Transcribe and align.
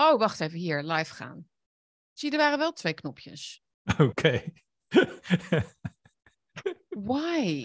Oh, 0.00 0.18
wacht 0.18 0.40
even, 0.40 0.58
hier, 0.58 0.82
live 0.82 1.14
gaan. 1.14 1.48
Zie 2.12 2.30
er 2.30 2.38
waren 2.38 2.58
wel 2.58 2.72
twee 2.72 2.94
knopjes. 2.94 3.62
Oké. 3.98 4.52
Why? 6.88 7.64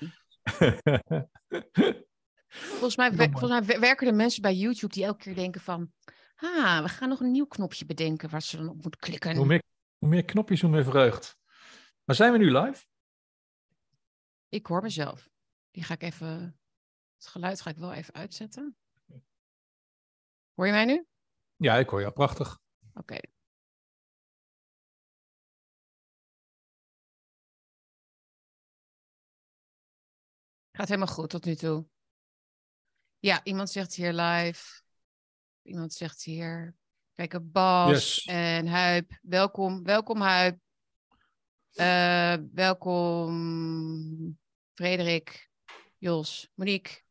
Volgens 2.47 2.95
mij, 2.95 3.11
volgens 3.13 3.49
mij 3.49 3.63
we- 3.63 3.79
werken 3.79 4.07
er 4.07 4.15
mensen 4.15 4.41
bij 4.41 4.53
YouTube 4.55 4.93
die 4.93 5.03
elke 5.03 5.23
keer 5.23 5.35
denken 5.35 5.61
van... 5.61 5.93
Ah, 6.35 6.81
we 6.81 6.89
gaan 6.89 7.09
nog 7.09 7.19
een 7.19 7.31
nieuw 7.31 7.45
knopje 7.45 7.85
bedenken 7.85 8.29
waar 8.29 8.41
ze 8.41 8.57
dan 8.57 8.69
op 8.69 8.81
moeten 8.81 8.99
klikken. 8.99 9.35
hoe, 9.35 9.45
meer, 9.45 9.63
hoe 9.97 10.09
meer 10.09 10.25
knopjes, 10.25 10.61
hoe 10.61 10.69
meer 10.69 10.83
vreugd. 10.83 11.37
Maar 12.03 12.15
zijn 12.15 12.31
we 12.31 12.37
nu 12.37 12.51
live? 12.51 12.85
Ik 14.49 14.65
hoor 14.65 14.81
mezelf. 14.81 15.29
Die 15.71 15.83
ga 15.83 15.93
ik 15.93 16.03
even... 16.03 16.59
Het 17.17 17.27
geluid 17.27 17.61
ga 17.61 17.69
ik 17.69 17.77
wel 17.77 17.93
even 17.93 18.13
uitzetten. 18.13 18.77
Hoor 20.53 20.65
je 20.65 20.71
mij 20.71 20.85
nu? 20.85 21.05
Ja, 21.57 21.75
ik 21.75 21.89
hoor 21.89 22.01
jou 22.01 22.13
prachtig. 22.13 22.59
Oké. 22.93 23.17
Gaat 30.71 30.87
helemaal 30.87 31.13
goed 31.13 31.29
tot 31.29 31.45
nu 31.45 31.55
toe. 31.55 31.85
Ja, 33.19 33.43
iemand 33.43 33.69
zegt 33.69 33.93
hier 33.93 34.13
live. 34.13 34.81
Iemand 35.61 35.93
zegt 35.93 36.23
hier. 36.23 36.75
Kijk, 37.13 37.51
Bas 37.51 37.89
Yes. 37.89 38.25
en 38.25 38.67
Huip. 38.67 39.19
Welkom, 39.21 39.83
welkom 39.83 40.21
Huip. 40.21 40.59
Eh, 41.71 42.35
welkom 42.53 44.39
Frederik, 44.73 45.49
Jos, 45.97 46.51
Monique, 46.53 47.03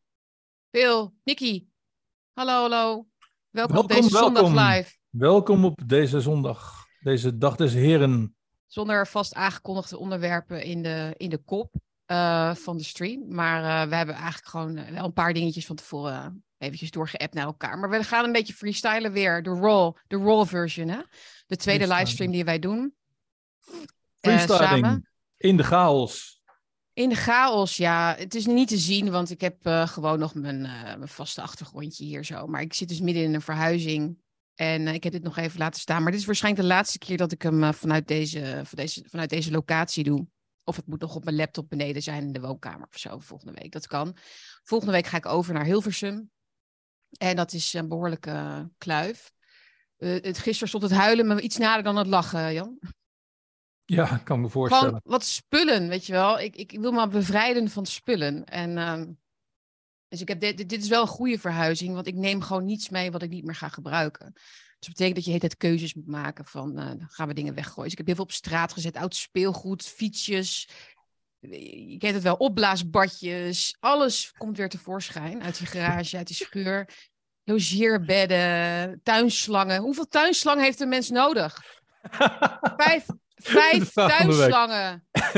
Phil, 0.70 1.14
Nicky. 1.24 1.68
Hallo, 2.32 2.52
hallo. 2.52 3.08
Welkom, 3.54 3.76
op 3.76 3.88
Welkom, 3.88 4.08
deze 4.08 4.18
zondag 4.18 4.74
live. 4.74 4.96
Welkom 5.10 5.64
op 5.64 5.82
deze 5.86 6.20
zondag, 6.20 6.86
deze 7.00 7.38
dag 7.38 7.56
des 7.56 7.72
heren. 7.72 8.36
Zonder 8.66 9.06
vast 9.06 9.34
aangekondigde 9.34 9.98
onderwerpen 9.98 10.62
in 10.62 10.82
de, 10.82 11.14
in 11.16 11.30
de 11.30 11.38
kop 11.38 11.74
eh, 12.06 12.54
van 12.54 12.76
de 12.76 12.84
stream. 12.84 13.34
Maar 13.34 13.82
eh, 13.82 13.88
we 13.88 13.94
hebben 13.94 14.14
eigenlijk 14.14 14.46
gewoon 14.46 14.76
eh, 14.76 14.92
wel 14.92 15.04
een 15.04 15.12
paar 15.12 15.32
dingetjes 15.32 15.66
van 15.66 15.76
tevoren 15.76 16.44
eventjes 16.58 16.90
doorgeappt 16.90 17.34
naar 17.34 17.44
elkaar. 17.44 17.78
Maar 17.78 17.90
we 17.90 18.02
gaan 18.02 18.24
een 18.24 18.32
beetje 18.32 18.52
freestylen 18.52 19.12
weer. 19.12 19.42
De 19.42 19.50
raw, 19.50 19.94
de 20.06 20.16
raw 20.16 20.46
version, 20.46 20.88
hè? 20.88 21.00
De 21.46 21.56
tweede 21.56 21.86
livestream 21.86 22.30
die 22.30 22.44
wij 22.44 22.58
doen. 22.58 22.94
Freestyling 24.20 24.84
samen. 24.84 25.08
in 25.36 25.56
de 25.56 25.64
chaos. 25.64 26.33
In 26.94 27.08
de 27.08 27.14
chaos, 27.14 27.76
ja. 27.76 28.14
Het 28.18 28.34
is 28.34 28.46
niet 28.46 28.68
te 28.68 28.78
zien, 28.78 29.10
want 29.10 29.30
ik 29.30 29.40
heb 29.40 29.66
eh, 29.66 29.88
gewoon 29.88 30.18
nog 30.18 30.34
mijn, 30.34 30.64
eh, 30.64 30.82
mijn 30.82 31.08
vaste 31.08 31.42
achtergrondje 31.42 32.04
hier 32.04 32.24
zo. 32.24 32.46
Maar 32.46 32.60
ik 32.60 32.74
zit 32.74 32.88
dus 32.88 33.00
midden 33.00 33.22
in 33.22 33.34
een 33.34 33.42
verhuizing. 33.42 34.18
En 34.54 34.86
eh, 34.86 34.94
ik 34.94 35.02
heb 35.02 35.12
dit 35.12 35.22
nog 35.22 35.36
even 35.36 35.58
laten 35.58 35.80
staan. 35.80 36.02
Maar 36.02 36.10
dit 36.10 36.20
is 36.20 36.26
waarschijnlijk 36.26 36.62
de 36.62 36.74
laatste 36.74 36.98
keer 36.98 37.16
dat 37.16 37.32
ik 37.32 37.42
hem 37.42 37.74
vanuit, 37.74 38.08
deze, 38.08 38.60
van 38.64 38.78
deze, 38.78 39.04
vanuit 39.06 39.30
deze 39.30 39.50
locatie 39.50 40.04
doe. 40.04 40.26
Of 40.64 40.76
het 40.76 40.86
moet 40.86 41.00
nog 41.00 41.14
op 41.14 41.24
mijn 41.24 41.36
laptop 41.36 41.68
beneden 41.68 42.02
zijn 42.02 42.22
in 42.22 42.32
de 42.32 42.40
woonkamer 42.40 42.86
of 42.92 42.98
zo 42.98 43.18
volgende 43.18 43.60
week. 43.60 43.72
Dat 43.72 43.86
kan. 43.86 44.16
Volgende 44.62 44.92
week 44.92 45.06
ga 45.06 45.16
ik 45.16 45.26
over 45.26 45.54
naar 45.54 45.64
Hilversum. 45.64 46.30
En 47.18 47.36
dat 47.36 47.52
is 47.52 47.72
een 47.72 47.88
behoorlijke 47.88 48.68
kluif. 48.78 49.32
Het, 49.96 50.38
gisteren 50.38 50.68
stond 50.68 50.82
het 50.82 50.92
huilen 50.92 51.26
me 51.26 51.40
iets 51.40 51.56
nader 51.56 51.82
dan 51.82 51.96
het 51.96 52.06
lachen, 52.06 52.52
Jan. 52.52 52.78
Ja, 53.84 54.14
ik 54.14 54.24
kan 54.24 54.40
me 54.40 54.48
voorstellen. 54.48 54.86
Gewoon 54.86 55.00
wat 55.04 55.24
spullen, 55.24 55.88
weet 55.88 56.06
je 56.06 56.12
wel. 56.12 56.40
Ik, 56.40 56.56
ik, 56.56 56.72
ik 56.72 56.80
wil 56.80 56.92
me 56.92 57.08
bevrijden 57.08 57.70
van 57.70 57.86
spullen. 57.86 58.44
En, 58.44 58.78
ehm, 58.78 59.12
dus 60.08 60.20
ik 60.20 60.28
heb 60.28 60.40
dit, 60.40 60.68
dit, 60.68 60.82
is 60.82 60.88
wel 60.88 61.02
een 61.02 61.08
goede 61.08 61.38
verhuizing, 61.38 61.94
want 61.94 62.06
ik 62.06 62.14
neem 62.14 62.42
gewoon 62.42 62.64
niets 62.64 62.88
mee 62.88 63.10
wat 63.10 63.22
ik 63.22 63.30
niet 63.30 63.44
meer 63.44 63.54
ga 63.54 63.68
gebruiken. 63.68 64.32
Dus 64.32 64.88
dat 64.88 64.88
betekent 64.88 65.14
dat 65.14 65.24
je 65.24 65.30
de 65.30 65.36
hele 65.36 65.48
tijd 65.48 65.56
keuzes 65.56 65.94
moet 65.94 66.06
maken 66.06 66.44
van, 66.44 66.78
eh, 66.78 66.90
gaan 66.98 67.28
we 67.28 67.34
dingen 67.34 67.54
weggooien. 67.54 67.82
Dus 67.82 67.92
ik 67.92 67.98
heb 67.98 68.06
heel 68.06 68.16
veel 68.16 68.24
op 68.24 68.32
straat 68.32 68.72
gezet, 68.72 68.96
oud 68.96 69.14
speelgoed, 69.14 69.82
fietsjes. 69.82 70.68
Je 71.40 71.96
kent 71.98 72.14
het 72.14 72.22
wel, 72.22 72.36
opblaasbadjes. 72.36 73.76
Alles 73.80 74.32
komt 74.32 74.56
weer 74.56 74.68
tevoorschijn 74.68 75.42
uit 75.42 75.58
die 75.58 75.66
garage, 75.66 76.16
uit 76.16 76.26
die 76.26 76.36
schuur. 76.36 76.88
Logeerbedden, 77.44 79.00
tuinslangen. 79.02 79.80
Hoeveel 79.80 80.08
tuinslangen 80.08 80.64
heeft 80.64 80.80
een 80.80 80.88
mens 80.88 81.10
nodig? 81.10 81.62
Vijf, 82.76 83.06
vijf 83.46 83.92
tuinslangen. 84.08 85.02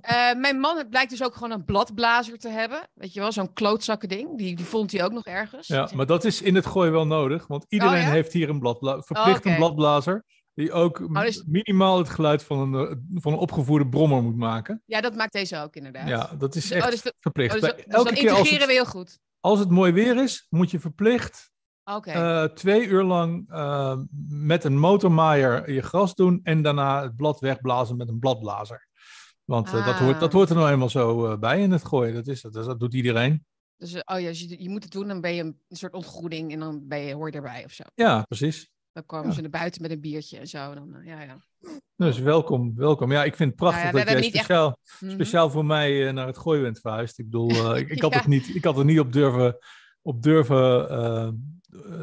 Eh, 0.00 0.34
mijn 0.34 0.58
man 0.60 0.86
blijkt 0.90 1.10
dus 1.10 1.22
ook 1.22 1.34
gewoon 1.34 1.50
een 1.50 1.64
bladblazer 1.64 2.38
te 2.38 2.48
hebben. 2.48 2.88
Weet 2.94 3.12
je 3.12 3.20
wel, 3.20 3.32
zo'n 3.32 3.52
klootzakken 3.52 4.08
ding. 4.08 4.38
Die, 4.38 4.56
die 4.56 4.64
vond 4.64 4.92
hij 4.92 5.04
ook 5.04 5.12
nog 5.12 5.24
ergens. 5.26 5.66
ja, 5.66 5.88
maar 5.94 6.06
dat 6.06 6.24
is 6.24 6.42
in 6.42 6.54
het 6.54 6.66
gooi 6.66 6.90
wel 6.90 7.06
nodig, 7.06 7.46
want 7.46 7.64
iedereen 7.68 7.94
Oh, 8.00 8.02
ja? 8.02 8.10
heeft 8.10 8.32
hier 8.32 8.48
een 8.48 8.58
bladbla 8.58 9.00
verplicht 9.02 9.38
oké. 9.38 9.48
een 9.50 9.56
bladblazer. 9.56 10.24
Die 10.54 10.72
ook 10.72 10.98
m- 11.08 11.14
dus- 11.20 11.44
minimaal 11.46 11.98
het 11.98 12.08
geluid 12.08 12.42
van 12.42 12.58
een, 12.74 12.88
eh, 12.88 12.96
van 13.14 13.32
een 13.32 13.38
opgevoerde 13.38 13.88
brommer 13.88 14.22
moet 14.22 14.36
maken. 14.36 14.82
Ja, 14.86 15.00
dat 15.00 15.14
maakt 15.14 15.32
deze 15.32 15.58
ook 15.58 15.74
inderdaad. 15.76 16.08
Ja, 16.08 16.30
dat 16.38 16.54
is 16.54 16.62
Dus- 16.62 16.70
echt 16.70 16.84
oh, 16.84 16.90
dus, 16.90 17.02
dat- 17.02 17.14
verplicht. 17.20 17.54
oh, 17.54 17.60
dus, 17.60 17.70
dat- 17.70 17.78
elke 17.78 18.12
keer 18.14 18.30
als 18.30 18.38
integreren 18.38 18.58
het, 18.58 18.66
we 18.66 18.72
heel 18.72 18.84
goed. 18.86 19.18
als 19.40 19.58
het 19.58 19.70
mooi 19.70 19.92
weer 19.92 20.22
is, 20.22 20.46
moet 20.50 20.70
je 20.70 20.80
verplicht 20.80 21.50
Eh, 21.84 22.44
twee 22.44 22.86
uur 22.86 23.02
lang 23.02 23.50
eh, 23.50 23.96
met 24.28 24.64
een 24.64 24.78
motormaaier 24.78 25.72
je 25.72 25.82
gras 25.82 26.14
doen 26.14 26.40
en 26.42 26.62
daarna 26.62 27.02
het 27.02 27.16
blad 27.16 27.40
wegblazen 27.40 27.96
met 27.96 28.08
een 28.08 28.18
bladblazer. 28.18 28.88
Want 29.44 29.66
eh, 29.66 29.86
dat, 29.86 29.94
hoort, 29.94 30.20
dat 30.20 30.28
Ah. 30.28 30.34
hoort 30.34 30.48
er 30.50 30.56
nou 30.56 30.70
eenmaal 30.70 30.88
zo 30.88 31.38
bij 31.38 31.60
in 31.60 31.70
het 31.70 31.84
gooien. 31.84 32.14
Dat, 32.14 32.26
is, 32.26 32.40
dat, 32.40 32.52
dat 32.52 32.80
doet 32.80 32.94
iedereen. 32.94 33.44
dus 33.76 33.94
oh 33.94 34.20
ja, 34.20 34.28
dus 34.28 34.40
je, 34.40 34.62
je 34.62 34.68
moet 34.70 34.82
het 34.82 34.92
doen, 34.92 35.08
dan 35.08 35.20
ben 35.20 35.34
je 35.34 35.42
een, 35.42 35.58
soort 35.68 35.92
ontgoeding 35.94 36.52
en 36.52 36.58
dan 36.58 36.80
ben 36.88 36.98
je, 36.98 37.14
hoor 37.14 37.30
je 37.30 37.36
erbij 37.36 37.64
of 37.64 37.72
zo. 37.72 37.82
Ja, 37.94 38.22
precies. 38.22 38.68
Dan 38.92 39.06
komen 39.06 39.28
Ja. 39.28 39.34
ze 39.34 39.40
naar 39.40 39.50
buiten 39.50 39.82
met 39.82 39.90
een 39.90 40.00
biertje 40.00 40.38
en 40.38 40.46
zo. 40.48 40.74
Dan, 40.74 40.96
ja, 41.04 41.22
ja. 41.22 41.36
Dus 41.96 42.18
welkom, 42.18 42.72
welkom. 42.76 43.12
Ja, 43.12 43.24
ik 43.24 43.36
vind 43.36 43.48
het 43.50 43.58
prachtig 43.58 43.82
Nou 43.82 43.98
ja, 43.98 44.04
dat 44.04 44.12
jij 44.12 44.22
echt- 44.22 44.34
speciaal, 44.34 44.78
Mhm. 45.00 45.12
speciaal 45.12 45.50
voor 45.50 45.64
mij 45.64 46.12
naar 46.12 46.26
het 46.26 46.38
gooien 46.38 46.62
bent 46.62 46.80
verhuisd. 46.80 47.18
Ik 47.18 47.24
bedoel, 47.24 47.76
ik, 47.76 47.88
ik, 47.88 48.02
had 48.02 48.14
het 48.14 48.26
niet, 48.26 48.54
ik 48.54 48.64
had 48.64 48.78
er 48.78 48.84
niet 48.84 48.98
op 49.00 49.12
durven, 49.12 49.56
op 50.02 50.22
durven 50.22 50.90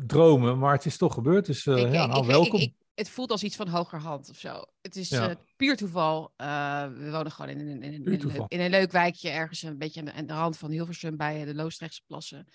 dromen, 0.08 0.58
maar 0.58 0.74
het 0.74 0.86
is 0.86 0.98
toch 0.98 1.14
gebeurd. 1.14 1.46
Dus 1.46 1.66
eh, 1.66 1.78
Ik- 1.78 1.94
ja, 1.94 2.06
nou, 2.06 2.22
ik- 2.22 2.28
welkom. 2.28 2.60
ik- 2.60 2.76
het 2.94 3.10
voelt 3.10 3.32
als 3.32 3.44
iets 3.44 3.56
van 3.56 3.68
hogerhand 3.68 4.30
of 4.30 4.38
zo. 4.38 4.64
Het 4.82 4.96
is 4.96 5.10
Ja. 5.10 5.30
eh, 5.30 5.36
puur 5.56 5.78
toeval. 5.78 6.34
Eh, 6.36 6.88
we 6.88 7.12
wonen 7.12 7.32
gewoon 7.32 7.52
in, 7.52 7.60
een- 7.60 7.84
in, 7.84 7.94
in, 8.06 8.46
in 8.48 8.60
een 8.60 8.70
leuk 8.70 8.92
wijkje 8.92 9.30
ergens 9.30 9.62
een 9.62 9.78
beetje 9.78 10.00
aan 10.00 10.06
de, 10.06 10.14
aan 10.14 10.26
de 10.26 10.34
rand 10.34 10.58
van 10.58 10.72
Hilversum 10.72 11.18
bij 11.18 11.40
eh, 11.40 11.46
de 11.46 11.56
Loosdrechtse 11.56 12.02
plassen. 12.08 12.48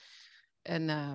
En 0.63 0.89
eh, 0.89 1.13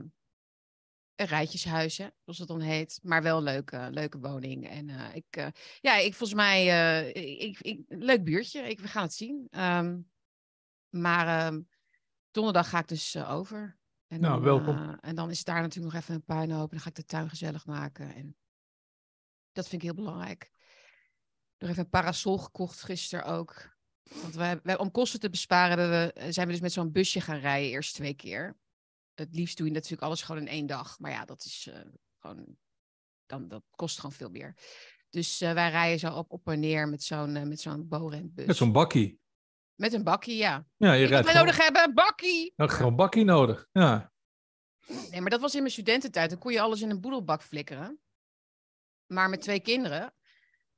een 1.16 1.25
rijtjeshuis, 1.28 1.97
hè, 1.97 2.07
zoals 2.23 2.40
het 2.40 2.47
dan 2.47 2.61
heet. 2.61 3.00
Maar 3.03 3.23
wel 3.23 3.38
een 3.38 3.44
leuke, 3.44 3.88
leuke 3.91 4.19
woning. 4.19 4.69
En 4.69 4.90
eh, 4.90 5.16
ik, 5.16 5.25
eh, 5.29 5.47
ja, 5.81 5.95
ik 5.97 6.13
volgens 6.13 6.40
mij, 6.40 6.59
eh, 7.13 7.40
ik, 7.41 7.59
ik, 7.59 7.79
leuk 7.88 8.23
buurtje. 8.23 8.61
Ik, 8.61 8.79
we 8.79 8.88
gaan 8.88 9.03
het 9.03 9.13
zien. 9.13 9.47
Ehm, 9.50 10.00
maar 10.90 11.45
ehm, 11.45 11.61
donderdag 12.31 12.69
ga 12.69 12.79
ik 12.79 12.88
dus 12.88 13.16
eh, 13.16 13.31
over. 13.31 13.79
En 14.11 14.19
Nou, 14.22 14.33
dan, 14.33 14.44
welkom. 14.44 14.77
eh, 14.77 14.94
en 15.01 15.16
dan 15.16 15.29
is 15.29 15.44
daar 15.44 15.61
natuurlijk 15.61 15.94
nog 15.94 16.01
even 16.03 16.16
een 16.16 16.23
puinhoop. 16.23 16.63
En 16.63 16.69
dan 16.69 16.79
ga 16.79 16.89
ik 16.89 16.95
de 16.95 17.05
tuin 17.05 17.29
gezellig 17.29 17.66
maken. 17.66 18.16
En 18.16 18.35
dat 19.51 19.67
vind 19.67 19.81
ik 19.81 19.88
heel 19.88 19.97
belangrijk. 19.97 20.51
Nog 21.57 21.69
even 21.69 21.83
een 21.83 21.89
parasol 21.89 22.38
gekocht 22.38 22.81
gisteren 22.81 23.25
ook. 23.25 23.77
Want 24.22 24.33
wij, 24.35 24.59
wij, 24.63 24.77
om 24.77 24.91
kosten 24.91 25.19
te 25.19 25.29
besparen 25.29 25.89
we, 25.89 26.13
eh, 26.13 26.31
zijn 26.31 26.45
we 26.47 26.51
dus 26.53 26.61
met 26.61 26.72
zo'n 26.72 26.91
busje 26.91 27.22
gaan 27.22 27.39
rijden 27.39 27.69
eerst 27.69 27.94
twee 27.94 28.13
keer. 28.13 28.57
Het 29.13 29.35
liefst 29.35 29.57
doe 29.57 29.67
je 29.67 29.73
natuurlijk 29.73 30.01
alles 30.01 30.22
gewoon 30.22 30.41
in 30.41 30.47
één 30.47 30.66
dag. 30.66 30.99
Maar 30.99 31.11
ja, 31.11 31.25
dat 31.25 31.43
is 31.43 31.69
eh, 31.72 31.79
gewoon, 32.19 32.57
dan, 33.25 33.47
dat 33.47 33.63
kost 33.75 33.95
gewoon 33.95 34.11
veel 34.11 34.29
meer. 34.29 34.55
Dus 35.09 35.39
wij 35.39 35.69
rijden 35.69 35.99
zo 35.99 36.13
op, 36.13 36.31
op 36.31 36.47
en 36.47 36.59
neer 36.59 36.89
met 36.89 37.03
zo'n 37.03 37.35
eh, 37.35 37.43
met 37.43 37.59
zo'n 37.59 37.88
Borentbus. 37.88 38.45
Met 38.45 38.55
zo'n 38.55 38.72
bakkie. 38.72 39.20
Met 39.81 39.93
een 39.93 40.03
bakkie, 40.03 40.37
ja. 40.37 40.65
Ja, 40.77 40.93
je 40.93 41.03
Ik 41.03 41.09
rijdt 41.09 41.27
gewoon, 41.27 41.45
nodig 41.45 41.63
hebben, 41.63 41.83
een 41.83 41.93
bakkie! 41.93 42.53
ja, 42.55 42.67
gewoon 42.67 42.95
bakkie 42.95 43.23
nodig. 43.23 43.67
Ja. 43.71 44.11
Nee, 44.87 45.21
maar 45.21 45.29
dat 45.29 45.41
was 45.41 45.53
in 45.53 45.59
mijn 45.59 45.71
studententijd. 45.71 46.29
Dan 46.29 46.39
kon 46.39 46.51
je 46.51 46.61
alles 46.61 46.81
in 46.81 46.89
een 46.89 47.01
boedelbak 47.01 47.43
flikkeren. 47.43 47.99
Maar 49.05 49.29
met 49.29 49.41
twee 49.41 49.59
kinderen, 49.59 50.13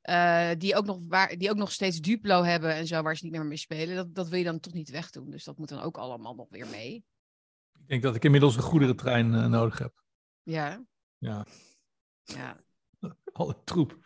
eh, 0.02 0.50
die, 0.58 0.76
ook 0.76 0.86
nog 0.86 1.00
waar, 1.08 1.38
die 1.38 1.50
ook 1.50 1.58
nog 1.58 1.72
steeds 1.72 2.00
Duplo 2.00 2.44
hebben 2.44 2.74
en 2.74 2.88
zo, 2.88 3.02
waar 3.02 3.18
ze 3.18 3.24
niet 3.24 3.34
meer 3.34 3.46
mee 3.46 3.58
spelen, 3.58 3.96
dat, 3.96 4.16
dat 4.16 4.28
wil 4.28 4.38
je 4.38 4.46
dan 4.46 4.60
toch 4.60 4.74
niet 4.74 4.90
wegdoen. 4.90 5.30
Dus 5.30 5.44
dat 5.44 5.58
moet 5.58 5.70
dan 5.70 5.82
ook 5.82 5.98
allemaal 5.98 6.36
nog 6.36 6.48
weer 6.50 6.68
mee. 6.68 7.06
Ik 7.80 7.88
denk 7.88 8.04
dat 8.04 8.16
ik 8.16 8.24
inmiddels 8.24 8.56
een 8.56 8.62
goederentrein 8.62 9.34
eh, 9.34 9.46
nodig 9.46 9.80
heb. 9.80 10.04
Ja. 10.44 10.86
Ja. 11.18 11.46
ja. 12.24 12.64
Alle 13.34 13.64
troep. 13.64 13.98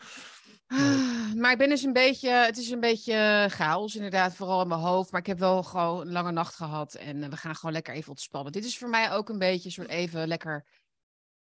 Ah, 0.68 1.34
Maar 1.36 1.52
ik 1.52 1.58
ben 1.58 1.70
dus 1.70 1.84
een 1.84 1.94
beetje, 1.94 2.30
het 2.30 2.58
is 2.58 2.70
een 2.70 2.80
beetje 2.80 3.46
chaos 3.50 3.96
inderdaad, 3.96 4.36
vooral 4.36 4.62
in 4.62 4.68
mijn 4.68 4.80
hoofd. 4.80 5.12
Maar 5.12 5.20
ik 5.22 5.28
heb 5.28 5.40
wel 5.40 5.64
gewoon 5.64 6.02
een 6.02 6.12
lange 6.12 6.32
nacht 6.32 6.56
gehad 6.56 6.94
en 6.94 7.24
eh, 7.24 7.30
we 7.30 7.38
gaan 7.38 7.56
gewoon 7.56 7.72
lekker 7.72 7.94
even 7.94 8.10
ontspannen. 8.10 8.52
Dit 8.52 8.66
is 8.66 8.78
voor 8.78 8.90
mij 8.90 9.12
ook 9.12 9.30
een 9.30 9.38
beetje 9.38 9.70
soort 9.70 9.88
even 9.90 10.28
lekker, 10.28 10.66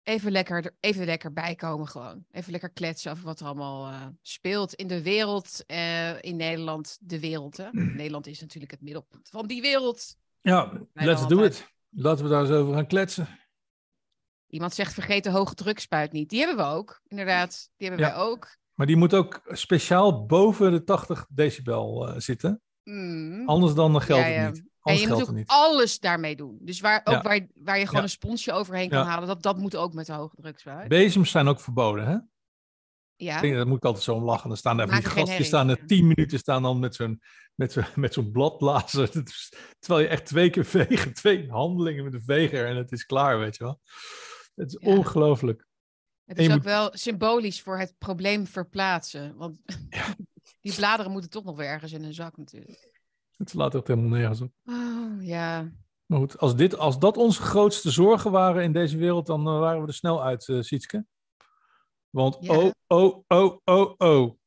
even 0.02 0.32
lekker, 0.32 0.76
even 0.80 1.04
lekker 1.04 1.32
bijkomen 1.32 1.88
gewoon. 1.88 2.24
Even 2.30 2.50
lekker 2.50 2.70
kletsen 2.70 3.12
over 3.12 3.24
wat 3.24 3.40
er 3.40 3.46
allemaal 3.46 3.86
eh, 3.92 4.06
speelt 4.22 4.74
in 4.74 4.86
de 4.86 5.02
wereld, 5.02 5.64
eh, 5.66 6.22
in 6.22 6.36
Nederland, 6.36 6.98
de 7.00 7.20
wereld. 7.20 7.56
Hè? 7.56 7.68
Nederland 7.72 8.26
is 8.26 8.40
natuurlijk 8.40 8.72
het 8.72 8.80
middelpunt 8.82 9.28
van 9.28 9.46
die 9.46 9.60
wereld. 9.60 10.16
Ja, 10.40 10.72
let's 10.92 11.26
do 11.26 11.42
it. 11.42 11.66
Laten 11.90 12.24
we 12.24 12.30
daar 12.30 12.40
eens 12.40 12.50
over 12.50 12.74
gaan 12.74 12.86
kletsen. 12.86 13.28
Iemand 14.46 14.74
zegt 14.74 14.94
vergeet 14.94 15.24
de 15.24 15.30
hoge 15.30 15.54
drukspuit 15.54 16.12
niet. 16.12 16.28
Die 16.30 16.38
hebben 16.38 16.56
we 16.56 16.72
ook, 16.72 17.00
inderdaad. 17.06 17.70
Die 17.76 17.88
hebben 17.88 18.06
Ja. 18.06 18.12
wij 18.14 18.22
ook. 18.22 18.58
Maar 18.80 18.88
die 18.88 18.98
moet 18.98 19.14
ook 19.14 19.40
speciaal 19.46 20.26
boven 20.26 20.72
de 20.72 20.84
80 20.84 21.26
decibel 21.28 22.08
eh, 22.08 22.14
zitten. 22.18 22.62
Mm. 22.84 23.48
Anders 23.48 23.74
dan 23.74 24.00
geldt 24.02 24.24
Ja, 24.24 24.28
ja. 24.28 24.44
het 24.44 24.54
niet. 24.54 24.68
En 24.82 24.94
je 24.94 25.08
moet 25.08 25.16
geldt 25.16 25.30
ook 25.30 25.42
alles 25.46 25.98
daarmee 25.98 26.36
doen. 26.36 26.58
Dus 26.60 26.80
waar, 26.80 27.00
ook 27.04 27.14
Ja. 27.14 27.22
waar, 27.22 27.46
waar 27.54 27.78
je 27.78 27.86
gewoon 27.86 28.02
een 28.02 28.08
sponsje 28.08 28.52
overheen 28.52 28.88
kan 28.88 29.06
halen, 29.06 29.28
dat, 29.28 29.42
dat 29.42 29.58
moet 29.58 29.76
ook 29.76 29.94
met 29.94 30.06
de 30.06 30.12
hoge 30.12 30.36
drukspuit. 30.36 30.88
Bezems 30.88 31.30
zijn 31.30 31.48
ook 31.48 31.60
verboden, 31.60 32.06
hè? 32.06 32.16
Ja. 33.16 33.34
Ik 33.34 33.40
denk, 33.40 33.54
daar 33.54 33.66
moet 33.66 33.76
ik 33.76 33.84
altijd 33.84 34.04
zo 34.04 34.14
om 34.14 34.24
lachen. 34.24 34.48
Dan 34.48 34.56
staan 34.56 34.76
daar 34.76 34.88
van 34.88 35.24
die 35.24 35.36
die 35.36 35.44
staan 35.44 35.68
er 35.68 35.86
tien 35.86 36.06
minuten 36.06 36.38
staan 36.38 36.62
dan 36.62 36.78
met 36.78 36.94
zo'n, 36.94 37.22
met 37.54 37.76
met 37.94 38.14
zo'n 38.14 38.30
bladblazer. 38.30 39.12
Dat 39.14 39.48
Terwijl 39.78 40.04
je 40.04 40.10
echt 40.10 40.26
twee 40.26 40.50
keer 40.50 40.64
vegen, 40.76 41.14
twee 41.14 41.50
handelingen 41.50 42.04
met 42.04 42.14
een 42.14 42.22
veger 42.26 42.66
en 42.66 42.76
het 42.76 42.92
is 42.92 43.06
klaar, 43.06 43.38
weet 43.38 43.56
je 43.56 43.64
wel. 43.64 43.80
Het 44.54 44.68
is 44.68 44.78
ongelooflijk. 44.78 45.68
Het 46.30 46.38
is 46.38 46.46
ook 46.46 46.52
moet- 46.52 46.64
wel 46.64 46.90
symbolisch 46.92 47.62
voor 47.62 47.78
het 47.78 47.94
probleem 47.98 48.46
verplaatsen. 48.46 49.36
Want 49.36 49.58
die 50.60 50.74
bladeren 50.74 51.12
moeten 51.12 51.30
toch 51.30 51.44
nog 51.44 51.56
weer 51.56 51.66
ergens 51.66 51.92
in 51.92 52.04
een 52.04 52.14
zak 52.14 52.36
natuurlijk. 52.36 53.02
Het 53.36 53.50
slaat 53.50 53.74
echt 53.74 53.86
helemaal 53.86 54.18
nergens 54.18 54.40
op. 54.40 54.52
Oh, 54.64 55.22
ja. 55.24 55.72
Maar 56.06 56.18
goed, 56.18 56.38
als, 56.38 56.56
dit, 56.56 56.78
als 56.78 56.98
dat 56.98 57.16
onze 57.16 57.42
grootste 57.42 57.90
zorgen 57.90 58.30
waren 58.30 58.62
in 58.62 58.72
deze 58.72 58.96
wereld, 58.96 59.26
dan 59.26 59.46
eh, 59.46 59.58
waren 59.58 59.80
we 59.80 59.86
er 59.86 59.94
snel 59.94 60.22
uit, 60.22 60.48
eh 60.48 60.60
Sietske. 60.60 61.06
Want 62.10 62.36
Ja. 62.40 62.56
oh, 62.56 62.70
oh, 62.86 63.24
oh, 63.26 63.58
oh, 63.64 63.94
oh. 63.96 64.38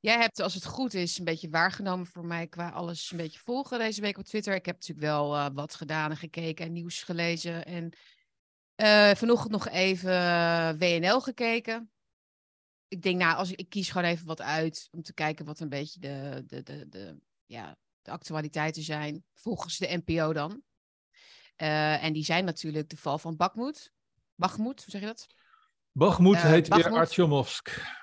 Jij 0.00 0.18
hebt, 0.18 0.40
als 0.40 0.54
het 0.54 0.64
goed 0.66 0.94
is, 0.94 1.18
een 1.18 1.24
beetje 1.24 1.48
waargenomen 1.50 2.06
voor 2.06 2.24
mij 2.24 2.46
qua 2.46 2.68
alles 2.68 3.10
een 3.10 3.16
beetje 3.16 3.38
volgen 3.38 3.78
deze 3.78 4.00
week 4.00 4.18
op 4.18 4.24
Twitter. 4.24 4.54
Ik 4.54 4.66
heb 4.66 4.74
natuurlijk 4.74 5.06
wel 5.06 5.34
eh, 5.36 5.46
wat 5.54 5.74
gedaan 5.74 6.10
en 6.10 6.16
gekeken 6.16 6.66
en 6.66 6.72
nieuws 6.72 7.02
gelezen. 7.02 7.64
En 7.64 7.92
eh, 8.80 9.14
vanochtend 9.14 9.52
nog 9.52 9.68
even 9.68 10.12
eh, 10.12 10.70
WNL 10.78 11.20
gekeken. 11.20 11.90
Ik 12.88 13.02
denk, 13.02 13.18
nou, 13.18 13.36
als 13.36 13.50
ik, 13.50 13.58
ik 13.58 13.68
kies 13.68 13.90
gewoon 13.90 14.06
even 14.06 14.26
wat 14.26 14.40
uit 14.40 14.88
om 14.90 15.02
te 15.02 15.14
kijken 15.14 15.44
wat 15.44 15.60
een 15.60 15.68
beetje 15.68 16.00
de, 16.00 16.44
de, 16.46 16.62
de, 16.62 16.88
de, 16.88 17.16
ja, 17.46 17.76
de 18.02 18.10
actualiteiten 18.10 18.82
zijn, 18.82 19.24
volgens 19.34 19.78
de 19.78 20.02
NPO 20.04 20.32
dan. 20.32 20.62
Eh, 21.56 22.04
en 22.04 22.12
die 22.12 22.24
zijn 22.24 22.44
natuurlijk 22.44 22.88
de 22.88 22.96
val 22.96 23.18
van 23.18 23.36
Bakmoed. 23.36 23.92
Bachmoed, 24.34 24.82
hoe 24.82 24.90
zeg 24.90 25.00
je 25.00 25.06
dat? 25.06 25.26
Bachmoed 25.92 26.36
Eh, 26.36 26.42
heet 26.42 26.68
weer 26.68 26.78
Bachmoed. 26.78 26.98
Artjomovsk. 26.98 27.98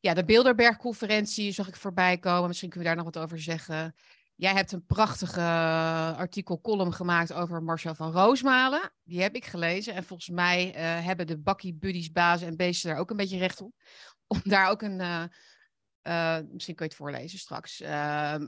Ja, 0.00 0.14
de 0.14 0.24
Bilderberg-conferentie 0.24 1.52
zag 1.52 1.68
ik 1.68 1.76
voorbij 1.76 2.18
komen. 2.18 2.48
Misschien 2.48 2.68
kunnen 2.68 2.88
we 2.88 2.94
daar 2.94 3.04
nog 3.04 3.14
wat 3.14 3.24
over 3.24 3.40
zeggen. 3.40 3.94
Jij 4.34 4.52
hebt 4.54 4.72
een 4.72 4.86
prachtige 4.86 5.40
artikel, 6.16 6.60
column 6.60 6.92
gemaakt 6.92 7.32
over 7.32 7.62
Marcel 7.62 7.94
van 7.94 8.12
Roosmalen. 8.12 8.92
Die 9.04 9.20
heb 9.22 9.34
ik 9.34 9.44
gelezen. 9.44 9.94
En 9.94 10.04
volgens 10.04 10.28
mij 10.28 10.74
eh, 10.74 11.04
hebben 11.04 11.26
de 11.26 11.38
bakkie 11.38 11.74
buddies, 11.74 12.12
bazen 12.12 12.46
en 12.48 12.56
beesten 12.56 12.90
daar 12.90 12.98
ook 12.98 13.10
een 13.10 13.16
beetje 13.16 13.38
recht 13.38 13.60
op. 13.60 13.72
Om 14.26 14.40
daar 14.44 14.70
ook 14.70 14.82
een... 14.82 15.00
eh, 15.00 15.22
eh, 16.02 16.44
misschien 16.52 16.74
kun 16.74 16.84
je 16.84 16.90
het 16.90 17.00
voorlezen 17.00 17.38
straks. 17.38 17.80
Ehm, 17.80 18.46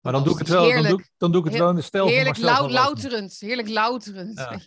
Maar 0.00 0.12
dan 0.12 0.24
doe 0.24 0.32
ik 0.32 0.38
het 0.38 0.48
wel, 0.48 0.70
dan 0.72 0.82
doe, 0.82 0.98
ik- 1.00 1.10
dan 1.16 1.32
doe 1.32 1.44
ik 1.44 1.50
het 1.50 1.58
wel 1.58 1.68
in 1.70 1.74
de 1.74 1.82
stijl 1.82 2.06
heerlijk 2.06 2.38
lau- 2.38 2.70
louterend. 2.70 3.38
Heerlijk 3.40 3.68
louterend. 3.68 4.38
Ja. 4.38 4.50
Dat 4.50 4.58
is 4.58 4.66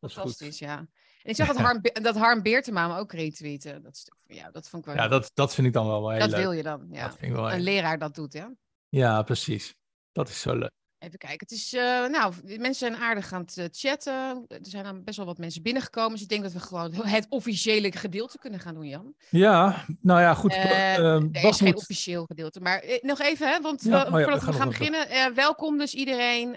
goed. 0.00 0.12
Fantastisch, 0.12 0.58
ja. 0.58 0.78
En 0.78 0.88
ik 1.32 1.36
zag 1.36 1.46
dat 1.46 1.56
Harm, 1.56 1.80
Be- 1.80 2.00
dat 2.02 2.16
Harm 2.16 2.42
Beertema 2.42 2.88
me 2.88 2.98
ook 2.98 3.12
retweeten. 3.12 3.82
Dat 3.82 3.96
stuk 3.96 4.14
jou. 4.26 4.52
Dat 4.52 4.68
vond 4.68 4.86
ik 4.86 4.94
wel 4.94 5.02
Ja, 5.02 5.08
dat, 5.08 5.30
dat 5.34 5.54
vind 5.54 5.66
ik 5.66 5.72
dan 5.72 5.86
wel, 5.86 6.00
wel 6.00 6.10
heel 6.10 6.18
dat 6.20 6.30
leuk. 6.30 6.38
wil 6.40 6.52
je 6.52 6.62
dan. 6.62 6.86
Ja. 6.90 7.02
Dat 7.08 7.16
vind 7.16 7.30
ik 7.30 7.36
wel 7.36 7.52
Een 7.52 7.60
leraar 7.60 7.98
dat 7.98 8.14
doet, 8.14 8.32
ja. 8.32 8.52
Ja, 8.88 9.22
precies. 9.22 9.74
Dat 10.12 10.28
is 10.28 10.40
zo 10.40 10.54
leuk. 10.54 10.70
Even 10.98 11.18
kijken. 11.18 11.38
Het 11.48 11.50
is, 11.50 11.72
eh, 11.72 11.82
nou, 12.06 12.34
mensen 12.44 12.74
zijn 12.74 12.96
aardig 12.96 13.32
aan 13.32 13.40
het 13.40 13.56
eh, 13.58 13.64
chatten. 13.70 14.44
Er 14.48 14.58
zijn 14.62 14.84
dan 14.84 15.04
best 15.04 15.16
wel 15.16 15.26
wat 15.26 15.38
mensen 15.38 15.62
binnengekomen. 15.62 16.10
Dus 16.12 16.22
ik 16.22 16.28
denk 16.28 16.42
dat 16.42 16.52
we 16.52 16.60
gewoon 16.60 16.92
het 17.16 17.26
officiële 17.28 17.92
gedeelte 17.92 18.38
kunnen 18.38 18.60
gaan 18.60 18.74
doen, 18.74 18.86
Jan. 18.88 19.14
Ja, 19.30 19.84
nou 20.00 20.20
ja, 20.20 20.34
goed. 20.34 20.52
Ehm, 20.52 21.28
er 21.32 21.44
is 21.44 21.56
geen 21.56 21.76
officieel 21.76 22.24
gedeelte. 22.24 22.60
Maar 22.60 22.84
nog 23.00 23.20
even, 23.20 23.48
hè, 23.48 23.60
want 23.60 23.82
Ja, 23.82 23.90
we- 23.90 23.96
oh 23.96 24.02
ja, 24.04 24.16
we 24.16 24.22
voordat 24.22 24.44
we, 24.44 24.52
gaan 24.52 24.68
beginnen. 24.68 25.34
welkom 25.34 25.78
dus 25.78 25.94
iedereen. 25.94 26.50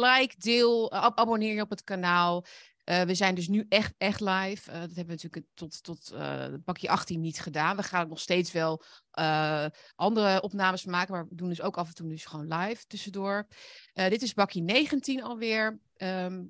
Like, 0.00 0.34
deel, 0.38 0.92
ab- 0.92 1.18
abonneer 1.18 1.54
je 1.54 1.60
op 1.62 1.70
het 1.70 1.84
kanaal. 1.84 2.44
Eh, 2.90 3.02
we 3.02 3.14
zijn 3.14 3.34
dus 3.34 3.48
nu 3.48 3.66
echt, 3.68 3.94
echt 3.98 4.20
live. 4.20 4.70
Eh, 4.70 4.80
dat 4.80 4.94
hebben 4.94 5.06
we 5.06 5.22
natuurlijk 5.22 5.46
tot, 5.54 5.82
tot 5.82 6.10
eh 6.10 6.46
bakje 6.64 6.88
18 6.88 7.20
niet 7.20 7.40
gedaan. 7.40 7.76
We 7.76 7.82
gaan 7.82 8.08
nog 8.08 8.20
steeds 8.20 8.52
wel 8.52 8.82
eh, 9.10 9.66
andere 9.94 10.42
opnames 10.42 10.84
maken. 10.84 11.12
Maar 11.12 11.28
we 11.28 11.34
doen 11.34 11.48
dus 11.48 11.62
ook 11.62 11.76
af 11.76 11.88
en 11.88 11.94
toe 11.94 12.08
dus 12.08 12.24
gewoon 12.24 12.54
live 12.54 12.86
tussendoor. 12.86 13.46
Eh, 13.92 14.08
dit 14.08 14.22
is 14.22 14.34
bakje 14.34 14.62
19 14.62 15.22
alweer. 15.22 15.80
Ehm, 15.96 16.42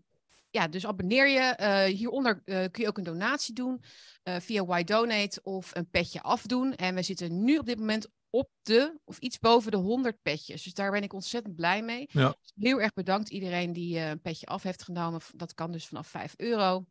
ja, 0.51 0.69
dus 0.69 0.87
abonneer 0.87 1.29
je. 1.29 1.41
Eh, 1.41 1.97
hieronder 1.97 2.43
eh, 2.45 2.65
kun 2.71 2.83
je 2.83 2.89
ook 2.89 2.99
een 2.99 3.05
donatie 3.05 3.55
doen 3.55 3.83
eh, 4.23 4.37
via 4.41 4.65
Why 4.65 4.85
Donate 4.85 5.41
of 5.43 5.71
een 5.75 5.91
petje 5.91 6.23
afdoen. 6.23 6.75
En 6.75 6.95
we 6.95 7.03
zitten 7.03 7.45
nu 7.45 7.59
op 7.59 7.67
dit 7.67 7.79
moment 7.79 8.09
op 8.31 8.51
de, 8.63 9.01
of 9.05 9.19
iets 9.19 9.39
boven 9.39 9.71
de 9.71 9.77
100 9.77 10.23
petjes. 10.23 10.63
Dus 10.63 10.75
daar 10.75 10.91
ben 10.91 11.03
ik 11.03 11.13
ontzettend 11.13 11.57
blij 11.57 11.83
mee. 11.83 12.09
Ja. 12.13 12.37
Dus 12.41 12.53
heel 12.57 12.81
erg 12.81 12.93
bedankt 12.93 13.29
iedereen 13.29 13.73
die 13.73 13.99
eh, 13.99 14.09
een 14.09 14.21
petje 14.21 14.47
af 14.47 14.63
heeft 14.63 14.83
genomen. 14.83 15.21
Dat 15.35 15.55
kan 15.55 15.73
dus 15.73 15.87
vanaf 15.87 16.07
5 16.07 16.35
euro. 16.37 16.87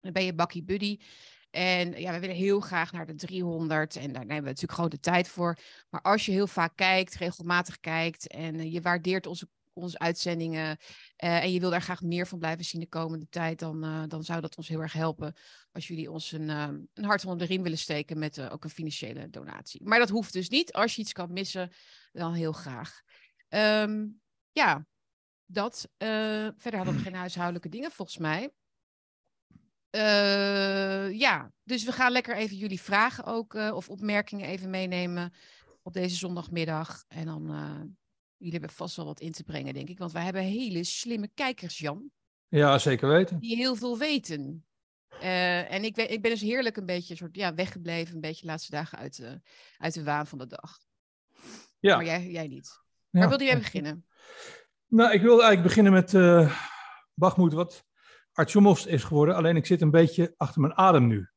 Dan 0.00 0.12
ben 0.12 0.24
je 0.24 0.34
bakkie 0.34 0.64
buddy. 0.64 0.98
En 1.50 2.00
ja, 2.00 2.12
we 2.12 2.18
willen 2.18 2.36
heel 2.36 2.60
graag 2.60 2.92
naar 2.92 3.06
de 3.06 3.14
300. 3.14 3.96
En 3.96 4.12
daar 4.12 4.26
nemen 4.26 4.42
we 4.42 4.48
natuurlijk 4.48 4.72
gewoon 4.72 4.90
de 4.90 5.00
tijd 5.00 5.28
voor. 5.28 5.58
Maar 5.90 6.00
als 6.00 6.26
je 6.26 6.32
heel 6.32 6.46
vaak 6.46 6.76
kijkt, 6.76 7.14
regelmatig 7.14 7.80
kijkt. 7.80 8.26
En 8.26 8.54
eh, 8.60 8.72
je 8.72 8.80
waardeert 8.80 9.26
onze, 9.26 9.48
onze 9.74 9.98
uitzendingen. 9.98 10.78
eh, 11.16 11.42
en 11.42 11.52
je 11.52 11.60
wil 11.60 11.70
daar 11.70 11.82
graag 11.82 12.02
meer 12.02 12.26
van 12.26 12.38
blijven 12.38 12.64
zien 12.64 12.80
de 12.80 12.86
komende 12.88 13.28
tijd. 13.28 13.58
Dan, 13.58 13.84
eh, 13.84 14.02
dan 14.08 14.24
zou 14.24 14.40
dat 14.40 14.56
ons 14.56 14.68
heel 14.68 14.80
erg 14.80 14.92
helpen. 14.92 15.34
Als 15.72 15.88
jullie 15.88 16.10
ons 16.10 16.32
een, 16.32 16.50
eh, 16.50 16.68
een 16.94 17.04
hart 17.04 17.24
onder 17.24 17.38
de 17.38 17.52
riem 17.52 17.62
willen 17.62 17.78
steken. 17.78 18.18
Met 18.18 18.40
ook 18.50 18.64
een 18.64 18.70
financiële 18.70 19.30
donatie. 19.30 19.84
Maar 19.84 19.98
dat 19.98 20.08
hoeft 20.08 20.32
dus 20.32 20.48
niet. 20.48 20.72
Als 20.72 20.94
je 20.94 21.00
iets 21.02 21.12
kan 21.12 21.32
missen, 21.32 21.72
dan 22.12 22.32
heel 22.32 22.52
graag. 22.52 23.02
Ehm, 23.48 24.06
ja, 24.52 24.86
dat. 25.46 25.88
verder 25.98 26.76
hadden 26.76 26.94
we 26.94 27.00
geen 27.00 27.14
huishoudelijke 27.14 27.68
dingen 27.68 27.90
volgens 27.90 28.18
mij. 28.18 28.52
Ja, 31.12 31.52
dus 31.62 31.84
we 31.84 31.92
gaan 31.92 32.12
lekker 32.12 32.36
even 32.36 32.56
jullie 32.56 32.80
vragen 32.80 33.24
ook 33.24 33.54
of 33.54 33.88
opmerkingen 33.88 34.46
even 34.46 34.70
meenemen 34.70 35.32
op 35.82 35.92
deze 35.92 36.16
zondagmiddag. 36.16 37.04
En 37.08 37.26
dan, 37.26 37.46
jullie 38.44 38.58
hebben 38.58 38.76
vast 38.76 38.96
wel 38.96 39.04
wat 39.06 39.20
in 39.20 39.32
te 39.32 39.44
brengen, 39.44 39.74
denk 39.74 39.88
ik. 39.88 39.98
Want 39.98 40.12
wij 40.12 40.22
hebben 40.22 40.42
hele 40.42 40.84
slimme 40.84 41.30
kijkers, 41.34 41.78
Jan, 41.78 42.10
Ja, 42.48 42.78
zeker 42.78 43.08
weten. 43.08 43.38
die 43.38 43.56
heel 43.56 43.76
veel 43.76 43.98
weten. 43.98 44.66
Eh, 45.20 45.72
en 45.72 45.84
ik, 45.84 45.96
ik 45.96 46.22
ben 46.22 46.30
dus 46.30 46.40
heerlijk 46.40 46.76
een 46.76 46.86
beetje 46.86 47.16
soort, 47.16 47.36
ja, 47.36 47.54
weggebleven, 47.54 48.14
een 48.14 48.20
beetje 48.20 48.40
de 48.40 48.46
laatste 48.46 48.70
dagen 48.70 48.98
uit 48.98 49.16
de, 49.16 49.40
uit 49.78 49.94
de 49.94 50.04
waan 50.04 50.26
van 50.26 50.38
de 50.38 50.46
dag. 50.46 50.78
Ja. 51.78 51.96
Maar 51.96 52.04
jij, 52.04 52.30
jij 52.30 52.46
niet. 52.46 52.80
Ja. 53.10 53.20
Waar 53.20 53.28
wilde 53.28 53.44
jij 53.44 53.58
beginnen? 53.58 54.06
Nou, 54.86 55.12
ik 55.12 55.22
wilde 55.22 55.42
eigenlijk 55.42 55.62
beginnen 55.62 55.92
met 55.92 56.14
eh 56.14 56.60
Bachmoed, 57.14 57.52
wat 57.52 57.84
Artjomovs 58.32 58.86
is 58.86 59.04
geworden. 59.04 59.34
Alleen 59.34 59.56
ik 59.56 59.66
zit 59.66 59.80
een 59.80 59.90
beetje 59.90 60.34
achter 60.36 60.60
mijn 60.60 60.76
adem 60.76 61.06
nu. 61.06 61.28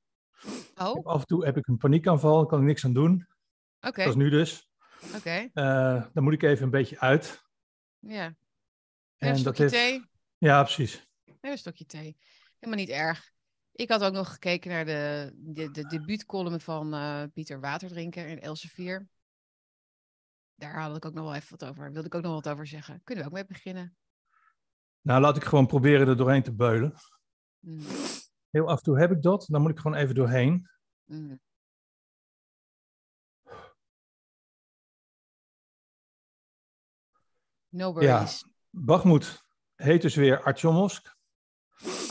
Oh, 0.75 0.89
oké. 0.89 1.09
Af 1.09 1.19
en 1.19 1.25
toe 1.27 1.45
heb 1.45 1.57
ik 1.57 1.67
een 1.67 1.77
paniekaanval, 1.77 2.45
kan 2.45 2.59
ik 2.59 2.65
niks 2.65 2.85
aan 2.85 2.93
doen. 2.93 3.27
Dat 3.79 3.97
is 3.97 4.15
nu 4.15 4.29
dus. 4.29 4.66
Oké, 5.15 5.49
Eh, 5.53 6.05
dan 6.13 6.23
moet 6.23 6.33
ik 6.33 6.43
even 6.43 6.63
een 6.63 6.69
beetje 6.69 6.99
uit. 6.99 7.43
ja. 7.99 8.25
En 8.25 8.35
En 9.17 9.27
een 9.27 9.43
dat 9.43 9.55
stokje 9.55 9.69
thee? 9.69 10.09
Ja, 10.37 10.63
precies. 10.63 11.07
Ja, 11.23 11.33
een 11.51 11.57
stokje 11.57 11.85
thee. 11.85 12.17
Helemaal 12.59 12.85
niet 12.85 12.93
erg. 12.93 13.31
Ik 13.71 13.89
had 13.89 14.03
ook 14.03 14.13
nog 14.13 14.31
gekeken 14.31 14.71
naar 14.71 14.85
de, 14.85 15.31
de, 15.35 15.71
de 15.71 15.83
debuutcolumn 15.87 16.59
van 16.59 16.93
eh, 16.93 17.23
Pieter 17.33 17.59
Waterdrinker 17.59 18.27
in 18.27 18.39
Elsevier. 18.41 19.07
Daar 20.55 20.81
had 20.81 20.95
ik 20.95 21.05
ook 21.05 21.13
nog 21.13 21.23
wel 21.23 21.35
even 21.35 21.57
wat 21.59 21.69
over. 21.69 21.91
Wilde 21.91 22.07
ik 22.07 22.15
ook 22.15 22.21
nog 22.21 22.33
wat 22.33 22.49
over 22.53 22.67
zeggen. 22.67 23.01
Kunnen 23.03 23.23
we 23.23 23.29
ook 23.29 23.35
mee 23.35 23.45
beginnen? 23.45 23.95
Nou, 25.01 25.21
laat 25.21 25.35
ik 25.37 25.43
gewoon 25.43 25.67
proberen 25.67 26.07
er 26.07 26.17
doorheen 26.17 26.43
te 26.43 26.55
beulen. 26.55 26.93
Mm, 27.59 27.85
Heel 28.49 28.67
af 28.67 28.77
en 28.77 28.83
toe 28.83 28.99
heb 28.99 29.11
ik 29.11 29.21
dat, 29.21 29.45
dan 29.47 29.61
moet 29.61 29.71
ik 29.71 29.79
gewoon 29.79 29.97
even 29.97 30.15
doorheen. 30.15 30.69
mm. 31.05 31.39
No 37.77 37.93
worries. 37.93 38.45
Bachmoed 38.69 39.43
heet 39.75 40.01
dus 40.01 40.15
weer 40.15 40.43
Artjomovsk. 40.43 41.15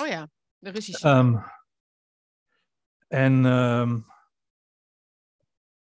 Oh 0.00 0.06
ja, 0.06 0.28
de 0.58 0.70
Russische. 0.70 1.08
Ehm, 1.08 1.36
en 3.08 3.44
ehm, 3.46 3.98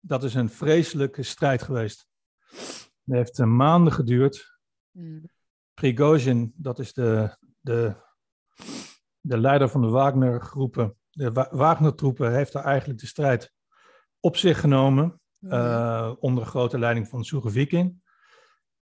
dat 0.01 0.25
is 0.25 0.35
een 0.35 0.51
vreselijke 0.51 1.23
strijd 1.23 1.63
geweest. 1.63 2.07
Het 3.05 3.15
heeft 3.15 3.39
eh, 3.39 3.47
maanden 3.47 3.93
geduurd. 3.93 4.59
Mm, 4.91 5.31
Prigozhin, 5.75 6.53
dat 6.57 6.79
is 6.79 6.93
de, 6.93 7.37
de, 7.61 7.97
de 9.21 9.39
leider 9.39 9.69
van 9.69 9.81
de 9.81 9.89
Wagner-groepen, 9.89 10.97
de 11.11 11.33
Wa- 11.33 11.49
Wagner-troepen, 11.51 12.33
heeft 12.35 12.53
daar 12.53 12.65
eigenlijk 12.65 13.01
de 13.01 13.07
strijd 13.07 13.53
op 14.21 14.37
zich 14.37 14.61
genomen. 14.61 15.21
mm, 15.39 15.51
eh, 15.53 16.13
onder 16.19 16.47
grote 16.47 16.79
leiding 16.79 17.09
van 17.09 17.25
Surovikin. 17.25 18.03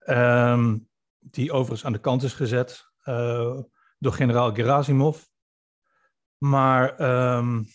Ehm, 0.05 0.79
die 1.19 1.53
overigens 1.53 1.85
aan 1.85 1.93
de 1.93 1.99
kant 1.99 2.23
is 2.23 2.33
gezet 2.33 2.93
eh, 3.01 3.59
door 3.99 4.13
generaal 4.13 4.55
Gerasimov. 4.55 5.23
Maar 6.37 7.01
um, 7.37 7.67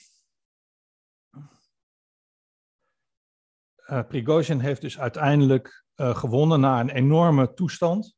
Prigozhin 4.08 4.60
heeft 4.60 4.82
dus 4.82 5.00
uiteindelijk 5.00 5.86
uh, 5.96 6.16
gewonnen 6.16 6.60
na 6.60 6.80
een 6.80 6.90
enorme 6.90 7.54
toestand. 7.54 8.18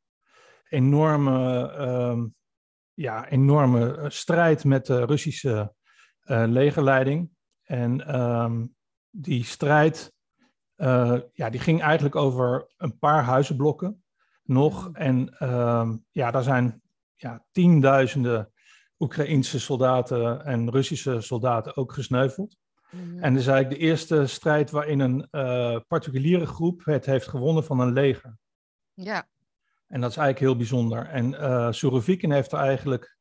Enorme, 0.69 1.73
uh, 1.79 2.23
ja, 2.93 3.29
enorme 3.29 4.05
strijd 4.09 4.63
met 4.63 4.85
de 4.85 5.05
Russische 5.05 5.73
legerleiding. 6.25 7.29
En 7.63 8.21
um, 8.21 8.75
die 9.09 9.43
strijd 9.43 10.13
ja, 11.33 11.49
die 11.49 11.59
ging 11.59 11.81
eigenlijk 11.81 12.15
over 12.15 12.73
een 12.77 12.99
paar 12.99 13.23
huizenblokken 13.23 14.00
nog. 14.51 14.89
En 14.93 15.35
ja, 16.11 16.31
daar 16.31 16.43
zijn 16.43 16.81
ja, 17.15 17.45
tienduizenden 17.51 18.51
Oekraïense 18.99 19.59
soldaten 19.59 20.45
en 20.45 20.71
Russische 20.71 21.21
soldaten 21.21 21.77
ook 21.77 21.93
gesneuveld. 21.93 22.57
Mm 22.91 23.19
En 23.19 23.33
dat 23.33 23.41
is 23.41 23.47
eigenlijk 23.47 23.79
de 23.79 23.87
eerste 23.87 24.27
strijd 24.27 24.71
waarin 24.71 24.99
een 24.99 25.27
uh, 25.31 25.79
particuliere 25.87 26.45
groep 26.45 26.85
het 26.85 27.05
heeft 27.05 27.27
gewonnen 27.27 27.63
van 27.63 27.79
een 27.79 27.93
leger. 27.93 28.37
Ja. 28.93 29.27
En 29.87 30.01
dat 30.01 30.09
is 30.09 30.17
eigenlijk 30.17 30.39
heel 30.39 30.55
bijzonder. 30.55 31.05
En 31.05 31.31
uh, 31.31 31.71
Surovikin 31.71 32.31
heeft 32.31 32.51
er 32.51 32.59
eigenlijk, 32.59 33.17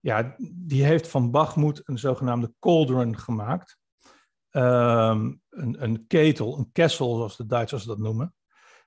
ja, 0.00 0.34
die 0.52 0.84
heeft 0.84 1.08
van 1.08 1.30
Bakhmut 1.30 1.80
een 1.84 1.98
zogenaamde 1.98 2.52
cauldron 2.60 3.18
gemaakt. 3.18 3.78
Um, 4.50 5.40
een, 5.48 5.82
een 5.82 6.06
ketel, 6.06 6.58
een 6.58 6.72
kessel 6.72 7.14
zoals 7.14 7.36
de 7.36 7.46
Duitsers 7.46 7.84
dat 7.84 7.98
noemen. 7.98 8.34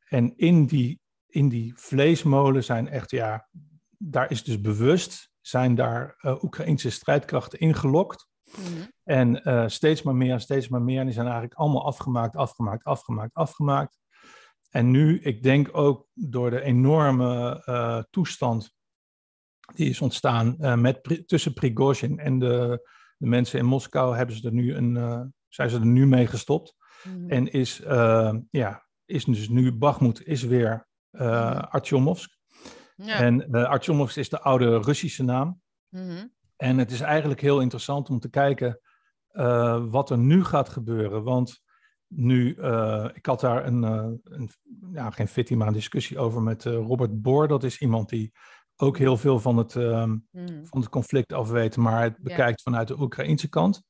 En 0.07 0.38
in 0.38 0.65
die, 0.65 1.00
in 1.31 1.50
die 1.50 1.73
vleesmolen 1.75 2.63
zijn 2.63 2.88
echt, 2.88 3.11
ja, 3.11 3.47
daar 3.97 4.31
is 4.31 4.43
dus 4.43 4.61
bewust 4.61 5.31
zijn 5.41 5.75
daar 5.75 6.15
uh, 6.21 6.43
Oekraïnse 6.43 6.89
strijdkrachten 6.89 7.59
ingelokt. 7.59 8.29
Mm 8.57 8.89
En 9.03 9.41
uh, 9.43 9.67
steeds 9.67 10.01
maar 10.01 10.15
meer, 10.15 10.39
steeds 10.39 10.67
maar 10.67 10.81
meer. 10.81 11.00
En 11.00 11.05
die 11.05 11.13
zijn 11.13 11.25
eigenlijk 11.25 11.55
allemaal 11.55 11.85
afgemaakt, 11.85 12.35
afgemaakt, 12.35 12.83
afgemaakt, 12.83 13.33
afgemaakt. 13.33 14.00
En 14.69 14.91
nu, 14.91 15.19
ik 15.19 15.43
denk 15.43 15.77
ook 15.77 16.07
door 16.13 16.50
de 16.50 16.61
enorme 16.61 17.63
uh, 17.65 18.03
toestand 18.09 18.73
die 19.75 19.89
is 19.89 20.01
ontstaan 20.01 20.55
met, 20.81 21.23
tussen 21.25 21.53
Prigozhin 21.53 22.19
en 22.19 22.39
de, 22.39 22.88
de, 23.17 23.27
mensen 23.27 23.59
in 23.59 23.65
Moskou, 23.65 24.15
hebben 24.15 24.35
ze 24.35 24.47
er 24.47 24.53
nu 24.53 24.75
een, 24.75 25.33
zijn 25.47 25.69
ze 25.69 25.79
er 25.79 25.85
nu 25.85 26.07
mee 26.07 26.27
gestopt. 26.27 26.75
Mm 27.03 27.29
En 27.29 27.51
is, 27.51 27.81
ja, 28.50 28.88
is 29.05 29.25
dus 29.25 29.50
nu 29.50 29.71
Bakhmut 29.71 30.25
is 30.25 30.43
weer 30.43 30.88
uh, 31.12 31.60
Artyomovsk. 31.60 32.38
Ja. 32.96 33.15
En 33.15 33.48
uh, 33.51 33.63
Artyomovsk 33.63 34.18
is 34.18 34.30
de 34.30 34.41
oude 34.41 34.77
Russische 34.77 35.24
naam. 35.24 35.62
Mhm. 35.89 36.27
En 36.56 36.77
het 36.77 36.91
is 36.91 37.01
eigenlijk 37.01 37.41
heel 37.41 37.60
interessant 37.60 38.10
om 38.10 38.20
te 38.20 38.30
kijken 38.30 38.80
uh, 39.32 39.84
wat 39.89 40.10
er 40.10 40.18
nu 40.18 40.44
gaat 40.44 40.70
gebeuren. 40.70 41.24
Want 41.24 41.62
nu, 42.08 42.56
uh, 42.56 43.10
ik 43.13 43.25
had 43.25 43.39
daar 43.39 43.65
een, 43.65 43.84
een 44.24 44.50
ja, 44.94 45.10
geen 45.10 45.27
fitty, 45.27 45.53
maar 45.53 45.68
een 45.68 45.74
discussie 45.74 46.20
over 46.20 46.41
met 46.41 46.63
Robert 46.63 47.22
Boor. 47.22 47.48
Dat 47.48 47.63
is 47.63 47.80
iemand 47.80 48.10
die 48.10 48.32
ook 48.75 48.98
heel 48.98 49.18
veel 49.18 49.39
van 49.39 49.58
het, 49.58 49.75
mm. 49.75 50.25
van 50.63 50.80
het 50.80 50.89
conflict 50.89 51.34
af 51.34 51.50
weet, 51.50 51.77
maar 51.77 52.01
het 52.01 52.18
bekijkt 52.18 52.62
vanuit 52.62 52.88
de 52.88 53.00
Oekraïnse 53.00 53.50
kant. 53.50 53.82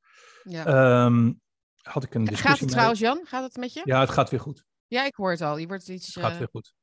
Ja. 0.44 1.06
Um, 1.06 1.42
had 1.82 2.04
ik 2.04 2.14
een 2.14 2.24
discussie 2.24 2.50
Gaat 2.50 2.60
het 2.60 2.70
trouwens, 2.70 3.00
Jan? 3.00 3.22
Gaat 3.24 3.44
het 3.44 3.58
met 3.58 3.74
je? 3.74 3.82
Ja, 3.84 4.00
het 4.00 4.10
gaat 4.10 4.30
weer 4.30 4.40
goed. 4.40 4.66
Ja, 4.88 5.06
ik 5.06 5.16
hoor 5.16 5.32
het 5.32 5.42
al. 5.42 5.58
Je 5.58 5.68
wordt 5.68 5.88
iets... 5.88 6.16
Het 6.16 6.24
gaat 6.24 6.38
weer 6.38 6.48
goed. 6.52 6.74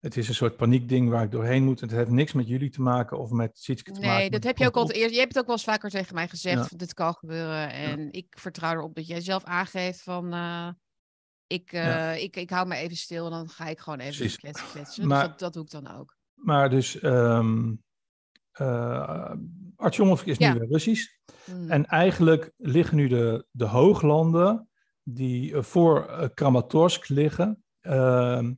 Het 0.00 0.16
is 0.16 0.28
een 0.28 0.34
soort 0.34 0.56
paniekding 0.56 1.08
waar 1.08 1.24
ik 1.24 1.30
doorheen 1.30 1.64
moet. 1.64 1.80
Het 1.80 1.90
heeft 1.90 2.10
niks 2.10 2.32
met 2.32 2.48
jullie 2.48 2.70
te 2.70 2.82
maken 2.82 3.18
of 3.18 3.30
met 3.30 3.58
Sietske 3.58 3.92
te 3.92 4.00
nee, 4.00 4.08
maken. 4.08 4.22
Nee, 4.22 4.30
dat 4.30 4.44
heb 4.44 4.58
je 4.58 4.66
ook 4.66 4.76
al 4.76 4.90
eerst. 4.90 5.14
Je 5.14 5.18
hebt 5.20 5.32
het 5.32 5.38
ook 5.38 5.46
wel 5.46 5.56
eens 5.56 5.64
vaker 5.64 5.90
tegen 5.90 6.14
mij 6.14 6.28
gezegd. 6.28 6.70
Ja. 6.70 6.76
Dit 6.76 6.94
kan 6.94 7.14
gebeuren. 7.14 7.72
En 7.72 8.12
ik 8.12 8.36
vertrouw 8.38 8.72
erop 8.72 8.94
dat 8.94 9.06
jij 9.06 9.20
zelf 9.20 9.44
aangeeft 9.44 10.02
van. 10.02 10.34
Uh, 10.34 10.68
ik, 11.46 11.72
uh, 11.72 11.84
ja. 11.84 12.10
ik, 12.10 12.36
ik 12.36 12.50
hou 12.50 12.66
me 12.66 12.76
even 12.76 12.96
stil 12.96 13.24
en 13.24 13.30
dan 13.30 13.48
ga 13.48 13.66
ik 13.66 13.78
gewoon 13.78 13.98
even 13.98 14.36
kletsen. 14.36 14.68
kletsen. 14.72 15.06
Maar, 15.06 15.20
dus 15.20 15.28
dat, 15.28 15.38
dat, 15.38 15.52
doe 15.52 15.62
ik 15.62 15.70
dan 15.70 15.98
ook. 15.98 16.16
Maar 16.34 16.70
dus. 16.70 17.02
Um, 17.02 17.82
uh, 18.60 19.32
is 20.24 20.38
nu 20.38 20.52
weer 20.52 20.68
Russisch. 20.68 21.08
Mm. 21.44 21.70
En 21.70 21.86
eigenlijk 21.86 22.50
liggen 22.56 22.96
nu 22.96 23.08
de, 23.08 23.46
de 23.50 23.64
hooglanden 23.64 24.68
die 25.02 25.62
voor 25.62 26.30
Kramatorsk 26.34 27.08
liggen. 27.08 27.62
Uh, 27.82 28.48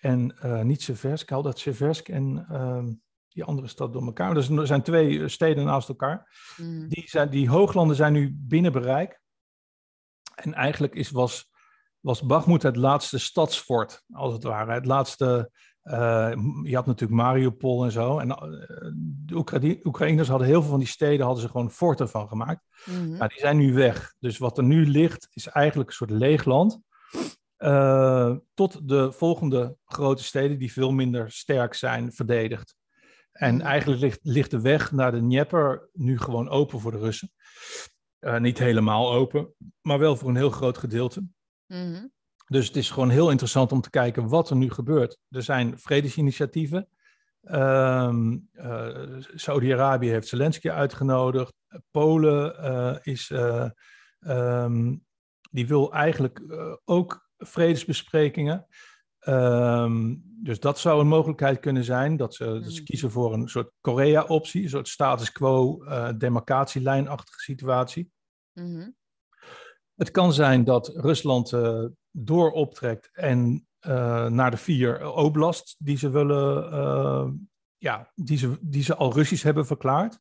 en 0.00 0.36
uh, 0.44 0.62
niet 0.62 0.82
Seversk, 0.82 1.30
haal 1.30 1.42
dat 1.42 1.58
Seversk 1.58 2.08
en 2.08 2.46
uh, 2.50 2.84
die 3.28 3.44
andere 3.44 3.68
stad 3.68 3.92
door 3.92 4.04
elkaar. 4.04 4.34
Dus 4.34 4.48
er 4.48 4.66
zijn 4.66 4.82
twee 4.82 5.28
steden 5.28 5.64
naast 5.64 5.88
elkaar. 5.88 6.30
Mm. 6.56 6.88
Die, 6.88 7.08
zijn, 7.08 7.30
die 7.30 7.48
hooglanden 7.48 7.96
zijn 7.96 8.12
nu 8.12 8.36
binnen 8.36 8.72
bereik. 8.72 9.20
En 10.34 10.54
eigenlijk 10.54 10.94
is, 10.94 11.10
was, 11.10 11.50
was 12.00 12.22
Bakhmut 12.22 12.62
het 12.62 12.76
laatste 12.76 13.18
stadsfort, 13.18 14.04
als 14.12 14.32
het 14.32 14.42
ware. 14.42 14.72
Het 14.72 14.86
laatste, 14.86 15.50
uh, 15.82 16.32
je 16.62 16.74
had 16.74 16.86
natuurlijk 16.86 17.20
Mariupol 17.20 17.84
en 17.84 17.92
zo. 17.92 18.18
En 18.18 18.28
de 19.24 19.34
Oekra 19.34 19.58
Oekraïners 19.84 20.28
hadden 20.28 20.46
heel 20.46 20.60
veel 20.60 20.70
van 20.70 20.78
die 20.78 20.88
steden, 20.88 21.24
hadden 21.26 21.42
ze 21.42 21.50
gewoon 21.50 21.70
forten 21.70 22.08
van 22.08 22.28
gemaakt. 22.28 22.64
Mm 22.84 22.94
-hmm. 22.94 23.28
die 23.28 23.38
zijn 23.38 23.56
nu 23.56 23.74
weg. 23.74 24.14
Dus 24.18 24.38
wat 24.38 24.58
er 24.58 24.64
nu 24.64 24.86
ligt, 24.86 25.28
is 25.30 25.46
eigenlijk 25.46 25.88
een 25.88 25.96
soort 25.96 26.10
leeg 26.10 26.44
land. 26.44 26.80
Uh, 27.58 28.36
tot 28.54 28.88
de 28.88 29.12
volgende 29.12 29.76
grote 29.84 30.24
steden 30.24 30.58
die 30.58 30.72
veel 30.72 30.90
minder 30.90 31.30
sterk 31.30 31.74
zijn 31.74 32.12
verdedigd. 32.12 32.76
En 33.32 33.54
mm. 33.54 33.60
eigenlijk 33.60 34.00
ligt, 34.00 34.20
ligt 34.22 34.50
de 34.50 34.60
weg 34.60 34.92
naar 34.92 35.12
de 35.12 35.18
Dnieper 35.18 35.88
nu 35.92 36.18
gewoon 36.18 36.48
open 36.48 36.80
voor 36.80 36.90
de 36.90 36.98
Russen. 36.98 37.32
Uh, 38.20 38.38
niet 38.38 38.58
helemaal 38.58 39.12
open, 39.12 39.54
maar 39.80 39.98
wel 39.98 40.16
voor 40.16 40.28
een 40.28 40.36
heel 40.36 40.50
groot 40.50 40.78
gedeelte. 40.78 41.26
Mm. 41.66 42.12
Dus 42.46 42.66
het 42.66 42.76
is 42.76 42.90
gewoon 42.90 43.10
heel 43.10 43.30
interessant 43.30 43.72
om 43.72 43.80
te 43.80 43.90
kijken 43.90 44.28
wat 44.28 44.50
er 44.50 44.56
nu 44.56 44.70
gebeurt. 44.70 45.18
Er 45.28 45.42
zijn 45.42 45.78
vredesinitiatieven. 45.78 46.88
Uh, 47.42 48.14
uh, 48.52 49.16
Saudi-Arabië 49.34 50.08
heeft 50.08 50.28
Zelensky 50.28 50.70
uitgenodigd. 50.70 51.54
Polen 51.90 53.02
is, 53.02 53.32
um, 54.20 55.04
die 55.50 55.66
wil 55.66 55.92
eigenlijk 55.92 56.42
ook 56.84 57.27
vredesbesprekingen. 57.38 58.66
Um, 59.26 60.22
dus 60.42 60.60
dat 60.60 60.78
zou 60.78 61.00
een 61.00 61.08
mogelijkheid 61.08 61.60
kunnen 61.60 61.84
zijn, 61.84 62.16
dat 62.16 62.34
ze, 62.34 62.44
dat 62.44 62.72
ze 62.72 62.78
mm. 62.78 62.84
kiezen 62.84 63.10
voor 63.10 63.32
een 63.32 63.48
soort 63.48 63.70
Korea-optie, 63.80 64.62
een 64.62 64.68
soort 64.68 64.88
status 64.88 65.32
quo 65.32 65.84
uh, 65.84 66.10
demarcatielijnachtige 66.18 67.40
situatie. 67.40 68.10
Mm 68.52 68.64
-hmm. 68.64 68.96
Het 69.94 70.10
kan 70.10 70.32
zijn 70.32 70.64
dat 70.64 70.88
Rusland 70.88 71.52
uh, 71.52 71.84
dooroptrekt 72.10 73.10
en 73.12 73.66
uh, 73.86 74.26
naar 74.26 74.50
de 74.50 74.56
vier 74.56 75.12
oblast 75.12 75.76
die 75.78 75.98
ze 75.98 76.10
willen, 76.10 77.50
ja, 77.76 78.12
die 78.14 78.38
ze, 78.38 78.58
die 78.60 78.82
ze 78.82 78.94
al 78.94 79.12
Russisch 79.12 79.44
hebben 79.44 79.66
verklaard. 79.66 80.18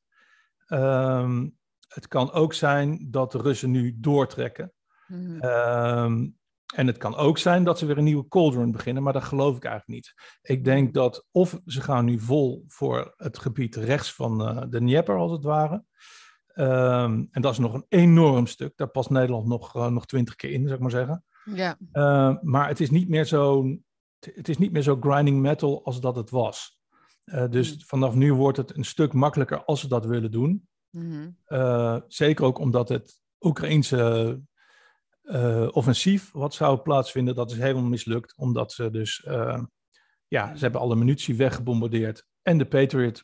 Um, 0.68 1.58
het 1.88 2.08
kan 2.08 2.32
ook 2.32 2.54
zijn 2.54 3.12
dat 3.12 3.32
de 3.32 3.38
Russen 3.38 3.72
nu 3.72 3.96
doortrekken. 4.00 4.74
Mm 5.08 5.40
-hmm. 5.40 6.36
En 6.76 6.88
het 6.88 6.98
kan 6.98 7.16
ook 7.16 7.38
zijn 7.38 7.64
dat 7.64 7.80
ze 7.80 7.86
weer 7.86 7.98
een 7.98 8.04
nieuwe 8.04 8.28
cauldron 8.28 8.72
beginnen, 8.72 9.04
maar 9.04 9.14
dat 9.14 9.24
geloof 9.24 9.56
ik 9.56 9.64
eigenlijk 9.64 9.94
niet. 10.00 10.14
Ik 10.42 10.64
denk 10.64 10.94
dat 10.94 11.26
of 11.32 11.60
ze 11.66 11.82
gaan 11.82 12.06
nu 12.06 12.20
vol 12.20 12.64
voor 12.68 13.14
het 13.18 13.40
gebied 13.40 13.76
rechts 13.76 14.14
van 14.14 14.42
uh, 14.42 14.64
de 14.70 14.78
Dnieper, 14.78 15.16
als 15.16 15.32
het 15.32 15.44
ware. 15.44 15.84
Um, 16.60 17.28
en 17.32 17.42
dat 17.42 17.52
is 17.52 17.58
nog 17.58 17.74
een 17.74 17.86
enorm 17.90 18.48
stuk. 18.48 18.74
Daar 18.76 18.88
past 18.88 19.10
Nederland 19.10 19.48
nog, 19.48 19.76
uh, 19.76 19.88
nog 19.88 20.06
twintig 20.06 20.36
keer 20.36 20.52
in, 20.52 20.62
zou 20.62 20.74
ik 20.74 20.80
maar 20.80 20.92
zeggen. 20.92 21.24
Ja. 21.44 21.78
Uh, 21.94 22.36
maar 22.42 22.68
het 22.68 22.80
is 22.80 22.90
niet 22.90 23.10
meer 23.10 23.26
zo. 23.26 23.66
Het 24.20 24.50
is 24.50 24.58
niet 24.58 24.72
meer 24.72 24.82
zo 24.82 24.98
grinding 25.00 25.40
metal 25.40 25.86
als 25.86 26.02
dat 26.02 26.16
het 26.16 26.30
was. 26.30 26.80
Eh, 27.24 27.50
dus 27.50 27.74
mm. 27.74 27.82
vanaf 27.86 28.16
nu 28.16 28.34
wordt 28.34 28.58
het 28.58 28.78
een 28.78 28.86
stuk 28.86 29.14
makkelijker 29.14 29.64
als 29.64 29.80
ze 29.80 29.88
dat 29.88 30.06
willen 30.06 30.32
doen. 30.32 30.68
Mm 30.90 31.36
-hmm. 31.48 32.04
zeker 32.08 32.46
ook 32.46 32.60
omdat 32.60 32.90
het 32.90 33.22
Oekraïense 33.40 34.42
uh, 35.28 35.68
offensief 35.72 36.32
wat 36.32 36.54
zou 36.54 36.78
plaatsvinden, 36.78 37.36
dat 37.36 37.52
is 37.52 37.58
helemaal 37.58 37.90
mislukt. 37.90 38.38
Omdat 38.38 38.72
ze 38.72 38.92
dus, 38.92 39.26
uh, 39.28 39.64
ja, 40.28 40.56
ze 40.56 40.64
hebben 40.64 40.82
alle 40.82 40.96
munitie 40.96 41.36
weggebombardeerd. 41.36 42.26
En 42.42 42.58
de 42.58 42.66
Patriot 42.66 43.24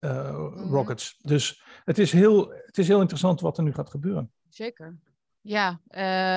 uh, 0.00 0.50
rockets. 0.70 1.16
Dus 1.18 1.62
het 1.84 1.98
is, 1.98 2.12
heel, 2.12 2.50
het 2.50 2.78
is 2.78 2.88
heel 2.88 3.00
interessant 3.00 3.40
wat 3.40 3.58
er 3.58 3.64
nu 3.64 3.72
gaat 3.72 3.90
gebeuren. 3.90 4.32
Zeker. 4.48 4.98
Ja, 5.40 5.80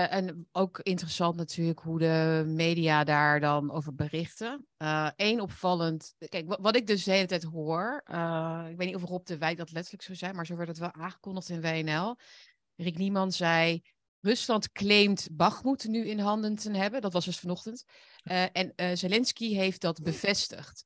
en 0.10 0.48
ook 0.52 0.80
interessant 0.80 1.36
natuurlijk 1.36 1.80
hoe 1.80 2.00
de 2.00 2.44
media 2.48 3.04
daar 3.04 3.40
dan 3.40 3.72
over 3.72 3.96
berichten. 3.96 4.68
Eén 5.16 5.42
opvallend, 5.42 6.16
kijk, 6.30 6.56
wat, 6.62 6.76
ik 6.76 6.88
dus 6.88 7.04
de 7.04 7.12
hele 7.12 7.26
tijd 7.26 7.44
hoor, 7.44 8.04
ik 8.70 8.78
weet 8.78 8.88
niet 8.88 8.96
of 8.96 9.04
Rob 9.04 9.26
de 9.26 9.38
Wijk 9.38 9.58
dat 9.58 9.72
letterlijk 9.72 10.04
zou 10.04 10.18
zijn, 10.18 10.36
maar 10.36 10.46
zo 10.46 10.56
werd 10.56 10.68
het 10.68 10.78
wel 10.78 10.94
aangekondigd 10.94 11.50
in 11.50 11.62
WNL. 11.62 12.16
Rick 12.76 12.98
Nieman 12.98 13.32
zei, 13.32 13.82
Rusland 14.22 14.72
claimt 14.72 15.28
Bakhmut 15.32 15.88
nu 15.88 16.08
in 16.08 16.20
handen 16.20 16.56
te 16.56 16.72
hebben. 16.72 17.02
Dat 17.02 17.14
was 17.14 17.26
dus 17.26 17.40
vanochtend. 17.40 17.84
Uh, 18.24 18.44
en 18.52 18.74
uh, 18.76 18.92
Zelensky 18.94 19.54
heeft 19.54 19.82
dat 19.82 20.02
bevestigd. 20.02 20.86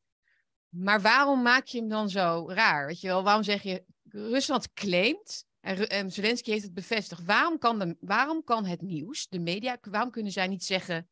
Maar 0.69 1.01
waarom 1.01 1.41
maak 1.41 1.65
je 1.65 1.79
hem 1.79 1.89
dan 1.89 2.09
zo 2.09 2.45
raar? 2.47 2.87
Weet 2.87 3.01
je 3.01 3.07
wel, 3.07 3.23
waarom 3.23 3.43
zeg 3.43 3.63
je 3.63 3.85
Rusland 4.03 4.73
claimt? 4.73 5.45
En, 5.59 5.89
en 5.89 6.11
Zelensky 6.11 6.51
heeft 6.51 6.63
het 6.63 6.73
bevestigd. 6.73 7.23
Waarom 7.23 7.57
kan, 7.57 7.79
de, 7.79 7.97
waarom 7.99 8.43
kan 8.43 8.65
het 8.65 8.81
nieuws, 8.81 9.27
de 9.27 9.39
media, 9.39 9.77
waarom 9.81 10.11
kunnen 10.11 10.31
zij 10.31 10.47
niet 10.47 10.63
zeggen... 10.63 11.09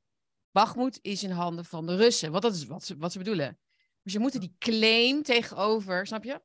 Bakhmut 0.51 0.99
is 1.01 1.23
in 1.23 1.31
handen 1.31 1.65
van 1.65 1.85
de 1.85 1.95
Russen? 1.95 2.31
Want 2.31 2.43
dat 2.43 2.55
is 2.55 2.65
wat 2.65 2.83
ze, 2.83 2.97
wat 2.97 3.11
ze 3.11 3.17
bedoelen. 3.17 3.59
Maar 4.01 4.13
ze 4.13 4.19
moeten 4.19 4.39
die 4.39 4.55
claim 4.59 5.23
tegenover, 5.23 6.07
snap 6.07 6.23
je? 6.23 6.41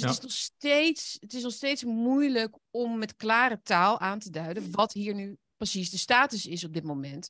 Dus 0.00 0.02
het, 0.02 0.10
is 0.10 0.20
nog 0.20 0.32
steeds, 0.32 1.16
het 1.20 1.34
is 1.34 1.42
nog 1.42 1.52
steeds 1.52 1.84
moeilijk 1.84 2.56
om 2.70 2.98
met 2.98 3.16
klare 3.16 3.60
taal 3.62 4.00
aan 4.00 4.18
te 4.18 4.30
duiden 4.30 4.70
wat 4.70 4.92
hier 4.92 5.14
nu 5.14 5.36
precies 5.56 5.90
de 5.90 5.98
status 5.98 6.46
is 6.46 6.64
op 6.64 6.72
dit 6.72 6.84
moment. 6.84 7.28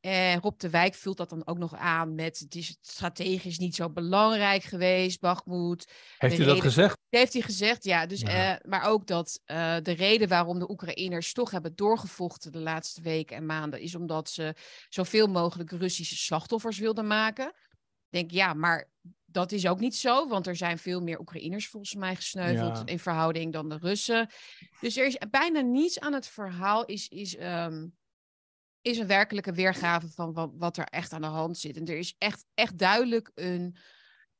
En 0.00 0.40
Rob 0.40 0.58
de 0.58 0.70
Wijk 0.70 0.94
vult 0.94 1.16
dat 1.16 1.30
dan 1.30 1.46
ook 1.46 1.58
nog 1.58 1.74
aan 1.74 2.14
met 2.14 2.38
het 2.38 2.54
is 2.54 2.76
strategisch 2.80 3.58
niet 3.58 3.74
zo 3.74 3.90
belangrijk 3.90 4.62
geweest, 4.62 5.20
Bachmoed. 5.20 5.92
Heeft 6.18 6.36
hij 6.36 6.46
dat 6.46 6.60
gezegd? 6.60 6.98
Heeft 7.08 7.32
hij 7.32 7.42
gezegd, 7.42 7.84
ja. 7.84 8.06
Dus, 8.06 8.22
eh, 8.22 8.54
maar 8.62 8.82
ook 8.82 9.06
dat 9.06 9.40
uh, 9.46 9.76
de 9.82 9.92
reden 9.92 10.28
waarom 10.28 10.58
de 10.58 10.70
Oekraïners 10.70 11.32
toch 11.32 11.50
hebben 11.50 11.74
doorgevochten 11.74 12.52
de 12.52 12.60
laatste 12.60 13.02
weken 13.02 13.36
en 13.36 13.46
maanden, 13.46 13.80
is 13.80 13.94
omdat 13.94 14.30
ze 14.30 14.54
zoveel 14.88 15.26
mogelijk 15.26 15.70
Russische 15.70 16.16
slachtoffers 16.16 16.78
wilden 16.78 17.06
maken. 17.06 17.46
Ik 18.10 18.18
denk, 18.18 18.30
ja, 18.30 18.54
maar 18.54 18.90
dat 19.24 19.52
is 19.52 19.66
ook 19.66 19.80
niet 19.80 19.96
zo, 19.96 20.28
want 20.28 20.46
er 20.46 20.56
zijn 20.56 20.78
veel 20.78 21.00
meer 21.00 21.20
Oekraïners 21.20 21.68
volgens 21.68 21.94
mij 21.94 22.16
gesneuveld 22.16 22.88
in 22.88 22.98
verhouding 22.98 23.52
dan 23.52 23.68
de 23.68 23.76
Russen. 23.76 24.30
Dus 24.80 24.96
er 24.96 25.06
is 25.06 25.18
bijna 25.30 25.60
niets 25.60 26.00
aan 26.00 26.12
het 26.12 26.26
verhaal 26.26 26.84
is, 26.84 27.08
is, 27.08 27.36
ehm, 27.36 27.86
is 28.80 28.98
een 28.98 29.06
werkelijke 29.06 29.52
weergave 29.52 30.08
van 30.08 30.32
wat, 30.32 30.50
wat, 30.54 30.76
er 30.76 30.84
echt 30.84 31.12
aan 31.12 31.20
de 31.20 31.26
hand 31.26 31.58
zit. 31.58 31.76
En 31.76 31.86
er 31.86 31.98
is 31.98 32.14
echt, 32.18 32.44
echt 32.54 32.78
duidelijk 32.78 33.30
een, 33.34 33.76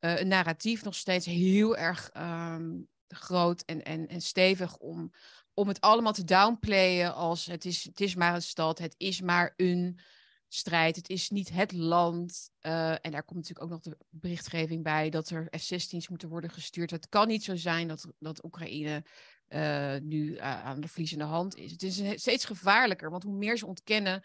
uh, 0.00 0.20
een 0.20 0.28
narratief 0.28 0.84
nog 0.84 0.94
steeds 0.94 1.26
heel 1.26 1.76
erg 1.76 2.10
ehm, 2.12 2.70
groot 3.08 3.62
en, 3.62 3.82
en, 3.82 4.08
en 4.08 4.20
stevig 4.20 4.76
om, 4.76 5.12
om 5.54 5.68
het 5.68 5.80
allemaal 5.80 6.12
te 6.12 6.24
downplayen 6.24 7.14
als 7.14 7.46
het 7.46 7.64
is, 7.64 7.84
het 7.84 8.00
is 8.00 8.14
maar 8.14 8.34
een 8.34 8.42
stad, 8.42 8.78
het 8.78 8.94
is 8.96 9.20
maar 9.20 9.52
een 9.56 10.00
strijd. 10.48 10.96
Het 10.96 11.08
is 11.08 11.30
niet 11.30 11.50
het 11.50 11.72
land. 11.72 12.50
Uh, 12.62 12.90
en 12.90 13.10
daar 13.10 13.22
komt 13.22 13.38
natuurlijk 13.38 13.62
ook 13.62 13.70
nog 13.70 13.80
de 13.80 13.96
berichtgeving 14.10 14.82
bij 14.82 15.10
dat 15.10 15.30
er 15.30 15.48
F-16's 15.58 16.08
moeten 16.08 16.28
worden 16.28 16.50
gestuurd. 16.50 16.90
Het 16.90 17.08
kan 17.08 17.28
niet 17.28 17.44
zo 17.44 17.56
zijn 17.56 17.88
dat, 17.88 18.06
dat 18.18 18.44
Oekraïne 18.44 19.04
uh, 19.48 19.96
nu 20.02 20.34
uh, 20.34 20.64
aan 20.64 20.80
de 20.80 20.88
verliezende 20.88 21.24
hand 21.24 21.56
is. 21.56 21.70
Het 21.70 21.82
is 21.82 22.02
steeds 22.14 22.44
gevaarlijker, 22.44 23.10
want 23.10 23.22
hoe 23.22 23.36
meer 23.36 23.58
ze 23.58 23.66
ontkennen, 23.66 24.24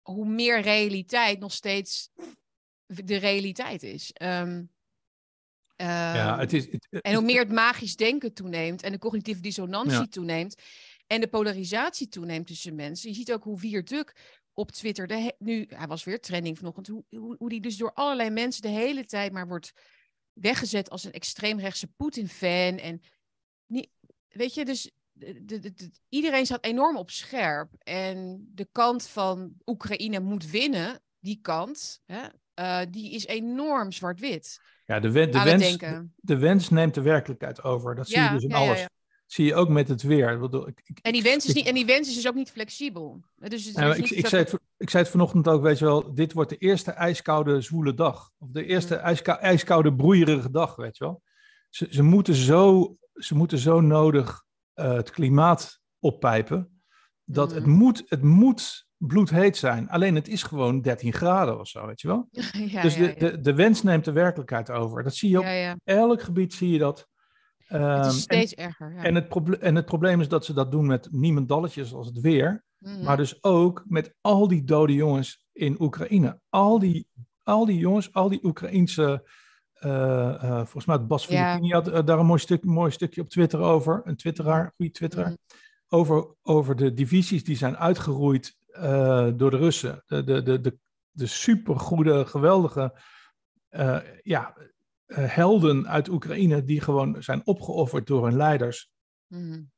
hoe 0.00 0.26
meer 0.26 0.60
realiteit 0.60 1.38
nog 1.38 1.52
steeds 1.52 2.10
de 2.86 3.16
realiteit 3.16 3.82
is. 3.82 4.14
Um, 4.22 4.70
ja, 5.76 6.38
het 6.38 6.52
is 6.52 6.70
het, 6.70 6.86
en 7.00 7.14
hoe 7.14 7.24
meer 7.24 7.38
het 7.38 7.52
magisch 7.52 7.96
denken 7.96 8.32
toeneemt 8.32 8.82
en 8.82 8.92
de 8.92 8.98
cognitieve 8.98 9.40
dissonantie 9.40 9.98
ja. 9.98 10.06
toeneemt, 10.06 10.62
en 11.12 11.20
de 11.20 11.28
polarisatie 11.28 12.08
toeneemt 12.08 12.46
tussen 12.46 12.74
mensen. 12.74 13.08
Je 13.08 13.14
ziet 13.14 13.32
ook 13.32 13.44
hoe 13.44 13.60
Wierduk 13.60 14.40
op 14.52 14.70
Twitter, 14.70 15.06
de 15.06 15.34
nu, 15.38 15.66
hij 15.68 15.86
was 15.86 16.04
weer 16.04 16.20
trending 16.20 16.58
vanochtend, 16.58 16.86
hoe, 16.86 17.04
hoe, 17.08 17.36
hoe 17.38 17.48
die 17.48 17.60
dus 17.60 17.76
door 17.76 17.92
allerlei 17.92 18.30
mensen 18.30 18.62
de 18.62 18.68
hele 18.68 19.04
tijd 19.04 19.32
maar 19.32 19.46
wordt 19.46 19.72
weggezet 20.32 20.90
als 20.90 21.04
een 21.04 21.12
extreemrechtse 21.12 21.86
Poetin-fan. 21.86 22.78
En 22.78 23.02
niet, 23.66 23.88
weet 24.28 24.54
je, 24.54 24.64
dus 24.64 24.90
de, 25.12 25.44
de, 25.44 25.58
de, 25.58 25.90
iedereen 26.08 26.44
staat 26.44 26.64
enorm 26.64 26.96
op 26.96 27.10
scherp. 27.10 27.74
En 27.78 28.48
de 28.54 28.68
kant 28.72 29.06
van 29.06 29.54
Oekraïne 29.66 30.20
moet 30.20 30.50
winnen, 30.50 31.02
die 31.18 31.38
kant, 31.42 32.02
hè, 32.04 32.22
uh, 32.60 32.80
die 32.90 33.10
is 33.10 33.26
enorm 33.26 33.92
zwart-wit. 33.92 34.60
Ja, 34.86 35.00
de, 35.00 35.10
de, 35.10 35.42
wens, 35.42 35.76
de, 36.16 36.38
wens 36.38 36.68
neemt 36.68 36.94
de 36.94 37.02
werkelijkheid 37.02 37.62
over. 37.62 37.94
Dat 37.94 38.08
zie 38.08 38.20
je 38.20 38.30
dus 38.30 38.42
in 38.42 38.48
ja, 38.48 38.56
alles. 38.56 38.86
Zie 39.32 39.44
je 39.44 39.54
ook 39.54 39.68
met 39.68 39.88
het 39.88 40.02
weer. 40.02 40.42
Ik, 40.84 40.98
en, 41.02 41.12
die 41.12 41.22
wens 41.22 41.46
is 41.46 41.54
niet, 41.54 41.66
en 41.66 41.74
die 41.74 41.86
wens 41.86 42.08
is 42.08 42.14
dus 42.14 42.28
ook 42.28 42.34
niet 42.34 42.50
flexibel. 42.50 43.20
Dus 43.36 43.64
het 43.64 43.98
ik, 43.98 44.10
ik, 44.10 44.26
zei 44.26 44.42
het, 44.42 44.58
ik 44.76 44.90
zei 44.90 45.02
het 45.02 45.12
vanochtend 45.12 45.48
ook, 45.48 45.62
weet 45.62 45.78
je 45.78 45.84
wel, 45.84 46.14
dit 46.14 46.32
wordt 46.32 46.50
de 46.50 46.56
eerste 46.56 46.90
ijskoude 46.90 47.60
zwoele 47.60 47.94
dag. 47.94 48.30
Of 48.38 48.48
de 48.50 48.64
eerste 48.64 48.94
mm. 48.94 49.34
ijskoude 49.40 49.94
broeierige 49.94 50.50
dag, 50.50 50.76
weet 50.76 50.96
je 50.96 51.04
wel. 51.04 51.22
Ze, 51.68 51.86
ze, 51.90 52.02
moeten, 52.02 52.34
zo, 52.34 52.96
ze 53.14 53.34
moeten 53.34 53.58
zo 53.58 53.80
nodig 53.80 54.44
uh, 54.74 54.92
het 54.92 55.10
klimaat 55.10 55.80
oppijpen, 55.98 56.82
dat 57.24 57.48
mm. 57.48 57.54
het, 57.54 57.66
moet, 57.66 58.02
het 58.06 58.22
moet 58.22 58.86
bloedheet 58.96 59.56
zijn. 59.56 59.88
Alleen 59.88 60.14
het 60.14 60.28
is 60.28 60.42
gewoon 60.42 60.80
13 60.80 61.12
graden 61.12 61.60
of 61.60 61.68
zo, 61.68 61.86
weet 61.86 62.00
je 62.00 62.08
wel. 62.08 62.28
ja, 62.66 62.82
dus 62.82 62.96
de, 62.96 63.14
De, 63.18 63.40
de 63.40 63.54
wens 63.54 63.82
neemt 63.82 64.04
de 64.04 64.12
werkelijkheid 64.12 64.70
over. 64.70 65.02
Dat 65.02 65.14
zie 65.14 65.30
je 65.30 65.38
op 65.38 65.78
elk 65.84 66.22
gebied, 66.22 66.54
zie 66.54 66.70
je 66.70 66.78
dat 66.78 67.10
het 67.66 68.06
is 68.06 68.12
ehm, 68.12 68.20
steeds 68.20 68.54
erger. 68.54 68.92
Ja. 68.94 69.02
En, 69.02 69.14
het 69.14 69.58
en 69.60 69.74
het 69.74 69.84
probleem 69.84 70.20
is 70.20 70.28
dat 70.28 70.44
ze 70.44 70.52
dat 70.52 70.70
doen 70.70 70.86
met 70.86 71.08
niemendalletjes 71.10 71.94
als 71.94 72.06
het 72.06 72.20
weer. 72.20 72.64
Mhm. 72.78 73.04
Maar 73.04 73.16
dus 73.16 73.42
ook 73.42 73.84
met 73.86 74.14
al 74.20 74.48
die 74.48 74.64
dode 74.64 74.94
jongens 74.94 75.46
in 75.52 75.76
Oekraïne. 75.80 76.40
Al 76.48 76.78
die, 76.78 77.08
al 77.42 77.66
die 77.66 77.78
jongens, 77.78 78.12
al 78.12 78.28
die 78.28 78.44
Oekraïense. 78.44 79.30
Uh, 79.80 79.90
uh, 79.90 80.56
volgens 80.56 80.84
mij 80.84 80.96
had 80.96 81.08
Bas 81.08 81.24
Filippini 81.24 81.66
ja. 81.66 81.74
had 81.74 81.88
uh, 81.88 81.98
daar 82.04 82.18
een 82.18 82.26
mooi, 82.26 82.40
stuk, 82.40 82.64
mooi 82.64 82.90
stukje 82.90 83.20
op 83.20 83.28
Twitter 83.28 83.60
over. 83.60 84.00
Een 84.04 84.16
twitteraar, 84.16 84.72
goede 84.76 84.92
twitteraar. 84.92 85.26
Mhm. 85.26 85.36
over, 85.88 86.34
over 86.42 86.76
de 86.76 86.92
divisies 86.92 87.44
die 87.44 87.56
zijn 87.56 87.76
uitgeroeid 87.76 88.56
door 89.36 89.50
de 89.50 89.56
Russen. 89.56 90.02
De, 90.06 90.24
de, 90.24 90.42
de, 90.42 90.60
de, 90.60 90.78
de 91.10 91.26
supergoede, 91.26 92.26
geweldige 92.26 93.00
ja, 94.22 94.54
helden 95.14 95.88
uit 95.88 96.08
Oekraïne 96.08 96.64
die 96.64 96.80
gewoon 96.80 97.22
zijn 97.22 97.46
opgeofferd 97.46 98.06
door 98.06 98.24
hun 98.24 98.36
leiders. 98.36 98.90
Mm. 99.26 99.70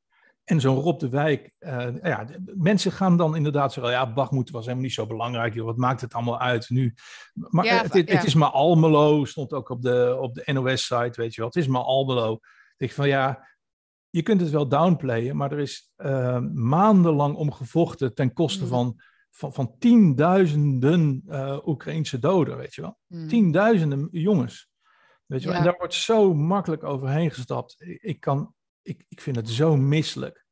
En 0.44 0.61
zo'n 0.61 0.81
Rob 0.81 1.01
de 1.01 1.09
Wijk, 1.09 1.53
uh, 1.61 1.87
ja, 2.03 2.27
mensen 2.44 2.92
gaan 2.92 3.16
dan 3.16 3.37
inderdaad 3.37 3.73
zeggen, 3.73 3.92
ja, 3.92 4.12
Bachmoed 4.12 4.51
was 4.51 4.62
helemaal 4.62 4.85
niet 4.85 4.94
zo 4.94 5.07
belangrijk, 5.07 5.55
joh, 5.55 5.64
wat 5.64 5.77
maakt 5.77 6.01
het 6.01 6.14
allemaal 6.14 6.40
uit 6.40 6.70
nu? 6.70 6.94
Maar 7.35 7.64
ja, 7.64 7.83
het, 7.83 7.92
het, 7.92 8.09
ja. 8.09 8.16
het, 8.16 8.27
is 8.27 8.35
maar 8.35 8.49
Almelo, 8.49 9.25
stond 9.25 9.53
ook 9.53 9.68
op 9.68 9.83
de, 9.83 10.16
op 10.20 10.35
de 10.35 10.53
NOS-site, 10.53 11.20
weet 11.20 11.35
je 11.35 11.40
wel, 11.40 11.51
het 11.51 11.57
is 11.57 11.66
maar 11.66 11.83
Almelo. 11.83 12.33
Ik 12.33 12.40
denk 12.77 12.92
van, 12.92 13.09
ja, 13.09 13.49
je 14.11 14.23
kunt 14.23 14.40
het 14.40 14.51
wel 14.51 14.68
downplayen, 14.68 15.37
maar 15.37 15.53
er 15.53 15.59
is 15.59 15.92
uh, 15.97 16.38
maandenlang 16.55 17.37
om 17.37 17.53
gevochten 17.53 18.14
ten 18.14 18.33
koste 18.33 18.62
mm. 18.62 18.68
van, 18.68 19.01
van, 19.31 19.53
van 19.53 19.75
tienduizenden 19.79 21.23
uh, 21.29 21.59
Oekraïnse 21.66 22.18
doden, 22.18 22.57
weet 22.57 22.75
je 22.75 22.81
wel. 22.81 22.99
Mm. 23.07 23.29
Tienduizenden 23.29 24.09
jongens. 24.11 24.73
Weet 25.27 25.43
je 25.43 25.49
wel? 25.49 25.57
En 25.57 25.65
daar 25.65 25.77
wordt 25.79 25.95
zo 25.95 26.35
makkelijk 26.35 26.83
overheen 26.83 27.31
gestapt. 27.31 27.75
Ik, 28.01 28.21
kan, 28.21 28.55
ik, 28.83 29.05
ik 29.09 29.21
vind 29.21 29.37
het 29.37 29.51
zo 29.51 29.77
misselijk. 29.77 30.45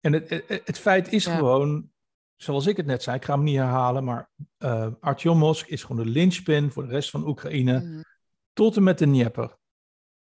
En 0.00 0.12
het, 0.12 0.30
het, 0.30 0.62
het 0.64 0.78
feit 0.78 1.12
is 1.12 1.26
gewoon, 1.26 1.90
zoals 2.36 2.66
ik 2.66 2.76
het 2.76 2.86
net 2.86 3.02
zei, 3.02 3.16
ik 3.16 3.24
ga 3.24 3.34
hem 3.34 3.42
niet 3.42 3.56
herhalen, 3.56 4.04
maar 4.04 4.30
uh, 4.58 4.88
Artyom 5.00 5.54
is 5.66 5.82
gewoon 5.82 6.04
de 6.04 6.10
linchpin 6.10 6.70
voor 6.70 6.86
de 6.86 6.92
rest 6.92 7.10
van 7.10 7.26
Oekraïne, 7.26 7.80
mm. 7.80 8.04
tot 8.52 8.76
en 8.76 8.82
met 8.82 8.98
de 8.98 9.04
Dnieper. 9.04 9.56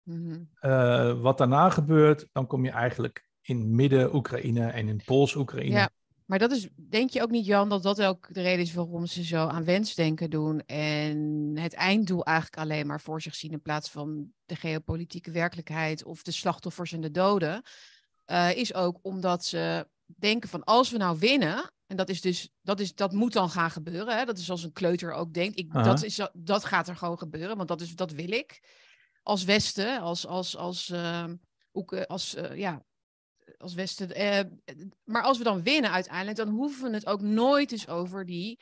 Mm. 0.03 0.49
Uh, 0.61 1.21
wat 1.21 1.37
daarna 1.37 1.69
gebeurt, 1.69 2.27
dan 2.31 2.47
kom 2.47 2.63
je 2.63 2.71
eigenlijk 2.71 3.29
in 3.41 3.75
midden-Oekraïne 3.75 4.67
en 4.67 4.87
in 4.87 5.01
Pools-Oekraïne. 5.05 5.75
Ja. 5.75 5.89
Maar 6.27 6.39
dat 6.39 6.51
is, 6.51 6.67
denk 6.75 7.09
je 7.09 7.21
ook 7.21 7.29
niet, 7.29 7.45
Jan, 7.45 7.69
dat 7.69 7.83
dat 7.83 8.01
ook 8.01 8.33
de 8.33 8.41
reden 8.41 8.65
is 8.65 8.73
waarom 8.73 9.05
ze 9.05 9.23
zo 9.23 9.47
aan 9.47 9.63
wensdenken 9.63 10.29
doen 10.29 10.59
en 10.65 11.51
het 11.57 11.73
einddoel 11.73 12.23
eigenlijk 12.23 12.57
alleen 12.57 12.87
maar 12.87 13.01
voor 13.01 13.21
zich 13.21 13.35
zien 13.35 13.51
in 13.51 13.61
plaats 13.61 13.89
van 13.89 14.31
de 14.45 14.55
geopolitieke 14.55 15.31
werkelijkheid 15.31 16.03
of 16.03 16.23
de 16.23 16.31
slachtoffers 16.31 16.91
en 16.91 17.01
de 17.01 17.11
doden, 17.11 17.63
uh, 18.25 18.55
is 18.55 18.73
ook 18.73 18.99
omdat 19.01 19.45
ze 19.45 19.87
denken 20.05 20.49
van 20.49 20.63
als 20.63 20.89
we 20.89 20.97
nou 20.97 21.19
winnen, 21.19 21.71
en 21.85 21.97
dat 21.97 22.09
is 22.09 22.21
dus, 22.21 22.49
dat, 22.61 22.79
is, 22.79 22.95
dat 22.95 23.11
moet 23.11 23.33
dan 23.33 23.49
gaan 23.49 23.71
gebeuren, 23.71 24.17
hè? 24.17 24.25
dat 24.25 24.37
is 24.37 24.45
zoals 24.45 24.63
een 24.63 24.71
kleuter 24.71 25.11
ook 25.11 25.33
denkt, 25.33 25.59
ik, 25.59 25.73
dat, 25.73 26.03
is, 26.03 26.27
dat 26.33 26.65
gaat 26.65 26.87
er 26.87 26.95
gewoon 26.95 27.17
gebeuren, 27.17 27.57
want 27.57 27.67
dat, 27.67 27.81
is, 27.81 27.95
dat 27.95 28.11
wil 28.11 28.31
ik 28.31 28.61
als 29.23 29.43
Westen, 29.43 29.99
als, 29.99 30.27
als, 30.27 30.57
als, 30.57 30.89
uh, 30.89 31.25
ook, 31.71 31.93
als 31.93 32.35
uh, 32.35 32.55
ja, 32.55 32.83
als 33.57 33.73
Westen. 33.73 34.15
Eh, 34.15 34.39
maar 35.03 35.21
als 35.21 35.37
we 35.37 35.43
dan 35.43 35.63
winnen 35.63 35.91
uiteindelijk, 35.91 36.37
dan 36.37 36.49
hoeven 36.49 36.89
we 36.89 36.95
het 36.95 37.05
ook 37.05 37.21
nooit 37.21 37.71
eens 37.71 37.87
over 37.87 38.25
die, 38.25 38.59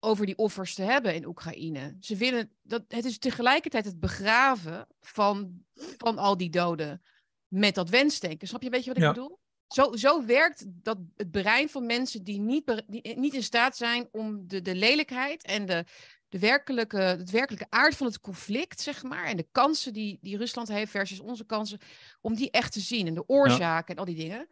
over 0.00 0.26
die 0.26 0.36
offers 0.36 0.74
te 0.74 0.82
hebben 0.82 1.14
in 1.14 1.26
Oekraïne. 1.26 1.96
Ze 2.00 2.16
willen 2.16 2.50
dat 2.62 2.84
het 2.88 3.04
is 3.04 3.18
tegelijkertijd 3.18 3.84
het 3.84 4.00
begraven 4.00 4.86
van, 5.00 5.64
van 5.96 6.18
al 6.18 6.36
die 6.36 6.50
doden 6.50 7.02
met 7.48 7.74
dat 7.74 7.88
wensdenken. 7.88 8.48
Snap 8.48 8.60
je 8.60 8.66
een 8.66 8.72
beetje 8.72 8.94
wat 8.94 9.02
ik 9.02 9.08
bedoel? 9.08 9.38
Zo, 9.68 9.96
zo 9.96 10.24
werkt 10.24 10.64
dat 10.68 10.98
het 11.16 11.30
brein 11.30 11.68
van 11.68 11.86
mensen 11.86 12.24
die 12.24 12.40
niet, 12.40 12.82
die 12.86 13.18
niet 13.18 13.34
in 13.34 13.42
staat 13.42 13.76
zijn 13.76 14.08
om 14.10 14.48
de, 14.48 14.62
de 14.62 14.74
lelijkheid 14.74 15.42
en 15.42 15.66
de, 15.66 15.84
de 16.28 16.38
werkelijke, 16.38 16.98
het 16.98 17.30
werkelijke 17.30 17.66
aard 17.68 17.96
van 17.96 18.06
het 18.06 18.20
conflict, 18.20 18.80
zeg 18.80 19.02
maar, 19.02 19.24
en 19.24 19.36
de 19.36 19.48
kansen 19.52 19.92
die, 19.92 20.18
die 20.20 20.36
Rusland 20.36 20.68
heeft 20.68 20.90
versus 20.90 21.20
onze 21.20 21.44
kansen, 21.44 21.78
om 22.20 22.34
die 22.34 22.50
echt 22.50 22.72
te 22.72 22.80
zien 22.80 23.06
en 23.06 23.14
de 23.14 23.28
oorzaken 23.28 23.94
en 23.94 24.00
al 24.00 24.04
die 24.04 24.16
dingen. 24.16 24.48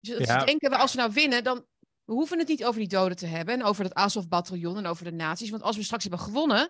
Dus 0.00 0.26
ja. 0.26 0.44
denken 0.44 0.70
we, 0.70 0.76
als 0.76 0.92
we 0.92 0.98
nou 0.98 1.12
winnen, 1.12 1.44
dan 1.44 1.66
we 2.04 2.12
hoeven 2.12 2.38
het 2.38 2.48
niet 2.48 2.64
over 2.64 2.80
die 2.80 2.88
doden 2.88 3.16
te 3.16 3.26
hebben 3.26 3.54
en 3.54 3.62
over 3.62 3.84
het 3.84 3.94
Azov-bataljon 3.94 4.76
en 4.76 4.86
over 4.86 5.04
de 5.04 5.12
nazi's, 5.12 5.50
want 5.50 5.62
als 5.62 5.76
we 5.76 5.82
straks 5.82 6.02
hebben 6.02 6.20
gewonnen, 6.20 6.68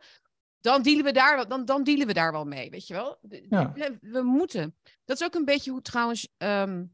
dan 0.61 0.83
dealen 0.83 1.05
we 1.05 1.12
daar, 1.12 1.49
dan, 1.49 1.64
dan 1.64 1.85
dealen 1.85 2.07
we 2.07 2.12
daar 2.12 2.33
wel 2.33 2.45
mee, 2.45 2.71
weet 2.71 2.87
je 2.87 2.95
wel. 2.95 3.19
Ja. 3.49 3.73
We, 4.01 4.23
moeten. 4.23 4.77
Dat 5.05 5.21
is 5.21 5.27
ook 5.27 5.35
een 5.35 5.45
beetje 5.45 5.71
hoe 5.71 5.83
trouwens, 5.83 6.29
ehm, 6.37 6.85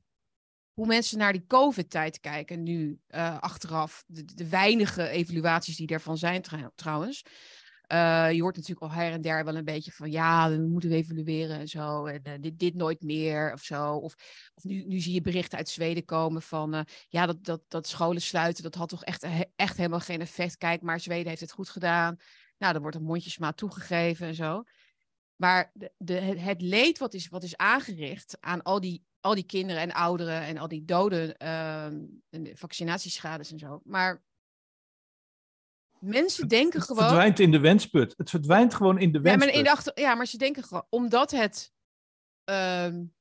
hoe 0.74 0.86
mensen 0.86 1.18
naar 1.18 1.32
die 1.32 1.46
COVID-tijd 1.46 2.20
kijken 2.20 2.62
nu 2.62 3.00
uh, 3.08 3.38
achteraf. 3.38 4.04
De, 4.06 4.24
de, 4.24 4.48
weinige 4.48 5.08
evaluaties 5.08 5.76
die 5.76 5.86
ervan 5.86 6.18
zijn 6.18 6.42
trouwens. 6.74 7.22
Uh, 7.92 8.32
je 8.32 8.42
hoort 8.42 8.56
natuurlijk 8.56 8.92
al 8.92 8.98
her 8.98 9.12
en 9.12 9.20
der 9.20 9.44
wel 9.44 9.56
een 9.56 9.64
beetje 9.64 9.92
van 9.92 10.10
ja, 10.10 10.50
we 10.50 10.56
moeten 10.56 10.92
evalueren 10.92 11.58
en 11.58 11.68
zo. 11.68 12.06
En 12.06 12.20
uh, 12.28 12.32
dit, 12.40 12.58
dit 12.58 12.74
nooit 12.74 13.02
meer 13.02 13.52
of 13.52 13.62
zo. 13.62 13.94
Of, 13.94 14.14
nu, 14.62 14.84
nu 14.84 15.00
zie 15.00 15.14
je 15.14 15.20
berichten 15.20 15.58
uit 15.58 15.68
Zweden 15.68 16.04
komen 16.04 16.42
van 16.42 16.86
ja, 17.08 17.26
dat, 17.26 17.44
dat, 17.44 17.62
dat 17.68 17.86
scholen 17.86 18.22
sluiten, 18.22 18.62
dat 18.62 18.74
had 18.74 18.88
toch 18.88 19.04
echt, 19.04 19.26
echt 19.56 19.76
helemaal 19.76 20.00
geen 20.00 20.20
effect. 20.20 20.56
Kijk, 20.56 20.82
maar 20.82 21.00
Zweden 21.00 21.28
heeft 21.28 21.40
het 21.40 21.52
goed 21.52 21.68
gedaan. 21.68 22.16
Nou, 22.58 22.72
dan 22.72 22.82
wordt 22.82 22.96
een 22.96 23.02
mondjesmaat 23.02 23.56
toegegeven 23.56 24.26
en 24.26 24.34
zo. 24.34 24.62
Maar 25.36 25.70
de, 25.74 25.92
de, 25.96 26.14
het 26.20 26.62
leed 26.62 26.98
wat 26.98 27.14
is, 27.14 27.28
wat 27.28 27.42
is 27.42 27.56
aangericht 27.56 28.36
aan 28.40 28.62
al 28.62 28.80
die, 28.80 29.04
al 29.22 29.34
die 29.34 29.46
kinderen 29.46 29.82
en 29.82 29.92
ouderen 29.92 30.42
en 30.42 30.58
al 30.58 30.68
die 30.68 30.84
doden, 30.84 31.34
uh, 31.42 32.54
vaccinatieschades 32.54 33.52
en 33.52 33.58
zo. 33.58 33.80
Maar 33.84 34.22
mensen 35.98 36.48
denken 36.48 36.78
het, 36.78 36.88
gewoon. 36.88 37.02
Het 37.02 37.12
verdwijnt 37.12 37.40
in 37.40 37.50
de 37.50 37.60
wensput. 37.60 38.14
Het 38.16 38.30
verdwijnt 38.30 38.74
gewoon 38.74 38.98
in 38.98 39.12
de 39.12 39.20
wensput. 39.20 39.40
Ja, 39.40 39.52
maar, 39.52 39.58
in 39.58 39.64
de 39.64 39.70
achter, 39.70 40.00
ja, 40.00 40.14
maar 40.14 40.26
ze 40.26 40.38
denken 40.38 40.62
gewoon, 40.62 40.86
omdat 40.88 41.30
het. 41.30 41.72
Um, 42.44 43.14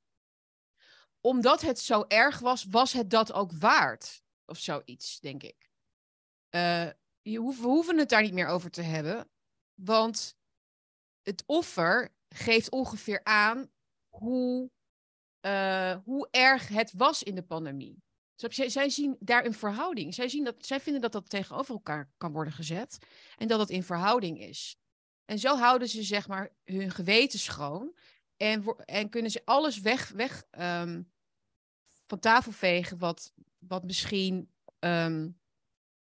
omdat 1.22 1.62
het 1.62 1.80
zo 1.80 2.06
erg 2.08 2.40
was, 2.40 2.66
was 2.70 2.94
het 2.94 3.10
dat 3.10 3.34
ook 3.34 3.52
waard. 3.52 4.24
Of 4.46 4.58
zoiets, 4.58 5.20
denk 5.20 5.44
ik. 5.44 5.70
Uh, 6.56 6.90
je 7.22 7.38
hoef, 7.38 7.60
we 7.60 7.68
hoeven 7.68 7.98
het 7.98 8.10
daar 8.10 8.22
niet 8.22 8.34
meer 8.34 8.48
over 8.48 8.72
te 8.72 8.82
hebben. 8.82 9.30
Want 9.74 10.38
het 11.22 11.44
offer 11.46 12.16
geeft 12.30 12.70
ongeveer 12.70 13.24
aan 13.24 13.72
hoe, 14.10 14.72
uh, 15.42 15.96
hoe 16.04 16.28
erg 16.32 16.68
het 16.68 16.94
was 16.94 17.24
in 17.24 17.36
de 17.36 17.44
pandemie. 17.44 18.04
Zij, 18.36 18.70
zij 18.70 18.90
zien 18.90 19.16
daar 19.20 19.46
een 19.46 19.54
verhouding. 19.54 20.14
Zij, 20.14 20.30
zien 20.30 20.44
dat, 20.44 20.56
zij 20.60 20.80
vinden 20.80 21.02
dat 21.02 21.12
dat 21.12 21.30
tegenover 21.30 21.74
elkaar 21.74 22.12
kan 22.18 22.32
worden 22.32 22.54
gezet. 22.54 22.98
En 23.38 23.48
dat 23.48 23.60
dat 23.60 23.70
in 23.70 23.84
verhouding 23.84 24.40
is. 24.40 24.78
En 25.26 25.40
zo 25.40 25.58
houden 25.58 25.90
ze 25.90 26.04
zeg 26.04 26.28
maar 26.28 26.56
hun 26.64 26.92
geweten 26.92 27.40
schoon. 27.40 27.98
En, 28.38 28.64
en 28.86 29.10
kunnen 29.10 29.32
ze 29.32 29.42
alles 29.46 29.80
weg, 29.80 30.10
weg 30.10 30.44
um, 30.60 31.12
van 32.08 32.20
tafel 32.20 32.52
vegen 32.52 32.98
wat, 32.98 33.34
wat 33.58 33.84
misschien 33.84 34.52
um, 34.80 35.40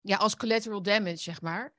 ja, 0.01 0.17
als 0.17 0.35
collateral 0.35 0.81
damage, 0.81 1.17
zeg 1.17 1.41
maar. 1.41 1.75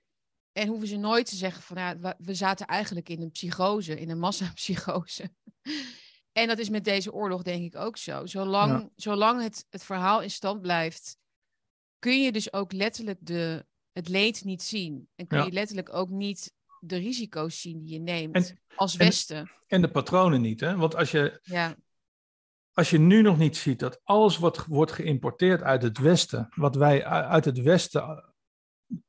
En 0.52 0.68
hoeven 0.68 0.88
ze 0.88 0.96
nooit 0.96 1.26
te 1.26 1.36
zeggen 1.36 1.62
van 1.62 1.76
ja, 1.76 2.16
we 2.18 2.34
zaten 2.34 2.66
eigenlijk 2.66 3.08
in 3.08 3.22
een 3.22 3.30
psychose, 3.30 4.00
in 4.00 4.10
een 4.10 4.18
massapsychose. 4.18 5.32
En 6.32 6.48
dat 6.48 6.58
is 6.58 6.68
met 6.68 6.84
deze 6.84 7.12
oorlog 7.12 7.42
denk 7.42 7.62
ik 7.62 7.76
ook 7.76 7.96
zo. 7.96 8.26
Zolang, 8.26 8.90
zolang 8.96 9.42
het, 9.42 9.66
het 9.70 9.84
verhaal 9.84 10.22
in 10.22 10.30
stand 10.30 10.60
blijft, 10.60 11.18
kun 11.98 12.22
je 12.22 12.32
dus 12.32 12.52
ook 12.52 12.72
letterlijk 12.72 13.18
de, 13.20 13.66
het 13.92 14.08
leed 14.08 14.44
niet 14.44 14.62
zien. 14.62 15.08
En 15.14 15.26
kun 15.26 15.44
je 15.44 15.52
letterlijk 15.52 15.94
ook 15.94 16.08
niet 16.08 16.54
de 16.80 16.96
risico's 16.96 17.60
zien 17.60 17.78
die 17.78 17.92
je 17.92 18.00
neemt 18.00 18.54
als 18.76 18.96
Westen. 18.96 19.36
En, 19.36 19.50
en, 19.66 19.80
de 19.80 19.90
patronen 19.90 20.40
niet, 20.40 20.60
hè? 20.60 20.76
Want 20.76 20.96
als 20.96 21.10
je, 21.10 21.40
ja. 21.42 21.76
als 22.72 22.90
je 22.90 22.98
nu 22.98 23.22
nog 23.22 23.38
niet 23.38 23.56
ziet 23.56 23.78
dat 23.78 24.00
alles 24.04 24.38
wat 24.38 24.66
wordt 24.66 24.92
geïmporteerd 24.92 25.62
uit 25.62 25.82
het 25.82 25.98
Westen, 25.98 26.48
wat 26.54 26.74
wij 26.74 27.04
uit 27.04 27.44
het 27.44 27.58
Westen 27.58 28.34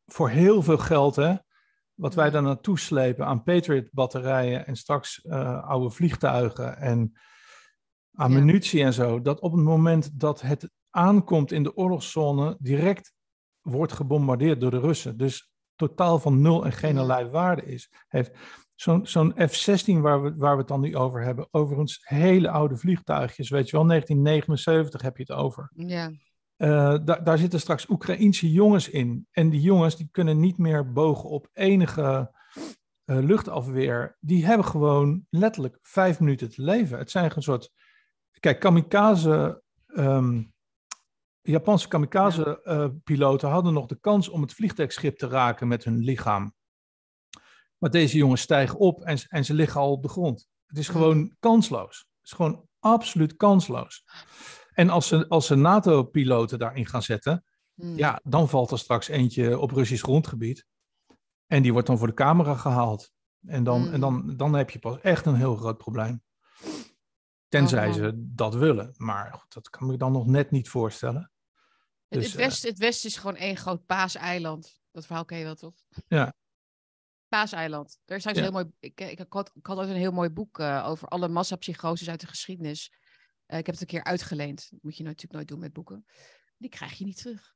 voor 0.06 0.30
heel 0.30 0.62
veel 0.62 0.78
geld, 0.78 1.16
hè, 1.16 1.36
wat 1.94 2.14
wij 2.14 2.30
daar 2.30 2.42
naartoe 2.42 2.80
slepen 2.80 3.26
aan 3.26 3.44
Patriot-batterijen 3.44 4.66
en 4.66 4.76
straks 4.76 5.24
uh, 5.24 5.64
oude 5.64 5.90
vliegtuigen 5.90 6.78
en 6.78 7.14
aan 8.14 8.34
munitie 8.34 8.84
en 8.84 8.94
zo, 8.94 9.22
dat 9.22 9.40
op 9.40 9.52
het 9.52 9.62
moment 9.62 10.20
dat 10.20 10.42
het 10.42 10.70
aankomt 10.90 11.52
in 11.52 11.64
de 11.64 11.76
oorlogszone, 11.76 12.58
direct 12.60 13.14
wordt 13.62 13.94
gebombardeerd 13.94 14.62
door 14.62 14.72
de 14.72 14.80
Russen. 14.80 15.18
Dus 15.18 15.52
totaal 15.76 16.20
van 16.20 16.42
nul 16.42 16.66
en 16.66 16.72
geen 16.72 16.98
allerlei 16.98 17.30
waarde 17.30 17.66
is. 17.66 17.92
Heeft 18.08 18.32
zo'n 18.76 19.06
zo'n 19.06 19.34
F-16 19.38 20.02
waar 20.02 20.22
we, 20.22 20.36
waar 20.36 20.54
we 20.54 20.60
het 20.60 20.68
dan 20.68 20.82
nu 20.82 20.96
over 20.96 21.24
hebben, 21.24 21.48
overigens 21.52 22.00
hele 22.04 22.50
oude 22.50 22.78
vliegtuigjes, 22.78 23.50
weet 23.50 23.70
je 23.70 23.78
wel, 23.78 23.88
1979 23.88 25.02
heb 25.02 25.18
je 25.18 25.24
het 25.28 25.32
over. 25.32 25.72
Ja. 25.76 26.12
Uh, 26.62 26.96
daar 27.04 27.38
zitten 27.38 27.60
straks 27.60 27.90
Oekraïense 27.90 28.52
jongens 28.52 28.90
in. 28.90 29.28
En 29.32 29.50
die 29.50 29.62
jongens 29.62 29.98
die 29.98 30.10
kunnen 30.12 30.40
niet 30.40 30.58
meer 30.58 30.92
bogen 30.92 31.30
op 31.30 31.50
enige 31.54 32.32
uh, 33.06 33.18
luchtafweer. 33.18 34.18
Die 34.20 34.46
hebben 34.46 34.66
gewoon 34.66 35.26
letterlijk 35.30 35.80
vijf 35.82 36.20
minuten 36.20 36.50
te 36.50 36.62
leven. 36.62 36.98
Het 36.98 37.12
zijn 37.12 37.32
een 37.36 37.42
soort. 37.42 37.72
Kijk, 38.40 38.60
kamikaze. 38.60 39.64
Um, 39.86 40.54
Japanse 41.42 41.88
kamikaze-piloten 41.88 43.48
uh, 43.48 43.54
hadden 43.54 43.74
nog 43.74 43.86
de 43.86 44.00
kans 44.00 44.30
om 44.30 44.42
het 44.42 44.54
vliegtuigschip 44.54 45.18
te 45.18 45.28
raken 45.28 45.68
met 45.68 45.84
hun 45.84 45.98
lichaam. 45.98 46.54
Maar 47.78 47.90
deze 47.90 48.18
jongens 48.18 48.42
stijgen 48.42 48.80
op 48.80 49.02
en, 49.02 49.18
en 49.28 49.46
ze 49.46 49.54
liggen 49.54 49.82
al 49.82 49.92
op 49.92 50.02
de 50.02 50.10
grond. 50.10 50.50
Het 50.66 50.78
is 50.78 50.88
gewoon 50.88 51.36
kansloos. 51.40 51.98
Het 51.98 52.26
is 52.26 52.32
gewoon 52.32 52.68
absoluut 52.80 53.36
kansloos. 53.36 54.04
En 54.82 54.90
als 54.90 55.08
ze, 55.08 55.28
als 55.28 55.46
ze 55.46 55.56
NATO-piloten 55.56 56.60
daarin 56.60 56.86
gaan 56.86 57.04
zetten, 57.04 57.46
hmm. 57.74 57.98
ja, 57.98 58.22
dan 58.24 58.50
valt 58.50 58.72
er 58.72 58.80
straks 58.80 59.08
eentje 59.08 59.60
op 59.60 59.72
Russisch 59.72 60.04
grondgebied. 60.04 60.66
En 61.48 61.62
die 61.62 61.72
wordt 61.72 61.88
dan 61.88 61.98
voor 61.98 62.08
de 62.08 62.14
camera 62.14 62.56
gehaald. 62.56 63.12
En 63.46 63.64
dan, 63.64 63.92
en 63.92 64.00
dan, 64.00 64.14
hmm. 64.14 64.38
dan 64.38 64.54
heb 64.54 64.70
je 64.70 64.80
pas 64.80 65.00
echt 65.02 65.26
een 65.26 65.36
heel 65.36 65.56
groot 65.56 65.78
probleem. 65.78 66.24
Tenzij 67.48 67.88
oh, 67.88 67.94
ze 67.94 68.12
dat 68.16 68.54
willen. 68.54 68.94
Maar 68.98 69.34
goed, 69.34 69.54
dat 69.54 69.70
kan 69.70 69.92
ik 69.92 70.00
dan 70.00 70.12
nog 70.12 70.26
net 70.26 70.52
niet 70.52 70.70
voorstellen. 70.70 71.32
Dus, 72.08 72.26
het, 72.26 72.36
Westen, 72.36 72.70
het 72.70 72.80
Westen 72.80 73.10
is 73.10 73.18
gewoon 73.18 73.36
één 73.36 73.58
groot 73.58 73.86
paaseiland. 73.86 74.82
Dat 74.92 75.06
verhaal 75.06 75.26
ken 75.26 75.38
je 75.38 75.44
wel, 75.44 75.56
toch? 75.56 75.76
Ja. 76.08 76.34
Paaseiland. 77.28 78.00
Daar 78.06 78.18
is 78.18 78.24
ja. 78.24 78.34
heel 78.34 78.52
mooi. 78.52 78.72
Ik, 78.80 79.02
ik, 79.02 79.20
ik, 79.20 79.26
had, 79.34 79.52
ik 79.54 79.66
had 79.66 79.78
ook 79.78 79.84
een 79.84 79.96
heel 79.96 80.12
mooi 80.12 80.30
boek 80.30 80.60
uh, 80.60 80.86
over 80.88 81.08
alle 81.08 81.28
massapsychoses 81.28 82.10
uit 82.10 82.20
de 82.22 82.28
geschiedenis. 82.28 82.92
Uh, 83.52 83.58
ik 83.58 83.66
heb 83.66 83.76
het 83.76 83.82
een 83.82 83.88
keer 83.88 84.04
uitgeleend. 84.04 84.68
Dat 84.72 84.80
moet 84.82 84.98
je 84.98 85.04
natuurlijk 85.04 85.34
nooit 85.34 85.48
doen 85.48 85.60
met 85.60 85.74
boeken. 85.74 86.06
Die 86.58 86.70
krijg 86.70 86.94
je 86.94 87.06
niet 87.06 87.18
terug. 87.18 87.56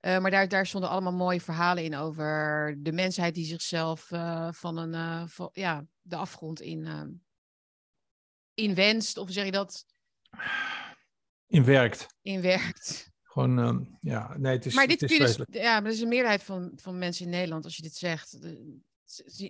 Uh, 0.00 0.18
maar 0.18 0.30
daar, 0.30 0.48
daar 0.48 0.66
stonden 0.66 0.90
allemaal 0.90 1.12
mooie 1.12 1.40
verhalen 1.40 1.84
in 1.84 1.96
over 1.96 2.76
de 2.78 2.92
mensheid 2.92 3.34
die 3.34 3.44
zichzelf 3.44 4.10
uh, 4.10 4.52
van 4.52 4.76
een, 4.76 5.28
van, 5.28 5.50
ja, 5.52 5.86
de 6.00 6.16
afgrond 6.16 6.60
in, 6.60 7.22
inwenst. 8.54 9.16
Of 9.16 9.30
zeg 9.30 9.44
je 9.44 9.50
dat? 9.50 9.86
Inwerkt. 11.46 12.06
Inwerkt. 12.22 13.10
Gewoon, 13.22 13.58
um, 13.58 13.96
ja, 14.00 14.36
nee, 14.38 14.52
het 14.52 14.66
is 14.66 14.74
Maar 14.74 14.86
dit 14.86 15.00
het 15.00 15.10
is 15.10 15.36
dus, 15.36 15.46
ja, 15.50 15.80
maar 15.80 15.84
er 15.84 15.96
is 15.96 16.00
een 16.00 16.08
meerderheid 16.08 16.42
van, 16.42 16.72
van 16.76 16.98
mensen 16.98 17.24
in 17.24 17.30
Nederland, 17.30 17.64
als 17.64 17.76
je 17.76 17.82
dit 17.82 17.94
zegt. 17.94 18.38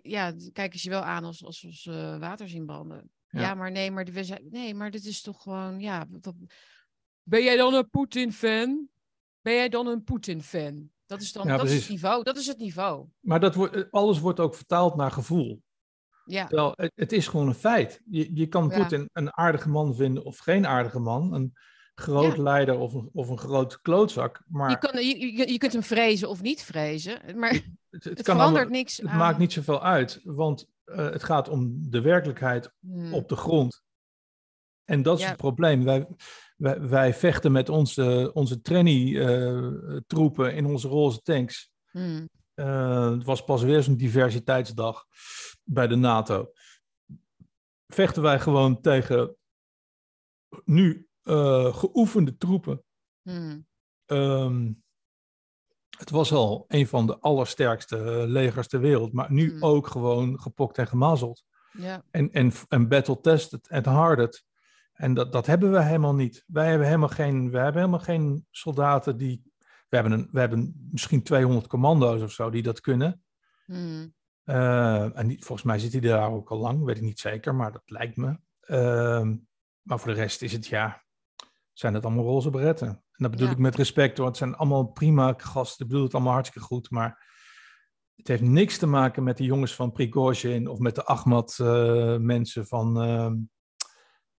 Ja, 0.02 0.34
kijken 0.52 0.78
ze 0.78 0.88
je 0.88 0.94
wel 0.94 1.04
aan 1.04 1.24
als, 1.24 1.44
als, 1.44 1.64
als 1.64 1.84
water 2.18 2.48
zien 2.48 2.66
branden. 2.66 3.10
Ja. 3.30 3.54
maar 3.54 3.70
nee, 3.70 3.90
maar, 3.90 4.04
we 4.04 4.24
zijn, 4.24 4.46
nee, 4.50 4.74
maar 4.74 4.90
dit 4.90 5.04
is 5.04 5.22
toch 5.22 5.42
gewoon, 5.42 5.80
ja. 5.80 6.06
Ben 7.22 7.42
jij 7.42 7.56
dan 7.56 7.74
een 7.74 7.90
Poetin-fan? 7.90 8.88
Ben 9.40 9.54
jij 9.54 9.68
dan 9.68 9.86
een 9.86 10.04
Poetin-fan? 10.04 10.90
Dat 11.06 11.20
is 11.20 11.32
dan 11.32 11.46
dat 11.46 11.64
is 11.64 11.74
het 11.74 11.88
niveau. 11.88 12.22
Dat 12.22 12.36
is 12.36 12.46
het 12.46 12.58
niveau. 12.58 13.06
Maar 13.20 13.40
dat 13.40 13.54
wordt, 13.54 13.90
alles 13.90 14.18
wordt 14.18 14.40
ook 14.40 14.54
vertaald 14.54 14.96
naar 14.96 15.10
gevoel. 15.10 15.62
Ja. 16.24 16.46
Terwijl 16.46 16.72
het, 16.76 16.92
het 16.94 17.12
is 17.12 17.28
gewoon 17.28 17.48
een 17.48 17.54
feit. 17.54 18.00
Je, 18.10 18.30
je 18.34 18.46
kan 18.46 18.68
Poetin 18.68 19.08
een 19.12 19.36
aardige 19.36 19.68
man 19.68 19.94
vinden 19.94 20.24
of 20.24 20.38
geen 20.38 20.66
aardige 20.66 20.98
man. 20.98 21.34
Een 21.34 21.52
groot 21.94 22.36
leider 22.36 22.78
of 22.78 22.94
een, 22.94 23.10
of 23.12 23.28
een 23.28 23.38
groot 23.38 23.80
klootzak. 23.80 24.42
Maar... 24.46 24.70
Je, 24.70 24.78
kan, 24.78 25.06
je, 25.06 25.36
je, 25.36 25.52
je 25.52 25.58
kunt 25.58 25.72
hem 25.72 25.82
vrezen 25.82 26.28
of 26.28 26.42
niet 26.42 26.62
vrezen. 26.62 27.20
Maar 27.36 27.60
het, 27.90 28.04
het, 28.04 28.20
verandert 28.22 28.70
niks. 28.70 28.96
Het 28.96 29.12
maakt 29.12 29.38
niet 29.38 29.52
zoveel 29.52 29.82
uit. 29.82 30.20
Want 30.24 30.66
het 30.92 31.24
gaat 31.24 31.48
om 31.48 31.90
de 31.90 32.00
werkelijkheid 32.00 32.72
hmm. 32.80 33.14
op 33.14 33.28
de 33.28 33.36
grond. 33.36 33.82
En 34.84 35.02
dat 35.02 35.18
is 35.18 35.24
het 35.24 35.36
probleem. 35.36 35.84
Wij, 35.84 36.06
wij, 36.56 36.80
wij, 36.80 37.14
vechten 37.14 37.52
met 37.52 37.68
onze, 37.68 38.30
onze 38.34 38.60
trainee-troepen 38.60 40.50
uh, 40.50 40.56
in 40.56 40.66
onze 40.66 40.88
roze 40.88 41.20
tanks. 41.22 41.72
Hmm. 41.90 42.28
Uh, 42.54 43.10
het 43.10 43.24
was 43.24 43.44
pas 43.44 43.62
weer 43.62 43.82
zo'n 43.82 43.96
diversiteitsdag 43.96 45.06
bij 45.64 45.86
de 45.86 45.96
NATO. 45.96 46.52
Vechten 47.86 48.22
wij 48.22 48.40
gewoon 48.40 48.80
tegen 48.80 49.36
nu 50.64 51.08
geoefende 51.72 52.36
troepen. 52.36 52.84
Hmm. 53.22 53.66
Um, 54.06 54.82
het 56.00 56.10
was 56.10 56.32
al 56.32 56.64
een 56.68 56.86
van 56.86 57.06
de 57.06 57.18
allersterkste 57.18 57.96
eh, 57.96 58.26
legers 58.26 58.68
ter 58.68 58.80
wereld, 58.80 59.12
maar 59.12 59.32
nu 59.32 59.50
hmm. 59.50 59.64
ook 59.64 59.86
gewoon 59.86 60.40
gepokt 60.40 60.78
en 60.78 60.86
gemazeld. 60.86 61.44
Ja. 61.72 62.02
En, 62.10 62.32
en, 62.32 62.52
en 62.68 62.88
battle-tested 62.88 63.68
en 63.68 63.86
hardened. 63.86 64.44
En 64.92 65.14
dat, 65.14 65.32
dat 65.32 65.46
hebben 65.46 65.70
we 65.70 65.82
helemaal 65.82 66.14
niet. 66.14 66.44
Wij 66.46 66.68
hebben 66.68 66.86
helemaal 66.86 67.08
geen, 67.08 67.50
wij 67.50 67.62
hebben 67.62 67.80
helemaal 67.80 68.04
geen 68.04 68.46
soldaten 68.50 69.16
die. 69.16 69.42
We 69.88 69.96
hebben, 69.96 70.12
een, 70.12 70.28
we 70.32 70.40
hebben 70.40 70.88
misschien 70.90 71.22
200 71.22 71.66
commando's 71.66 72.22
of 72.22 72.32
zo 72.32 72.50
die 72.50 72.62
dat 72.62 72.80
kunnen. 72.80 73.22
Hmm. 73.64 74.14
en 74.44 75.26
niet, 75.26 75.44
volgens 75.44 75.66
mij 75.66 75.78
zit 75.78 75.92
hij 75.92 76.00
daar 76.00 76.30
ook 76.30 76.50
al 76.50 76.58
lang, 76.58 76.84
weet 76.84 76.96
ik 76.96 77.02
niet 77.02 77.20
zeker, 77.20 77.54
maar 77.54 77.72
dat 77.72 77.82
lijkt 77.84 78.16
me. 78.16 78.38
Ehm, 78.60 79.36
maar 79.82 79.98
voor 79.98 80.14
de 80.14 80.20
rest 80.20 80.42
is 80.42 80.52
het 80.52 80.66
ja, 80.66 81.02
zijn 81.72 81.94
het 81.94 82.04
allemaal 82.04 82.24
roze 82.24 82.50
beretten. 82.50 83.04
En 83.20 83.26
dat 83.26 83.30
bedoel 83.30 83.50
ik 83.50 83.58
met 83.58 83.74
respect 83.74 84.18
hoor. 84.18 84.26
Het 84.26 84.36
zijn 84.36 84.56
allemaal 84.56 84.84
prima 84.84 85.34
gasten. 85.36 85.84
Ik 85.84 85.90
bedoel 85.90 86.04
het 86.04 86.14
allemaal 86.14 86.32
hartstikke 86.32 86.66
goed. 86.66 86.90
Maar 86.90 87.28
het 88.14 88.28
heeft 88.28 88.42
niks 88.42 88.78
te 88.78 88.86
maken 88.86 89.22
met 89.22 89.36
de 89.36 89.44
jongens 89.44 89.74
van 89.74 89.92
Prigozhin 89.92 90.68
of 90.68 90.78
met 90.78 90.94
de 90.94 91.04
Ahmad-mensen 91.04 92.66
van, 92.66 93.08
uh, 93.08 93.32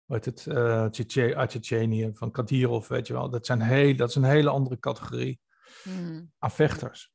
wat 0.05 0.25
het, 0.25 0.45
uh, 0.45 0.85
Tsjetsjenië, 0.85 2.09
van 2.13 2.31
Kadyrov, 2.31 2.87
weet 2.87 3.07
je 3.07 3.13
wel. 3.13 3.29
Dat, 3.29 3.45
zijn 3.45 3.61
heel, 3.61 3.95
dat 3.95 4.09
is 4.09 4.15
een 4.15 4.23
hele 4.23 4.49
andere 4.49 4.79
categorie 4.79 5.39
hmm. 5.83 6.31
aan 6.37 6.51
vechters. 6.51 7.11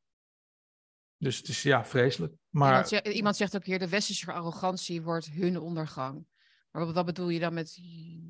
Dus 1.18 1.36
het 1.36 1.48
is 1.48 1.62
ja, 1.62 1.84
vreselijk. 1.84 2.34
Maar... 2.48 2.68
Iemand, 2.68 2.88
zegt, 2.88 3.06
iemand 3.06 3.36
zegt 3.36 3.56
ook 3.56 3.64
hier, 3.64 3.78
de 3.78 3.88
westerse 3.88 4.32
arrogantie 4.32 5.02
wordt 5.02 5.30
hun 5.30 5.58
ondergang. 5.58 6.26
Maar 6.70 6.92
wat, 6.92 7.06
bedoel 7.06 7.28
je 7.28 7.40
dan 7.40 7.54
met 7.54 7.78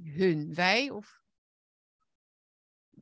hun? 0.05 0.55
Wij 0.55 0.90
of 0.90 1.25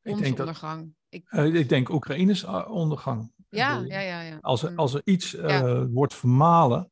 ondergang? 0.04 0.94
ik... 1.14 1.32
Uh, 1.32 1.54
ik 1.54 1.68
denk 1.68 1.88
Oekraïnes 1.88 2.44
eh, 2.44 2.70
ondergang. 2.70 3.32
Ja, 3.48 3.84
ja, 3.86 4.00
ja, 4.00 4.20
ja. 4.20 4.38
Als 4.40 4.62
er, 4.62 4.70
mm. 4.70 4.78
als 4.78 4.94
er 4.94 5.00
iets 5.04 5.34
uh, 5.34 5.84
wordt 5.90 6.14
vermalen, 6.14 6.90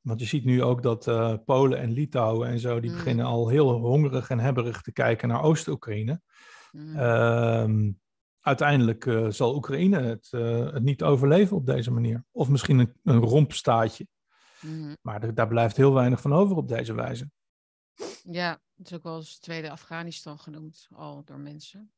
want 0.00 0.20
je 0.20 0.26
ziet 0.26 0.44
nu 0.44 0.62
ook 0.62 0.82
dat 0.82 1.06
uh, 1.06 1.34
Polen 1.44 1.78
en 1.78 1.92
Litouwen 1.92 2.48
en 2.48 2.58
zo, 2.58 2.80
die 2.80 2.90
mm. 2.90 2.96
beginnen 2.96 3.26
al 3.26 3.48
heel 3.48 3.72
hongerig 3.72 4.30
en 4.30 4.38
hebberig 4.38 4.80
te 4.82 4.92
kijken 4.92 5.28
naar 5.28 5.42
Oost-Oekraïne. 5.42 6.20
Mm. 6.70 6.96
Ehm, 6.96 7.92
uiteindelijk 8.40 9.04
uh, 9.04 9.30
zal 9.30 9.54
Oekraïne 9.54 10.00
het, 10.00 10.30
het, 10.30 10.82
niet 10.82 11.02
overleven 11.02 11.56
op 11.56 11.66
deze 11.66 11.90
manier. 11.90 12.24
Of 12.30 12.48
misschien 12.48 12.78
een, 12.78 12.92
een 13.02 13.20
rompstaatje. 13.20 14.06
Mm. 14.60 14.96
Maar 15.02 15.34
daar 15.34 15.48
blijft 15.48 15.76
heel 15.76 15.94
weinig 15.94 16.20
van 16.20 16.32
over 16.32 16.56
op 16.56 16.68
deze 16.68 16.94
wijze. 16.94 17.30
Ja, 18.22 18.60
het 18.76 18.86
is 18.86 18.92
ook 18.92 19.02
wel 19.02 19.16
eens 19.16 19.38
Tweede 19.38 19.70
Afghanistan 19.70 20.38
genoemd, 20.38 20.88
al 20.92 21.24
door 21.24 21.38
mensen. 21.38 21.93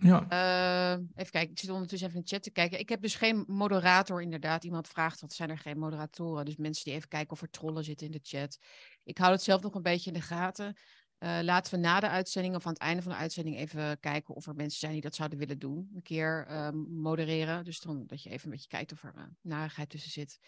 Ja. 0.00 0.26
Uh, 0.30 1.04
even 1.14 1.32
kijken, 1.32 1.50
ik 1.50 1.58
zit 1.58 1.70
ondertussen 1.70 2.08
even 2.08 2.20
in 2.20 2.24
de 2.24 2.34
chat 2.34 2.42
te 2.42 2.50
kijken. 2.50 2.78
Ik 2.78 2.88
heb 2.88 3.02
dus 3.02 3.14
geen 3.14 3.44
moderator, 3.46 4.22
inderdaad. 4.22 4.64
Iemand 4.64 4.88
vraagt, 4.88 5.20
wat 5.20 5.32
zijn 5.32 5.50
er 5.50 5.58
geen 5.58 5.78
moderatoren? 5.78 6.44
Dus 6.44 6.56
mensen 6.56 6.84
die 6.84 6.94
even 6.94 7.08
kijken 7.08 7.32
of 7.32 7.42
er 7.42 7.50
trollen 7.50 7.84
zitten 7.84 8.06
in 8.06 8.12
de 8.12 8.20
chat. 8.22 8.58
Ik 9.04 9.18
hou 9.18 9.32
het 9.32 9.42
zelf 9.42 9.62
nog 9.62 9.74
een 9.74 9.82
beetje 9.82 10.10
in 10.10 10.18
de 10.18 10.22
gaten. 10.22 10.76
Uh, 11.18 11.38
laten 11.42 11.74
we 11.74 11.78
na 11.78 12.00
de 12.00 12.08
uitzending 12.08 12.54
of 12.54 12.66
aan 12.66 12.72
het 12.72 12.82
einde 12.82 13.02
van 13.02 13.12
de 13.12 13.18
uitzending 13.18 13.56
even 13.56 14.00
kijken 14.00 14.34
of 14.34 14.46
er 14.46 14.54
mensen 14.54 14.78
zijn 14.78 14.92
die 14.92 15.00
dat 15.00 15.14
zouden 15.14 15.38
willen 15.38 15.58
doen. 15.58 15.90
Een 15.94 16.02
keer 16.02 16.46
uh, 16.50 16.70
modereren. 16.88 17.64
Dus 17.64 17.80
dan 17.80 18.06
dat 18.06 18.22
je 18.22 18.30
even 18.30 18.44
een 18.44 18.50
beetje 18.50 18.68
kijkt 18.68 18.92
of 18.92 19.02
er 19.02 19.14
uh, 19.16 19.22
narigheid 19.40 19.90
tussen 19.90 20.10
zit. 20.10 20.38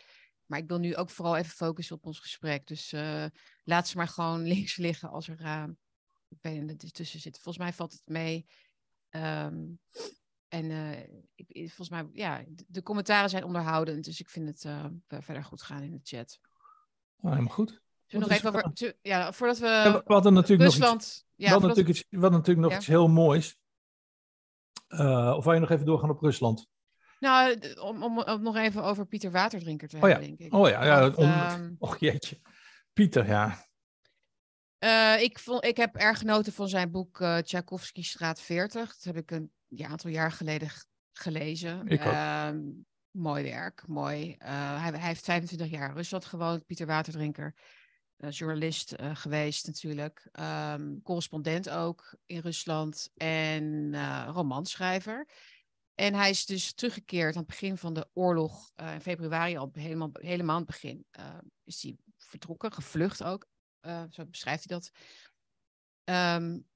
Maar 0.46 0.58
ik 0.58 0.68
wil 0.68 0.78
nu 0.78 0.96
ook 0.96 1.10
vooral 1.10 1.36
even 1.36 1.52
focussen 1.52 1.96
op 1.96 2.06
ons 2.06 2.18
gesprek. 2.18 2.66
Dus 2.66 2.92
uh, 2.92 3.24
laat 3.64 3.88
ze 3.88 3.96
maar 3.96 4.08
gewoon 4.08 4.42
links 4.54 4.76
liggen 4.76 5.10
als 5.10 5.28
er 5.28 5.40
uh, 5.40 5.64
tussen 6.90 7.20
zit. 7.20 7.34
Volgens 7.34 7.64
mij 7.64 7.72
valt 7.72 7.92
het 7.92 8.02
mee. 8.04 8.46
Um, 9.16 9.80
en 10.48 10.70
uh, 10.70 10.98
ik, 11.34 11.46
volgens 11.56 11.88
mij, 11.88 12.08
ja, 12.12 12.44
de, 12.66 12.82
commentaren 12.82 13.30
zijn 13.30 13.44
onderhoudend. 13.44 14.04
Dus 14.04 14.20
ik 14.20 14.28
vind 14.28 14.48
het 14.48 14.74
verder 15.24 15.44
goed 15.44 15.62
gaan 15.62 15.82
in 15.82 15.90
de 15.90 16.00
chat. 16.02 16.38
Oh, 17.16 17.30
helemaal 17.30 17.52
goed. 17.52 17.80
nog 18.08 18.28
even 18.28 18.48
over, 18.48 18.96
ja, 19.02 19.32
voordat 19.32 19.58
we. 19.58 20.02
Ja, 20.06 20.20
natuurlijk 20.30 20.70
Rusland, 20.70 20.92
nog 20.92 21.02
iets, 21.02 21.24
ja, 21.34 21.58
natuurlijk, 21.58 21.88
iets, 21.88 22.04
natuurlijk 22.10 22.58
nog 22.58 22.74
iets 22.74 22.86
heel 22.86 23.08
moois. 23.08 23.58
of 25.36 25.44
wil 25.44 25.52
je 25.52 25.60
nog 25.60 25.70
even 25.70 25.86
doorgaan 25.86 26.10
op 26.10 26.20
Rusland? 26.20 26.70
Nou, 27.22 27.58
om, 27.80 28.02
om, 28.02 28.18
om 28.18 28.42
nog 28.42 28.56
even 28.56 28.82
over 28.84 29.06
Pieter 29.06 29.30
Waterdrinker 29.30 29.88
te 29.88 29.96
oh 29.96 30.02
hebben, 30.02 30.20
denk 30.20 30.38
ik. 30.38 30.54
Oh 30.54 30.68
ja, 30.68 30.84
ja. 30.84 31.10
om, 31.14 31.30
um, 31.30 31.76
och 31.78 31.98
jeetje. 31.98 32.40
Pieter, 32.92 33.26
ja. 33.26 33.66
Uh, 34.84 35.22
ik, 35.22 35.38
vond, 35.38 35.64
ik 35.64 35.76
heb 35.76 35.96
erg 35.96 36.18
genoten 36.18 36.52
van 36.52 36.68
zijn 36.68 36.90
boek 36.90 37.20
uh, 37.20 37.38
Tchaikovsky 37.38 38.02
Straat 38.02 38.40
40. 38.40 38.94
Dat 38.94 39.04
heb 39.04 39.16
ik 39.16 39.30
een 39.30 39.52
ja, 39.68 39.88
aantal 39.88 40.10
jaar 40.10 40.32
geleden 40.32 40.68
gelezen. 41.12 41.88
Ik. 41.88 42.04
Uh, 42.04 42.50
mooi 43.10 43.42
werk, 43.44 43.86
mooi. 43.86 44.28
Uh, 44.28 44.82
hij, 44.82 44.90
hij, 44.90 45.08
heeft 45.08 45.24
25 45.24 45.70
jaar 45.70 45.88
in 45.88 45.96
Rusland 45.96 46.24
gewoond, 46.24 46.66
Pieter 46.66 46.86
Waterdrinker. 46.86 47.54
journalist 48.16 48.94
geweest 49.12 49.66
natuurlijk. 49.66 50.28
Um, 50.40 51.02
correspondent 51.02 51.70
ook 51.70 52.14
in 52.26 52.38
Rusland. 52.40 53.10
En 53.16 53.94
romanschrijver. 54.26 55.28
En 55.94 56.14
hij 56.14 56.30
is 56.30 56.46
dus 56.46 56.74
teruggekeerd 56.74 57.34
aan 57.34 57.42
het 57.42 57.50
begin 57.50 57.76
van 57.76 57.94
de 57.94 58.08
oorlog, 58.12 58.70
in 58.76 59.00
februari 59.00 59.56
al 59.56 59.70
helemaal, 59.72 60.10
helemaal 60.12 60.54
aan 60.54 60.62
het 60.62 60.70
begin, 60.70 61.06
is 61.64 61.82
hij 61.82 61.96
vertrokken, 62.16 62.72
gevlucht 62.72 63.22
ook, 63.22 63.46
uh, 63.86 64.02
zo 64.10 64.26
beschrijft 64.26 64.68
hij 64.68 64.78
dat. 64.78 64.90
Um, 66.40 66.66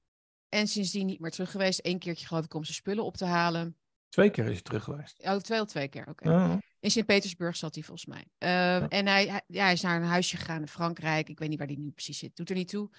en 0.49 0.67
sindsdien 0.67 1.05
niet 1.05 1.19
meer 1.19 1.31
terug 1.31 1.51
geweest. 1.51 1.79
Eén 1.83 1.99
keertje 1.99 2.27
geloof 2.27 2.45
ik 2.45 2.53
om 2.53 2.63
zijn 2.63 2.75
spullen 2.75 3.03
op 3.03 3.17
te 3.17 3.25
halen. 3.25 3.77
Twee 4.09 4.29
keer 4.29 4.45
is 4.45 4.51
hij 4.51 4.61
terug 4.61 4.83
geweest. 4.83 5.23
Oh, 5.23 5.35
twee, 5.35 5.65
twee 5.65 5.87
keer, 5.87 6.07
oké. 6.07 6.27
Okay. 6.27 6.61
In 6.79 6.91
Sint-Petersburg 6.91 7.55
zat 7.55 7.75
hij 7.75 7.83
volgens 7.83 8.05
mij. 8.05 8.25
Ja. 8.37 8.87
En 8.87 9.07
hij, 9.07 9.27
hij, 9.27 9.41
ja, 9.47 9.63
hij 9.63 9.73
is 9.73 9.81
naar 9.81 10.01
een 10.01 10.07
huisje 10.07 10.37
gegaan 10.37 10.61
in 10.61 10.67
Frankrijk. 10.67 11.29
Ik 11.29 11.39
weet 11.39 11.49
niet 11.49 11.57
waar 11.57 11.67
hij 11.67 11.75
nu 11.75 11.91
precies 11.91 12.17
zit. 12.17 12.35
Doet 12.35 12.49
er 12.49 12.55
niet 12.55 12.67
toe. 12.67 12.89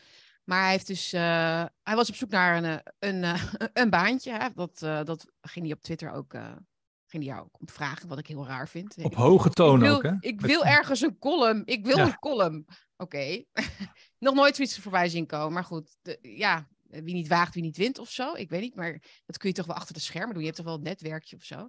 Maar 0.45 0.63
hij, 0.63 0.71
heeft 0.71 0.87
dus, 0.87 1.15
uh, 1.15 1.21
hij 1.83 1.95
was 1.95 2.09
op 2.09 2.15
zoek 2.15 2.31
naar 2.31 2.57
een, 2.57 2.65
eh, 2.65 2.79
een, 2.99 3.23
een, 3.23 3.71
een 3.83 3.91
baantje. 3.91 4.33
Hè? 4.33 4.49
Dat, 4.55 4.83
uh, 4.83 5.05
dat 5.05 5.27
ging 5.41 5.65
hij 5.65 5.75
op 5.75 5.83
Twitter 5.83 6.13
ook, 6.13 6.35
ging 7.09 7.39
ook 7.39 7.61
om 7.61 7.69
vragen, 7.69 8.09
wat 8.09 8.19
ik 8.19 8.27
heel 8.27 8.47
raar 8.47 8.69
vind. 8.69 8.97
Op 9.03 9.15
hoge 9.15 9.51
toon 9.51 9.81
wil, 9.81 9.95
ook, 9.95 10.03
hè? 10.03 10.15
Ik 10.21 10.41
wil 10.41 10.65
ergens 10.65 11.01
een 11.01 11.19
column. 11.19 11.63
Ik 11.65 11.85
wil 11.85 11.97
ja. 11.97 12.07
een 12.07 12.19
column. 12.19 12.65
Oké. 12.97 13.17
Okay. 13.17 13.47
Nog 14.19 14.35
nooit 14.35 14.57
zoiets 14.57 14.79
voorbij 14.79 15.09
zien 15.09 15.27
komen. 15.27 15.53
Maar 15.53 15.65
goed, 15.65 15.97
de, 16.03 16.19
ja, 16.23 16.69
wie 16.83 17.15
niet 17.15 17.29
waagt, 17.29 17.55
wie 17.55 17.63
niet 17.63 17.77
wint 17.77 17.99
of 17.99 18.11
zo. 18.11 18.35
Ik 18.35 18.51
weet 18.51 18.61
niet, 18.61 18.75
maar 18.75 19.03
dat 19.27 19.39
kun 19.39 19.49
je 19.49 19.55
toch 19.55 19.67
wel 19.67 19.77
achter 19.77 19.95
de 19.95 20.01
schermen 20.01 20.31
doen. 20.31 20.39
Je 20.39 20.45
hebt 20.45 20.57
toch 20.57 20.67
wel 20.67 20.77
een 20.77 20.83
netwerkje 20.83 21.37
of 21.37 21.43
zo. 21.43 21.69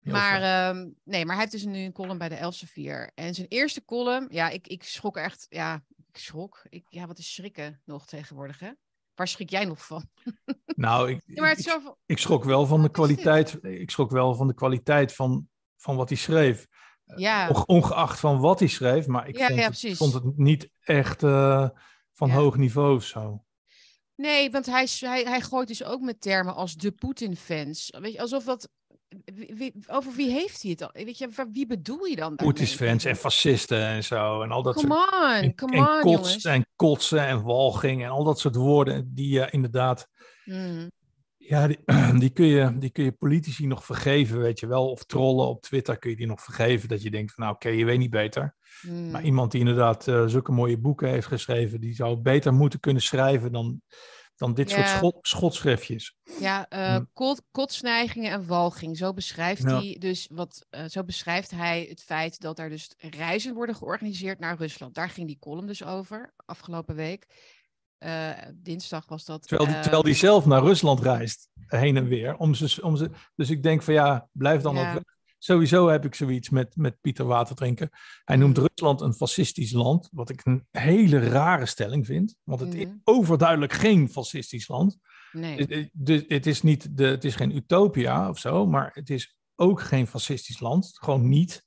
Heel 0.00 0.12
maar 0.12 0.68
um, 0.68 0.94
nee, 1.04 1.24
maar 1.24 1.34
hij 1.34 1.44
heeft 1.44 1.64
dus 1.64 1.64
nu 1.64 1.78
een 1.78 1.92
column 1.92 2.18
bij 2.18 2.28
de 2.28 2.34
Elsevier. 2.34 3.10
En 3.14 3.34
zijn 3.34 3.48
eerste 3.48 3.84
column, 3.84 4.26
ja, 4.30 4.48
ik, 4.48 4.66
ik 4.66 4.82
schrok 4.82 5.16
echt, 5.16 5.46
ja, 5.48 5.84
ik 6.12 6.18
schrok. 6.18 6.66
Ik, 6.68 6.86
ja, 6.88 7.06
wat 7.06 7.18
is 7.18 7.34
schrikken 7.34 7.80
nog 7.84 8.06
tegenwoordig, 8.06 8.58
hè? 8.58 8.70
Waar 9.16 9.28
schrik 9.28 9.50
jij 9.50 9.64
nog 9.64 9.86
van? 9.86 10.08
Nou, 10.76 11.10
ik, 11.10 11.22
ja, 11.26 11.54
ik, 12.06 12.18
schrok 12.18 12.44
wel 12.44 12.66
van 12.66 12.82
de 12.82 12.90
kwaliteit. 12.90 13.58
Ik 13.62 13.90
schrok 13.90 14.10
wel 14.10 14.34
van 14.34 14.46
de 14.46 14.54
kwaliteit 14.54 15.14
van, 15.14 15.48
van 15.76 15.96
wat 15.96 16.08
hij 16.08 16.18
schreef. 16.18 16.66
Ja. 17.16 17.50
Ongeacht 17.66 18.20
van 18.20 18.40
wat 18.40 18.58
hij 18.58 18.68
schreef, 18.68 19.06
maar 19.06 19.28
ik 19.28 19.36
ja, 19.36 19.46
vond, 19.46 19.58
ja, 19.58 19.88
het, 19.88 19.96
vond, 19.96 20.12
het, 20.12 20.36
niet 20.36 20.70
echt 20.80 21.22
uh, 21.22 21.68
van 22.12 22.30
hoog 22.30 22.56
niveau 22.56 23.00
zo. 23.00 23.44
Nee, 24.14 24.50
want 24.50 24.66
hij, 24.66 24.88
hij, 24.98 25.22
hij 25.22 25.40
gooit 25.40 25.68
dus 25.68 25.84
ook 25.84 26.00
met 26.00 26.20
termen 26.20 26.54
als 26.54 26.74
de 26.74 26.92
Poetin-fans. 26.92 27.96
Weet 28.00 28.12
je, 28.12 28.20
alsof 28.20 28.44
dat 28.44 28.68
wie, 29.34 29.74
over 29.86 30.12
wie 30.12 30.30
heeft 30.30 30.62
hij 30.62 30.70
het 30.70 30.78
dan? 30.78 30.90
Weet 30.92 31.18
je, 31.18 31.28
wie 31.52 31.66
bedoel 31.66 32.04
je 32.04 32.16
dan? 32.16 32.36
Poetisfans 32.36 33.04
en 33.04 33.16
fascisten 33.16 33.86
en 33.86 34.04
zo. 34.04 34.42
En 34.42 34.50
al 34.50 34.62
dat 34.62 34.74
come 34.74 34.94
soort, 34.94 35.12
on, 35.12 35.42
en, 35.42 35.54
come 35.54 35.72
en 35.72 35.80
on, 35.80 36.00
kots, 36.00 36.02
jongens. 36.02 36.44
En 36.44 36.66
kotsen 36.76 37.26
en 37.26 37.42
walging 37.42 38.02
en 38.02 38.10
al 38.10 38.24
dat 38.24 38.40
soort 38.40 38.54
woorden 38.54 39.14
die 39.14 39.28
je 39.28 39.40
uh, 39.40 39.46
inderdaad... 39.50 40.08
Mm. 40.44 40.90
Ja, 41.36 41.66
die, 41.66 41.78
die, 42.22 42.30
kun 42.30 42.46
je, 42.46 42.78
die 42.78 42.90
kun 42.90 43.04
je 43.04 43.12
politici 43.12 43.66
nog 43.66 43.84
vergeven, 43.84 44.38
weet 44.38 44.60
je 44.60 44.66
wel. 44.66 44.90
Of 44.90 45.04
trollen 45.04 45.46
op 45.46 45.62
Twitter 45.62 45.98
kun 45.98 46.10
je 46.10 46.16
die 46.16 46.26
nog 46.26 46.42
vergeven. 46.42 46.88
Dat 46.88 47.02
je 47.02 47.10
denkt 47.10 47.34
van, 47.34 47.44
nou 47.44 47.56
oké, 47.56 47.66
okay, 47.66 47.78
je 47.78 47.84
weet 47.84 47.98
niet 47.98 48.10
beter. 48.10 48.54
Mm. 48.82 49.10
Maar 49.10 49.22
iemand 49.22 49.50
die 49.50 49.60
inderdaad 49.60 50.06
uh, 50.06 50.26
zulke 50.26 50.52
mooie 50.52 50.78
boeken 50.78 51.08
heeft 51.08 51.26
geschreven... 51.26 51.80
die 51.80 51.94
zou 51.94 52.16
beter 52.16 52.54
moeten 52.54 52.80
kunnen 52.80 53.02
schrijven 53.02 53.52
dan 53.52 53.80
dan 54.36 54.54
dit 54.54 54.70
Ja. 54.70 54.76
soort 54.76 54.88
schot, 54.88 55.26
schotschriftjes. 55.26 56.14
Ja, 56.40 56.66
Hm. 56.68 57.04
kot, 57.12 57.42
kotsneigingen 57.50 58.30
en 58.30 58.46
walging. 58.46 58.96
Zo 58.96 59.12
beschrijft 59.12 59.62
Ja. 59.62 59.80
hij 59.80 59.96
dus 59.98 60.28
wat. 60.32 60.66
eh, 60.70 60.84
zo 60.84 61.04
beschrijft 61.04 61.50
hij 61.50 61.86
het 61.88 62.02
feit 62.02 62.40
dat 62.40 62.58
er 62.58 62.68
dus 62.68 62.90
reizen 62.98 63.54
worden 63.54 63.74
georganiseerd 63.74 64.38
naar 64.38 64.56
Rusland. 64.56 64.94
Daar 64.94 65.10
ging 65.10 65.26
die 65.26 65.38
column 65.40 65.66
dus 65.66 65.84
over 65.84 66.32
afgelopen 66.44 66.94
week. 66.94 67.26
Eh, 67.98 68.30
dinsdag 68.54 69.06
was 69.08 69.24
dat. 69.24 69.42
Terwijl 69.48 69.66
die, 69.68 69.76
eh, 69.76 69.82
terwijl 69.82 70.02
die 70.02 70.14
zelf 70.14 70.46
naar 70.46 70.62
Rusland 70.62 71.00
reist, 71.00 71.48
heen 71.66 71.96
en 71.96 72.06
weer. 72.08 72.36
Om 72.36 72.54
ze, 72.54 72.82
om 72.82 72.96
ze, 72.96 73.10
dus 73.34 73.50
ik 73.50 73.62
denk 73.62 73.82
van 73.82 73.94
ja, 73.94 74.28
blijf 74.32 74.60
dan 74.62 74.74
Ja. 74.74 74.94
ook. 74.94 75.14
Sowieso 75.38 75.88
heb 75.88 76.04
ik 76.04 76.14
zoiets 76.14 76.50
met, 76.50 76.76
met 76.76 77.00
Pieter 77.00 77.24
Waterdrinker. 77.26 78.20
Hij 78.24 78.36
noemt 78.36 78.56
Mhm. 78.56 78.66
Rusland 78.66 79.00
een 79.00 79.14
fascistisch 79.14 79.72
land, 79.72 80.08
wat 80.12 80.30
ik 80.30 80.40
een 80.44 80.66
hele 80.70 81.18
rare 81.18 81.66
stelling 81.66 82.06
vind. 82.06 82.34
Want 82.44 82.60
het 82.60 82.74
is 82.74 82.84
Mhm. 82.84 82.94
overduidelijk 83.04 83.72
geen 83.72 84.08
fascistisch 84.08 84.68
land. 84.68 84.96
Nee. 85.32 85.56
Het- 85.58 85.90
dus 85.92 86.24
het, 86.28 86.46
is 86.46 86.62
niet 86.62 86.96
de, 86.96 87.04
het 87.06 87.24
is 87.24 87.36
geen 87.36 87.56
utopia 87.56 88.28
of 88.28 88.38
zo, 88.38 88.66
maar 88.66 88.90
het 88.94 89.10
is 89.10 89.36
ook 89.56 89.80
geen 89.80 90.06
fascistisch 90.06 90.60
land. 90.60 90.90
Gewoon 90.94 91.28
niet. 91.28 91.64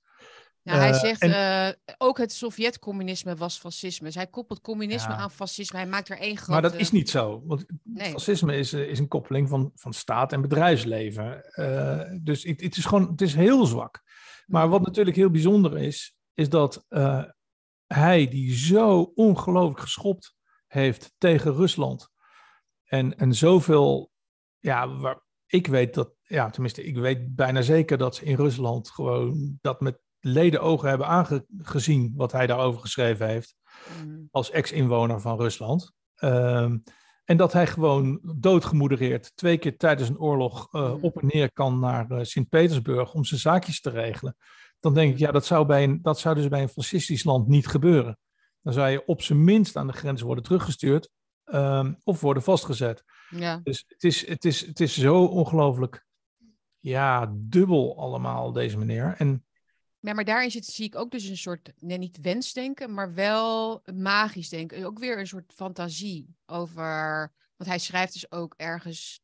Hij 0.77 0.89
Eh, 0.89 0.99
zegt 0.99 1.21
en- 1.21 1.67
eh, 1.67 1.73
ook 1.97 2.17
het 2.17 2.31
Sovjet-communisme 2.31 3.35
was 3.35 3.57
fascisme. 3.57 4.05
Dus 4.05 4.15
hij 4.15 4.27
koppelt 4.27 4.61
communisme 4.61 5.11
Ja. 5.13 5.17
aan 5.17 5.31
fascisme. 5.31 5.77
Hij 5.79 5.87
maakt 5.87 6.09
er 6.09 6.17
één 6.19 6.35
grote. 6.37 6.51
Maar 6.51 6.61
dat 6.61 6.75
is 6.75 6.91
niet 6.91 7.09
zo. 7.09 7.41
Want 7.45 7.65
Nee. 7.83 8.11
fascisme 8.11 8.57
is, 8.57 8.73
eh, 8.73 8.81
is 8.89 8.99
een 8.99 9.07
koppeling 9.07 9.49
van, 9.49 9.71
van 9.75 9.93
staat 9.93 10.33
en 10.33 10.41
bedrijfsleven. 10.41 11.43
Dus 12.23 12.43
het, 12.43 12.61
het 12.61 12.77
is 12.77 12.85
gewoon 12.85 13.07
het 13.11 13.21
is 13.21 13.35
heel 13.35 13.65
zwak. 13.65 14.01
Maar 14.45 14.69
wat 14.69 14.85
natuurlijk 14.85 15.15
heel 15.15 15.29
bijzonder 15.31 15.77
is, 15.77 16.15
is 16.33 16.49
dat 16.49 16.85
uh, 16.89 17.23
hij 17.87 18.27
die 18.27 18.55
zo 18.57 19.11
ongelooflijk 19.15 19.79
geschopt 19.79 20.35
heeft 20.67 21.13
tegen 21.17 21.53
Rusland. 21.53 22.09
En, 22.83 23.17
en 23.17 23.33
zoveel, 23.33 24.11
ja, 24.59 24.87
waar, 24.97 25.21
ik 25.45 25.67
weet 25.67 25.93
dat, 25.93 26.13
ja, 26.23 26.49
tenminste, 26.49 26.83
ik 26.83 26.97
weet 26.97 27.35
bijna 27.35 27.61
zeker 27.61 27.97
dat 27.97 28.15
ze 28.15 28.25
in 28.25 28.35
Rusland 28.35 28.89
gewoon 28.89 29.57
dat 29.61 29.81
met 29.81 29.99
leden 30.19 30.61
ogen 30.61 30.89
hebben 30.89 31.07
aangezien 31.07 32.13
wat 32.15 32.31
hij 32.31 32.47
daarover 32.47 32.81
geschreven 32.81 33.27
heeft. 33.27 33.55
Mm. 34.05 34.27
Als 34.31 34.51
ex-inwoner 34.51 35.21
van 35.21 35.37
Rusland. 35.37 35.91
Uh, 36.19 36.71
en 37.25 37.37
dat 37.37 37.53
hij 37.53 37.67
gewoon 37.67 38.19
doodgemoedereerd 38.35 39.31
twee 39.35 39.57
keer 39.57 39.77
tijdens 39.77 40.09
een 40.09 40.19
oorlog 40.19 40.73
uh, 40.73 41.03
op 41.03 41.21
en 41.21 41.27
neer 41.27 41.51
kan 41.51 41.79
naar 41.79 42.11
uh, 42.11 42.19
Sint-Petersburg 42.23 43.13
om 43.13 43.23
zijn 43.23 43.39
zaakjes 43.39 43.81
te 43.81 43.89
regelen. 43.89 44.35
Dan 44.79 44.93
denk 44.93 45.11
ik, 45.13 45.19
ja, 45.19 45.31
dat 45.31 45.45
zou, 45.45 45.65
bij 45.65 45.83
een, 45.83 46.01
dat 46.01 46.19
zou 46.19 46.35
dus 46.35 46.47
bij 46.47 46.61
een 46.61 46.69
fascistisch 46.69 47.23
land 47.23 47.47
niet 47.47 47.67
gebeuren. 47.67 48.17
Dan 48.61 48.73
zou 48.73 48.89
je 48.89 49.05
op 49.05 49.21
zijn 49.21 49.43
minst 49.43 49.75
aan 49.75 49.87
de 49.87 49.93
grens 49.93 50.21
worden 50.21 50.43
teruggestuurd 50.43 51.09
um, 51.45 51.97
of 52.03 52.21
worden 52.21 52.43
vastgezet. 52.43 53.03
Ja. 53.29 53.59
Dus 53.63 53.85
het 53.87 54.03
is, 54.03 54.27
het, 54.27 54.45
is, 54.45 54.65
het 54.65 54.79
is 54.79 54.97
zo 54.97 55.25
ongelooflijk 55.25 56.05
ja, 56.79 57.33
dubbel 57.35 57.99
allemaal, 57.99 58.51
deze 58.51 58.77
meneer. 58.77 59.15
En 59.17 59.45
ja, 59.99 60.13
maar 60.13 60.25
daarin 60.25 60.51
zit, 60.51 60.65
zie 60.65 60.85
ik 60.85 60.95
ook 60.95 61.11
dus 61.11 61.23
een 61.23 61.37
soort, 61.37 61.71
nee, 61.77 61.97
niet 61.97 62.21
wensdenken, 62.21 62.93
maar 62.93 63.13
wel 63.13 63.81
magisch 63.93 64.49
denken. 64.49 64.85
Ook 64.85 64.99
weer 64.99 65.19
een 65.19 65.27
soort 65.27 65.53
fantasie 65.53 66.35
over. 66.45 67.31
Want 67.55 67.69
hij 67.69 67.79
schrijft 67.79 68.13
dus 68.13 68.31
ook 68.31 68.53
ergens. 68.57 69.21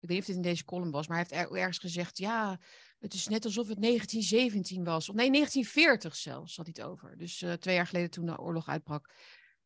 Ik 0.00 0.08
weet 0.08 0.10
niet 0.10 0.20
of 0.20 0.26
dit 0.26 0.36
in 0.36 0.50
deze 0.50 0.64
column 0.64 0.90
was, 0.90 1.06
maar 1.08 1.16
hij 1.16 1.26
heeft 1.28 1.52
ergens 1.52 1.78
gezegd: 1.78 2.18
ja, 2.18 2.60
het 2.98 3.14
is 3.14 3.28
net 3.28 3.44
alsof 3.44 3.68
het 3.68 3.80
1917 3.82 4.84
was. 4.84 5.08
Of 5.08 5.14
nee, 5.14 5.30
1940 5.30 6.16
zelfs 6.16 6.56
had 6.56 6.66
hij 6.66 6.74
het 6.78 6.90
over. 6.90 7.18
Dus 7.18 7.42
uh, 7.42 7.52
twee 7.52 7.74
jaar 7.74 7.86
geleden 7.86 8.10
toen 8.10 8.26
de 8.26 8.38
oorlog 8.38 8.68
uitbrak. 8.68 9.12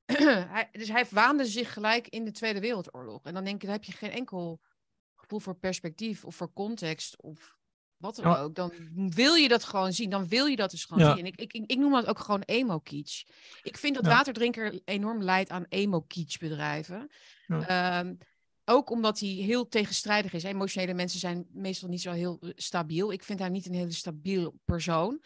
hij, 0.54 0.68
dus 0.72 0.88
hij 0.88 1.06
waande 1.10 1.46
zich 1.46 1.72
gelijk 1.72 2.08
in 2.08 2.24
de 2.24 2.30
Tweede 2.30 2.60
Wereldoorlog. 2.60 3.24
En 3.24 3.34
dan 3.34 3.44
denk 3.44 3.60
je, 3.60 3.66
dan 3.66 3.76
heb 3.76 3.84
je 3.84 3.92
geen 3.92 4.10
enkel 4.10 4.60
gevoel 5.14 5.38
voor 5.38 5.56
perspectief 5.56 6.24
of 6.24 6.36
voor 6.36 6.52
context. 6.52 7.22
Of 7.22 7.59
wat 8.00 8.16
dan 8.16 8.36
ook, 8.36 8.54
dan 8.54 8.72
wil 8.92 9.34
je 9.34 9.48
dat 9.48 9.64
gewoon 9.64 9.92
zien. 9.92 10.10
Dan 10.10 10.28
wil 10.28 10.46
je 10.46 10.56
dat 10.56 10.70
dus 10.70 10.84
gewoon 10.84 11.16
zien. 11.16 11.26
En 11.26 11.32
ik, 11.32 11.40
ik, 11.40 11.52
ik 11.52 11.78
noem 11.78 11.92
dat 11.92 12.06
ook 12.06 12.18
gewoon 12.18 12.42
emo-kitsch. 12.42 13.24
Ik 13.62 13.76
vind 13.76 13.94
dat 13.94 14.06
Waterdrinker 14.06 14.80
enorm 14.84 15.22
leidt 15.22 15.50
aan 15.50 15.66
emo-kitsch 15.68 16.38
bedrijven. 16.38 17.10
Ehm, 17.46 18.14
ook 18.64 18.90
omdat 18.90 19.20
hij 19.20 19.28
heel 19.28 19.68
tegenstrijdig 19.68 20.32
is. 20.32 20.42
Emotionele 20.42 20.94
mensen 20.94 21.20
zijn 21.20 21.46
meestal 21.52 21.88
niet 21.88 22.00
zo 22.00 22.12
heel 22.12 22.38
eh, 22.40 22.50
stabiel. 22.54 23.12
Ik 23.12 23.24
vind 23.24 23.38
hij 23.38 23.48
niet 23.48 23.66
een 23.66 23.74
hele 23.74 23.92
stabiel 23.92 24.54
persoon. 24.64 25.22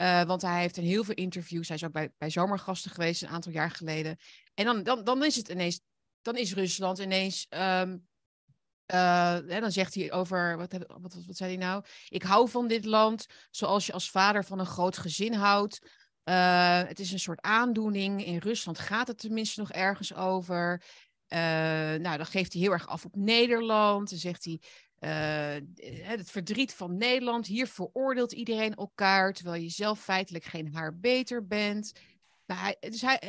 Uh, 0.00 0.22
want 0.22 0.42
hij 0.42 0.60
heeft 0.60 0.76
in 0.76 0.84
heel 0.84 1.04
veel 1.04 1.14
interviews. 1.14 1.68
Hij 1.68 1.76
is 1.76 1.84
ook 1.84 1.92
bij, 1.92 2.12
bij 2.18 2.30
zomergasten 2.30 2.90
geweest 2.90 3.22
een 3.22 3.28
aantal 3.28 3.52
jaar 3.52 3.70
geleden. 3.70 4.16
En 4.54 4.64
dan, 4.64 4.82
dan, 4.82 5.04
dan 5.04 5.24
is 5.24 5.36
het 5.36 5.48
ineens. 5.48 5.80
Dan 6.22 6.36
is 6.36 6.54
Rusland 6.54 6.98
ineens 6.98 7.46
um, 7.50 8.06
uh, 8.94 9.32
hè, 9.46 9.60
dan 9.60 9.72
zegt 9.72 9.94
hij 9.94 10.12
over, 10.12 10.56
wat, 10.56 10.72
wat, 10.72 11.14
wat, 11.26 11.36
zei 11.36 11.56
hij 11.56 11.66
nou? 11.66 11.84
Ik 12.08 12.22
hou 12.22 12.48
van 12.48 12.68
dit 12.68 12.84
land 12.84 13.26
zoals 13.50 13.86
je 13.86 13.92
als 13.92 14.10
vader 14.10 14.44
van 14.44 14.58
een 14.58 14.66
groot 14.66 14.98
gezin 14.98 15.32
houdt. 15.32 15.88
Uh, 16.24 16.82
het 16.82 16.98
is 16.98 17.12
een 17.12 17.18
soort 17.18 17.40
aandoening. 17.40 18.24
In 18.24 18.38
Rusland 18.38 18.78
gaat 18.78 19.08
het 19.08 19.18
tenminste 19.18 19.60
nog 19.60 19.72
ergens 19.72 20.14
over. 20.14 20.82
Uh, 21.28 21.38
nou, 21.38 22.16
dan 22.16 22.26
geeft 22.26 22.52
hij 22.52 22.62
heel 22.62 22.72
erg 22.72 22.86
af 22.86 23.04
op 23.04 23.16
Nederland. 23.16 24.10
Dan 24.10 24.18
zegt 24.18 24.44
hij, 24.44 24.60
het 26.02 26.30
verdriet 26.30 26.74
van 26.74 26.96
Nederland. 26.96 27.46
Hier 27.46 27.66
veroordeelt 27.66 28.32
iedereen 28.32 28.74
elkaar, 28.74 29.32
terwijl 29.32 29.62
je 29.62 29.68
zelf 29.68 30.00
feitelijk 30.00 30.44
geen 30.44 30.74
haar 30.74 30.98
beter 30.98 31.46
bent. 31.46 31.92
Hij, 32.46 32.76
dus 32.80 33.00
hij, 33.00 33.22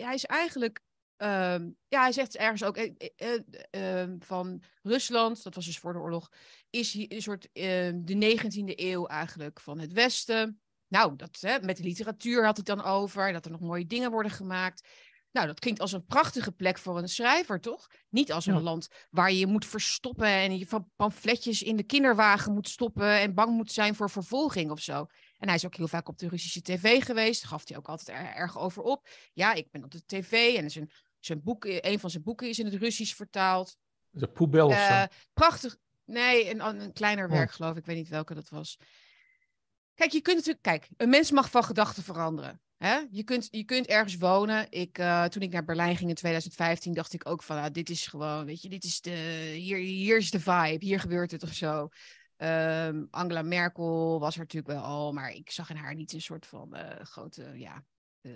hij 0.00 0.14
is 0.14 0.24
eigenlijk 0.24 0.80
Um, 1.22 1.76
ja, 1.88 2.00
hij 2.00 2.12
zegt 2.12 2.36
ergens 2.36 2.64
ook 2.64 2.76
eh, 2.76 2.92
eh, 3.16 3.40
eh, 3.70 4.00
ehm, 4.00 4.16
van 4.18 4.62
Rusland, 4.82 5.42
dat 5.42 5.54
was 5.54 5.64
dus 5.64 5.78
voor 5.78 5.92
de 5.92 5.98
oorlog, 5.98 6.30
is 6.70 6.92
hier 6.92 7.12
een 7.12 7.22
soort 7.22 7.48
ehm, 7.52 8.04
de 8.04 8.14
19e 8.14 8.72
eeuw 8.74 9.06
eigenlijk 9.06 9.60
van 9.60 9.78
het 9.78 9.92
Westen. 9.92 10.60
Nou, 10.88 11.16
dat, 11.16 11.38
hè, 11.40 11.60
met 11.60 11.76
de 11.76 11.82
literatuur 11.82 12.44
had 12.44 12.56
het 12.56 12.66
dan 12.66 12.84
over, 12.84 13.32
dat 13.32 13.44
er 13.44 13.50
nog 13.50 13.60
mooie 13.60 13.86
dingen 13.86 14.10
worden 14.10 14.32
gemaakt. 14.32 14.88
Nou, 15.32 15.46
dat 15.46 15.60
klinkt 15.60 15.80
als 15.80 15.92
een 15.92 16.04
prachtige 16.04 16.52
plek 16.52 16.78
voor 16.78 16.98
een 16.98 17.08
schrijver, 17.08 17.60
toch? 17.60 17.86
Niet 18.08 18.32
als 18.32 18.46
een 18.46 18.62
land 18.62 18.88
waar 19.10 19.32
je 19.32 19.38
je 19.38 19.46
moet 19.46 19.66
verstoppen 19.66 20.26
en 20.26 20.58
je 20.58 20.66
van 20.66 20.90
pamfletjes 20.96 21.62
in 21.62 21.76
de 21.76 21.82
kinderwagen 21.82 22.52
moet 22.52 22.68
stoppen 22.68 23.20
en 23.20 23.34
bang 23.34 23.50
moet 23.56 23.72
zijn 23.72 23.94
voor 23.94 24.10
vervolging 24.10 24.70
of 24.70 24.80
zo. 24.80 25.06
En 25.38 25.46
hij 25.46 25.54
is 25.54 25.66
ook 25.66 25.74
heel 25.74 25.88
vaak 25.88 26.08
op 26.08 26.18
de 26.18 26.28
Russische 26.28 26.62
tv 26.62 27.04
geweest, 27.04 27.44
gaf 27.44 27.68
hij 27.68 27.76
ook 27.76 27.88
altijd 27.88 28.18
erg 28.36 28.58
over 28.58 28.82
op. 28.82 29.08
Ja, 29.32 29.52
ik 29.52 29.70
ben 29.70 29.84
op 29.84 29.90
de 29.90 30.04
tv 30.06 30.32
en 30.32 30.58
er 30.58 30.64
is 30.64 30.74
een 30.74 30.90
zijn 31.20 31.42
boek, 31.42 31.64
eh, 31.64 31.78
een 31.80 31.98
van 31.98 32.10
zijn 32.10 32.22
boeken 32.22 32.48
is 32.48 32.58
in 32.58 32.64
het 32.64 32.74
Russisch 32.74 33.14
vertaald. 33.14 33.76
De 34.10 34.28
Poebel 34.28 34.70
uh, 34.70 35.04
Prachtig. 35.32 35.76
Nee, 36.04 36.50
een, 36.50 36.80
een 36.80 36.92
kleiner 36.92 37.24
oh. 37.24 37.32
werk 37.32 37.50
geloof 37.50 37.70
ik. 37.70 37.76
Ik 37.76 37.86
weet 37.86 37.96
niet 37.96 38.08
welke 38.08 38.34
dat 38.34 38.48
was. 38.48 38.78
Kijk, 39.94 40.12
je 40.12 40.20
kunt 40.20 40.36
natuurlijk... 40.36 40.64
Kijk, 40.64 40.88
een 40.96 41.08
mens 41.08 41.30
mag 41.30 41.50
van 41.50 41.64
gedachten 41.64 42.02
veranderen. 42.02 42.60
Hè? 42.76 42.98
Je, 43.10 43.22
kunt, 43.24 43.48
je 43.50 43.64
kunt 43.64 43.86
ergens 43.86 44.16
wonen. 44.16 44.66
Ik, 44.70 44.98
uh, 44.98 45.24
toen 45.24 45.42
ik 45.42 45.52
naar 45.52 45.64
Berlijn 45.64 45.96
ging 45.96 46.08
in 46.08 46.14
2015, 46.14 46.94
dacht 46.94 47.12
ik 47.12 47.28
ook 47.28 47.42
van, 47.42 47.56
ah, 47.56 47.72
dit 47.72 47.90
is 47.90 48.06
gewoon, 48.06 48.44
weet 48.44 48.62
je, 48.62 48.68
dit 48.68 48.84
is 48.84 49.00
de, 49.00 49.10
hier, 49.56 49.78
hier 49.78 50.16
is 50.16 50.30
de 50.30 50.40
vibe, 50.40 50.84
hier 50.84 51.00
gebeurt 51.00 51.30
het 51.30 51.42
of 51.42 51.52
zo. 51.52 51.88
Um, 52.36 53.08
Angela 53.10 53.42
Merkel 53.42 54.20
was 54.20 54.34
er 54.34 54.40
natuurlijk 54.40 54.72
wel 54.72 54.82
al, 54.82 55.12
maar 55.12 55.30
ik 55.30 55.50
zag 55.50 55.70
in 55.70 55.76
haar 55.76 55.94
niet 55.94 56.12
een 56.12 56.20
soort 56.20 56.46
van 56.46 56.76
uh, 56.76 56.90
grote, 57.00 57.52
ja, 57.54 57.84
uh, 58.22 58.32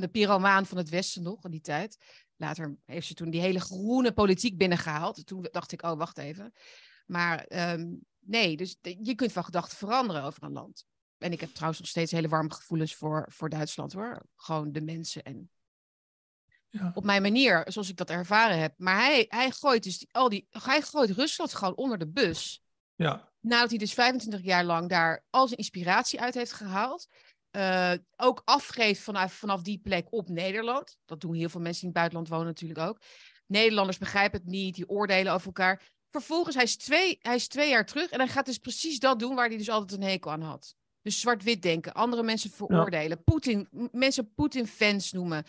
de 0.00 0.08
pyromaan 0.12 0.66
van 0.66 0.78
het 0.78 0.88
Westen 0.88 1.22
nog 1.22 1.44
in 1.44 1.50
die 1.50 1.60
tijd. 1.60 1.98
Later 2.36 2.76
heeft 2.84 3.06
ze 3.06 3.14
toen 3.14 3.30
die 3.30 3.40
hele 3.40 3.60
groene 3.60 4.12
politiek 4.12 4.58
binnengehaald. 4.58 5.26
Toen 5.26 5.48
dacht 5.50 5.72
ik, 5.72 5.82
oh, 5.82 5.98
wacht 5.98 6.18
even. 6.18 6.52
Maar 7.06 7.46
um, 7.72 8.00
nee, 8.18 8.56
dus 8.56 8.76
je 8.80 9.14
kunt 9.14 9.32
van 9.32 9.44
gedachten 9.44 9.76
veranderen 9.76 10.22
over 10.22 10.42
een 10.42 10.52
land. 10.52 10.84
En 11.18 11.32
ik 11.32 11.40
heb 11.40 11.50
trouwens 11.50 11.80
nog 11.80 11.88
steeds 11.88 12.12
hele 12.12 12.28
warme 12.28 12.52
gevoelens 12.52 12.94
voor, 12.94 13.26
voor 13.30 13.48
Duitsland 13.48 13.92
hoor. 13.92 14.22
Gewoon 14.36 14.72
de 14.72 14.80
mensen 14.80 15.22
en 15.22 15.50
ja. 16.68 16.90
op 16.94 17.04
mijn 17.04 17.22
manier, 17.22 17.64
zoals 17.66 17.88
ik 17.88 17.96
dat 17.96 18.10
ervaren 18.10 18.58
heb. 18.58 18.74
Maar 18.76 18.96
hij, 18.96 19.26
hij 19.28 19.50
gooit 19.50 19.82
dus 19.82 19.98
die, 19.98 20.08
al 20.12 20.28
die, 20.28 20.46
hij 20.50 20.82
gooit 20.82 21.10
Rusland 21.10 21.54
gewoon 21.54 21.76
onder 21.76 21.98
de 21.98 22.08
bus. 22.08 22.62
Ja. 22.94 23.30
Nadat 23.40 23.70
hij 23.70 23.78
dus 23.78 23.94
25 23.94 24.42
jaar 24.42 24.64
lang 24.64 24.88
daar 24.88 25.24
al 25.30 25.46
zijn 25.46 25.58
inspiratie 25.58 26.20
uit 26.20 26.34
heeft 26.34 26.52
gehaald 26.52 27.08
uh, 27.56 27.92
ook 28.16 28.42
afgeeft 28.44 29.00
vanaf, 29.00 29.32
vanaf 29.32 29.62
die 29.62 29.78
plek 29.78 30.06
op 30.10 30.28
Nederland. 30.28 30.96
Dat 31.04 31.20
doen 31.20 31.34
heel 31.34 31.48
veel 31.48 31.60
mensen 31.60 31.80
die 31.80 31.90
in 31.90 32.00
het 32.00 32.10
buitenland 32.10 32.28
wonen 32.28 32.46
natuurlijk 32.46 32.80
ook. 32.80 33.00
Nederlanders 33.46 33.98
begrijpen 33.98 34.40
het 34.40 34.48
niet, 34.48 34.74
die 34.74 34.88
oordelen 34.88 35.32
over 35.32 35.46
elkaar. 35.46 35.82
Vervolgens, 36.10 36.54
hij 36.54 36.64
is, 36.64 36.76
twee, 36.76 37.18
hij 37.20 37.34
is 37.34 37.48
twee 37.48 37.70
jaar 37.70 37.86
terug 37.86 38.10
en 38.10 38.18
hij 38.18 38.28
gaat 38.28 38.46
dus 38.46 38.58
precies 38.58 38.98
dat 38.98 39.18
doen 39.18 39.34
waar 39.34 39.48
hij 39.48 39.56
dus 39.56 39.70
altijd 39.70 40.00
een 40.00 40.08
hekel 40.08 40.30
aan 40.30 40.42
had. 40.42 40.74
Dus 41.02 41.20
zwart-wit 41.20 41.62
denken, 41.62 41.92
andere 41.92 42.22
mensen 42.22 42.50
veroordelen, 42.50 43.24
Poetin, 43.24 43.68
mensen 43.92 44.32
Poetin-fans 44.34 45.12
noemen. 45.12 45.44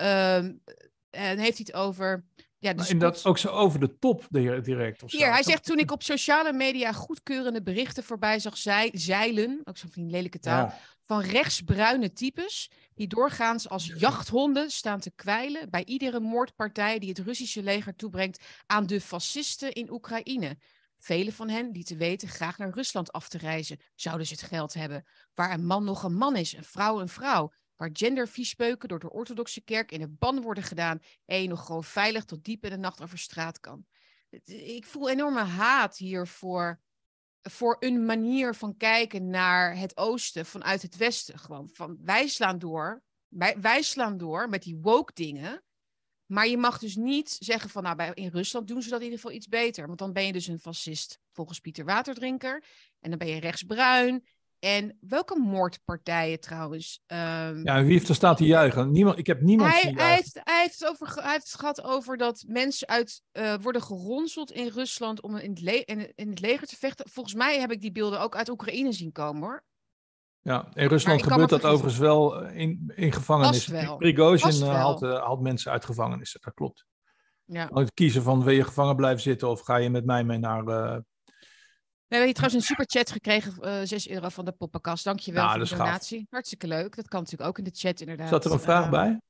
Uh, 0.00 0.36
en 0.36 1.38
heeft 1.38 1.38
hij 1.38 1.66
het 1.66 1.72
over 1.72 2.24
ja, 2.58 2.72
dus 2.72 2.88
en 2.88 2.98
dat 2.98 3.24
ook 3.24 3.38
zo 3.38 3.48
over 3.48 3.80
de 3.80 3.98
top 3.98 4.26
direct. 4.30 5.02
Of 5.02 5.12
Hier, 5.12 5.32
hij 5.32 5.42
zegt 5.42 5.64
toen 5.64 5.78
ik 5.78 5.90
op 5.92 6.02
sociale 6.02 6.52
media 6.52 6.92
goedkeurende 6.92 7.62
berichten 7.62 8.04
voorbij 8.04 8.38
zag 8.38 8.56
zeilen, 8.92 9.60
ook 9.64 9.76
zo'n 9.76 10.10
lelijke 10.10 10.38
taal, 10.38 10.72
van 11.06 11.20
rechtsbruine 11.20 12.12
types 12.12 12.70
die 12.94 13.06
doorgaans 13.06 13.68
als 13.68 13.86
jachthonden 13.86 14.70
staan 14.70 15.00
te 15.00 15.10
kwijlen 15.10 15.70
bij 15.70 15.84
iedere 15.84 16.20
moordpartij 16.20 16.98
die 16.98 17.08
het 17.08 17.18
Russische 17.18 17.62
leger 17.62 17.96
toebrengt 17.96 18.44
aan 18.66 18.86
de 18.86 19.00
fascisten 19.00 19.72
in 19.72 19.90
Oekraïne. 19.90 20.58
Velen 20.98 21.32
van 21.32 21.48
hen 21.48 21.70
lieten 21.70 21.96
weten 21.96 22.28
graag 22.28 22.58
naar 22.58 22.70
Rusland 22.70 23.12
af 23.12 23.28
te 23.28 23.38
reizen, 23.38 23.80
zouden 23.94 24.26
ze 24.26 24.32
het 24.32 24.42
geld 24.42 24.74
hebben. 24.74 25.06
Waar 25.34 25.52
een 25.52 25.66
man 25.66 25.84
nog 25.84 26.02
een 26.02 26.16
man 26.16 26.36
is, 26.36 26.52
een 26.52 26.64
vrouw 26.64 27.00
een 27.00 27.08
vrouw. 27.08 27.52
Waar 27.76 27.90
genderviespeuken 27.92 28.88
door 28.88 28.98
de 28.98 29.10
orthodoxe 29.10 29.60
kerk 29.60 29.92
in 29.92 30.00
de 30.00 30.08
ban 30.08 30.40
worden 30.40 30.64
gedaan 30.64 31.00
en 31.24 31.42
je 31.42 31.48
nog 31.48 31.66
gewoon 31.66 31.84
veilig 31.84 32.24
tot 32.24 32.44
diep 32.44 32.64
in 32.64 32.70
de 32.70 32.76
nacht 32.76 33.02
over 33.02 33.18
straat 33.18 33.60
kan. 33.60 33.86
Ik 34.44 34.86
voel 34.86 35.10
enorme 35.10 35.42
haat 35.42 35.96
hier 35.96 36.26
voor 37.50 37.76
een 37.78 38.04
manier 38.04 38.54
van 38.54 38.76
kijken 38.76 39.28
naar 39.28 39.76
het 39.76 39.96
oosten 39.96 40.46
vanuit 40.46 40.82
het 40.82 40.96
westen. 40.96 41.38
Gewoon 41.38 41.68
van 41.72 41.98
wij 42.04 42.28
slaan 42.28 42.58
door, 42.58 43.02
wij, 43.28 43.60
wij 43.60 43.82
slaan 43.82 44.16
door 44.16 44.48
met 44.48 44.62
die 44.62 44.78
woke 44.80 45.12
dingen. 45.14 45.64
Maar 46.26 46.46
je 46.46 46.56
mag 46.56 46.78
dus 46.78 46.96
niet 46.96 47.36
zeggen 47.38 47.70
van, 47.70 47.82
nou, 47.82 47.96
bij, 47.96 48.10
in 48.14 48.28
Rusland 48.28 48.68
doen 48.68 48.82
ze 48.82 48.88
dat 48.88 48.98
in 48.98 49.04
ieder 49.04 49.20
geval 49.20 49.36
iets 49.36 49.48
beter. 49.48 49.86
Want 49.86 49.98
dan 49.98 50.12
ben 50.12 50.26
je 50.26 50.32
dus 50.32 50.46
een 50.46 50.58
fascist, 50.58 51.18
volgens 51.32 51.60
Pieter 51.60 51.84
Waterdrinker. 51.84 52.64
En 53.00 53.10
dan 53.10 53.18
ben 53.18 53.28
je 53.28 53.40
rechtsbruin. 53.40 54.26
En 54.58 54.98
welke 55.00 55.38
moordpartijen 55.38 56.40
trouwens? 56.40 57.02
Um... 57.06 57.64
Ja, 57.64 57.82
wie 57.82 57.92
heeft 57.92 58.08
er 58.08 58.14
staat 58.14 58.36
te 58.36 58.44
juichen? 58.44 58.90
Niemand, 58.90 59.18
ik 59.18 59.26
heb 59.26 59.40
niemand 59.40 59.70
hij, 59.70 59.92
hij 59.96 60.14
heeft, 60.14 60.40
hij, 60.44 60.60
heeft 60.60 60.80
het 60.80 60.88
over, 60.88 61.22
hij 61.22 61.32
heeft 61.32 61.50
het 61.50 61.60
gehad 61.60 61.82
over 61.82 62.16
dat 62.16 62.44
mensen 62.48 62.88
uit, 62.88 63.22
uh, 63.32 63.54
worden 63.60 63.82
geronseld 63.82 64.50
in 64.50 64.68
Rusland 64.68 65.20
om 65.20 65.36
in 65.36 65.50
het, 65.50 65.60
in, 65.60 66.12
in 66.14 66.28
het 66.28 66.40
leger 66.40 66.66
te 66.66 66.76
vechten. 66.76 67.10
Volgens 67.10 67.34
mij 67.34 67.60
heb 67.60 67.72
ik 67.72 67.80
die 67.80 67.92
beelden 67.92 68.20
ook 68.20 68.36
uit 68.36 68.48
Oekraïne 68.48 68.92
zien 68.92 69.12
komen 69.12 69.42
hoor. 69.42 69.64
Ja, 70.40 70.68
in 70.74 70.88
Rusland 70.88 71.22
gebeurt 71.22 71.48
dat 71.48 71.64
overigens 71.64 71.98
wel 71.98 72.44
in, 72.44 72.92
in 72.94 73.12
gevangenissen. 73.12 73.96
Prigozhin 73.96 74.68
haalt, 74.68 75.00
haalt 75.00 75.40
mensen 75.40 75.72
uit 75.72 75.84
gevangenissen, 75.84 76.40
dat 76.40 76.54
klopt. 76.54 76.86
Ja. 77.44 77.70
Het 77.72 77.94
kiezen 77.94 78.22
van 78.22 78.44
wil 78.44 78.54
je 78.54 78.64
gevangen 78.64 78.96
blijven 78.96 79.22
zitten 79.22 79.48
of 79.48 79.60
ga 79.60 79.76
je 79.76 79.90
met 79.90 80.04
mij 80.04 80.24
mee 80.24 80.38
naar 80.38 80.64
we 82.08 82.14
hebben 82.14 82.24
hier 82.24 82.34
trouwens 82.34 82.54
een 82.54 82.76
superchat 82.76 83.10
gekregen, 83.10 83.54
uh, 83.60 83.80
eh, 83.80 83.88
6 83.88 84.08
euro 84.08 84.28
van 84.28 84.44
de 84.44 84.52
Poppenkast. 84.52 85.04
Dankjewel 85.04 85.44
nou, 85.44 85.58
voor 85.58 85.68
de 85.68 85.76
donatie. 85.76 86.26
Hartstikke 86.30 86.66
leuk. 86.66 86.96
Dat 86.96 87.08
kan 87.08 87.20
natuurlijk 87.20 87.48
ook 87.48 87.58
in 87.58 87.64
de 87.64 87.70
chat 87.74 88.00
inderdaad. 88.00 88.28
Zat 88.28 88.44
er 88.44 88.52
een 88.52 88.60
vraag 88.60 88.84
uh, 88.84 88.90
bij? 88.90 89.20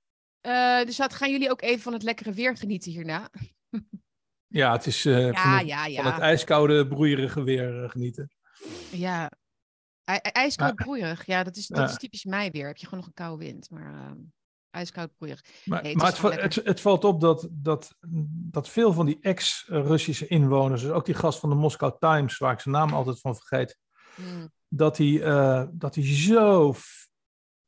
Uh, 0.42 0.86
dus 0.86 0.98
gaan 1.08 1.30
jullie 1.30 1.50
ook 1.50 1.62
even 1.62 1.80
van 1.80 1.92
het 1.92 2.02
lekkere 2.02 2.32
weer 2.32 2.56
genieten 2.56 2.92
hierna? 2.92 3.30
ja, 4.60 4.72
het 4.72 4.86
is 4.86 5.02
ja, 5.02 5.32
van, 5.32 5.66
ja, 5.66 5.86
ja. 5.86 6.02
van, 6.02 6.12
het 6.12 6.20
ijskoude, 6.20 6.86
broeierige 6.86 7.42
weer 7.42 7.90
genieten. 7.90 8.30
Ja, 8.90 9.30
ijskoud 10.32 10.74
broeierig. 10.74 11.26
Ja, 11.26 11.42
dat 11.42 11.56
is, 11.56 11.66
dat 11.66 11.90
is 11.90 11.96
typisch 11.96 12.24
mei 12.24 12.50
weer. 12.50 12.66
Heb 12.66 12.76
je 12.76 12.84
gewoon 12.84 12.98
nog 12.98 13.08
een 13.08 13.24
koude 13.24 13.44
wind. 13.44 13.70
Maar 13.70 13.94
ehm, 13.94 14.18
ijskoud. 14.76 15.10
Maar, 15.18 15.82
het, 15.82 15.96
maar 15.96 16.40
het, 16.40 16.54
het, 16.54 16.80
valt 16.80 17.04
op 17.04 17.20
dat, 17.20 17.48
dat, 17.50 17.96
dat 18.28 18.68
veel 18.68 18.92
van 18.92 19.06
die 19.06 19.18
ex-Russische 19.20 20.26
inwoners, 20.26 20.82
dus 20.82 20.90
ook 20.90 21.04
die 21.04 21.14
gast 21.14 21.38
van 21.38 21.48
de 21.48 21.54
Moscow 21.54 21.98
Times, 21.98 22.38
waar 22.38 22.52
ik 22.52 22.60
zijn 22.60 22.74
naam 22.74 22.92
altijd 22.92 23.20
van 23.20 23.36
vergeet, 23.36 23.78
hmm. 24.14 24.52
dat 24.68 24.96
die, 24.96 25.20
uh, 25.20 25.64
dat 25.72 25.94
die 25.94 26.14
zo 26.14 26.74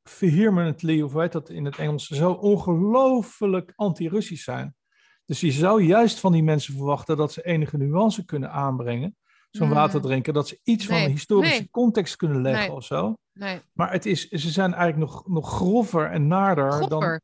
vehemently, 0.03 1.03
of 1.03 1.13
weet 1.13 1.33
dat 1.33 1.51
in 1.51 1.65
het 1.65 1.79
Engels, 1.79 2.07
zo 2.07 2.33
ongelooflijk 2.33 3.73
anti-Russisch 3.77 4.45
zijn. 4.45 4.77
Dus 5.25 5.41
je 5.41 5.53
zou 5.53 5.83
juist 5.83 6.21
van 6.21 6.33
die 6.33 6.43
mensen 6.43 6.75
verwachten 6.75 7.17
dat 7.17 7.33
ze 7.33 7.45
enige 7.45 7.77
nuance 7.77 8.25
kunnen 8.25 8.51
aanbrengen. 8.51 9.17
Zo'n 9.51 9.67
hmm. 9.67 9.77
water 9.77 10.01
drinken, 10.01 10.35
dat 10.35 10.49
ze 10.49 10.61
iets 10.63 10.87
van 10.87 11.03
de 11.05 11.11
historische 11.11 11.71
context 11.71 12.17
kunnen 12.17 12.43
leggen 12.43 12.75
of 12.75 12.85
zo. 12.85 13.17
Nee. 13.33 13.61
Maar 13.73 13.93
het 13.93 14.07
is, 14.07 14.29
ze 14.29 14.51
zijn 14.51 14.75
eigenlijk 14.75 15.13
nog, 15.13 15.29
nog 15.29 15.51
grover 15.51 16.11
en 16.11 16.27
naarder 16.27 16.89
dan, 16.89 17.21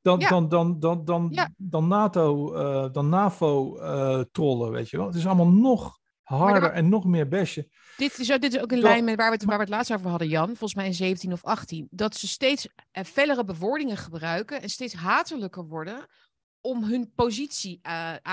dan, 0.00 0.18
dan, 0.18 0.48
dan, 0.48 0.80
dan, 0.80 1.04
dan, 1.04 1.52
dan, 1.56 1.88
NATO, 1.88 2.54
uh, 2.54 2.92
dan 2.92 3.08
NAVO-trollen, 3.08 4.66
eh, 4.66 4.72
weet 4.72 4.90
je 4.90 4.96
wel. 4.96 5.06
Het 5.06 5.14
is 5.14 5.26
allemaal 5.26 5.48
nog 5.48 5.98
harder 6.22 6.70
en 6.70 6.88
nog 6.88 7.04
meer 7.04 7.28
besje. 7.28 7.68
Dit 7.96 8.18
is, 8.18 8.26
dit 8.26 8.54
is 8.54 8.60
ook 8.60 8.72
in 8.72 8.78
lijn 8.78 9.04
met 9.04 9.16
waar 9.16 9.30
we, 9.30 9.34
het, 9.34 9.44
waar 9.44 9.56
we 9.56 9.62
het 9.62 9.72
laatst 9.72 9.92
over 9.92 10.08
hadden, 10.08 10.28
Jan. 10.28 10.46
Volgens 10.46 10.74
mij 10.74 10.86
in 10.86 10.94
17 10.94 11.32
of 11.32 11.44
18. 11.44 11.88
Dat 11.90 12.16
ze 12.16 12.28
steeds 12.28 12.66
uh, 12.66 13.04
fellere 13.04 13.44
bewoordingen 13.44 13.96
gebruiken 13.96 14.62
en 14.62 14.68
steeds 14.68 14.94
hatelijker 14.94 15.66
worden 15.66 16.06
om 16.60 16.84
hun 16.84 17.12
positie, 17.14 17.80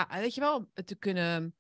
weet 0.10 0.34
je 0.34 0.42
wel, 0.42 0.66
te 0.86 0.96
kunnen 0.96 1.56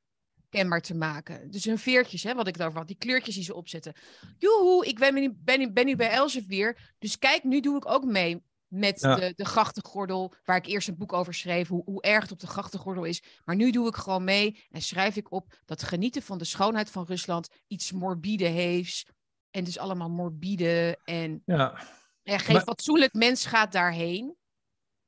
kenbaar 0.55 0.81
te 0.81 0.95
maken. 0.95 1.51
Dus 1.51 1.65
hun 1.65 1.77
veertjes, 1.77 2.23
hè, 2.23 2.33
wat 2.33 2.47
ik 2.47 2.57
daarvan 2.57 2.77
had, 2.77 2.87
die 2.87 2.97
kleurtjes 2.97 3.35
die 3.35 3.43
ze 3.43 3.55
opzetten. 3.55 3.93
Joehoe, 4.37 4.85
ik 4.85 4.99
ben 4.99 5.13
nu, 5.13 5.33
ben, 5.35 5.73
ben 5.73 5.85
nu 5.85 5.95
bij 5.95 6.09
Elsevier, 6.09 6.93
dus 6.99 7.17
kijk, 7.17 7.43
nu 7.43 7.59
doe 7.59 7.77
ik 7.77 7.89
ook 7.89 8.05
mee 8.05 8.43
met 8.67 8.99
de, 8.99 9.33
de 9.35 9.45
grachtengordel, 9.45 10.33
waar 10.43 10.57
ik 10.57 10.65
eerst 10.65 10.87
een 10.87 10.97
boek 10.97 11.13
over 11.13 11.33
schreef, 11.33 11.67
hoe, 11.67 11.83
hoe 11.85 12.01
erg 12.01 12.21
het 12.21 12.31
op 12.31 12.39
de 12.39 12.47
grachtengordel 12.47 13.03
is. 13.03 13.23
Maar 13.45 13.55
nu 13.55 13.71
doe 13.71 13.87
ik 13.87 13.95
gewoon 13.95 14.23
mee 14.23 14.65
en 14.69 14.81
schrijf 14.81 15.15
ik 15.15 15.31
op 15.31 15.53
dat 15.65 15.83
genieten 15.83 16.21
van 16.21 16.37
de 16.37 16.45
schoonheid 16.45 16.89
van 16.89 17.05
Rusland 17.05 17.49
iets 17.67 17.91
morbide 17.91 18.45
heeft. 18.47 19.13
En 19.51 19.63
dus 19.63 19.77
allemaal 19.77 20.09
morbide 20.09 20.99
en... 21.03 21.41
Ja. 21.45 21.77
En 22.23 22.39
geen 22.39 22.61
fatsoenlijk 22.61 23.13
mens 23.13 23.45
gaat 23.45 23.71
daarheen. 23.71 24.35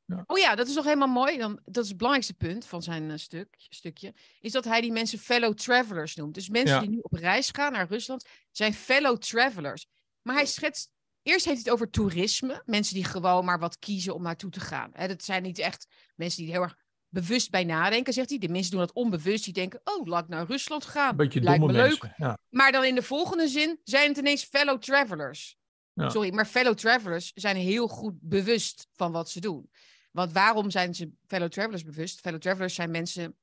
Ja. 0.07 0.23
Oh 0.27 0.37
ja, 0.37 0.55
dat 0.55 0.67
is 0.67 0.75
nog 0.75 0.83
helemaal 0.83 1.07
mooi. 1.07 1.37
Dan, 1.37 1.59
dat 1.65 1.83
is 1.83 1.89
het 1.89 1.97
belangrijkste 1.97 2.33
punt 2.33 2.65
van 2.65 2.83
zijn 2.83 3.09
uh, 3.09 3.17
stuk, 3.17 3.55
stukje. 3.57 4.13
Is 4.39 4.51
dat 4.51 4.65
hij 4.65 4.81
die 4.81 4.91
mensen 4.91 5.19
fellow 5.19 5.53
travelers 5.53 6.15
noemt. 6.15 6.33
Dus 6.33 6.49
mensen 6.49 6.79
die 6.79 6.89
nu 6.89 6.99
op 7.01 7.13
reis 7.13 7.49
gaan 7.49 7.71
naar 7.71 7.87
Rusland 7.87 8.25
zijn 8.51 8.73
fellow 8.73 9.17
travelers. 9.17 9.87
Maar 10.21 10.35
hij 10.35 10.45
schetst. 10.45 10.91
Eerst 11.23 11.45
heeft 11.45 11.57
hij 11.57 11.65
het 11.65 11.69
over 11.73 11.89
toerisme. 11.89 12.61
Mensen 12.65 12.95
die 12.95 13.03
gewoon 13.03 13.45
maar 13.45 13.59
wat 13.59 13.79
kiezen 13.79 14.15
om 14.15 14.21
naartoe 14.21 14.49
te 14.49 14.59
gaan. 14.59 14.89
He, 14.93 15.07
dat 15.07 15.23
zijn 15.23 15.43
niet 15.43 15.59
echt 15.59 15.87
mensen 16.15 16.43
die 16.43 16.51
heel 16.51 16.61
erg 16.61 16.75
bewust 17.09 17.49
bij 17.49 17.63
nadenken, 17.63 18.13
zegt 18.13 18.29
hij. 18.29 18.37
De 18.37 18.49
mensen 18.49 18.71
doen 18.71 18.79
dat 18.79 18.93
onbewust. 18.93 19.43
Die 19.43 19.53
denken, 19.53 19.81
oh, 19.83 20.05
laat 20.05 20.23
ik 20.23 20.29
naar 20.29 20.45
Rusland 20.45 20.85
gaan. 20.85 21.15
Beetje 21.15 21.41
Lijkt 21.41 21.65
me 21.65 21.71
leuk. 21.71 22.13
Ja. 22.17 22.37
Maar 22.49 22.71
dan 22.71 22.83
in 22.83 22.95
de 22.95 23.03
volgende 23.03 23.47
zin 23.47 23.79
zijn 23.83 24.09
het 24.09 24.17
ineens 24.17 24.43
fellow 24.43 24.79
travelers. 24.79 25.57
Sorry, 26.05 26.33
maar 26.33 26.45
fellow 26.45 26.73
travelers 26.73 27.31
zijn 27.35 27.55
heel 27.55 27.87
goed 27.87 28.13
bewust 28.19 28.87
van 28.93 29.11
wat 29.11 29.29
ze 29.29 29.39
doen. 29.39 29.69
Want 30.17 30.31
waarom 30.31 30.69
zijn 30.69 30.95
ze 30.95 31.11
fellow 31.27 31.49
travelers 31.49 31.83
bewust? 31.83 32.19
Fellow 32.19 32.39
travelers 32.39 32.75
zijn 32.75 32.91
mensen 32.91 33.37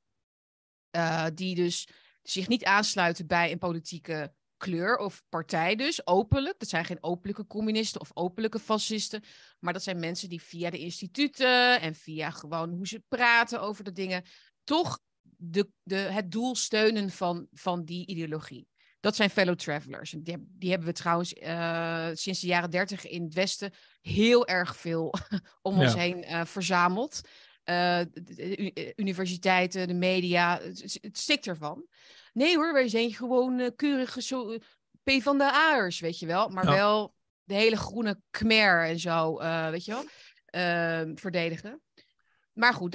uh, 0.96 1.26
die 1.34 1.54
dus 1.54 1.88
zich 2.22 2.48
niet 2.48 2.64
aansluiten 2.64 3.26
bij 3.26 3.52
een 3.52 3.58
politieke 3.58 4.34
kleur 4.56 4.96
of 4.96 5.22
partij 5.28 5.76
dus, 5.76 6.06
openlijk. 6.06 6.58
Dat 6.58 6.68
zijn 6.68 6.84
geen 6.84 7.02
openlijke 7.02 7.46
communisten 7.46 8.00
of 8.00 8.10
openlijke 8.14 8.58
fascisten, 8.58 9.22
maar 9.58 9.72
dat 9.72 9.82
zijn 9.82 10.00
mensen 10.00 10.28
die 10.28 10.42
via 10.42 10.70
de 10.70 10.78
instituten 10.78 11.80
en 11.80 11.94
via 11.94 12.30
gewoon 12.30 12.70
hoe 12.70 12.86
ze 12.86 13.02
praten 13.08 13.60
over 13.60 13.84
de 13.84 13.92
dingen, 13.92 14.24
toch 14.64 15.00
de, 15.20 15.70
de, 15.82 15.96
het 15.96 16.30
doel 16.30 16.54
steunen 16.54 17.10
van, 17.10 17.46
van 17.52 17.84
die 17.84 18.06
ideologie. 18.06 18.68
Dat 19.04 19.16
zijn 19.16 19.30
fellow 19.30 19.54
travelers. 19.54 20.10
Die, 20.10 20.46
die 20.58 20.70
hebben 20.70 20.88
we 20.88 20.94
trouwens 20.94 21.34
uh, 21.34 22.08
sinds 22.12 22.40
de 22.40 22.46
jaren 22.46 22.70
dertig 22.70 23.06
in 23.06 23.22
het 23.22 23.34
Westen 23.34 23.72
heel 24.00 24.46
erg 24.46 24.76
veel 24.76 25.14
om 25.62 25.80
ons 25.80 25.94
heen 25.94 26.24
uh, 26.24 26.44
verzameld. 26.44 27.20
Uh, 27.64 28.00
de 28.12 28.92
universiteiten, 28.96 29.88
de 29.88 29.94
media, 29.94 30.60
het, 30.62 30.98
het 31.00 31.18
stikt 31.18 31.46
ervan. 31.46 31.86
Nee 32.32 32.56
hoor, 32.56 32.72
wij 32.72 32.88
zijn 32.88 33.12
gewoon 33.12 33.72
keurige 33.76 34.22
zo, 34.22 34.56
P 35.02 35.10
van 35.22 35.38
de 35.38 35.52
A'ers, 35.52 36.00
weet 36.00 36.18
je 36.18 36.26
wel. 36.26 36.48
Maar 36.48 36.66
wel 36.66 37.14
de 37.42 37.54
hele 37.54 37.76
groene 37.76 38.20
Khmer 38.30 38.84
en 38.84 38.98
zo, 38.98 39.38
weet 39.70 39.84
je 39.84 39.92
wel, 39.92 40.04
ehm, 40.46 41.16
verdedigen. 41.16 41.82
Maar 42.52 42.74
goed, 42.74 42.94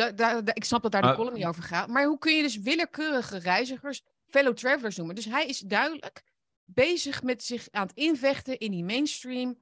ik 0.53 0.63
snap 0.63 0.81
dat 0.81 0.91
daar 0.91 1.01
de 1.01 1.15
column 1.15 1.35
niet 1.35 1.45
over 1.45 1.63
gaat. 1.63 1.87
Maar 1.87 2.05
hoe 2.05 2.17
kun 2.17 2.35
je 2.35 2.41
dus 2.41 2.57
willekeurige 2.57 3.37
reizigers 3.37 4.01
fellow 4.29 4.53
travelers 4.53 4.95
noemen. 4.95 5.15
Dus 5.15 5.25
hij 5.25 5.45
is 5.45 5.59
duidelijk 5.59 6.23
bezig 6.63 7.23
met 7.23 7.43
zich 7.43 7.67
aan 7.71 7.87
het 7.87 7.95
invechten 7.95 8.57
in 8.57 8.71
die 8.71 8.83
mainstream. 8.83 9.59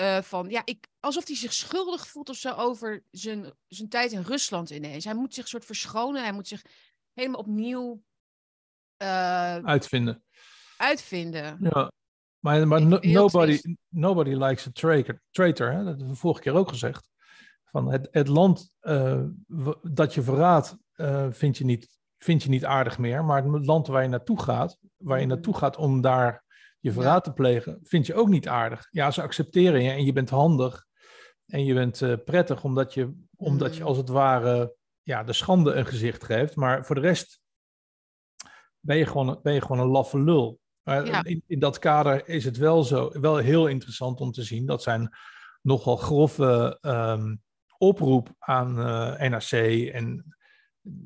Uh, 0.00 0.22
van 0.22 0.48
ja, 0.48 0.62
ik, 0.64 0.86
alsof 1.00 1.26
hij 1.26 1.36
zich 1.36 1.52
schuldig 1.52 2.06
voelt 2.06 2.28
of 2.28 2.36
zo 2.36 2.52
over 2.52 3.04
zijn, 3.10 3.52
zijn 3.68 3.88
tijd 3.88 4.12
in 4.12 4.20
Rusland 4.22 4.70
ineens. 4.70 5.04
Hij 5.04 5.14
moet 5.14 5.34
zich 5.34 5.48
soort 5.48 5.64
verschonen, 5.64 6.22
hij 6.22 6.32
moet 6.32 6.48
zich 6.48 6.62
helemaal 7.12 7.40
opnieuw 7.40 8.02
uh, 9.02 9.56
uitvinden. 9.56 10.24
Uitvinden. 10.76 11.58
Ja, 11.60 11.92
maar, 12.38 12.68
maar 12.68 12.82
nobody, 12.82 13.60
nobody 13.88 14.30
likes 14.30 14.66
a 14.66 14.70
traitor. 14.72 15.22
traitor 15.30 15.72
hè? 15.72 15.78
Dat 15.78 15.86
hebben 15.86 16.08
we 16.08 16.14
vorige 16.14 16.40
keer 16.40 16.54
ook 16.54 16.68
gezegd. 16.68 17.08
Van 17.64 17.90
het, 17.90 18.08
het 18.10 18.28
land 18.28 18.74
uh, 18.82 19.24
dat 19.82 20.14
je 20.14 20.22
verraadt, 20.22 20.76
vind 21.30 21.58
je 21.58 21.64
niet 21.64 21.88
vind 22.24 22.42
je 22.42 22.48
niet 22.48 22.64
aardig 22.64 22.98
meer. 22.98 23.24
Maar 23.24 23.44
het 23.44 23.66
land 23.66 23.86
waar 23.86 24.02
je 24.02 24.08
naartoe 24.08 24.42
gaat, 24.42 24.78
waar 24.96 25.18
je 25.18 25.24
mhm. 25.26 25.34
naartoe 25.34 25.56
gaat 25.56 25.76
om 25.76 26.00
daar 26.00 26.44
je 26.80 26.92
verraad 26.92 27.24
te 27.24 27.32
plegen, 27.32 27.78
vind 27.82 28.06
je 28.06 28.14
ook 28.14 28.28
niet 28.28 28.48
aardig. 28.48 28.86
Ja, 28.90 29.10
ze 29.10 29.22
accepteren 29.22 29.82
je 29.82 29.90
en 29.90 30.04
je 30.04 30.12
bent 30.12 30.30
handig 30.30 30.86
en 31.46 31.64
je 31.64 31.74
bent 31.74 32.00
uh, 32.00 32.14
prettig, 32.24 32.64
omdat 32.64 32.94
je, 32.94 33.14
omdat 33.36 33.72
je 33.72 33.78
mhm. 33.78 33.88
als 33.88 33.96
het 33.96 34.08
ware 34.08 34.76
ja, 35.02 35.24
de 35.24 35.32
schande 35.32 35.72
een 35.72 35.86
gezicht 35.86 36.24
geeft. 36.24 36.56
Maar 36.56 36.84
voor 36.84 36.94
de 36.94 37.00
rest 37.00 37.40
ben 38.80 38.96
je 38.96 39.06
gewoon, 39.06 39.40
ben 39.42 39.54
je 39.54 39.60
gewoon 39.60 39.78
een 39.78 39.92
laffe 39.92 40.20
lul. 40.20 40.60
Maar 40.82 41.26
in, 41.26 41.42
in, 41.46 41.58
dat 41.58 41.78
kader 41.78 42.28
is 42.28 42.44
het 42.44 42.56
wel 42.56 42.82
zo, 42.82 43.20
wel 43.20 43.36
heel 43.36 43.66
interessant 43.66 44.20
om 44.20 44.32
te 44.32 44.42
zien. 44.42 44.66
Dat 44.66 44.82
zijn 44.82 45.16
nogal 45.62 45.96
grove 45.96 46.78
um, 46.80 47.42
oproep 47.78 48.34
aan 48.38 48.78
uh, 48.78 49.24
eh, 49.24 49.30
NRC 49.30 49.88
en 49.92 50.33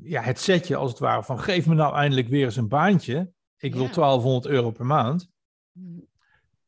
ja, 0.03 0.21
het 0.21 0.39
setje 0.39 0.75
als 0.75 0.89
het 0.89 0.99
ware 0.99 1.23
van 1.23 1.39
geef 1.39 1.67
me 1.67 1.75
nou 1.75 1.95
eindelijk 1.95 2.27
weer 2.27 2.45
eens 2.45 2.55
een 2.55 2.67
baantje. 2.67 3.31
Ik 3.57 3.73
wil 3.73 3.89
1200 3.91 4.45
euro 4.45 4.71
per 4.71 4.85
maand. 4.85 5.29
Mm. 5.71 6.07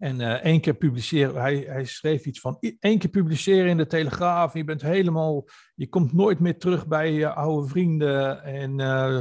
En 0.02 0.20
uh, 0.20 0.32
één 0.32 0.62
keer 0.62 0.74
publiceren, 0.74 1.42
hij, 1.42 1.58
hij 1.68 1.86
schreef 1.86 2.26
iets 2.26 2.40
van 2.40 2.58
één 2.80 3.00
keer 3.00 3.10
publiceren 3.10 3.70
in 3.70 3.78
de 3.78 3.88
Telegraaf. 3.88 4.54
Je 4.54 4.64
bent 4.64 4.82
helemaal, 4.82 5.46
je 5.76 5.88
komt 5.88 6.14
nooit 6.14 6.40
meer 6.40 6.58
terug 6.58 6.88
bij 6.88 7.12
je 7.12 7.34
oude 7.34 7.68
vrienden. 7.68 8.44
En 8.44 8.80
uh, 8.80 9.18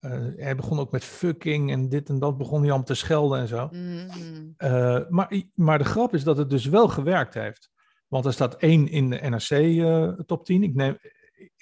uh, 0.00 0.26
hij 0.36 0.56
begon 0.56 0.78
ook 0.78 0.90
met 0.90 1.04
fucking 1.04 1.70
en 1.70 1.88
dit 1.88 2.08
en 2.08 2.18
dat 2.18 2.38
begon 2.38 2.60
hij 2.60 2.68
allemaal 2.68 2.86
te 2.86 2.94
schelden 2.94 3.40
en 3.40 3.48
zo. 3.48 3.68
Mm-hmm. 3.70 5.06
maar, 5.08 5.42
maar 5.54 5.78
de 5.78 5.84
grap 5.84 6.14
is 6.14 6.24
dat 6.24 6.36
het 6.36 6.50
dus 6.50 6.66
wel 6.66 6.88
gewerkt 6.88 7.34
heeft. 7.34 7.70
Want 8.08 8.24
er 8.24 8.32
staat 8.32 8.56
één 8.56 8.88
in 8.88 9.10
de 9.10 9.16
NRC 9.16 10.26
top 10.26 10.44
10. 10.44 10.62
Ik 10.62 10.74
neem, 10.74 10.96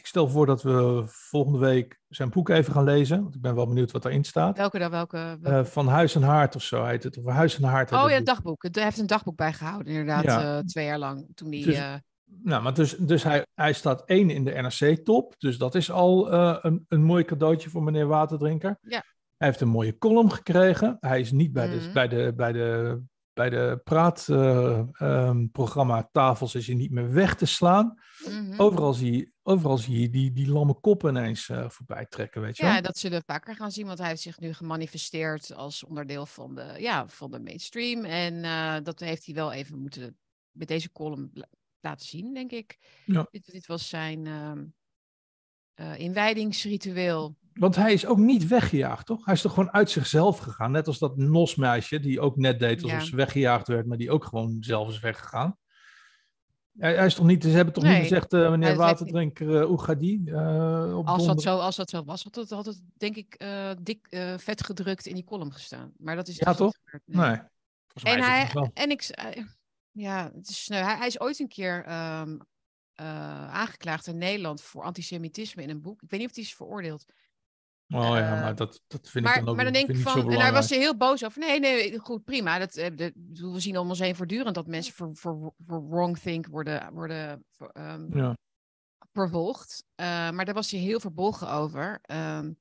ik 0.02 0.08
stel 0.08 0.28
voor 0.28 0.46
dat 0.46 0.62
we 0.62 1.02
volgende 1.06 1.58
week 1.58 2.00
zijn 2.08 2.30
boek 2.30 2.48
even 2.48 2.72
gaan 2.72 2.84
lezen. 2.84 3.22
Want 3.22 3.34
ik 3.34 3.40
ben 3.40 3.54
wel 3.54 3.66
benieuwd 3.66 3.90
wat 3.90 4.04
erin 4.04 4.24
staat. 4.24 4.56
Welke 4.56 4.78
dan? 4.78 4.90
Welke? 4.90 5.38
Uh, 5.42 5.64
van 5.64 5.88
Huis 5.88 6.14
en 6.14 6.22
Haard 6.22 6.56
of 6.56 6.62
zo 6.62 6.84
heet 6.84 7.02
het. 7.02 7.18
Of 7.18 7.26
Huis 7.26 7.56
en 7.56 7.64
Haard. 7.64 7.92
Oh 7.92 8.08
ja, 8.08 8.14
het 8.14 8.26
dagboek. 8.26 8.62
Hij 8.70 8.82
heeft 8.82 8.98
een 8.98 9.06
dagboek 9.06 9.36
bijgehouden, 9.36 9.92
inderdaad, 9.92 10.24
ja. 10.24 10.56
uh, 10.56 10.64
twee 10.64 10.84
jaar 10.84 10.98
lang. 10.98 11.26
Toen 11.34 11.50
die, 11.50 11.64
dus, 11.64 11.76
uh... 11.76 11.94
nou, 12.42 12.62
maar 12.62 12.74
dus, 12.74 12.96
dus 12.96 13.22
hij, 13.22 13.46
hij 13.54 13.72
staat 13.72 14.04
één 14.04 14.30
in 14.30 14.44
de 14.44 14.50
NRC-top. 14.50 15.34
Dus 15.38 15.58
dat 15.58 15.74
is 15.74 15.90
al 15.90 16.32
een, 16.64 16.84
een 16.88 17.02
mooi 17.02 17.24
cadeautje 17.24 17.70
voor 17.70 17.82
meneer 17.82 18.06
Waterdrinker. 18.06 18.78
Ja. 18.80 19.04
Hij 19.36 19.48
heeft 19.48 19.60
een 19.60 19.68
mooie 19.68 19.98
column 19.98 20.32
gekregen. 20.32 20.96
Hij 21.00 21.20
is 21.20 21.32
niet 21.32 21.52
bij, 21.52 21.68
de, 21.68 21.84
mm. 21.86 21.92
bij, 21.92 22.08
de, 22.08 22.32
bij 22.36 22.52
de 22.52 23.00
bij 23.32 23.50
de 23.50 23.80
praatprogramma 23.84 25.98
um, 25.98 26.08
tafels 26.12 26.54
is 26.54 26.66
je 26.66 26.74
niet 26.74 26.90
meer 26.90 27.12
weg 27.12 27.34
te 27.34 27.46
slaan. 27.46 28.00
Mm-hmm. 28.28 28.60
Overal 28.60 28.92
zie 28.92 29.12
je, 29.12 29.30
overal 29.42 29.78
zie 29.78 30.00
je 30.00 30.10
die, 30.10 30.32
die 30.32 30.48
lamme 30.48 30.74
koppen 30.74 31.16
ineens 31.16 31.48
uh, 31.48 31.68
voorbij 31.68 32.06
trekken, 32.06 32.40
weet 32.40 32.56
je 32.56 32.64
Ja, 32.64 32.80
dat 32.80 32.98
zullen 32.98 33.18
we 33.18 33.24
vaker 33.26 33.56
gaan 33.56 33.70
zien, 33.70 33.86
want 33.86 33.98
hij 33.98 34.08
heeft 34.08 34.22
zich 34.22 34.40
nu 34.40 34.52
gemanifesteerd 34.52 35.54
als 35.54 35.84
onderdeel 35.84 36.26
van 36.26 36.54
de, 36.54 36.74
ja, 36.78 37.08
van 37.08 37.30
de 37.30 37.40
mainstream. 37.40 38.04
En 38.04 38.34
uh, 38.34 38.76
dat 38.82 39.00
heeft 39.00 39.26
hij 39.26 39.34
wel 39.34 39.52
even 39.52 39.78
moeten 39.78 40.18
met 40.50 40.68
deze 40.68 40.92
column 40.92 41.32
laten 41.80 42.06
zien, 42.06 42.34
denk 42.34 42.50
ik. 42.50 42.78
Ja. 43.04 43.26
Dit, 43.30 43.52
dit 43.52 43.66
was 43.66 43.88
zijn 43.88 44.26
uh, 44.26 44.52
inwijdingsritueel. 45.98 47.36
Want 47.54 47.76
hij 47.76 47.92
is 47.92 48.06
ook 48.06 48.18
niet 48.18 48.46
weggejaagd, 48.46 49.06
toch? 49.06 49.24
Hij 49.24 49.34
is 49.34 49.40
toch 49.40 49.52
gewoon 49.52 49.72
uit 49.72 49.90
zichzelf 49.90 50.38
gegaan. 50.38 50.70
Net 50.70 50.86
als 50.86 50.98
dat 50.98 51.16
Nosmeisje, 51.16 52.00
die 52.00 52.20
ook 52.20 52.36
net 52.36 52.58
deed 52.58 52.82
alsof 52.82 52.98
ja. 52.98 53.04
ze 53.04 53.16
weggejaagd 53.16 53.68
werd, 53.68 53.86
maar 53.86 53.98
die 53.98 54.10
ook 54.10 54.24
gewoon 54.24 54.56
zelf 54.60 54.88
is 54.88 55.00
weggegaan. 55.00 55.56
Hij, 56.78 56.94
hij 56.94 57.06
is 57.06 57.14
toch 57.14 57.26
niet, 57.26 57.42
ze 57.42 57.48
hebben 57.48 57.74
toch 57.74 57.84
nee. 57.84 57.92
niet 57.92 58.02
gezegd, 58.02 58.32
uh, 58.32 58.50
meneer 58.50 58.76
Waterdrinker, 58.76 59.48
uh, 59.48 59.64
hoe 59.64 59.82
gaat 59.82 60.00
die? 60.00 60.22
Uh, 60.24 60.98
op 60.98 61.06
als, 61.06 61.26
dat 61.26 61.42
zo, 61.42 61.58
als 61.58 61.76
dat 61.76 61.90
zo 61.90 62.04
was, 62.04 62.22
had 62.22 62.34
het, 62.34 62.50
had 62.50 62.66
het 62.66 62.80
denk 62.96 63.16
ik 63.16 63.44
dik 63.82 64.06
vet 64.36 64.64
gedrukt 64.64 65.06
in 65.06 65.14
die 65.14 65.24
column 65.24 65.52
gestaan. 65.52 65.92
Maar 65.96 66.16
dat 66.16 66.28
is 66.28 66.36
ja, 66.36 66.48
dus 66.48 66.56
toch? 66.56 66.74
Gebeurd, 66.84 67.02
nee. 67.06 67.40
nee. 68.02 68.14
En, 68.14 68.22
hij, 68.22 68.70
en 68.74 68.90
ik, 68.90 69.06
ja, 69.90 70.30
het 70.34 70.48
is 70.48 70.64
sneu. 70.64 70.82
Hij, 70.82 70.96
hij 70.96 71.06
is 71.06 71.20
ooit 71.20 71.38
een 71.38 71.48
keer 71.48 71.76
um, 71.76 72.40
aangeklaagd 73.50 74.06
in 74.06 74.18
Nederland 74.18 74.62
voor 74.62 74.82
antisemitisme 74.82 75.62
in 75.62 75.70
een 75.70 75.82
boek. 75.82 76.02
Ik 76.02 76.10
weet 76.10 76.20
niet 76.20 76.28
of 76.28 76.34
hij 76.34 76.44
is 76.44 76.54
veroordeeld. 76.54 77.04
Oh 77.94 78.16
ja, 78.16 78.40
maar 78.40 78.54
dat, 78.54 78.82
dat 78.86 79.08
vind 79.08 79.24
maar, 79.24 79.34
ik 79.34 79.40
dan 79.40 79.48
ook 79.48 79.56
maar 79.56 79.64
dan 79.64 79.72
denk 79.72 79.88
ik 79.88 79.96
van, 79.96 80.30
En 80.30 80.38
daar 80.38 80.52
was 80.52 80.70
hij 80.70 80.78
heel 80.78 80.96
boos 80.96 81.24
over. 81.24 81.40
Nee, 81.40 81.60
nee, 81.60 81.98
goed, 81.98 82.24
prima. 82.24 82.58
Dat, 82.58 82.72
de, 82.72 83.12
we 83.34 83.60
zien 83.60 83.78
om 83.78 83.88
ons 83.88 83.98
heen 83.98 84.16
voortdurend 84.16 84.54
dat 84.54 84.66
mensen 84.66 84.94
voor, 84.94 85.10
voor, 85.16 85.54
voor 85.66 85.88
wrong 85.88 86.18
think 86.18 86.46
worden, 86.46 86.92
worden 86.92 87.44
um, 87.74 88.08
ja. 88.16 88.36
vervolgd. 89.12 89.84
Uh, 89.96 90.06
maar 90.30 90.44
daar 90.44 90.54
was 90.54 90.70
hij 90.70 90.80
heel 90.80 91.00
verbolgen 91.00 91.50
over. 91.50 92.00
Um, 92.06 92.58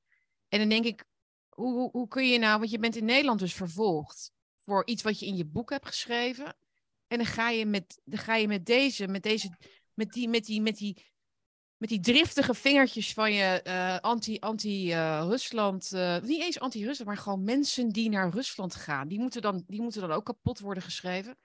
en 0.48 0.58
dan 0.58 0.68
denk 0.68 0.84
ik, 0.84 1.04
hoe, 1.48 1.72
hoe, 1.72 1.90
hoe 1.90 2.08
kun 2.08 2.28
je 2.28 2.38
nou, 2.38 2.58
want 2.58 2.70
je 2.70 2.78
bent 2.78 2.96
in 2.96 3.04
Nederland 3.04 3.38
dus 3.38 3.54
vervolgd 3.54 4.32
voor 4.58 4.86
iets 4.86 5.02
wat 5.02 5.18
je 5.18 5.26
in 5.26 5.36
je 5.36 5.46
boek 5.46 5.70
hebt 5.70 5.86
geschreven. 5.86 6.56
En 7.06 7.18
dan 7.18 7.26
ga 7.26 7.50
je 7.50 7.66
met, 7.66 8.00
dan 8.04 8.18
ga 8.18 8.34
je 8.34 8.48
met 8.48 8.66
deze, 8.66 9.08
met 9.08 9.22
deze, 9.22 9.50
met 9.94 10.12
die, 10.12 10.28
met 10.28 10.44
die, 10.44 10.60
met 10.60 10.76
die 10.76 11.11
met 11.82 11.90
die 11.90 12.00
driftige 12.00 12.54
vingertjes 12.54 13.12
van 13.12 13.32
je 13.32 13.60
uh, 13.66 13.98
anti-Rusland. 13.98 15.92
Anti, 15.92 15.96
uh, 15.96 16.16
uh, 16.16 16.22
niet 16.22 16.42
eens 16.42 16.60
anti-Rusland, 16.60 17.10
maar 17.10 17.16
gewoon 17.16 17.44
mensen 17.44 17.88
die 17.88 18.08
naar 18.08 18.30
Rusland 18.30 18.74
gaan. 18.74 19.08
Die 19.08 19.18
moeten 19.18 19.42
dan, 19.42 19.64
die 19.66 19.80
moeten 19.80 20.00
dan 20.00 20.10
ook 20.12 20.24
kapot 20.24 20.60
worden 20.60 20.82
geschreven. 20.82 21.36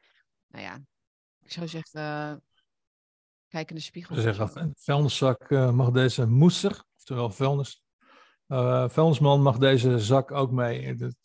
Nou 0.48 0.64
ja, 0.64 0.80
ik 1.42 1.52
zou 1.52 1.68
zeggen, 1.68 2.02
uh, 2.02 2.34
kijk 3.48 3.70
in 3.70 3.76
de 3.76 3.82
spiegel. 3.82 4.16
Ze 4.16 4.22
zeggen, 4.22 4.62
een 4.62 4.74
vuilniszak 4.78 5.50
mag 5.50 5.92
deze 5.92 6.26
moeser, 6.26 6.84
oftewel 6.98 7.30
vuilnis. 7.30 7.82
vuilnisman 8.92 9.42
mag 9.42 9.58
deze 9.58 10.00
zak 10.00 10.32
ook 10.32 10.52
mee. 10.52 10.96
Dat, 10.96 11.16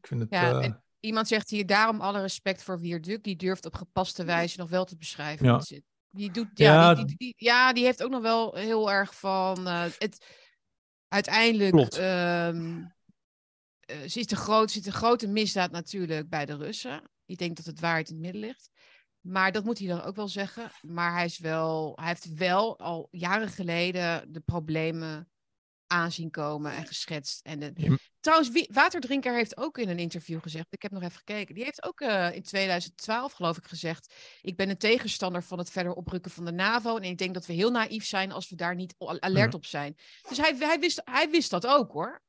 ik 0.00 0.06
vind 0.06 0.20
het... 0.20 0.30
Ja, 0.30 0.82
iemand 1.00 1.28
zegt 1.28 1.50
hier, 1.50 1.66
daarom 1.66 2.00
alle 2.00 2.20
respect 2.20 2.62
voor 2.62 2.80
Wierduk. 2.80 3.24
Die 3.24 3.36
durft 3.36 3.66
op 3.66 3.74
gepaste 3.74 4.24
wijze 4.24 4.58
nog 4.58 4.68
wel 4.68 4.84
te 4.84 4.96
beschrijven. 4.96 5.46
Ja. 5.46 5.62
Die 6.16 6.30
doet, 6.30 6.48
ja, 6.54 6.72
ja. 6.72 6.94
Die, 6.94 7.04
die, 7.04 7.16
die, 7.16 7.34
ja, 7.36 7.72
die 7.72 7.84
heeft 7.84 8.02
ook 8.02 8.10
nog 8.10 8.22
wel 8.22 8.54
heel 8.54 8.90
erg 8.90 9.18
van. 9.18 9.68
Uh, 9.68 9.84
het, 9.98 10.26
uiteindelijk. 11.08 11.94
Um, 11.94 12.94
uh, 13.90 14.08
ze 14.08 14.18
is 14.18 14.26
de 14.26 14.36
groot, 14.36 14.70
zit 14.70 14.86
een 14.86 14.92
grote 14.92 15.26
misdaad 15.26 15.70
natuurlijk 15.70 16.28
bij 16.28 16.46
de 16.46 16.56
Russen. 16.56 17.10
Ik 17.26 17.38
denk 17.38 17.56
dat 17.56 17.66
het 17.66 17.80
waarheid 17.80 18.08
in 18.08 18.14
het 18.14 18.24
midden 18.24 18.40
ligt. 18.40 18.70
Maar 19.20 19.52
dat 19.52 19.64
moet 19.64 19.78
hij 19.78 19.88
dan 19.88 20.02
ook 20.02 20.16
wel 20.16 20.28
zeggen. 20.28 20.70
Maar 20.80 21.12
hij, 21.12 21.24
is 21.24 21.38
wel, 21.38 21.92
hij 21.96 22.06
heeft 22.06 22.34
wel 22.34 22.78
al 22.78 23.08
jaren 23.10 23.48
geleden 23.48 24.32
de 24.32 24.40
problemen 24.40 25.30
aanzien 25.86 26.30
komen 26.30 26.72
en 26.72 26.86
geschetst. 26.86 27.44
En 27.44 27.58
de... 27.58 27.72
ja. 27.74 27.96
Trouwens, 28.20 28.50
wie, 28.50 28.68
Waterdrinker 28.72 29.34
heeft 29.34 29.56
ook 29.56 29.78
in 29.78 29.88
een 29.88 29.98
interview 29.98 30.40
gezegd, 30.42 30.66
ik 30.70 30.82
heb 30.82 30.90
nog 30.90 31.02
even 31.02 31.16
gekeken, 31.16 31.54
die 31.54 31.64
heeft 31.64 31.84
ook 31.84 32.00
uh, 32.00 32.34
in 32.34 32.42
2012 32.42 33.32
geloof 33.32 33.56
ik 33.56 33.66
gezegd, 33.66 34.14
ik 34.40 34.56
ben 34.56 34.68
een 34.70 34.78
tegenstander 34.78 35.42
van 35.42 35.58
het 35.58 35.70
verder 35.70 35.92
oprukken 35.92 36.30
van 36.30 36.44
de 36.44 36.52
NAVO 36.52 36.96
en 36.96 37.02
ik 37.02 37.18
denk 37.18 37.34
dat 37.34 37.46
we 37.46 37.52
heel 37.52 37.70
naïef 37.70 38.04
zijn 38.04 38.32
als 38.32 38.48
we 38.48 38.56
daar 38.56 38.74
niet 38.74 38.94
alert 38.98 39.52
ja. 39.52 39.58
op 39.58 39.64
zijn. 39.64 39.96
Dus 40.28 40.38
hij, 40.38 40.56
hij, 40.58 40.80
wist, 40.80 41.00
hij 41.04 41.30
wist 41.30 41.50
dat 41.50 41.66
ook 41.66 41.92
hoor. 41.92 42.22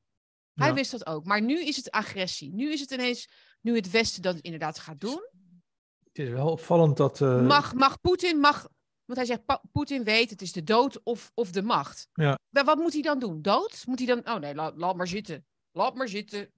Hij 0.54 0.68
ja. 0.68 0.74
wist 0.74 0.92
dat 0.92 1.06
ook. 1.06 1.26
Maar 1.26 1.42
nu 1.42 1.66
is 1.66 1.76
het 1.76 1.92
agressie. 1.92 2.54
Nu 2.54 2.72
is 2.72 2.80
het 2.80 2.92
ineens, 2.92 3.30
nu 3.62 3.76
het 3.76 3.92
Westen 3.92 4.22
dat 4.22 4.40
inderdaad 4.40 4.80
gaat 4.80 5.00
doen. 5.00 5.30
Het 6.04 6.26
is 6.26 6.30
wel 6.30 6.52
opvallend 6.52 6.98
dat... 6.98 7.20
Uh... 7.20 7.42
Mag, 7.42 7.74
mag 7.74 8.02
Poetin, 8.02 8.40
mag 8.40 8.68
want 9.08 9.20
hij 9.20 9.26
zegt, 9.26 9.62
Poetin 9.72 10.04
weet, 10.04 10.30
het 10.30 10.42
is 10.42 10.52
de 10.52 10.64
dood 10.64 11.04
of, 11.04 11.32
of 11.34 11.52
de 11.52 11.62
macht. 11.62 12.08
Ja. 12.14 12.40
Maar 12.50 12.66
wat 12.66 12.78
moet 12.78 12.94
hij 12.94 13.02
dan 13.02 13.20
doen? 13.20 13.42
Dood? 13.42 13.84
Moet 13.86 13.98
hij 13.98 14.08
dan... 14.08 14.36
Oh 14.36 14.42
nee, 14.42 14.56
laat, 14.56 14.74
laat 14.78 14.96
maar 14.96 15.08
zitten. 15.08 15.46
Laat 15.72 15.96
maar 15.96 16.08
zitten. 16.08 16.52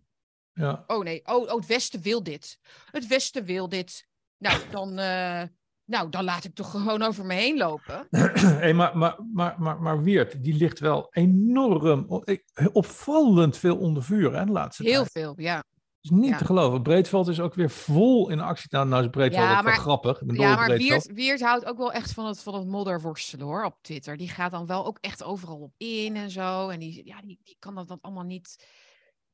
Ja. 0.53 0.83
Oh 0.87 1.03
nee, 1.03 1.21
oh, 1.25 1.41
oh, 1.41 1.55
het 1.55 1.65
Westen 1.65 2.01
wil 2.01 2.23
dit. 2.23 2.59
Het 2.91 3.07
Westen 3.07 3.45
wil 3.45 3.69
dit. 3.69 4.07
Nou, 4.37 4.61
dan, 4.71 4.89
uh, 4.89 5.43
nou, 5.85 6.09
dan 6.09 6.23
laat 6.23 6.43
ik 6.43 6.55
toch 6.55 6.71
gewoon 6.71 7.01
over 7.01 7.25
me 7.25 7.33
heen 7.33 7.57
lopen. 7.57 8.07
hey, 8.63 8.73
maar, 8.73 8.97
maar, 8.97 9.15
maar, 9.33 9.61
maar, 9.61 9.81
maar 9.81 10.03
Weert, 10.03 10.43
die 10.43 10.53
ligt 10.53 10.79
wel 10.79 11.07
enorm, 11.09 12.23
opvallend 12.71 13.57
veel 13.57 13.77
onder 13.77 14.03
vuur, 14.03 14.33
hè, 14.33 14.45
de 14.45 14.51
laatste 14.51 14.83
Heel 14.83 14.93
tijd. 14.93 15.11
veel, 15.11 15.33
ja 15.37 15.63
is 16.01 16.09
niet 16.09 16.29
ja. 16.29 16.37
te 16.37 16.45
geloven. 16.45 16.81
Breedveld 16.81 17.27
is 17.27 17.39
ook 17.39 17.53
weer 17.53 17.69
vol 17.69 18.29
in 18.29 18.39
actie. 18.39 18.67
Nou, 18.69 18.87
nou 18.87 19.03
is 19.03 19.09
Breedveld 19.09 19.43
ja, 19.43 19.57
ook 19.57 19.63
maar, 19.63 19.73
wel 19.73 19.81
grappig. 19.81 20.21
ja, 20.27 20.55
maar 20.55 20.77
Wiert, 20.77 21.13
Wiert, 21.13 21.41
houdt 21.41 21.65
ook 21.65 21.77
wel 21.77 21.91
echt 21.91 22.13
van 22.13 22.25
het, 22.25 22.41
van 22.41 22.55
het 22.55 22.67
modderworstelen 22.67 23.45
hoor, 23.45 23.63
op 23.65 23.77
Twitter. 23.81 24.17
Die 24.17 24.29
gaat 24.29 24.51
dan 24.51 24.65
wel 24.65 24.85
ook 24.85 24.97
echt 25.01 25.23
overal 25.23 25.57
op 25.59 25.73
in 25.77 26.15
en 26.15 26.29
zo. 26.29 26.69
En 26.69 26.79
die, 26.79 27.05
ja, 27.05 27.21
die, 27.21 27.39
die 27.43 27.55
kan 27.59 27.75
dat 27.75 27.87
dan 27.87 27.97
allemaal 28.01 28.23
niet... 28.23 28.67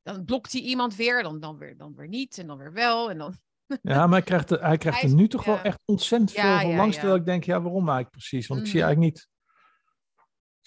Dan 0.03 0.25
blokt 0.25 0.51
hij 0.51 0.61
iemand 0.61 0.95
weer, 0.95 1.23
dan, 1.23 1.39
dan, 1.39 1.57
weer, 1.57 1.77
dan 1.77 1.95
weer 1.95 2.07
niet 2.07 2.37
en 2.37 2.47
dan 2.47 2.57
weer 2.57 2.73
wel. 2.73 3.09
En 3.09 3.17
dan... 3.17 3.37
Ja, 3.81 4.07
maar 4.07 4.17
hij 4.17 4.21
krijgt, 4.21 4.51
er, 4.51 4.61
hij 4.61 4.77
krijgt 4.83 5.01
hij 5.01 5.09
er 5.09 5.15
nu 5.15 5.27
toch 5.27 5.45
ja. 5.45 5.51
wel 5.51 5.61
echt 5.61 5.79
ontzettend 5.85 6.31
veel 6.31 6.59
van 6.59 6.75
langs. 6.75 6.95
Terwijl 6.95 7.17
ik 7.17 7.25
denk, 7.25 7.43
ja, 7.43 7.61
waarom 7.61 7.89
eigenlijk 7.89 8.09
precies? 8.09 8.47
Want 8.47 8.59
mm. 8.59 8.65
ik 8.65 8.71
zie 8.71 8.81
eigenlijk 8.81 9.13
niet 9.13 9.27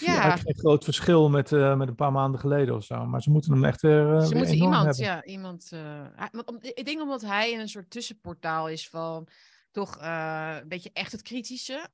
ja. 0.07 0.37
geen 0.37 0.59
groot 0.59 0.85
verschil 0.85 1.29
met, 1.29 1.51
uh, 1.51 1.77
met 1.77 1.89
een 1.89 1.95
paar 1.95 2.13
maanden 2.13 2.41
geleden 2.41 2.75
of 2.75 2.85
zo. 2.85 3.07
Maar 3.07 3.23
ze 3.23 3.31
moeten 3.31 3.53
hem 3.53 3.65
echt 3.65 3.81
weer. 3.81 4.15
Uh, 4.15 4.21
ze 4.21 4.29
weer 4.29 4.37
moeten 4.37 4.55
iemand, 4.55 4.87
hebben. 4.87 5.05
ja, 5.05 5.25
iemand. 5.25 5.71
Uh, 5.75 6.07
ik 6.61 6.85
denk 6.85 7.01
omdat 7.01 7.21
hij 7.21 7.53
in 7.53 7.61
een 7.61 7.69
soort 7.69 7.91
tussenportaal 7.91 8.69
is 8.69 8.89
van 8.89 9.29
toch 9.71 9.99
een 10.01 10.69
beetje 10.69 10.91
echt 10.93 11.13
het 11.13 11.23
kritische. 11.23 11.89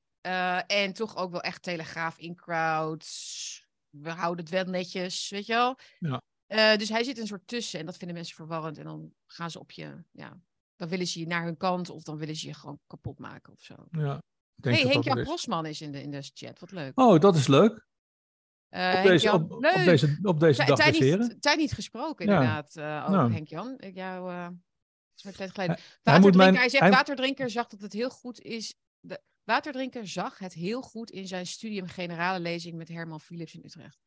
en 0.66 0.92
toch 0.92 1.16
ook 1.16 1.30
wel 1.30 1.40
echt 1.40 1.62
telegraaf 1.62 2.18
in 2.18 2.34
crowds. 2.34 3.66
We 3.90 4.10
houden 4.10 4.44
het 4.44 4.54
wel 4.54 4.64
netjes, 4.64 5.30
weet 5.30 5.46
je 5.46 5.52
wel. 5.52 5.78
Ja. 5.98 6.76
dus 6.76 6.88
hij 6.88 7.04
zit 7.04 7.18
een 7.18 7.26
soort 7.26 7.46
tussen 7.46 7.80
en 7.80 7.86
dat 7.86 7.96
vinden 7.96 8.16
mensen 8.16 8.36
verwarrend. 8.36 8.78
En 8.78 8.84
dan 8.84 9.12
gaan 9.26 9.50
ze 9.50 9.58
op 9.58 9.70
je, 9.70 10.04
ja, 10.10 10.40
dan 10.76 10.88
willen 10.88 11.06
ze 11.06 11.20
je 11.20 11.26
naar 11.26 11.44
hun 11.44 11.56
kant 11.56 11.90
of 11.90 12.02
dan 12.02 12.16
willen 12.16 12.36
ze 12.36 12.46
je 12.46 12.54
gewoon 12.54 12.80
kapot 12.86 13.18
maken 13.18 13.52
of 13.52 13.60
zo. 13.60 13.74
Ja. 13.90 14.18
Hey, 14.60 14.86
Henk-Jan 14.86 15.22
Prosman 15.22 15.66
is 15.66 15.80
in 15.80 15.92
de, 15.92 16.02
in 16.02 16.10
de 16.10 16.30
chat, 16.34 16.58
wat 16.58 16.70
leuk. 16.70 17.00
Oh, 17.00 17.20
dat 17.20 17.36
is 17.36 17.46
leuk. 17.46 17.86
Uh, 18.74 18.94
op, 18.96 19.02
deze, 19.02 19.32
op, 19.32 19.52
op, 19.52 19.62
deze, 19.62 20.18
op 20.22 20.40
deze 20.40 20.64
dag 20.64 20.78
tijd. 20.78 21.00
Niet, 21.00 21.42
tijd 21.42 21.58
niet 21.58 21.72
gesproken, 21.72 22.26
inderdaad, 22.26 22.74
ja. 22.74 22.98
uh, 22.98 23.04
over 23.04 23.16
nou. 23.18 23.32
Henk-Jan. 23.32 23.74
Ik 23.78 23.94
jou... 23.94 24.32
Uh, 24.32 24.48
geleden. 25.14 25.54
Hij, 25.54 25.78
waterdrinker, 26.02 26.36
mijn, 26.36 26.56
hij 26.56 26.68
zegt, 26.68 26.82
hij... 26.82 26.92
waterdrinker 26.92 27.50
zag 27.50 27.66
dat 27.66 27.80
het 27.80 27.92
heel 27.92 28.10
goed 28.10 28.40
is... 28.40 28.74
De, 29.00 29.22
waterdrinker 29.44 30.08
zag 30.08 30.38
het 30.38 30.52
heel 30.52 30.82
goed 30.82 31.10
in 31.10 31.26
zijn 31.26 31.46
studium 31.46 31.86
generale 31.86 32.40
lezing 32.40 32.76
met 32.76 32.88
Herman 32.88 33.20
Philips 33.20 33.54
in 33.54 33.64
Utrecht. 33.64 34.00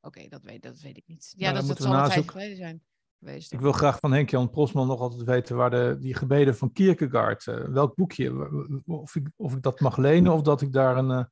Oké, 0.00 0.18
okay, 0.18 0.28
dat, 0.28 0.42
weet, 0.42 0.62
dat 0.62 0.80
weet 0.80 0.96
ik 0.96 1.04
niet. 1.06 1.34
Ja, 1.36 1.50
nou, 1.50 1.66
dat, 1.66 1.76
dat 1.76 1.86
zal 1.86 1.94
een 1.94 2.08
tijd 2.08 2.30
geleden 2.30 2.56
zijn. 2.56 2.82
Geweest, 3.18 3.52
ik 3.52 3.60
wil 3.60 3.72
graag 3.72 3.98
van 3.98 4.12
Henk-Jan 4.12 4.50
Prosman 4.50 4.86
nog 4.86 5.00
altijd 5.00 5.22
weten 5.22 5.56
waar 5.56 5.70
de, 5.70 5.96
die 6.00 6.14
gebeden 6.14 6.56
van 6.56 6.72
Kierkegaard, 6.72 7.46
uh, 7.46 7.64
welk 7.64 7.94
boekje, 7.94 8.50
of 8.86 9.14
ik, 9.14 9.28
of 9.36 9.54
ik 9.54 9.62
dat 9.62 9.80
mag 9.80 9.96
lenen 9.96 10.32
of 10.32 10.42
dat 10.42 10.60
ik 10.60 10.72
daar 10.72 10.96
een, 10.96 11.28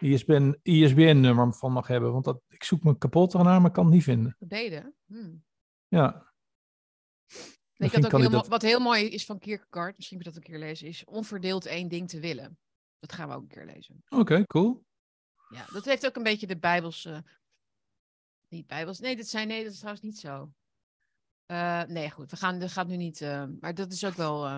ISBN, 0.00 0.58
ISBN-nummer 0.62 1.52
van 1.52 1.72
mag 1.72 1.86
hebben. 1.86 2.12
Want 2.12 2.24
dat, 2.24 2.42
ik 2.48 2.64
zoek 2.64 2.82
me 2.82 2.98
kapot 2.98 3.34
ernaar, 3.34 3.60
maar 3.60 3.70
kan 3.70 3.84
het 3.84 3.94
niet 3.94 4.02
vinden. 4.02 4.34
Gebeden? 4.38 4.94
Hmm. 5.06 5.44
Ja. 5.88 6.32
Je, 7.72 7.88
dat 7.90 8.14
ook 8.14 8.20
heel 8.20 8.30
dat... 8.30 8.48
Wat 8.48 8.62
heel 8.62 8.80
mooi 8.80 9.08
is 9.08 9.24
van 9.24 9.38
Kierkegaard, 9.38 9.96
misschien 9.96 10.16
moet 10.16 10.26
je 10.26 10.32
dat 10.32 10.42
een 10.42 10.50
keer 10.50 10.58
lezen, 10.58 10.88
is 10.88 11.04
onverdeeld 11.04 11.66
één 11.66 11.88
ding 11.88 12.08
te 12.08 12.20
willen. 12.20 12.58
Dat 12.98 13.12
gaan 13.12 13.28
we 13.28 13.34
ook 13.34 13.42
een 13.42 13.48
keer 13.48 13.66
lezen. 13.66 14.02
Oké, 14.08 14.20
okay, 14.20 14.44
cool. 14.44 14.84
Ja, 15.48 15.66
dat 15.72 15.84
heeft 15.84 16.06
ook 16.06 16.16
een 16.16 16.22
beetje 16.22 16.46
de 16.46 16.58
Bijbelse... 16.58 17.24
Niet 18.48 18.66
Bijbels... 18.66 18.98
Nee, 18.98 19.16
dat, 19.16 19.26
zijn, 19.26 19.48
nee, 19.48 19.62
dat 19.62 19.72
is 19.72 19.78
trouwens 19.78 20.04
niet 20.04 20.18
zo. 20.18 20.52
Uh, 21.46 21.82
nee, 21.82 22.10
goed, 22.10 22.30
we 22.30 22.36
gaan, 22.36 22.58
dat 22.58 22.72
gaat 22.72 22.86
nu 22.86 22.96
niet... 22.96 23.20
Uh, 23.20 23.44
maar 23.60 23.74
dat 23.74 23.92
is 23.92 24.04
ook 24.04 24.14
wel 24.14 24.46
uh, 24.46 24.56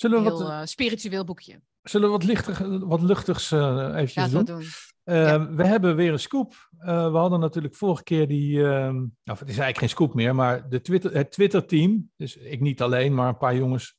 Zullen 0.00 0.24
we 0.24 0.30
heel 0.30 0.66
spiritueel 0.66 1.24
boekje. 1.24 1.60
Zullen 1.82 2.06
we 2.06 2.12
wat, 2.12 2.24
lichter, 2.24 2.86
wat 2.86 3.02
luchtigs 3.02 3.52
uh, 3.52 3.92
eventjes 3.94 4.30
doen? 4.30 4.44
doen. 4.44 4.60
Uh, 4.60 4.66
ja. 5.04 5.54
We 5.54 5.66
hebben 5.66 5.96
weer 5.96 6.12
een 6.12 6.18
scoop. 6.18 6.68
We 6.78 6.90
hadden 7.12 7.40
natuurlijk 7.40 7.74
vorige 7.74 8.02
keer 8.02 8.28
die, 8.28 8.58
nou 8.58 9.08
het 9.24 9.40
is 9.40 9.46
eigenlijk 9.46 9.78
geen 9.78 9.88
scoop 9.88 10.14
meer, 10.14 10.34
maar 10.34 10.68
de 10.68 10.80
Twitter, 10.80 11.14
het 11.14 11.32
Twitter-team, 11.32 12.10
dus 12.16 12.36
ik 12.36 12.60
niet 12.60 12.82
alleen, 12.82 13.14
maar 13.14 13.28
een 13.28 13.36
paar 13.36 13.56
jongens, 13.56 13.98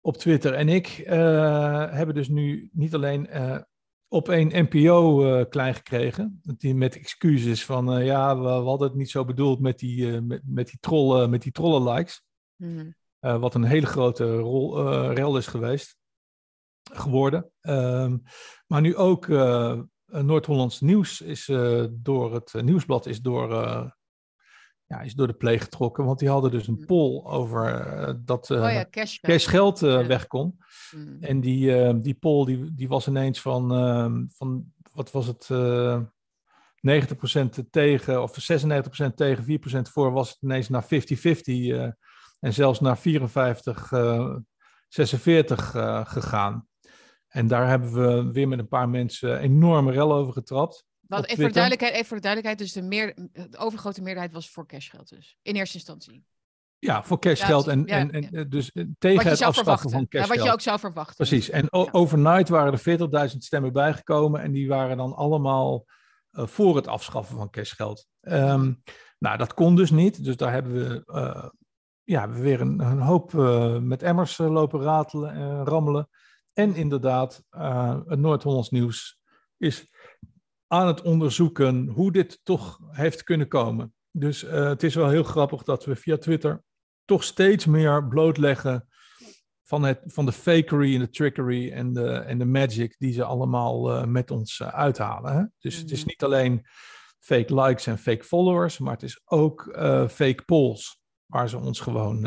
op 0.00 0.16
Twitter 0.16 0.54
en 0.54 0.68
ik 0.68 0.86
hebben 1.90 2.14
dus 2.14 2.28
nu 2.28 2.70
niet 2.72 2.94
alleen 2.94 3.28
op 4.08 4.28
een 4.28 4.68
NPO 4.70 5.44
klein 5.44 5.74
gekregen. 5.74 6.40
Die 6.42 6.74
met 6.74 6.96
excuses 6.96 7.64
van 7.64 8.04
ja, 8.04 8.38
we, 8.40 8.48
hadden 8.48 8.88
het 8.88 8.96
niet 8.96 9.10
zo 9.10 9.24
bedoeld 9.24 9.60
met 9.60 9.78
die, 9.78 10.20
met, 10.20 10.42
met 10.44 10.66
die 10.66 10.78
trollen, 10.80 11.30
met 11.30 11.42
die 11.42 11.52
trollen 11.52 11.92
likes. 11.92 12.22
Mhm. 13.20 13.38
wat 13.38 13.54
een 13.54 13.64
hele 13.64 13.86
grote 13.86 14.36
rol, 14.36 14.82
rel 15.12 15.36
is 15.36 15.46
geweest 15.46 15.96
geworden. 16.92 17.50
Ehm, 17.60 18.16
maar 18.66 18.80
nu 18.80 18.96
ook 18.96 19.26
uh, 19.26 19.80
Noord-Hollands 20.06 20.80
Nieuws 20.80 21.20
is 21.20 21.44
door 21.90 22.34
het 22.34 22.62
nieuwsblad 22.62 23.06
is 23.06 23.20
door, 23.20 23.52
ja, 24.86 25.00
is 25.00 25.14
door 25.14 25.26
de 25.26 25.32
pleeg 25.32 25.62
getrokken. 25.62 26.04
Want 26.04 26.18
die 26.18 26.28
hadden 26.28 26.50
dus 26.50 26.66
een 26.66 26.78
mm. 26.78 26.86
poll 26.86 27.24
over 27.24 28.24
dat 28.24 28.50
oh 28.50 28.72
ja, 28.72 28.86
cash 28.90 29.18
weg 30.06 30.26
kon. 30.26 30.58
Mm. 30.90 31.16
En 31.20 31.40
die, 31.40 31.98
die 32.00 32.14
poll 32.14 32.44
die, 32.44 32.74
die 32.74 32.88
was 32.88 33.08
ineens 33.08 33.40
van, 33.40 33.72
ehm, 33.72 34.24
van 34.28 34.72
wat 34.92 35.10
was 35.10 35.26
het, 35.26 35.48
90% 36.80 37.70
tegen 37.70 38.22
of 38.22 38.36
96% 38.40 39.16
tegen 39.16 39.44
4% 39.44 39.90
voor 39.90 40.12
was 40.12 40.28
het 40.28 40.38
ineens 40.40 40.68
naar 40.68 40.84
50-50 40.84 40.86
en 42.40 42.52
zelfs 42.52 42.80
naar 42.80 42.98
54, 42.98 43.92
46 44.88 45.70
gegaan. 46.04 46.68
En 47.28 47.46
daar 47.46 47.68
hebben 47.68 47.92
we 47.92 48.32
weer 48.32 48.48
met 48.48 48.58
een 48.58 48.68
paar 48.68 48.88
mensen 48.88 49.38
enorme 49.38 49.92
rel 49.92 50.12
over 50.12 50.32
getrapt. 50.32 50.84
Wat, 51.00 51.24
even, 51.24 51.36
voor 51.36 51.46
de 51.46 51.52
duidelijkheid, 51.52 51.94
even 51.94 52.06
voor 52.06 52.16
de 52.16 52.22
duidelijkheid, 52.22 52.58
dus 52.58 52.82
de, 52.82 52.88
meer, 52.88 53.14
de 53.50 53.58
overgrote 53.58 54.02
meerderheid 54.02 54.32
was 54.32 54.50
voor 54.50 54.66
cashgeld 54.66 55.08
dus, 55.08 55.36
in 55.42 55.54
eerste 55.54 55.76
instantie. 55.76 56.24
Ja, 56.78 57.02
voor 57.02 57.18
cashgeld 57.18 57.66
en, 57.66 57.86
en, 57.86 58.10
en 58.10 58.48
dus 58.50 58.72
eh, 58.72 58.84
tegen 58.98 59.30
het 59.30 59.42
afschaffen 59.42 59.90
van 59.90 60.08
cashgeld. 60.08 60.32
Ja, 60.32 60.36
wat 60.36 60.44
je 60.44 60.52
ook 60.52 60.60
zou 60.60 60.78
verwachten. 60.78 61.16
Precies, 61.16 61.50
en 61.50 61.72
overnight 61.72 62.48
waren 62.48 62.72
er 62.72 63.30
40.000 63.30 63.36
stemmen 63.36 63.72
bijgekomen 63.72 64.40
en 64.40 64.52
die 64.52 64.68
waren 64.68 64.96
dan 64.96 65.14
allemaal 65.14 65.84
uh, 66.32 66.46
voor 66.46 66.76
het 66.76 66.86
afschaffen 66.86 67.36
van 67.36 67.50
cashgeld. 67.50 68.06
Um, 68.20 68.82
nou, 69.18 69.38
dat 69.38 69.54
kon 69.54 69.76
dus 69.76 69.90
niet, 69.90 70.24
dus 70.24 70.36
daar 70.36 70.52
hebben 70.52 70.72
we, 70.74 71.02
uh, 71.06 71.48
ja, 72.10 72.30
we 72.30 72.40
weer 72.40 72.60
een, 72.60 72.80
een 72.80 73.00
hoop 73.00 73.32
met 73.82 74.02
emmers 74.02 74.38
lopen 74.38 74.80
ratelen 74.80 75.32
en 75.32 75.64
rammelen. 75.64 76.08
En 76.52 76.74
inderdaad, 76.74 77.44
het 78.06 78.18
Noord-Hollands 78.18 78.70
Nieuws 78.70 79.20
is 79.56 79.90
aan 80.66 80.86
het 80.86 81.02
onderzoeken 81.02 81.88
hoe 81.88 82.12
dit 82.12 82.40
toch 82.42 82.78
heeft 82.90 83.22
kunnen 83.22 83.48
komen. 83.48 83.94
Dus 84.10 84.40
het 84.40 84.82
is 84.82 84.94
wel 84.94 85.08
heel 85.08 85.22
grappig 85.22 85.62
dat 85.62 85.84
we 85.84 85.96
via 85.96 86.16
Twitter 86.16 86.62
toch 87.04 87.24
steeds 87.24 87.66
meer 87.66 88.08
blootleggen 88.08 88.88
van, 89.62 89.82
het, 89.82 90.00
van 90.04 90.26
de 90.26 90.32
fakery 90.32 90.94
en 90.94 91.00
de 91.00 91.10
trickery 91.10 91.72
en 91.72 91.92
de, 91.92 92.10
en 92.12 92.38
de 92.38 92.44
magic 92.44 92.94
die 92.98 93.12
ze 93.12 93.24
allemaal 93.24 93.90
uh, 93.90 94.04
met 94.04 94.30
ons 94.30 94.62
uithalen. 94.62 95.32
Hè? 95.32 95.42
Dus 95.58 95.76
het 95.76 95.90
is 95.90 95.98
mhm. 95.98 96.08
niet 96.08 96.22
alleen 96.22 96.66
fake 97.18 97.62
likes 97.62 97.86
en 97.86 97.98
fake 97.98 98.24
followers, 98.24 98.78
maar 98.78 98.92
het 98.92 99.02
is 99.02 99.20
ook 99.24 99.62
fake 100.08 100.42
polls, 100.46 100.99
waar 101.30 101.48
ze 101.48 101.58
ons 101.58 101.80
gewoon 101.80 102.20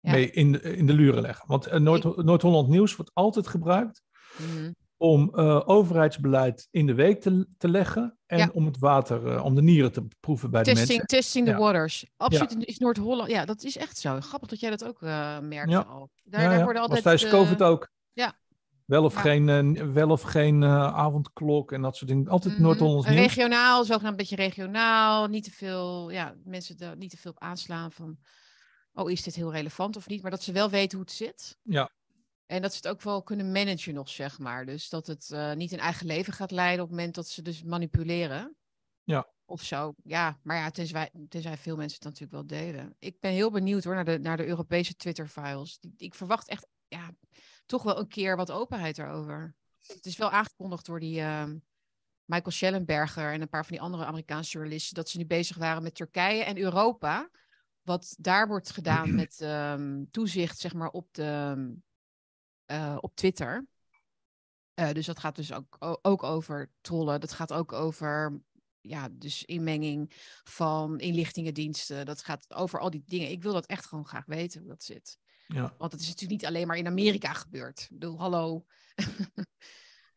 mee 0.00 0.30
in 0.30 0.52
de, 0.52 0.60
in 0.60 0.86
de 0.86 0.92
luren 0.92 1.22
leggen. 1.22 1.48
Want 1.48 1.68
uh, 1.72 1.74
Noord-Holland 2.16 2.68
Nieuws 2.68 2.96
wordt 2.96 3.10
altijd 3.14 3.46
gebruikt 3.46 4.02
mhm. 4.36 4.72
om 4.96 5.32
uh, 5.34 5.62
overheidsbeleid 5.64 6.68
in 6.70 6.86
de 6.86 6.94
week 6.94 7.20
te, 7.20 7.46
te 7.58 7.68
leggen 7.68 8.18
en 8.26 8.52
om 8.52 8.66
het 8.66 8.78
water, 8.78 9.42
om 9.42 9.54
de 9.54 9.62
nieren 9.62 9.92
te 9.92 10.06
proeven 10.20 10.50
bij 10.50 10.62
testing, 10.62 10.86
de 10.86 10.94
mensen. 10.96 11.18
Testing 11.18 11.46
the 11.46 11.56
waters. 11.56 12.06
Absoluut 12.16 12.66
is 12.66 12.78
Noord-Holland, 12.78 13.30
ja, 13.30 13.44
dat 13.44 13.62
is 13.62 13.76
echt 13.76 13.98
zo. 13.98 14.20
Grappig 14.20 14.48
dat 14.48 14.60
jij 14.60 14.70
dat 14.70 14.84
ook 14.84 15.00
merkt 15.40 15.74
al. 15.74 16.10
Daar, 16.24 16.50
daar 16.50 16.64
worden 16.64 16.82
altijd... 16.82 17.04
Was 17.04 17.18
tijdens 17.18 17.40
COVID 17.40 17.62
ook. 17.62 17.90
Ja, 18.12 18.38
wel 18.86 19.04
of 19.04 19.14
geen, 19.14 19.92
wel 19.92 20.10
of 20.10 20.22
geen 20.22 20.62
uh, 20.62 20.94
avondklok 20.94 21.72
en 21.72 21.82
dat 21.82 21.96
soort 21.96 22.10
dingen. 22.10 22.28
Altijd 22.28 22.52
mm 22.52 22.58
-hmm. 22.58 22.68
Noord-Hollands 22.68 23.08
nieuws. 23.08 23.20
Regionaal, 23.20 23.84
zogenaamd 23.84 24.10
een 24.10 24.16
beetje 24.16 24.36
regionaal. 24.36 25.26
Niet 25.26 25.44
te 25.44 25.50
veel, 25.50 26.10
ja, 26.10 26.34
mensen 26.44 26.78
er 26.78 26.96
niet 26.96 27.10
te 27.10 27.16
veel 27.16 27.30
op 27.30 27.40
aanslaan 27.40 27.92
van 27.92 28.18
oh, 28.96 29.10
is 29.10 29.22
dit 29.22 29.34
heel 29.34 29.52
relevant 29.52 29.96
of 29.96 30.08
niet? 30.08 30.22
Maar 30.22 30.30
dat 30.30 30.42
ze 30.42 30.52
wel 30.52 30.70
weten 30.70 30.98
hoe 30.98 31.06
het 31.06 31.16
zit. 31.16 31.58
Ja. 31.62 31.90
En 32.46 32.62
dat 32.62 32.70
ze 32.70 32.76
het 32.76 32.88
ook 32.88 33.02
wel 33.02 33.22
kunnen 33.22 33.52
managen 33.52 33.94
nog, 33.94 34.08
zeg 34.08 34.38
maar. 34.38 34.66
Dus 34.66 34.88
dat 34.88 35.06
het 35.06 35.30
uh, 35.32 35.52
niet 35.52 35.72
een 35.72 35.78
eigen 35.78 36.06
leven 36.06 36.32
gaat 36.32 36.50
leiden 36.50 36.82
op 36.82 36.88
het 36.88 36.96
moment 36.96 37.14
dat 37.14 37.28
ze 37.28 37.42
dus 37.42 37.62
manipuleren. 37.62 38.56
Ja. 39.04 39.30
Of 39.44 39.62
zo. 39.62 39.94
Ja, 40.02 40.38
maar 40.42 40.56
ja, 40.56 40.70
tenzij, 40.70 41.10
tenzij 41.28 41.56
veel 41.56 41.76
mensen 41.76 41.98
het 41.98 42.04
natuurlijk 42.04 42.32
wel 42.32 42.60
delen. 42.60 42.96
Ik 42.98 43.20
ben 43.20 43.32
heel 43.32 43.50
benieuwd 43.50 43.84
hoor 43.84 43.94
naar 43.94 44.04
de, 44.04 44.18
naar 44.18 44.36
de 44.36 44.46
Europese 44.46 44.94
Twitter-files. 44.94 45.78
Ik 45.96 46.14
verwacht 46.14 46.48
echt, 46.48 46.66
ja, 46.88 47.10
toch 47.66 47.82
wel 47.82 47.98
een 47.98 48.08
keer 48.08 48.36
wat 48.36 48.50
openheid 48.50 48.98
erover. 48.98 49.54
Het 49.86 50.06
is 50.06 50.16
wel 50.16 50.30
aangekondigd 50.30 50.86
door 50.86 51.00
die 51.00 51.20
uh, 51.20 51.44
Michael 52.24 52.50
Schellenberger 52.50 53.32
en 53.32 53.40
een 53.40 53.48
paar 53.48 53.64
van 53.64 53.72
die 53.72 53.84
andere 53.84 54.04
Amerikaanse 54.04 54.50
journalisten 54.50 54.94
dat 54.94 55.08
ze 55.08 55.18
nu 55.18 55.26
bezig 55.26 55.56
waren 55.56 55.82
met 55.82 55.94
Turkije 55.94 56.44
en 56.44 56.58
Europa 56.58 57.30
wat 57.82 58.14
daar 58.18 58.48
wordt 58.48 58.70
gedaan 58.70 59.14
met 59.22 59.40
ehm, 59.40 60.04
toezicht, 60.10 60.58
zeg 60.58 60.74
maar, 60.74 60.90
op, 60.90 61.14
de, 61.14 61.74
uh, 62.66 62.98
op 63.00 63.16
Twitter. 63.16 63.66
Uh, 64.74 64.92
dus 64.92 65.06
dat 65.06 65.18
gaat 65.18 65.36
dus 65.36 65.52
ook, 65.52 65.76
ook 66.02 66.22
over 66.22 66.70
trollen. 66.80 67.20
Dat 67.20 67.32
gaat 67.32 67.52
ook 67.52 67.72
over 67.72 68.40
ja, 68.80 69.08
dus 69.12 69.44
inmenging 69.44 70.12
van 70.44 70.98
inlichtingendiensten. 70.98 72.06
Dat 72.06 72.22
gaat 72.22 72.54
over 72.54 72.80
al 72.80 72.90
die 72.90 73.02
dingen. 73.06 73.30
Ik 73.30 73.42
wil 73.42 73.52
dat 73.52 73.66
echt 73.66 73.86
gewoon 73.86 74.06
graag 74.06 74.24
weten 74.24 74.60
hoe 74.60 74.68
dat 74.68 74.82
zit. 74.82 75.18
Ja. 75.46 75.74
Want 75.78 75.92
het 75.92 76.00
is 76.00 76.06
natuurlijk 76.06 76.40
niet 76.40 76.46
alleen 76.50 76.66
maar 76.66 76.76
in 76.76 76.86
Amerika 76.86 77.32
gebeurd. 77.32 77.80
Ik 77.80 77.98
bedoel, 77.98 78.18
hallo. 78.18 78.64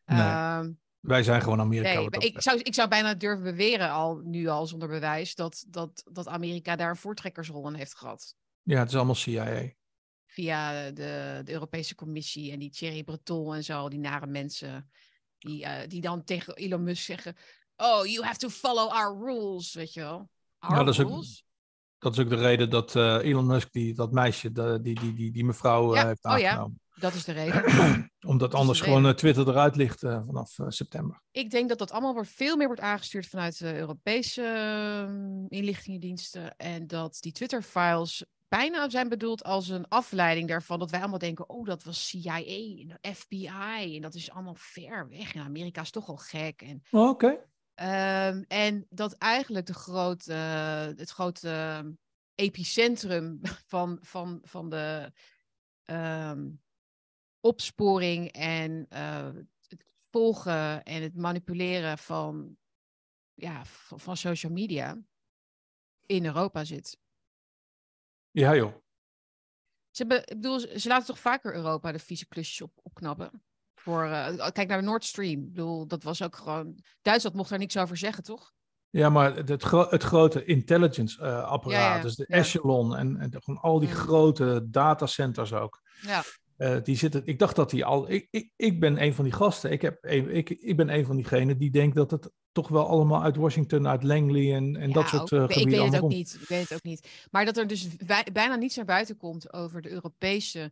nee. 0.06 0.20
uh, 0.20 0.66
wij 1.00 1.24
zijn 1.24 1.42
gewoon 1.42 1.60
Amerika. 1.60 2.00
Nee, 2.00 2.10
ik, 2.10 2.42
zou, 2.42 2.60
ik 2.60 2.74
zou 2.74 2.88
bijna 2.88 3.14
durven 3.14 3.44
beweren, 3.44 3.92
al, 3.92 4.16
nu 4.16 4.48
al 4.48 4.68
zonder 4.68 4.88
bewijs, 4.88 5.36
dat, 5.36 5.66
dat, 5.68 6.04
dat 6.12 6.28
Amerika 6.28 6.76
daar 6.76 6.90
een 6.90 6.96
voortrekkersrol 6.96 7.68
in 7.68 7.74
heeft 7.74 7.98
gehad. 7.98 8.36
Ja, 8.62 8.80
het 8.80 8.90
is 8.90 8.96
allemaal 8.96 9.16
CIA. 9.16 9.72
Via 10.26 10.92
de, 10.92 11.42
de 11.44 11.52
Europese 11.52 11.96
Commissie 11.96 12.52
en 12.52 12.60
die 12.60 12.70
Thierry 12.70 13.04
Breton 13.04 13.56
en 13.56 13.64
zo, 13.64 13.90
die 13.90 14.00
nare 14.00 14.28
mensen. 14.28 14.90
Die, 15.38 15.64
uh, 15.64 15.78
die 15.88 16.02
dan 16.02 16.24
tegen 16.24 16.56
Elon 16.56 16.84
Musk 16.84 17.04
zeggen: 17.04 17.36
Oh, 17.76 18.06
you 18.06 18.26
have 18.26 18.38
to 18.38 18.50
follow 18.50 18.92
our 18.92 19.18
rules, 19.26 19.74
weet 19.74 19.94
je 19.94 20.00
wel. 20.00 20.30
Our 20.60 20.78
ja, 20.78 20.84
dat 20.84 20.94
is 20.94 21.00
rules? 21.00 21.44
Ook, 21.44 21.49
dat 22.00 22.14
is 22.14 22.20
ook 22.20 22.30
de 22.30 22.36
reden 22.36 22.70
dat 22.70 22.96
uh, 22.96 23.24
Elon 23.24 23.46
Musk 23.46 23.72
die, 23.72 23.94
dat 23.94 24.12
meisje, 24.12 24.52
de, 24.52 24.80
die, 24.82 25.00
die, 25.00 25.14
die, 25.14 25.32
die 25.32 25.46
mevrouw 25.46 25.96
uh, 25.96 26.04
heeft 26.04 26.26
aangenomen. 26.26 26.64
Oh, 26.64 26.72
ja. 26.72 27.00
Dat 27.00 27.14
is 27.14 27.24
de 27.24 27.32
reden. 27.32 27.64
Omdat 28.32 28.54
anders 28.54 28.82
gewoon 28.82 29.02
reden. 29.02 29.16
Twitter 29.16 29.48
eruit 29.48 29.76
ligt 29.76 30.04
uh, 30.04 30.22
vanaf 30.26 30.58
september. 30.68 31.22
Ik 31.32 31.52
denk 31.52 31.70
dat 31.70 31.78
dat 31.78 31.92
allemaal 31.92 32.14
wordt, 32.14 32.30
veel 32.30 32.58
meer 32.58 32.68
wordt 32.68 32.82
aangestuurd 32.82 33.28
vanuit 33.28 33.60
de 33.60 33.78
Europese 33.78 34.42
uh, 34.42 35.60
inlichtingendiensten. 35.60 36.56
En 36.58 36.88
dat 36.88 37.18
die 37.20 37.32
Twitter-files 37.32 38.26
bijna 38.48 38.90
zijn 38.90 39.10
bedoeld 39.10 39.44
als 39.44 39.70
een 39.70 39.88
afleiding 39.88 40.48
daarvan. 40.48 40.80
Dat 40.80 40.92
wij 40.92 41.00
allemaal 41.00 41.20
denken, 41.20 41.50
oh, 41.50 41.66
dat 41.66 41.84
was 41.84 42.08
CIA 42.08 42.44
en 42.44 43.00
FBI. 43.16 43.96
En 43.96 44.02
dat 44.02 44.16
is 44.16 44.32
allemaal 44.32 44.56
ver 44.58 45.10
weg. 45.10 45.34
En 45.34 45.42
Amerika 45.42 45.82
is 45.82 45.92
toch 45.92 46.08
al 46.08 46.18
gek. 46.18 46.62
En, 46.62 46.84
oh, 46.92 47.10
Oké. 47.10 47.26
Okay. 47.26 47.40
Um, 47.82 48.46
en 48.48 48.86
dat 48.90 49.14
eigenlijk 49.14 49.66
de 49.66 49.74
grote, 49.74 50.34
het 50.34 51.10
grote 51.10 51.84
epicentrum 52.36 53.40
van, 53.74 53.98
van, 54.02 54.40
van 54.44 54.70
de... 54.70 55.12
Um, 55.86 56.62
opsporing 57.40 58.32
en 58.32 58.86
uh, 58.94 59.30
het 59.68 59.84
volgen 60.10 60.84
en 60.84 61.02
het 61.02 61.16
manipuleren 61.16 61.98
van, 61.98 62.58
ja, 63.34 63.66
van, 63.66 64.00
van, 64.00 64.18
social 64.18 64.52
media 64.52 64.98
in 66.06 66.26
Europa 66.26 66.64
zit. 66.64 66.98
Ja, 68.32 68.56
joh. 68.56 68.74
Ze, 69.90 70.06
hebben, 70.06 70.20
ik 70.20 70.42
bedoel, 70.42 70.60
ze 70.60 70.88
laten 70.88 71.08
toch 71.08 71.20
vaker 71.20 71.56
Europa 71.56 71.92
de 71.92 72.00
vieze 72.00 72.28
klusjes 72.28 72.62
op, 72.62 72.80
opknappen? 72.82 73.44
Voor, 73.90 74.06
uh, 74.06 74.48
kijk 74.52 74.68
naar 74.68 74.80
de 74.80 74.86
Nord 74.86 75.06
Stream. 75.06 75.42
Ik 75.42 75.54
bedoel, 75.54 75.88
dat 75.88 76.04
was 76.04 76.24
ook 76.24 76.36
gewoon. 76.36 76.76
Duitsland 77.02 77.36
mocht 77.36 77.50
daar 77.50 77.60
niks 77.60 77.78
over 77.78 77.98
zeggen, 77.98 78.24
toch? 78.24 78.52
Ja, 78.90 79.10
maar 79.10 79.36
het, 79.36 79.64
gro 79.64 79.88
het 79.90 80.04
grote 80.04 80.46
intelligence-apparaat, 80.46 81.66
uh, 81.66 81.88
ja, 81.88 81.96
ja, 81.96 82.02
dus 82.02 82.16
de 82.16 82.26
ja. 82.28 82.36
Echelon 82.36 82.96
en, 82.96 83.18
en 83.18 83.32
gewoon 83.44 83.60
al 83.60 83.80
die 83.80 83.90
mm. 83.90 83.96
grote 83.96 84.68
datacenters 84.70 85.54
ook. 85.54 85.82
Ja. 86.02 86.24
Uh, 86.58 86.78
die 86.84 86.96
zitten, 86.98 87.22
ik 87.26 87.40
dacht 87.40 87.56
dat 87.56 87.72
hij 87.72 87.84
al. 87.84 88.12
Ik, 88.12 88.28
ik, 88.32 88.52
ik 88.56 88.80
ben 88.80 89.04
een 89.04 89.14
van 89.14 89.24
die 89.24 89.34
gasten. 89.34 89.72
Ik, 89.72 89.82
heb, 89.82 90.06
ik, 90.06 90.50
ik 90.50 90.78
ben 90.78 90.94
een 90.94 91.06
van 91.06 91.16
diegenen 91.16 91.58
die 91.58 91.72
denkt 91.72 91.96
dat 91.96 92.12
het 92.12 92.32
toch 92.52 92.68
wel 92.68 92.88
allemaal 92.88 93.24
uit 93.24 93.36
Washington, 93.36 93.88
uit 93.88 94.04
Langley 94.04 94.56
en, 94.56 94.76
en 94.76 94.88
ja, 94.88 94.94
dat 94.94 95.08
soort 95.08 95.32
uh, 95.32 95.42
gebieden. 95.42 95.74
Ik 95.74 95.80
weet 95.80 95.94
het 95.94 96.02
ook 96.04 96.10
niet. 96.10 96.38
Ik 96.42 96.48
weet 96.48 96.62
het 96.62 96.74
ook 96.74 96.84
niet. 96.84 97.28
Maar 97.32 97.46
dat 97.46 97.58
er 97.58 97.68
dus 97.68 97.88
bijna 98.34 98.56
niets 98.56 98.76
naar 98.76 98.86
buiten 98.86 99.18
komt 99.18 99.54
over 99.54 99.82
de 99.82 99.90
Europese 99.90 100.72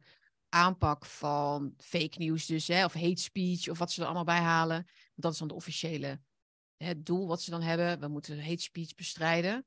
aanpak 0.58 1.06
van 1.06 1.74
fake 1.78 2.18
news, 2.18 2.46
dus 2.46 2.68
hè, 2.68 2.86
of 2.86 2.94
hate 2.94 3.22
speech, 3.22 3.70
of 3.70 3.78
wat 3.78 3.92
ze 3.92 4.00
er 4.00 4.06
allemaal 4.06 4.24
bij 4.24 4.40
halen. 4.40 4.88
Dat 5.16 5.32
is 5.32 5.40
dan 5.40 5.48
de 5.48 5.54
officiële 5.54 6.20
het 6.78 7.06
doel 7.06 7.28
wat 7.28 7.42
ze 7.42 7.50
dan 7.50 7.62
hebben. 7.62 8.00
We 8.00 8.08
moeten 8.08 8.44
hate 8.44 8.62
speech 8.62 8.96
bestrijden. 8.96 9.66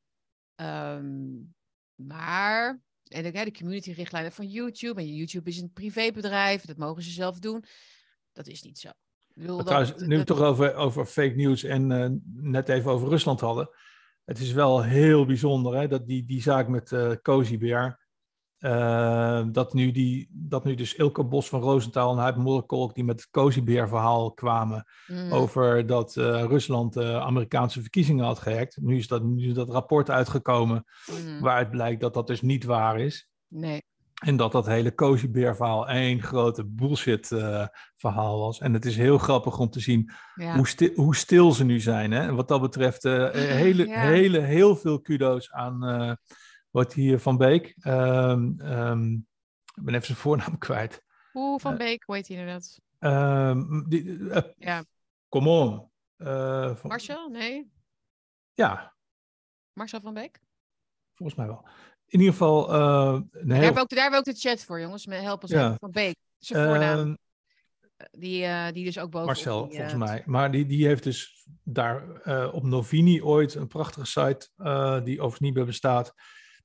Um, 0.56 1.54
maar 1.94 2.80
en 3.04 3.22
de, 3.22 3.30
de 3.30 3.52
community-richtlijnen 3.52 4.32
van 4.32 4.48
YouTube. 4.48 5.00
En 5.00 5.14
YouTube 5.14 5.50
is 5.50 5.60
een 5.60 5.72
privébedrijf, 5.72 6.64
dat 6.64 6.76
mogen 6.76 7.02
ze 7.02 7.10
zelf 7.10 7.38
doen. 7.38 7.64
Dat 8.32 8.46
is 8.46 8.62
niet 8.62 8.78
zo. 8.78 8.90
Bedoel, 9.34 9.64
Trouwens, 9.64 9.94
nu 9.96 10.06
we 10.06 10.14
het 10.14 10.26
toch 10.26 10.40
over, 10.40 10.74
over 10.74 11.06
fake 11.06 11.34
news 11.34 11.64
en 11.64 11.90
uh, 11.90 12.06
net 12.52 12.68
even 12.68 12.90
over 12.90 13.08
Rusland 13.08 13.40
hadden. 13.40 13.70
Het 14.24 14.38
is 14.38 14.52
wel 14.52 14.82
heel 14.82 15.26
bijzonder 15.26 15.76
hè, 15.76 15.88
dat 15.88 16.06
die, 16.06 16.24
die 16.24 16.42
zaak 16.42 16.68
met 16.68 16.90
uh, 16.90 17.12
Cozy 17.22 17.58
Bear. 17.58 17.99
Uh, 18.60 19.42
dat, 19.52 19.74
nu 19.74 19.90
die, 19.90 20.28
dat 20.32 20.64
nu 20.64 20.74
dus 20.74 20.94
Ilke 20.94 21.24
Bos 21.24 21.48
van 21.48 21.60
Roosentaal 21.60 22.12
en 22.12 22.18
Huip 22.18 22.94
die 22.94 23.04
met 23.04 23.20
het 23.20 23.30
Cozy 23.30 23.62
Bear 23.62 23.88
verhaal 23.88 24.32
kwamen 24.32 24.86
mm. 25.06 25.32
over 25.32 25.86
dat 25.86 26.16
uh, 26.16 26.44
Rusland 26.44 26.96
uh, 26.96 27.16
Amerikaanse 27.16 27.80
verkiezingen 27.80 28.24
had 28.24 28.38
gehackt. 28.38 28.78
Nu 28.80 28.96
is 28.96 29.08
dat, 29.08 29.22
nu 29.22 29.46
is 29.48 29.54
dat 29.54 29.70
rapport 29.70 30.10
uitgekomen 30.10 30.84
mm. 31.24 31.40
waaruit 31.40 31.70
blijkt 31.70 32.00
dat 32.00 32.14
dat 32.14 32.26
dus 32.26 32.42
niet 32.42 32.64
waar 32.64 33.00
is. 33.00 33.28
Nee. 33.48 33.82
En 34.14 34.36
dat 34.36 34.52
dat 34.52 34.66
hele 34.66 34.94
Cozy 34.94 35.30
Bear 35.30 35.56
verhaal 35.56 35.88
één 35.88 36.22
grote 36.22 36.64
bullshit 36.64 37.26
verhaal 37.96 38.38
was. 38.38 38.58
En 38.58 38.72
het 38.72 38.84
is 38.84 38.96
heel 38.96 39.18
grappig 39.18 39.58
om 39.58 39.70
te 39.70 39.80
zien 39.80 40.10
ja. 40.34 40.56
hoe, 40.56 40.68
sti 40.68 40.92
hoe, 40.94 41.16
stil 41.16 41.52
ze 41.52 41.64
nu 41.64 41.80
zijn. 41.80 42.10
Hè? 42.10 42.20
En 42.20 42.34
wat 42.34 42.48
dat 42.48 42.60
betreft 42.60 43.02
hele, 43.62 43.86
ja. 43.86 44.00
hele, 44.00 44.38
heel 44.38 44.76
veel 44.76 45.00
kudo's 45.00 45.52
aan 45.52 46.18
wordt 46.70 46.92
hier 46.92 47.20
Van 47.20 47.36
Beek. 47.36 47.74
Um, 47.86 48.60
um, 48.60 49.26
ik 49.74 49.84
ben 49.84 49.94
even 49.94 50.06
zijn 50.06 50.18
voornaam 50.18 50.58
kwijt. 50.68 51.02
Hoe 51.32 51.60
Van 51.60 51.72
eh, 51.72 51.78
Beek, 51.78 52.02
hoe 52.04 52.14
heet 52.14 52.28
hij 52.28 52.36
inderdaad? 52.36 52.80
Um, 52.98 53.88
die, 53.88 54.04
uh, 54.04 54.36
ja. 54.56 54.84
Come 55.28 55.48
on. 55.48 55.90
Uh, 56.18 56.76
van... 56.76 56.90
Marcel? 56.90 57.28
Nee. 57.28 57.70
Ja. 58.54 58.94
Marcel 59.72 60.00
van 60.00 60.14
Beek? 60.14 60.40
Volgens 61.14 61.38
mij 61.38 61.46
wel. 61.46 61.68
In 62.06 62.18
ieder 62.18 62.32
geval. 62.32 62.74
Uh, 62.74 63.12
heel... 63.12 63.28
daar, 63.32 63.56
hebben 63.56 63.74
we 63.74 63.80
ook, 63.80 63.88
daar 63.88 64.02
hebben 64.02 64.22
we 64.22 64.28
ook 64.28 64.34
de 64.34 64.48
chat 64.48 64.64
voor, 64.64 64.80
jongens. 64.80 65.06
Met 65.06 65.20
helpen 65.20 65.48
ja. 65.48 65.76
van 65.78 65.90
Beek. 65.90 66.16
Zijn 66.38 66.66
voornaam. 66.66 67.18
Die, 68.10 68.72
die 68.72 68.84
dus 68.84 68.98
ook 68.98 69.10
boven. 69.10 69.26
Marcel, 69.26 69.68
die, 69.68 69.78
volgens 69.78 69.98
mij. 69.98 70.22
Maar 70.26 70.50
die, 70.50 70.66
die 70.66 70.86
heeft 70.86 71.02
dus 71.02 71.46
daar 71.62 72.04
op 72.52 72.62
Novini 72.62 73.22
ooit 73.22 73.54
een 73.54 73.66
prachtige 73.68 74.06
site, 74.06 74.48
die 75.04 75.14
overigens 75.14 75.40
niet 75.40 75.54
meer 75.54 75.64
bestaat. 75.64 76.14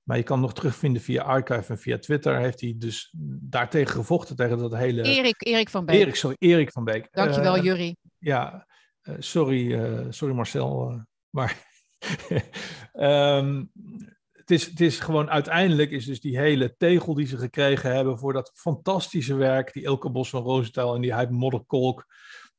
Maar 0.06 0.18
je 0.18 0.24
kan 0.24 0.40
nog 0.40 0.54
terugvinden 0.54 1.02
via 1.02 1.24
Archive 1.24 1.72
en 1.72 1.80
via 1.80 1.98
Twitter. 1.98 2.38
Heeft 2.38 2.62
hij 2.62 2.76
dus 2.78 3.14
daartegen 3.42 3.96
gevochten, 3.96 4.36
tegen 4.36 4.58
dat 4.58 4.76
hele... 4.76 5.02
Erik, 5.02 5.46
Erik 5.46 5.70
van 5.70 5.86
Beek. 5.86 5.96
Erik, 5.96 6.16
sorry, 6.16 6.36
Erik 6.40 6.72
van 6.72 6.84
Beek. 6.84 7.08
Dankjewel, 7.12 7.58
uh, 7.58 7.64
Jury. 7.64 7.96
Ja, 8.18 8.68
uh, 9.04 9.16
sorry, 9.20 9.72
uh, 9.72 10.06
sorry 10.10 10.36
Marcel. 10.36 11.02
maar 11.30 11.66
um, 12.94 13.72
het, 14.32 14.52
is, 14.52 14.66
het 14.66 14.80
is 14.80 15.00
gewoon 15.00 15.30
uiteindelijk 15.30 15.92
is 15.92 16.06
dus 16.06 16.20
die 16.20 16.38
hele 16.38 16.76
tegel 16.78 17.14
die 17.14 17.28
ze 17.28 17.38
gekregen 17.38 17.96
hebben 17.96 18.20
voor 18.20 18.34
dat 18.34 18.52
fantastische 18.54 19.36
werk, 19.36 19.74
die 19.74 19.86
Elke 19.86 20.10
Bos 20.10 20.30
van 20.30 20.44
Rosenthal 20.44 20.96
en 20.96 21.02
die 21.02 21.16
Hype 21.16 21.34
Modderkolk. 21.34 22.06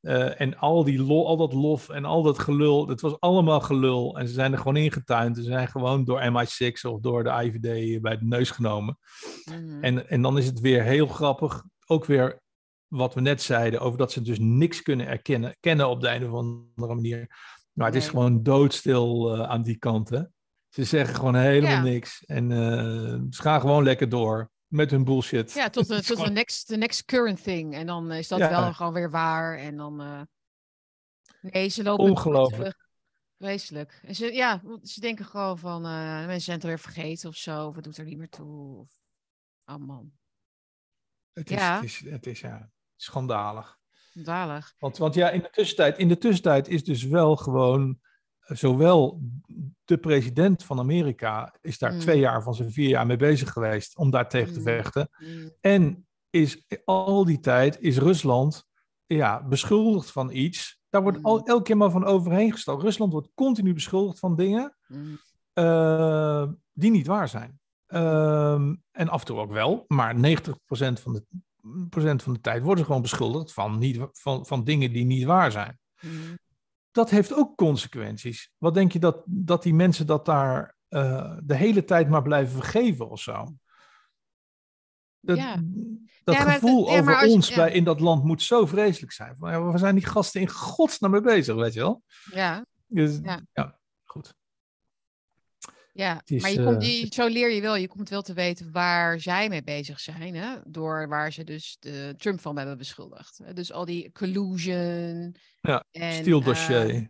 Uh, 0.01 0.41
en 0.41 0.57
al, 0.57 0.83
die 0.83 1.03
lo 1.03 1.25
al 1.25 1.37
dat 1.37 1.53
lof 1.53 1.89
en 1.89 2.05
al 2.05 2.23
dat 2.23 2.39
gelul, 2.39 2.85
dat 2.85 3.01
was 3.01 3.19
allemaal 3.19 3.61
gelul. 3.61 4.17
En 4.19 4.27
ze 4.27 4.33
zijn 4.33 4.51
er 4.51 4.57
gewoon 4.57 4.75
ingetuind. 4.75 5.37
Ze 5.37 5.43
zijn 5.43 5.67
gewoon 5.67 6.05
door 6.05 6.21
MI6 6.21 6.81
of 6.89 6.99
door 6.99 7.23
de 7.23 7.29
IVD 7.29 8.01
bij 8.01 8.17
de 8.17 8.25
neus 8.25 8.51
genomen. 8.51 8.97
Mm. 9.45 9.83
En, 9.83 10.09
en 10.09 10.21
dan 10.21 10.37
is 10.37 10.45
het 10.45 10.59
weer 10.59 10.83
heel 10.83 11.07
grappig, 11.07 11.63
ook 11.85 12.05
weer 12.05 12.41
wat 12.87 13.13
we 13.13 13.21
net 13.21 13.41
zeiden, 13.41 13.79
over 13.79 13.97
dat 13.97 14.11
ze 14.11 14.21
dus 14.21 14.39
niks 14.39 14.81
kunnen 14.81 15.07
erkennen 15.07 15.55
kennen 15.59 15.89
op 15.89 16.01
de 16.01 16.09
een 16.09 16.25
of 16.25 16.33
andere 16.33 16.95
manier. 16.95 17.27
Maar 17.73 17.87
het 17.87 17.95
is 17.95 18.07
gewoon 18.07 18.43
doodstil 18.43 19.35
uh, 19.35 19.49
aan 19.49 19.63
die 19.63 19.77
kant. 19.77 20.09
Hè? 20.09 20.21
Ze 20.69 20.83
zeggen 20.83 21.15
gewoon 21.15 21.35
helemaal 21.35 21.71
ja. 21.71 21.81
niks. 21.81 22.25
En 22.25 22.49
uh, 22.49 22.57
ze 23.29 23.41
gaan 23.41 23.61
gewoon 23.61 23.83
lekker 23.83 24.09
door 24.09 24.51
met 24.67 24.91
hun 24.91 25.03
bullshit. 25.03 25.53
Ja, 25.53 25.69
tot, 25.69 25.87
de, 25.87 26.03
tot 26.03 26.17
de, 26.17 26.31
next, 26.31 26.69
next 26.69 27.05
current 27.05 27.43
thing. 27.43 27.73
En 27.73 27.85
dan 27.85 28.11
is 28.11 28.27
dat 28.27 28.39
ja. 28.39 28.49
wel 28.49 28.73
gewoon 28.73 28.93
weer 28.93 29.09
waar. 29.09 29.57
En 29.57 29.77
dan. 29.77 30.01
Uh... 30.01 30.21
Nee, 31.41 31.67
ze 31.67 31.83
lopen. 31.83 32.03
Ongelooflijk. 32.03 32.85
Vreselijk. 33.37 33.99
En 34.03 34.15
ze, 34.15 34.33
ja, 34.33 34.61
ze 34.83 34.99
denken 34.99 35.25
gewoon 35.25 35.57
van. 35.57 35.85
Uh, 35.85 36.17
mensen 36.17 36.41
zijn 36.41 36.55
het 36.55 36.65
alweer 36.65 36.79
vergeten 36.79 37.29
of 37.29 37.35
zo. 37.35 37.67
Of 37.67 37.75
het 37.75 37.83
doet 37.83 37.97
er 37.97 38.05
niet 38.05 38.17
meer 38.17 38.29
toe. 38.29 38.77
Of... 38.77 38.89
Oh 39.65 39.75
man. 39.75 40.11
Het 41.33 41.51
is, 41.51 41.57
ja. 41.57 41.75
het 41.75 41.83
is, 41.83 41.99
het 41.99 42.25
is 42.25 42.39
ja, 42.39 42.71
schandalig. 42.95 43.77
Schandalig. 44.09 44.75
Want, 44.79 44.97
want 44.97 45.13
ja, 45.13 45.29
in 45.29 45.41
de 45.41 45.49
tussentijd, 45.49 45.97
in 45.97 46.07
de 46.07 46.17
tussentijd 46.17 46.67
is 46.67 46.83
dus 46.83 47.03
wel 47.03 47.35
gewoon 47.35 47.99
zowel 48.47 49.21
de 49.85 49.97
president 49.97 50.63
van 50.63 50.79
Amerika 50.79 51.55
is 51.61 51.77
daar 51.77 51.93
mm. 51.93 51.99
twee 51.99 52.19
jaar 52.19 52.43
van 52.43 52.53
zijn 52.53 52.71
vier 52.71 52.89
jaar 52.89 53.05
mee 53.05 53.17
bezig 53.17 53.51
geweest 53.51 53.97
om 53.97 54.09
daar 54.09 54.29
tegen 54.29 54.53
te 54.53 54.59
mm. 54.59 54.65
vechten. 54.65 55.09
Mm. 55.17 55.51
En 55.61 56.07
is 56.29 56.65
al 56.85 57.25
die 57.25 57.39
tijd 57.39 57.79
is 57.79 57.97
Rusland 57.97 58.65
ja, 59.05 59.43
beschuldigd 59.43 60.11
van 60.11 60.31
iets. 60.31 60.79
Daar 60.89 61.01
wordt 61.01 61.23
al, 61.23 61.45
elke 61.45 61.63
keer 61.63 61.77
maar 61.77 61.91
van 61.91 62.05
overheen 62.05 62.51
gestapt. 62.51 62.81
Rusland 62.81 63.11
wordt 63.11 63.29
continu 63.33 63.73
beschuldigd 63.73 64.19
van 64.19 64.35
dingen 64.35 64.75
uh, 65.53 66.47
die 66.73 66.91
niet 66.91 67.07
waar 67.07 67.29
zijn. 67.29 67.59
Uh, 67.87 68.53
en 68.91 69.09
af 69.09 69.19
en 69.19 69.25
toe 69.25 69.37
ook 69.37 69.51
wel, 69.51 69.85
maar 69.87 70.15
90% 70.15 70.19
van 70.93 71.13
de, 71.13 71.25
procent 71.89 72.23
van 72.23 72.33
de 72.33 72.41
tijd 72.41 72.61
worden 72.61 72.79
ze 72.79 72.85
gewoon 72.85 73.01
beschuldigd 73.01 73.53
van, 73.53 73.77
niet, 73.77 73.99
van, 74.11 74.45
van 74.45 74.63
dingen 74.63 74.91
die 74.91 75.05
niet 75.05 75.23
waar 75.23 75.51
zijn 75.51 75.79
dat 76.97 77.09
heeft 77.09 77.33
ook 77.33 77.55
consequenties. 77.55 78.51
Wat 78.57 78.73
denk 78.73 78.91
je 78.91 78.99
dat, 78.99 79.23
dat 79.25 79.63
die 79.63 79.73
mensen 79.73 80.07
dat 80.07 80.25
daar 80.25 80.75
uh, 80.89 81.37
de 81.43 81.55
hele 81.55 81.83
tijd 81.83 82.09
maar 82.09 82.21
blijven 82.21 82.53
vergeven 82.53 83.09
of 83.09 83.19
zo? 83.19 83.55
Dat, 85.19 85.37
ja. 85.37 85.63
dat 86.23 86.35
ja, 86.35 86.51
gevoel 86.51 86.91
ja, 86.91 86.99
over 86.99 87.27
ons 87.27 87.53
bij, 87.53 87.71
in 87.71 87.83
dat 87.83 87.99
land 87.99 88.23
moet 88.23 88.41
zo 88.41 88.65
vreselijk 88.65 89.11
zijn. 89.11 89.35
We 89.39 89.77
zijn 89.77 89.95
die 89.95 90.05
gasten 90.05 90.41
in 90.41 90.49
godsnaam 90.49 91.11
mee 91.11 91.21
bezig, 91.21 91.55
weet 91.55 91.73
je 91.73 91.79
wel? 91.79 92.01
Ja. 92.31 92.65
Dus, 92.87 93.19
ja. 93.53 93.79
goed. 94.03 94.33
Ja, 95.97 96.21
is, 96.25 96.41
maar 96.41 96.51
je 96.51 96.63
komt, 96.63 96.83
uh, 96.83 97.05
zo 97.09 97.27
leer 97.27 97.51
je 97.51 97.61
wel, 97.61 97.75
je 97.75 97.87
komt 97.87 98.09
wel 98.09 98.21
te 98.21 98.33
weten 98.33 98.71
waar 98.71 99.19
zij 99.19 99.49
mee 99.49 99.63
bezig 99.63 99.99
zijn, 99.99 100.35
hè? 100.35 100.55
door 100.65 101.07
waar 101.07 101.33
ze 101.33 101.43
dus 101.43 101.77
de 101.79 102.13
Trump 102.17 102.41
van 102.41 102.57
hebben 102.57 102.77
beschuldigd. 102.77 103.41
Dus 103.55 103.71
al 103.71 103.85
die 103.85 104.11
collusion. 104.11 105.35
Ja, 105.61 105.83
stildossier. 105.91 106.93
Uh, 106.93 107.05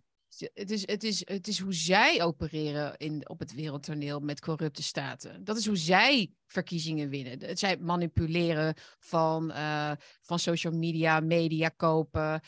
het, 0.54 0.72
is, 0.72 0.88
het, 0.88 1.04
is, 1.04 1.22
het 1.26 1.48
is 1.48 1.60
hoe 1.60 1.74
zij 1.74 2.24
opereren 2.24 2.98
in, 2.98 3.30
op 3.30 3.40
het 3.40 3.54
wereldtoneel 3.54 4.20
met 4.20 4.40
corrupte 4.40 4.84
staten. 4.84 5.44
Dat 5.44 5.58
is 5.58 5.66
hoe 5.66 5.78
zij 5.78 6.32
verkiezingen 6.46 7.10
winnen. 7.10 7.58
Zij 7.58 7.78
manipuleren 7.78 8.74
van, 9.00 9.52
uh, 9.52 9.92
van 10.22 10.40
social 10.40 10.74
media, 10.74 11.20
media 11.20 11.70
kopen, 11.70 12.42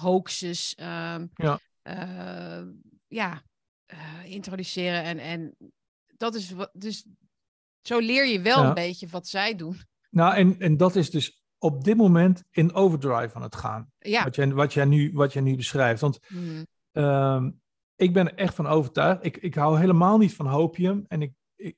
hoaxes. 0.00 0.76
Um, 0.80 1.30
ja. 1.34 1.60
ja, 3.08 3.42
uh, 3.92 4.24
introduceren. 4.24 5.02
En, 5.02 5.18
en 5.18 5.56
dat 6.16 6.34
is 6.34 6.50
wat. 6.50 6.70
Dus 6.72 7.06
zo 7.82 7.98
leer 7.98 8.26
je 8.26 8.40
wel 8.40 8.64
een 8.64 8.74
beetje 8.74 9.08
wat 9.08 9.26
zij 9.26 9.54
doen. 9.54 9.76
Nou, 10.10 10.34
en, 10.34 10.58
en 10.58 10.76
dat 10.76 10.96
is 10.96 11.10
dus 11.10 11.42
op 11.58 11.84
dit 11.84 11.96
moment 11.96 12.44
in 12.50 12.74
overdrive 12.74 13.34
aan 13.34 13.42
het 13.42 13.56
gaan. 13.56 13.92
Ja. 13.98 14.24
Wat, 14.24 14.34
jij, 14.34 14.52
wat, 14.52 14.72
jij 14.72 14.84
nu, 14.84 15.10
wat 15.12 15.32
jij 15.32 15.42
nu 15.42 15.56
beschrijft. 15.56 16.00
Want 16.00 16.18
mm. 16.28 16.66
uh, 16.92 17.44
ik 17.96 18.12
ben 18.12 18.28
er 18.28 18.34
echt 18.34 18.54
van 18.54 18.66
overtuigd. 18.66 19.24
Ik, 19.24 19.36
ik 19.36 19.54
hou 19.54 19.78
helemaal 19.78 20.18
niet 20.18 20.34
van 20.34 20.46
hopium. 20.46 21.04
En 21.08 21.22
ik, 21.22 21.32
ik 21.56 21.76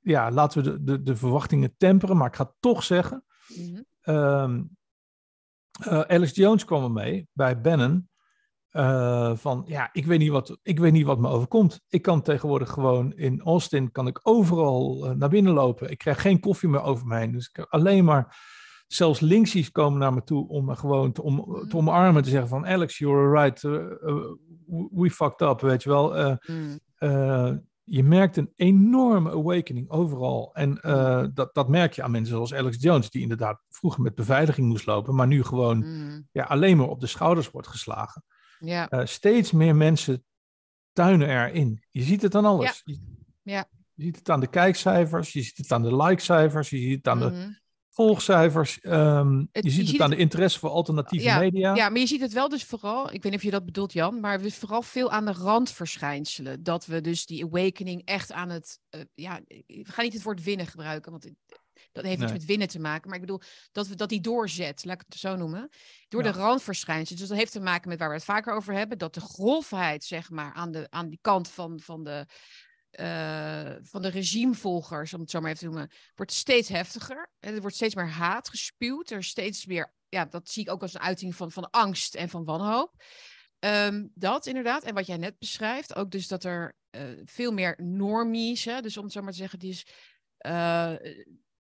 ja, 0.00 0.30
laten 0.30 0.62
we 0.62 0.70
de, 0.70 0.84
de, 0.84 1.02
de, 1.02 1.16
verwachtingen 1.16 1.74
temperen. 1.76 2.16
Maar 2.16 2.28
ik 2.28 2.36
ga 2.36 2.54
toch 2.60 2.82
zeggen. 2.82 3.24
Mm 3.48 3.86
-hmm. 4.00 4.76
uh, 5.86 6.00
Alex 6.00 6.34
Jones 6.34 6.64
kwam 6.64 6.84
er 6.84 6.90
mee 6.90 7.28
bij 7.32 7.60
Bannon. 7.60 8.08
Uh, 8.76 9.36
van 9.36 9.64
ja, 9.66 9.88
ik 9.92 10.06
weet, 10.06 10.18
niet 10.18 10.30
wat, 10.30 10.58
ik 10.62 10.78
weet 10.78 10.92
niet 10.92 11.06
wat 11.06 11.18
me 11.18 11.28
overkomt. 11.28 11.80
Ik 11.88 12.02
kan 12.02 12.22
tegenwoordig 12.22 12.70
gewoon 12.70 13.12
in 13.12 13.40
Austin, 13.40 13.92
kan 13.92 14.06
ik 14.06 14.20
overal 14.22 15.06
uh, 15.06 15.10
naar 15.10 15.28
binnen 15.28 15.52
lopen. 15.52 15.90
Ik 15.90 15.98
krijg 15.98 16.20
geen 16.20 16.40
koffie 16.40 16.68
meer 16.68 16.82
over 16.82 17.06
mij 17.06 17.20
heen. 17.20 17.32
Dus 17.32 17.50
ik 17.52 17.66
alleen 17.68 18.04
maar, 18.04 18.36
zelfs 18.86 19.20
linksies 19.20 19.72
komen 19.72 19.98
naar 19.98 20.12
me 20.12 20.22
toe 20.22 20.48
om 20.48 20.64
me 20.64 20.76
gewoon 20.76 21.12
te, 21.12 21.22
om, 21.22 21.36
te 21.36 21.76
mm. 21.76 21.78
omarmen. 21.78 22.22
Te 22.22 22.30
zeggen 22.30 22.48
van 22.48 22.66
Alex, 22.66 22.98
you're 22.98 23.42
right, 23.42 23.62
uh, 23.62 23.84
we 24.90 25.10
fucked 25.10 25.40
up, 25.40 25.60
weet 25.60 25.82
je 25.82 25.88
wel. 25.88 26.38
Mm. 26.46 26.80
je 27.84 28.02
merkt 28.02 28.36
een 28.36 28.52
enorme 28.56 29.30
awakening 29.30 29.90
overal. 29.90 30.50
En 30.54 30.68
mm. 30.68 31.30
dat, 31.34 31.54
dat 31.54 31.68
merk 31.68 31.92
je 31.92 32.02
aan 32.02 32.10
mensen 32.10 32.34
zoals 32.34 32.54
Alex 32.54 32.82
Jones, 32.82 33.10
die 33.10 33.22
inderdaad 33.22 33.60
vroeger 33.68 34.02
met 34.02 34.14
beveiliging 34.14 34.68
moest 34.68 34.86
lopen, 34.86 35.14
maar 35.14 35.26
nu 35.26 35.42
gewoon 35.44 35.78
mm. 35.78 36.28
ja, 36.32 36.44
alleen 36.44 36.76
maar 36.76 36.88
op 36.88 37.00
de 37.00 37.06
schouders 37.06 37.50
wordt 37.50 37.68
geslagen. 37.68 38.24
Ja. 38.58 38.92
Uh, 38.92 39.06
steeds 39.06 39.52
meer 39.52 39.76
mensen 39.76 40.24
tuinen 40.92 41.28
erin. 41.28 41.84
Je 41.90 42.02
ziet 42.02 42.22
het 42.22 42.34
aan 42.34 42.44
alles. 42.44 42.82
Ja. 42.84 42.94
ja. 43.42 43.68
Je 43.94 44.04
ziet 44.04 44.16
het 44.16 44.30
aan 44.30 44.40
de 44.40 44.46
kijkcijfers, 44.46 45.32
je 45.32 45.42
ziet 45.42 45.56
het 45.56 45.72
aan 45.72 45.82
de 45.82 45.96
likecijfers, 45.96 46.70
je 46.70 46.78
ziet 46.78 46.96
het 46.96 47.08
aan 47.08 47.18
de, 47.18 47.30
Mhm. 47.30 47.50
volgcijfers. 47.90 48.80
Ehm, 48.80 49.38
je 49.52 49.70
ziet 49.70 49.90
het 49.90 50.00
aan 50.00 50.10
de 50.10 50.16
interesse 50.16 50.58
voor 50.58 50.70
alternatieve 50.70 51.38
media. 51.38 51.74
Ja, 51.74 51.88
maar 51.88 52.00
je 52.00 52.06
ziet 52.06 52.20
het 52.20 52.32
wel 52.32 52.48
dus 52.48 52.64
vooral, 52.64 53.04
ik 53.12 53.22
weet 53.22 53.24
niet 53.24 53.34
of 53.34 53.42
je 53.42 53.50
dat 53.50 53.64
bedoelt 53.64 53.92
Jan, 53.92 54.20
maar 54.20 54.42
dus 54.42 54.56
vooral 54.56 54.82
veel 54.82 55.10
aan 55.10 55.24
de 55.24 55.32
randverschijnselen. 55.32 56.62
Dat 56.62 56.86
we 56.86 57.00
dus 57.00 57.26
die 57.26 57.44
awakening 57.44 58.02
echt 58.04 58.32
aan 58.32 58.48
het, 58.50 58.78
uh, 58.90 59.00
ja, 59.14 59.40
we 59.66 59.84
gaan 59.84 60.04
niet 60.04 60.12
het 60.14 60.22
woord 60.22 60.42
winnen 60.42 60.66
gebruiken, 60.66 61.10
want 61.10 61.30
dat 61.92 62.04
heeft 62.04 62.22
iets 62.22 62.32
met 62.32 62.44
winnen 62.44 62.68
te 62.68 62.78
maken. 62.78 63.08
Maar 63.08 63.18
ik 63.18 63.26
bedoel, 63.26 63.40
dat, 63.72 63.86
we, 63.86 63.94
dat 63.94 64.08
die 64.08 64.20
doorzet, 64.20 64.84
laat 64.84 65.00
ik 65.00 65.06
het 65.08 65.18
zo 65.18 65.36
noemen, 65.36 65.68
door 66.08 66.22
de 66.22 66.30
randverschijnselen. 66.30 67.20
Dus 67.20 67.28
dat 67.28 67.38
heeft 67.38 67.52
te 67.52 67.60
maken 67.60 67.88
met 67.88 67.98
waar 67.98 68.08
we 68.08 68.14
het 68.14 68.24
vaker 68.24 68.54
over 68.54 68.74
hebben, 68.74 68.98
dat 68.98 69.14
de 69.14 69.20
grofheid, 69.20 70.04
zeg 70.04 70.30
maar, 70.30 70.52
aan, 70.52 70.70
de, 70.70 70.86
aan 70.90 71.08
die 71.08 71.18
kant 71.20 71.48
van, 71.48 71.80
van 71.80 72.04
de 72.04 72.26
uh, 73.00 73.74
van 73.82 74.02
de 74.02 74.08
regimevolgers, 74.08 75.14
om 75.14 75.20
het 75.20 75.30
zo 75.30 75.40
maar 75.40 75.50
even 75.50 75.60
te 75.60 75.66
noemen, 75.66 75.90
wordt 76.14 76.32
steeds 76.32 76.68
heftiger. 76.68 77.30
Er 77.38 77.60
wordt 77.60 77.76
steeds 77.76 77.94
meer 77.94 78.08
haat 78.08 78.48
gespuwd. 78.48 79.10
Er 79.10 79.18
is 79.18 79.28
steeds 79.28 79.66
meer, 79.66 79.94
ja, 80.08 80.24
dat 80.24 80.48
zie 80.48 80.62
ik 80.62 80.70
ook 80.70 80.82
als 80.82 80.94
een 80.94 81.00
uiting 81.00 81.36
van, 81.36 81.52
van 81.52 81.70
angst 81.70 82.14
en 82.14 82.28
van 82.28 82.44
wanhoop. 82.44 83.02
Um, 83.58 84.10
dat 84.14 84.46
inderdaad. 84.46 84.84
En 84.84 84.94
wat 84.94 85.06
jij 85.06 85.16
net 85.16 85.38
beschrijft, 85.38 85.96
ook 85.96 86.10
dus 86.10 86.28
dat 86.28 86.44
er 86.44 86.76
uh, 86.90 87.02
veel 87.24 87.52
meer 87.52 87.74
normies, 87.82 88.64
hè, 88.64 88.80
dus 88.80 88.96
om 88.96 89.04
het 89.04 89.12
zo 89.12 89.22
maar 89.22 89.32
te 89.32 89.38
zeggen, 89.38 89.58
die 89.58 89.70
is 89.70 89.86
uh, 90.46 90.92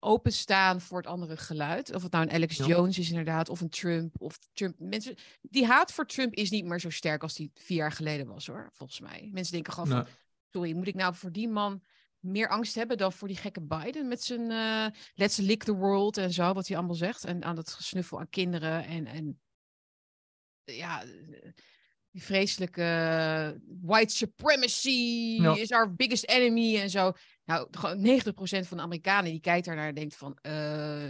openstaan 0.03 0.81
voor 0.81 0.99
het 0.99 1.07
andere 1.07 1.37
geluid. 1.37 1.95
Of 1.95 2.03
het 2.03 2.13
nou 2.13 2.25
een 2.25 2.33
Alex 2.33 2.57
Jones 2.57 2.99
is 2.99 3.09
inderdaad, 3.09 3.49
of 3.49 3.61
een 3.61 3.69
Trump. 3.69 4.15
Of 4.19 4.39
Trump. 4.53 4.75
Mensen, 4.79 5.15
die 5.43 5.67
haat 5.67 5.93
voor 5.93 6.07
Trump 6.07 6.35
is 6.35 6.51
niet 6.51 6.65
meer 6.65 6.81
zo 6.81 6.91
sterk 6.91 7.23
als 7.23 7.35
die 7.35 7.51
vier 7.55 7.77
jaar 7.77 7.93
geleden 7.93 8.27
was 8.27 8.47
hoor, 8.47 8.69
volgens 8.73 9.01
mij. 9.01 9.29
Mensen 9.33 9.53
denken 9.53 9.73
gewoon 9.73 9.89
van, 9.89 10.07
sorry, 10.51 10.73
moet 10.73 10.87
ik 10.87 10.95
nou 10.95 11.15
voor 11.15 11.33
die 11.33 11.49
man 11.49 11.83
meer 12.19 12.49
angst 12.49 12.75
hebben 12.75 12.99
dan 12.99 13.13
voor 13.13 13.29
die 13.29 13.37
gekke 13.37 13.61
Biden 13.61 14.09
met 14.09 14.23
zijn 14.23 14.51
uh, 14.51 14.87
let's 15.15 15.37
lick 15.37 15.63
the 15.63 15.75
world 15.75 16.17
en 16.17 16.33
zo, 16.33 16.53
wat 16.53 16.67
hij 16.67 16.77
allemaal 16.77 16.95
zegt. 16.95 17.25
En 17.25 17.45
aan 17.45 17.57
dat 17.57 17.73
gesnuffel 17.73 18.19
aan 18.19 18.29
kinderen 18.29 18.85
en, 18.85 19.07
en 19.07 19.41
ja, 20.65 21.05
die 22.13 22.23
vreselijke 22.23 23.61
white 23.81 24.15
supremacy 24.15 25.39
is 25.57 25.71
our 25.71 25.95
biggest 25.95 26.25
enemy 26.25 26.81
en 26.81 26.91
zo. 26.91 27.13
Nou, 27.45 27.69
gewoon 27.71 28.21
90% 28.21 28.69
van 28.69 28.77
de 28.77 28.83
Amerikanen 28.83 29.31
die 29.31 29.41
kijkt 29.41 29.67
daar 29.67 29.77
naar 29.77 29.89
en 29.89 29.95
denkt 29.95 30.17
van, 30.17 30.39
uh, 30.43 30.53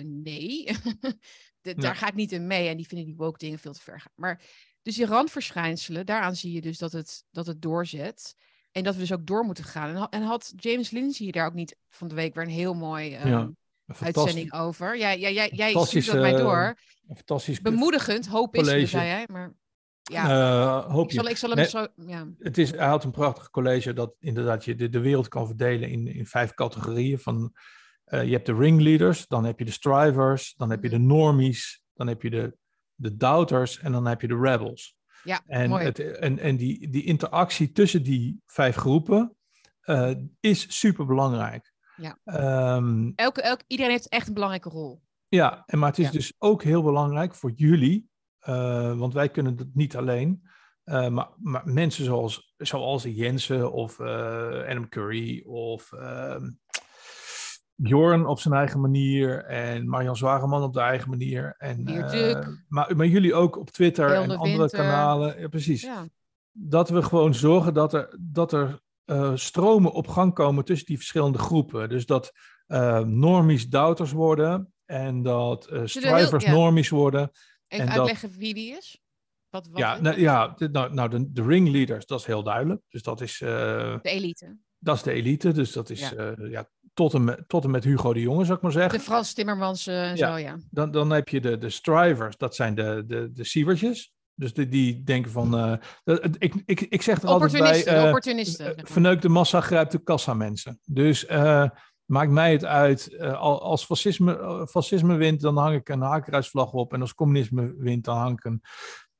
nee, 0.02 0.64
de, 1.62 1.74
daar 1.74 1.96
ga 1.96 2.08
ik 2.08 2.14
niet 2.14 2.32
in 2.32 2.46
mee. 2.46 2.68
En 2.68 2.76
die 2.76 2.86
vinden 2.86 3.06
die 3.06 3.16
woke 3.16 3.38
dingen 3.38 3.58
veel 3.58 3.72
te 3.72 3.80
ver 3.80 4.00
gaan. 4.00 4.12
Maar 4.14 4.40
dus 4.82 4.94
die 4.94 5.06
randverschijnselen, 5.06 6.06
daaraan 6.06 6.36
zie 6.36 6.52
je 6.52 6.60
dus 6.60 6.78
dat 6.78 6.92
het, 6.92 7.24
dat 7.30 7.46
het 7.46 7.62
doorzet. 7.62 8.34
En 8.70 8.82
dat 8.82 8.94
we 8.94 9.00
dus 9.00 9.12
ook 9.12 9.26
door 9.26 9.44
moeten 9.44 9.64
gaan. 9.64 9.96
En, 9.96 10.08
en 10.08 10.22
had 10.22 10.52
James 10.56 10.90
Lindsay 10.90 11.30
daar 11.30 11.46
ook 11.46 11.54
niet 11.54 11.76
van 11.88 12.08
de 12.08 12.14
week 12.14 12.34
weer 12.34 12.44
een 12.44 12.50
heel 12.50 12.74
mooi 12.74 13.16
um, 13.16 13.56
uitzending 14.00 14.52
over? 14.52 14.96
Ja, 14.96 15.10
ja, 15.10 15.30
jij, 15.30 15.50
jij 15.54 15.84
stuurt 15.84 16.06
dat 16.06 16.14
mij 16.14 16.36
door. 16.36 16.76
Fantastisch. 17.06 17.60
Bemoedigend, 17.60 18.26
hoop 18.26 18.56
is 18.56 18.66
er, 18.66 18.88
zei 18.88 19.08
hij. 19.08 19.24
Maar 19.32 19.54
ja, 20.02 20.24
uh, 20.24 20.92
hoop 20.92 21.04
ik 21.04 21.12
zal, 21.12 21.28
ik 21.28 21.36
zal 21.36 21.50
hem 21.50 21.64
zo... 21.64 21.86
Ja. 21.96 22.28
Het 22.38 22.58
is, 22.58 22.70
hij 22.70 22.86
had 22.86 23.04
een 23.04 23.10
prachtig 23.10 23.50
college 23.50 23.92
dat 23.92 24.14
inderdaad 24.18 24.64
je 24.64 24.74
de, 24.74 24.88
de 24.88 25.00
wereld 25.00 25.28
kan 25.28 25.46
verdelen 25.46 25.88
in, 25.88 26.06
in 26.06 26.26
vijf 26.26 26.54
categorieën. 26.54 27.18
Van, 27.18 27.52
uh, 28.06 28.24
je 28.24 28.32
hebt 28.32 28.46
de 28.46 28.54
ringleaders, 28.54 29.26
dan 29.26 29.44
heb 29.44 29.58
je 29.58 29.64
de 29.64 29.70
strivers, 29.70 30.54
dan 30.56 30.70
heb 30.70 30.82
je 30.82 30.88
de 30.88 30.98
normies, 30.98 31.82
dan 31.94 32.06
heb 32.06 32.22
je 32.22 32.30
de, 32.30 32.56
de 32.94 33.16
doubters 33.16 33.78
en 33.78 33.92
dan 33.92 34.06
heb 34.06 34.20
je 34.20 34.28
de 34.28 34.38
rebels. 34.40 34.96
Ja, 35.24 35.42
en, 35.46 35.68
mooi. 35.68 35.84
Het, 35.84 35.98
en, 35.98 36.38
en 36.38 36.56
die, 36.56 36.90
die 36.90 37.04
interactie 37.04 37.72
tussen 37.72 38.02
die 38.02 38.40
vijf 38.46 38.76
groepen 38.76 39.36
uh, 39.84 40.10
is 40.40 40.78
super 40.78 41.06
belangrijk. 41.06 41.72
Ja. 41.96 42.18
Um, 42.76 43.12
elke, 43.14 43.42
elke, 43.42 43.64
iedereen 43.66 43.92
heeft 43.92 44.08
echt 44.08 44.26
een 44.26 44.34
belangrijke 44.34 44.68
rol. 44.68 45.02
Ja, 45.28 45.62
en, 45.66 45.78
maar 45.78 45.88
het 45.88 45.98
is 45.98 46.10
dus 46.10 46.32
ook 46.38 46.62
heel 46.62 46.82
belangrijk 46.82 47.34
voor 47.34 47.50
jullie, 47.50 48.10
uh, 48.48 48.98
want 48.98 49.14
wij 49.14 49.28
kunnen 49.28 49.56
het 49.56 49.74
niet 49.74 49.96
alleen. 49.96 50.42
Uh, 50.84 51.08
maar, 51.08 51.28
maar, 51.36 51.62
mensen 51.64 52.04
zoals, 52.04 52.54
zoals 52.56 53.02
Jensen 53.02 53.72
of 53.72 54.00
Adam 54.00 54.88
Curry 54.88 55.42
of 55.46 55.92
ehm, 55.92 56.50
Bjorn 57.82 58.26
op 58.26 58.40
zijn 58.40 58.54
eigen 58.54 58.80
manier 58.80 59.44
en 59.44 59.88
Marjan 59.88 60.16
Zwageman 60.16 60.62
op 60.62 60.72
de 60.72 60.80
eigen 60.80 61.10
manier. 61.10 61.54
En, 61.58 61.90
uh, 61.90 62.46
maar, 62.68 62.96
maar 62.96 63.06
jullie 63.06 63.34
ook 63.34 63.58
op 63.58 63.70
Twitter 63.70 64.12
en 64.12 64.36
andere 64.36 64.70
kanalen. 64.70 65.40
Ja, 65.40 65.48
precies. 65.48 65.82
Ja. 65.82 66.06
Dat 66.52 66.88
we 66.88 67.02
gewoon 67.02 67.34
zorgen 67.34 67.74
dat 67.74 67.94
er, 67.94 68.16
dat 68.20 68.52
er 68.52 68.80
uh, 69.06 69.32
stromen 69.34 69.92
op 69.92 70.08
gang 70.08 70.34
komen 70.34 70.64
tussen 70.64 70.86
die 70.86 70.96
verschillende 70.96 71.38
groepen. 71.38 71.88
Dus 71.88 72.06
dat 72.06 72.32
uh, 72.66 72.98
normies 73.00 73.68
doubters 73.68 74.12
worden 74.12 74.72
en 74.84 75.22
dat 75.22 75.70
strivers 75.84 76.44
ja. 76.44 76.52
normies 76.52 76.88
worden. 76.88 77.30
Even 77.72 77.86
en 77.86 77.92
uitleggen 77.92 78.28
dat, 78.28 78.38
wie 78.38 78.54
die 78.54 78.76
is? 78.76 79.00
Wat, 79.48 79.68
wat 79.68 79.78
ja, 79.78 80.00
nou, 80.00 80.20
ja 80.20 80.48
de, 80.48 80.68
nou, 80.68 80.94
nou 80.94 81.08
de, 81.08 81.32
de 81.32 81.42
ringleaders, 81.42 82.06
dat 82.06 82.20
is 82.20 82.26
heel 82.26 82.42
duidelijk. 82.42 82.82
Dus 82.88 83.02
dat 83.02 83.20
is... 83.20 83.38
de 83.38 84.00
elite. 84.02 84.56
Dat 84.78 84.96
is 84.96 85.02
de 85.02 85.12
elite, 85.12 85.52
dus 85.52 85.72
dat 85.72 85.90
is 85.90 86.08
ja. 86.08 86.34
ja 86.36 86.68
tot 86.94 87.14
en, 87.14 87.24
met, 87.24 87.44
tot 87.46 87.64
en 87.64 87.70
met 87.70 87.84
Hugo 87.84 88.12
de 88.12 88.20
Jonge, 88.20 88.44
zou 88.44 88.56
ik 88.56 88.62
maar 88.62 88.72
zeggen. 88.72 88.98
De 88.98 89.04
Frans 89.04 89.32
Timmermans 89.32 89.86
uh, 89.88 90.10
en 90.10 90.16
ja. 90.16 90.30
zo, 90.30 90.38
ja. 90.38 90.58
Dan, 90.70 90.90
dan 90.90 91.10
heb 91.10 91.28
je 91.28 91.40
de, 91.40 91.58
de 91.58 91.70
strivers, 91.70 92.36
dat 92.36 92.54
zijn 92.54 92.74
de, 92.74 93.04
de, 93.06 93.32
de 93.32 93.44
sievertjes. 93.44 94.12
Dus 94.34 94.54
die, 94.54 94.68
die 94.68 95.02
denken 95.02 95.30
van, 95.30 95.80
ik, 96.38 96.54
ik, 96.64 96.80
ik 96.80 97.02
zeg 97.02 97.22
er 97.22 97.28
altijd 97.28 97.52
bij, 97.84 98.04
opportunisten. 98.04 98.74
Verneuk 98.76 99.22
de 99.22 99.28
massa, 99.28 99.60
grijpt 99.60 99.92
de 99.92 100.02
kassa 100.02 100.34
mensen. 100.34 100.80
Dus 100.84 101.26
maakt 102.12 102.30
mij 102.30 102.52
het 102.52 102.64
uit, 102.64 103.18
als 103.38 103.84
fascisme, 103.84 104.66
fascisme 104.70 105.16
wint, 105.16 105.40
dan 105.40 105.56
hang 105.56 105.76
ik 105.76 105.88
een 105.88 106.00
hakeruisvlag 106.00 106.72
op. 106.72 106.92
En 106.92 107.00
als 107.00 107.14
communisme 107.14 107.74
wint, 107.76 108.04
dan 108.04 108.16
hang 108.16 108.38
ik 108.38 108.44
een 108.44 108.62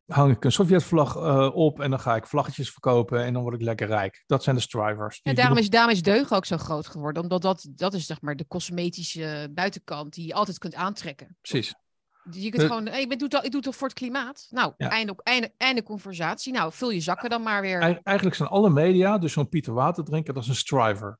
hang 0.06 0.36
ik 0.36 0.44
een 0.44 0.52
Sovjetvlag 0.52 1.16
uh, 1.16 1.50
op 1.54 1.80
en 1.80 1.90
dan 1.90 2.00
ga 2.00 2.16
ik 2.16 2.26
vlaggetjes 2.26 2.70
verkopen 2.70 3.24
en 3.24 3.32
dan 3.32 3.42
word 3.42 3.54
ik 3.54 3.62
lekker 3.62 3.86
rijk. 3.86 4.22
Dat 4.26 4.42
zijn 4.42 4.56
de 4.56 4.62
strivers. 4.62 5.20
En 5.22 5.34
daarom 5.34 5.58
is, 5.58 5.70
daarom 5.70 5.92
is 5.92 6.02
deug 6.02 6.32
ook 6.32 6.44
zo 6.44 6.56
groot 6.56 6.86
geworden, 6.86 7.22
omdat 7.22 7.42
dat, 7.42 7.68
dat 7.70 7.94
is 7.94 8.06
zeg 8.06 8.20
maar 8.20 8.36
de 8.36 8.46
cosmetische 8.46 9.50
buitenkant 9.54 10.14
die 10.14 10.26
je 10.26 10.34
altijd 10.34 10.58
kunt 10.58 10.74
aantrekken. 10.74 11.36
Precies. 11.40 11.74
Je 12.30 12.50
kunt 12.50 12.62
gewoon, 12.62 12.86
hey, 12.86 13.02
ik, 13.02 13.18
doe 13.18 13.28
het, 13.28 13.44
ik 13.44 13.52
doe 13.52 13.60
toch 13.60 13.76
voor 13.76 13.88
het 13.88 13.96
klimaat? 13.96 14.46
Nou, 14.50 14.72
ja. 14.76 14.88
einde, 14.88 15.14
einde, 15.22 15.52
einde 15.56 15.82
conversatie. 15.82 16.52
Nou, 16.52 16.72
vul 16.72 16.90
je 16.90 17.00
zakken 17.00 17.30
dan 17.30 17.42
maar 17.42 17.60
weer. 17.60 18.00
eigenlijk 18.02 18.36
zijn 18.36 18.48
alle 18.48 18.70
media, 18.70 19.18
dus 19.18 19.32
zo'n 19.32 19.48
Pieter 19.48 19.72
Waterdrinker, 19.72 20.34
dat 20.34 20.42
is 20.42 20.48
een 20.48 20.54
striver. 20.54 21.18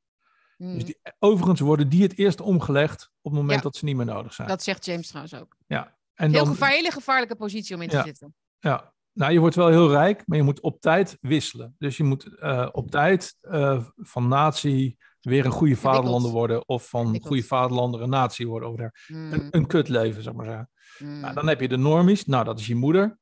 Hmm. 0.62 0.74
Dus 0.74 0.84
die, 0.84 0.98
overigens 1.18 1.60
worden 1.60 1.88
die 1.88 2.02
het 2.02 2.18
eerst 2.18 2.40
omgelegd 2.40 3.10
op 3.20 3.32
het 3.32 3.40
moment 3.40 3.56
ja. 3.56 3.62
dat 3.62 3.76
ze 3.76 3.84
niet 3.84 3.96
meer 3.96 4.06
nodig 4.06 4.34
zijn. 4.34 4.48
Dat 4.48 4.62
zegt 4.62 4.84
James 4.84 5.06
trouwens 5.06 5.34
ook. 5.34 5.56
Ja. 5.66 5.96
En 6.14 6.30
Heel 6.30 6.44
dan, 6.44 6.52
gevaar, 6.52 6.70
hele 6.70 6.90
gevaarlijke 6.90 7.36
positie 7.36 7.74
om 7.74 7.82
in 7.82 7.88
te 7.88 7.96
ja. 7.96 8.02
zitten. 8.02 8.34
Ja, 8.58 8.92
nou, 9.12 9.32
je 9.32 9.38
wordt 9.38 9.56
wel 9.56 9.68
heel 9.68 9.90
rijk, 9.90 10.22
maar 10.26 10.38
je 10.38 10.44
moet 10.44 10.60
op 10.60 10.80
tijd 10.80 11.16
wisselen. 11.20 11.74
Dus 11.78 11.96
je 11.96 12.04
moet 12.04 12.26
uh, 12.26 12.68
op 12.72 12.90
tijd 12.90 13.36
uh, 13.42 13.84
van 13.96 14.28
natie 14.28 14.96
weer 15.20 15.44
een 15.44 15.50
goede 15.50 15.76
vaderlander 15.76 16.30
worden. 16.30 16.68
Of 16.68 16.88
van 16.88 17.20
goede 17.22 17.42
vaderlander 17.42 18.02
een 18.02 18.10
natie 18.10 18.48
worden. 18.48 18.68
Of 18.68 18.76
daar. 18.76 19.04
Mm. 19.08 19.32
Een, 19.32 19.48
een 19.50 19.66
kut 19.66 19.88
leven, 19.88 20.22
zeg 20.22 20.32
maar. 20.32 20.68
Mm. 20.98 21.20
Nou, 21.20 21.34
dan 21.34 21.48
heb 21.48 21.60
je 21.60 21.68
de 21.68 21.76
normies. 21.76 22.24
Nou, 22.24 22.44
dat 22.44 22.58
is 22.58 22.66
je 22.66 22.74
moeder. 22.74 23.18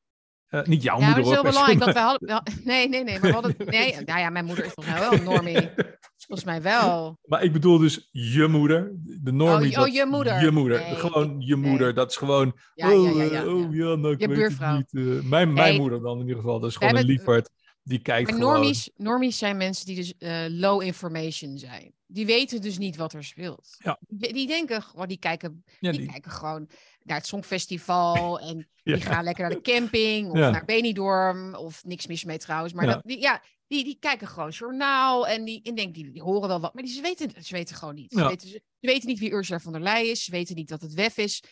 Uh, 0.51 0.62
niet 0.62 0.82
jouw 0.82 0.99
ja, 0.99 1.07
moeder. 1.07 1.24
Ja, 1.24 1.30
het 1.30 1.38
is 1.38 1.43
heel 1.43 1.51
belangrijk 1.51 1.78
dat 1.78 1.95
we 1.95 2.01
hadden... 2.01 2.43
Nee, 2.72 2.88
nee, 2.88 3.05
nee. 3.05 3.18
Maar 3.18 3.28
we 3.28 3.32
hadden... 3.32 3.55
Nee, 3.59 3.97
nou 4.05 4.20
ja, 4.20 4.30
mijn 4.30 4.45
moeder 4.45 4.64
is 4.64 4.74
mij 4.74 4.99
wel 4.99 5.12
een 5.12 5.24
normie. 5.24 5.70
Volgens 6.26 6.48
mij 6.48 6.62
wel. 6.62 7.18
Maar 7.24 7.42
ik 7.42 7.52
bedoel 7.52 7.78
dus 7.78 8.08
je 8.10 8.46
moeder. 8.46 8.92
De 9.02 9.32
normie. 9.32 9.76
Oh, 9.76 9.82
oh 9.82 9.88
je 9.88 10.06
moeder. 10.06 10.42
Je 10.42 10.50
moeder. 10.50 10.80
Nee, 10.80 10.94
gewoon 10.94 11.40
je 11.40 11.56
moeder. 11.56 11.86
Nee. 11.86 11.92
Dat 11.92 12.10
is 12.10 12.16
gewoon... 12.16 12.58
Ja, 12.74 12.92
oh, 12.92 13.16
ja, 13.16 13.22
ja, 13.22 13.32
ja, 13.32 13.46
oh, 13.46 13.74
ja 13.74 13.94
nou, 13.94 14.12
ik 14.12 14.20
je 14.20 14.28
weet 14.28 14.36
buurvrouw. 14.36 14.76
Het 14.76 14.92
niet. 14.92 15.04
Uh, 15.04 15.22
mijn, 15.22 15.52
mijn 15.52 15.76
moeder 15.76 16.00
dan 16.00 16.14
in 16.14 16.26
ieder 16.26 16.36
geval. 16.36 16.60
Dat 16.60 16.70
is 16.70 16.76
gewoon 16.76 16.96
een 16.96 17.04
liefhard. 17.04 17.50
Die 17.82 17.98
kijkt 17.98 18.30
maar 18.30 18.40
normies, 18.40 18.90
normies 18.96 19.38
zijn 19.38 19.56
mensen 19.56 19.86
die 19.86 19.96
dus 19.96 20.14
uh, 20.18 20.44
low 20.48 20.82
information 20.82 21.58
zijn. 21.58 21.92
Die 22.06 22.26
weten 22.26 22.60
dus 22.60 22.78
niet 22.78 22.96
wat 22.96 23.12
er 23.12 23.24
speelt. 23.24 23.76
Ja. 23.78 23.98
Die, 24.08 24.32
die 24.32 24.46
denken, 24.46 24.84
oh, 24.94 25.06
die, 25.06 25.18
kijken, 25.18 25.64
die, 25.80 25.92
die, 25.92 26.06
kijken 26.06 26.30
gewoon 26.30 26.68
naar 27.11 27.18
het 27.18 27.28
Songfestival. 27.28 28.40
en 28.48 28.68
ja. 28.82 28.94
die 28.94 29.02
gaan 29.02 29.24
lekker 29.24 29.48
naar 29.48 29.62
de 29.62 29.72
camping. 29.72 30.30
Of 30.30 30.38
naar 30.38 30.64
Benidorm. 30.64 31.54
Of 31.54 31.84
niks 31.84 32.06
mis 32.06 32.24
mee 32.24 32.38
trouwens. 32.38 32.72
Maar 32.72 32.86
dat, 32.86 33.00
die, 33.04 33.20
ja, 33.20 33.42
die, 33.66 33.84
die 33.84 33.96
kijken 34.00 34.28
gewoon 34.28 34.50
journaal. 34.50 35.28
En 35.28 35.44
die, 35.44 35.62
en 35.62 35.74
denk, 35.74 35.94
die, 35.94 36.11
die 36.11 36.22
horen 36.22 36.48
wel 36.48 36.61
wat. 36.61 36.74
Maar 36.74 36.82
die, 36.82 36.92
ze, 36.92 37.02
weten, 37.02 37.44
ze 37.44 37.54
weten 37.54 37.76
gewoon 37.76 37.94
niet. 37.94 38.12
Ze, 38.12 38.26
weten, 38.26 38.48
ze, 38.48 38.62
weten 38.80 39.08
niet 39.08 39.18
wie 39.18 39.32
Ursula 39.32 39.61
von 39.61 39.72
der 39.72 39.82
Leyen 39.82 40.11
is. 40.11 40.24
Ze 40.24 40.30
weten 40.30 40.54
niet 40.54 40.68
dat 40.68 40.80
het 40.80 40.94
WEF 40.94 41.16
is. 41.16 41.42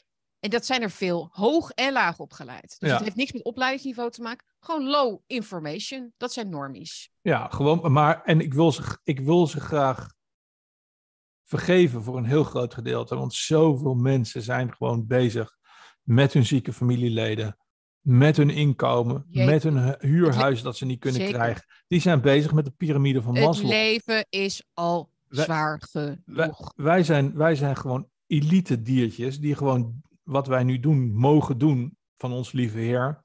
En 0.41 0.51
dat 0.51 0.67
zijn 0.67 0.83
er 0.83 0.91
veel 0.91 1.29
hoog 1.33 1.71
en 1.71 1.93
laag 1.93 2.19
opgeleid. 2.19 2.77
Dus 2.79 2.91
het 2.91 3.03
heeft 3.03 3.17
niks 3.17 3.33
met 3.33 3.45
opleidingsniveau 3.45 4.11
te 4.11 4.23
maken. 4.23 4.47
Gewoon 4.61 4.87
low 4.87 5.21
information. 5.27 6.13
Dat 6.17 6.33
zijn 6.33 6.49
normies. 6.49 7.11
Ja, 7.21 7.49
gewoon. 7.49 7.93
Maar, 7.93 8.23
en 8.23 8.41
ik 8.41 8.55
wil 8.55 8.73
ze, 8.73 8.99
ik 9.05 9.21
wil 9.21 9.47
ze 9.47 9.61
graag 9.61 10.17
vergeven 11.49 12.03
voor 12.03 12.17
een 12.17 12.25
heel 12.25 12.45
groot 12.45 12.75
gedeelte. 12.75 13.17
Want 13.17 13.35
zoveel 13.35 13.95
mensen 13.95 14.43
zijn 14.43 14.75
gewoon 14.75 15.07
bezig 15.07 15.57
met 16.03 16.33
hun 16.33 16.47
zieke 16.47 16.73
familieleden, 16.73 17.57
met 18.01 18.37
hun 18.37 18.51
inkomen, 18.51 19.27
met 19.31 19.63
hun 19.63 19.97
huurhuis 19.99 20.63
dat 20.63 20.77
ze 20.77 20.85
niet 20.85 21.01
kunnen 21.01 21.21
Zeker. 21.21 21.37
krijgen. 21.37 21.65
Die 21.87 22.01
zijn 22.01 22.21
bezig 22.21 22.53
met 22.53 22.65
de 22.65 22.71
piramide 22.71 23.23
van 23.23 23.33
Maslow. 23.35 23.71
Het 23.71 23.81
leven 23.81 24.27
is 24.29 24.69
al 24.73 25.11
zwaar 25.29 25.83
genoeg. 25.91 26.19
Wij, 26.25 26.53
wij, 26.77 27.03
zijn, 27.03 27.37
wij 27.37 27.55
zijn 27.55 27.77
gewoon 27.77 28.09
elite 28.27 28.83
diertjes 28.83 29.41
die 29.41 29.55
gewoon 29.55 30.03
wat 30.23 30.47
wij 30.47 30.63
nu 30.63 30.81
doen, 30.81 31.15
mogen 31.15 31.59
doen 31.59 31.97
van 32.17 32.33
ons 32.33 32.53
lieve 32.53 32.79
Heer. 32.79 33.23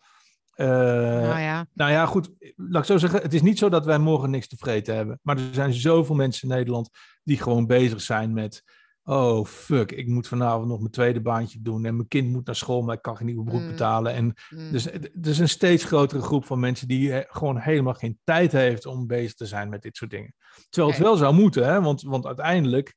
Uh, 0.55 0.67
nou, 0.67 1.39
ja. 1.39 1.67
nou 1.73 1.91
ja, 1.91 2.05
goed, 2.05 2.31
laat 2.55 2.81
ik 2.81 2.87
zo 2.87 2.97
zeggen, 2.97 3.21
het 3.21 3.33
is 3.33 3.41
niet 3.41 3.57
zo 3.57 3.69
dat 3.69 3.85
wij 3.85 3.97
morgen 3.97 4.29
niks 4.29 4.47
te 4.47 4.57
vreten 4.57 4.95
hebben. 4.95 5.19
Maar 5.21 5.37
er 5.37 5.53
zijn 5.53 5.73
zoveel 5.73 6.15
mensen 6.15 6.49
in 6.49 6.55
Nederland 6.55 6.89
die 7.23 7.37
gewoon 7.37 7.67
bezig 7.67 8.01
zijn 8.01 8.33
met 8.33 8.63
oh 9.03 9.45
fuck, 9.45 9.91
ik 9.91 10.07
moet 10.07 10.27
vanavond 10.27 10.67
nog 10.67 10.79
mijn 10.79 10.91
tweede 10.91 11.21
baantje 11.21 11.61
doen 11.61 11.85
en 11.85 11.95
mijn 11.95 12.07
kind 12.07 12.31
moet 12.31 12.45
naar 12.45 12.55
school, 12.55 12.81
maar 12.81 12.95
ik 12.95 13.01
kan 13.01 13.17
geen 13.17 13.25
nieuwe 13.25 13.43
broek 13.43 13.61
mm. 13.61 13.67
betalen. 13.67 14.13
En 14.13 14.33
mm. 14.49 14.71
dus 14.71 14.85
er 14.85 15.09
is 15.21 15.39
een 15.39 15.49
steeds 15.49 15.83
grotere 15.83 16.21
groep 16.21 16.45
van 16.45 16.59
mensen 16.59 16.87
die 16.87 17.25
gewoon 17.27 17.57
helemaal 17.57 17.93
geen 17.93 18.19
tijd 18.23 18.51
heeft 18.51 18.85
om 18.85 19.07
bezig 19.07 19.33
te 19.33 19.45
zijn 19.45 19.69
met 19.69 19.81
dit 19.81 19.95
soort 19.97 20.11
dingen. 20.11 20.35
Terwijl 20.69 20.93
het 20.93 21.03
wel 21.03 21.15
zou 21.15 21.33
moeten, 21.33 21.65
hè? 21.65 21.81
Want, 21.81 22.01
want 22.01 22.25
uiteindelijk 22.25 22.95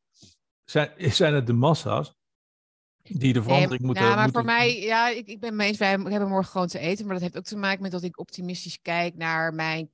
zijn, 0.65 0.91
zijn 1.13 1.35
het 1.35 1.47
de 1.47 1.53
massa's 1.53 2.16
die 3.09 3.33
de 3.33 3.43
verandering 3.43 3.83
moeten... 3.83 4.05
Ja, 4.05 4.15
maar 4.15 4.31
voor 4.31 4.45
mij, 4.45 4.81
ja, 4.81 5.09
ik, 5.09 5.27
ik 5.27 5.41
ben 5.41 5.61
eens, 5.61 5.79
wij 5.79 5.89
hebben 5.89 6.29
morgen 6.29 6.51
gewoon 6.51 6.67
te 6.67 6.79
eten, 6.79 7.05
maar 7.05 7.15
dat 7.15 7.23
heeft 7.23 7.37
ook 7.37 7.45
te 7.45 7.57
maken 7.57 7.83
met 7.83 7.91
dat 7.91 8.03
ik 8.03 8.19
optimistisch 8.19 8.79
kijk 8.83 9.17
naar 9.17 9.55
mijn, 9.55 9.91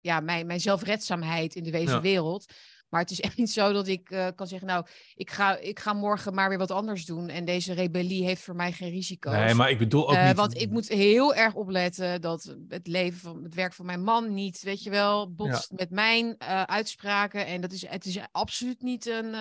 ja, 0.00 0.20
mijn, 0.20 0.46
mijn 0.46 0.60
zelfredzaamheid 0.60 1.54
in 1.54 1.62
de 1.62 1.70
wezenwereld. 1.70 2.02
wereld. 2.02 2.52
Maar 2.92 3.00
het 3.00 3.10
is 3.10 3.20
echt 3.28 3.36
niet 3.36 3.50
zo 3.50 3.72
dat 3.72 3.88
ik 3.88 4.10
uh, 4.10 4.26
kan 4.34 4.46
zeggen, 4.46 4.68
nou, 4.68 4.86
ik 5.14 5.30
ga, 5.30 5.58
ik 5.58 5.78
ga 5.78 5.92
morgen 5.92 6.34
maar 6.34 6.48
weer 6.48 6.58
wat 6.58 6.70
anders 6.70 7.04
doen. 7.04 7.28
En 7.28 7.44
deze 7.44 7.72
rebellie 7.72 8.24
heeft 8.24 8.42
voor 8.42 8.56
mij 8.56 8.72
geen 8.72 8.90
risico's. 8.90 9.32
Nee, 9.32 9.54
maar 9.54 9.70
ik 9.70 9.78
bedoel 9.78 10.08
ook 10.08 10.14
uh, 10.14 10.26
niet... 10.26 10.36
Want 10.36 10.60
ik 10.60 10.70
moet 10.70 10.88
heel 10.88 11.34
erg 11.34 11.54
opletten 11.54 12.20
dat 12.20 12.56
het 12.68 12.86
leven 12.86 13.18
van 13.18 13.44
het 13.44 13.54
werk 13.54 13.72
van 13.72 13.86
mijn 13.86 14.02
man 14.02 14.34
niet, 14.34 14.62
weet 14.62 14.82
je 14.82 14.90
wel, 14.90 15.32
botst 15.32 15.72
met 15.72 15.90
mijn 15.90 16.26
uh, 16.26 16.62
uitspraken. 16.62 17.46
En 17.46 17.60
dat 17.60 17.72
is, 17.72 17.86
het 17.86 18.04
is 18.04 18.18
absoluut 18.30 18.82
niet 18.82 19.06
een... 19.06 19.34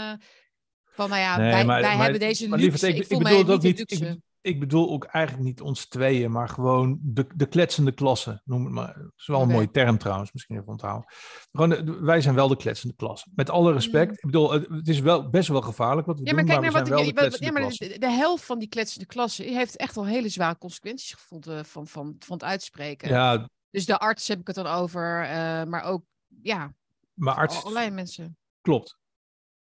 van, 1.01 1.09
nou 1.09 1.21
ja, 1.21 1.37
nee, 1.37 1.51
wij, 1.51 1.65
maar, 1.65 1.81
wij 1.81 1.95
maar, 1.95 2.03
hebben 2.03 2.19
deze 2.19 2.49
luxe. 2.49 2.87
ik, 2.87 2.95
ik, 2.95 3.07
ik 3.07 3.17
bedoel 3.17 3.45
dat 3.45 3.61
niet. 3.61 3.91
Ik, 3.91 4.19
ik 4.41 4.59
bedoel 4.59 4.89
ook 4.89 5.03
eigenlijk 5.03 5.45
niet 5.45 5.61
ons 5.61 5.87
tweeën, 5.87 6.31
maar 6.31 6.49
gewoon 6.49 6.99
de, 7.01 7.27
de 7.35 7.45
kletsende 7.45 7.91
klasse. 7.91 8.41
Noem 8.45 8.63
het 8.63 8.73
maar. 8.73 8.93
Dat 8.93 9.11
is 9.15 9.27
wel 9.27 9.41
een 9.41 9.47
mooie 9.47 9.71
term 9.71 9.97
trouwens, 9.97 10.31
misschien 10.31 10.55
even 10.55 10.67
onthouden. 10.67 11.13
Gewoon 11.51 12.03
wij 12.05 12.21
zijn 12.21 12.35
wel 12.35 12.47
de 12.47 12.57
kletsende 12.57 12.95
klasse. 12.95 13.29
Met 13.35 13.49
alle 13.49 13.73
respect. 13.73 14.09
Mm. 14.09 14.13
Ik 14.13 14.25
bedoel, 14.25 14.51
het, 14.51 14.87
is 14.87 14.99
wel 14.99 15.29
best 15.29 15.47
wel 15.47 15.61
gevaarlijk 15.61 16.07
wat 16.07 16.19
we 16.19 16.25
ja, 16.25 16.33
maar 16.33 16.43
doen, 16.43 16.51
kijk 16.51 16.61
maar 16.61 16.71
wat 16.71 16.81
ik, 16.81 17.17
ja, 17.39 17.51
maar 17.51 17.69
de, 17.69 17.95
de, 17.99 18.09
helft 18.09 18.43
van 18.43 18.59
die 18.59 18.67
kletsende 18.67 19.05
klasse 19.05 19.43
heeft 19.43 19.77
echt 19.77 19.97
al 19.97 20.05
hele 20.05 20.29
zware 20.29 20.57
consequenties 20.57 21.13
gevonden 21.13 21.65
van, 21.65 21.87
van, 21.87 22.15
van 22.19 22.37
het 22.37 22.45
uitspreken. 22.45 23.09
Ja. 23.09 23.49
Dus 23.69 23.85
de 23.85 23.99
arts 23.99 24.27
heb 24.27 24.39
ik 24.39 24.47
het 24.47 24.55
dan 24.55 24.67
over, 24.67 25.23
uh, 25.23 25.63
maar 25.63 25.83
ook, 25.83 26.03
ja, 26.41 26.73
maar 27.13 27.35
arts, 27.35 27.63
allerlei 27.63 27.89
mensen. 27.89 28.37
Klopt. 28.61 28.99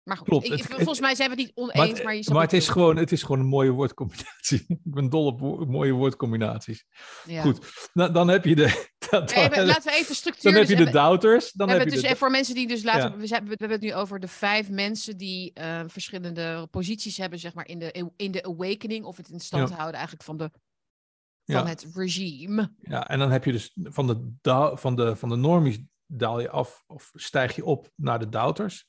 Maar 0.05 0.17
goed, 0.17 0.27
Klopt, 0.27 0.51
ik, 0.51 0.63
volgens 0.63 0.99
mij 0.99 1.15
zijn 1.15 1.29
we 1.29 1.35
het 1.35 1.45
niet 1.45 1.55
oneens. 1.55 2.01
Maar, 2.01 2.33
maar, 2.33 2.43
het, 2.43 2.53
is 2.53 2.67
gewoon, 2.67 2.97
het 2.97 3.11
is 3.11 3.21
gewoon 3.21 3.39
een 3.39 3.45
mooie 3.45 3.71
woordcombinatie. 3.71 4.65
ik 4.83 4.93
ben 4.93 5.09
dol 5.09 5.25
op 5.25 5.67
mooie 5.67 5.91
woordcombinaties. 5.91 6.85
Ja. 7.25 7.41
Goed, 7.41 7.89
nou, 7.93 8.11
dan 8.11 8.27
heb 8.27 8.45
je 8.45 8.55
de... 8.55 8.63
Laten 9.15 9.83
we 9.83 9.91
even 9.91 10.15
structuur... 10.15 10.51
Dan 10.51 10.61
heb 10.61 10.69
je 10.69 10.85
de 10.85 10.91
doubters. 10.91 11.51
Dan 11.51 11.69
heb 11.69 11.83
je 11.83 11.89
dus, 11.89 12.01
de... 12.01 12.15
Voor 12.15 12.31
mensen 12.31 12.55
die 12.55 12.67
dus 12.67 12.83
laten... 12.83 13.19
We, 13.19 13.27
we, 13.27 13.35
hebben 13.35 13.69
het 13.69 13.81
nu 13.81 13.93
over 13.93 14.19
de 14.19 14.27
vijf 14.27 14.69
mensen 14.69 15.17
die 15.17 15.51
uh, 15.59 15.81
verschillende 15.87 16.67
posities 16.71 17.17
hebben, 17.17 17.39
zeg 17.39 17.53
maar, 17.53 17.67
in 17.67 17.79
de, 17.79 18.11
in 18.15 18.31
de 18.31 18.43
awakening. 18.43 19.05
Of 19.05 19.17
het 19.17 19.29
in 19.29 19.39
stand 19.39 19.69
houden 19.69 19.93
eigenlijk 19.93 20.23
van 20.23 20.37
de 20.37 20.51
van 21.45 21.67
het 21.67 21.87
regime. 21.93 22.73
Ja, 22.77 23.07
en 23.07 23.19
dan 23.19 23.31
heb 23.31 23.45
je 23.45 23.51
dus 23.51 23.71
van 23.75 24.07
de, 24.07 24.75
van 24.77 24.95
de, 24.95 25.15
van 25.15 25.29
de 25.29 25.35
normies 25.35 25.79
daal 26.05 26.39
je 26.39 26.49
af 26.49 26.83
of 26.87 27.11
stijg 27.13 27.55
je 27.55 27.65
op 27.65 27.89
naar 27.95 28.19
de 28.19 28.29
doubters. 28.29 28.87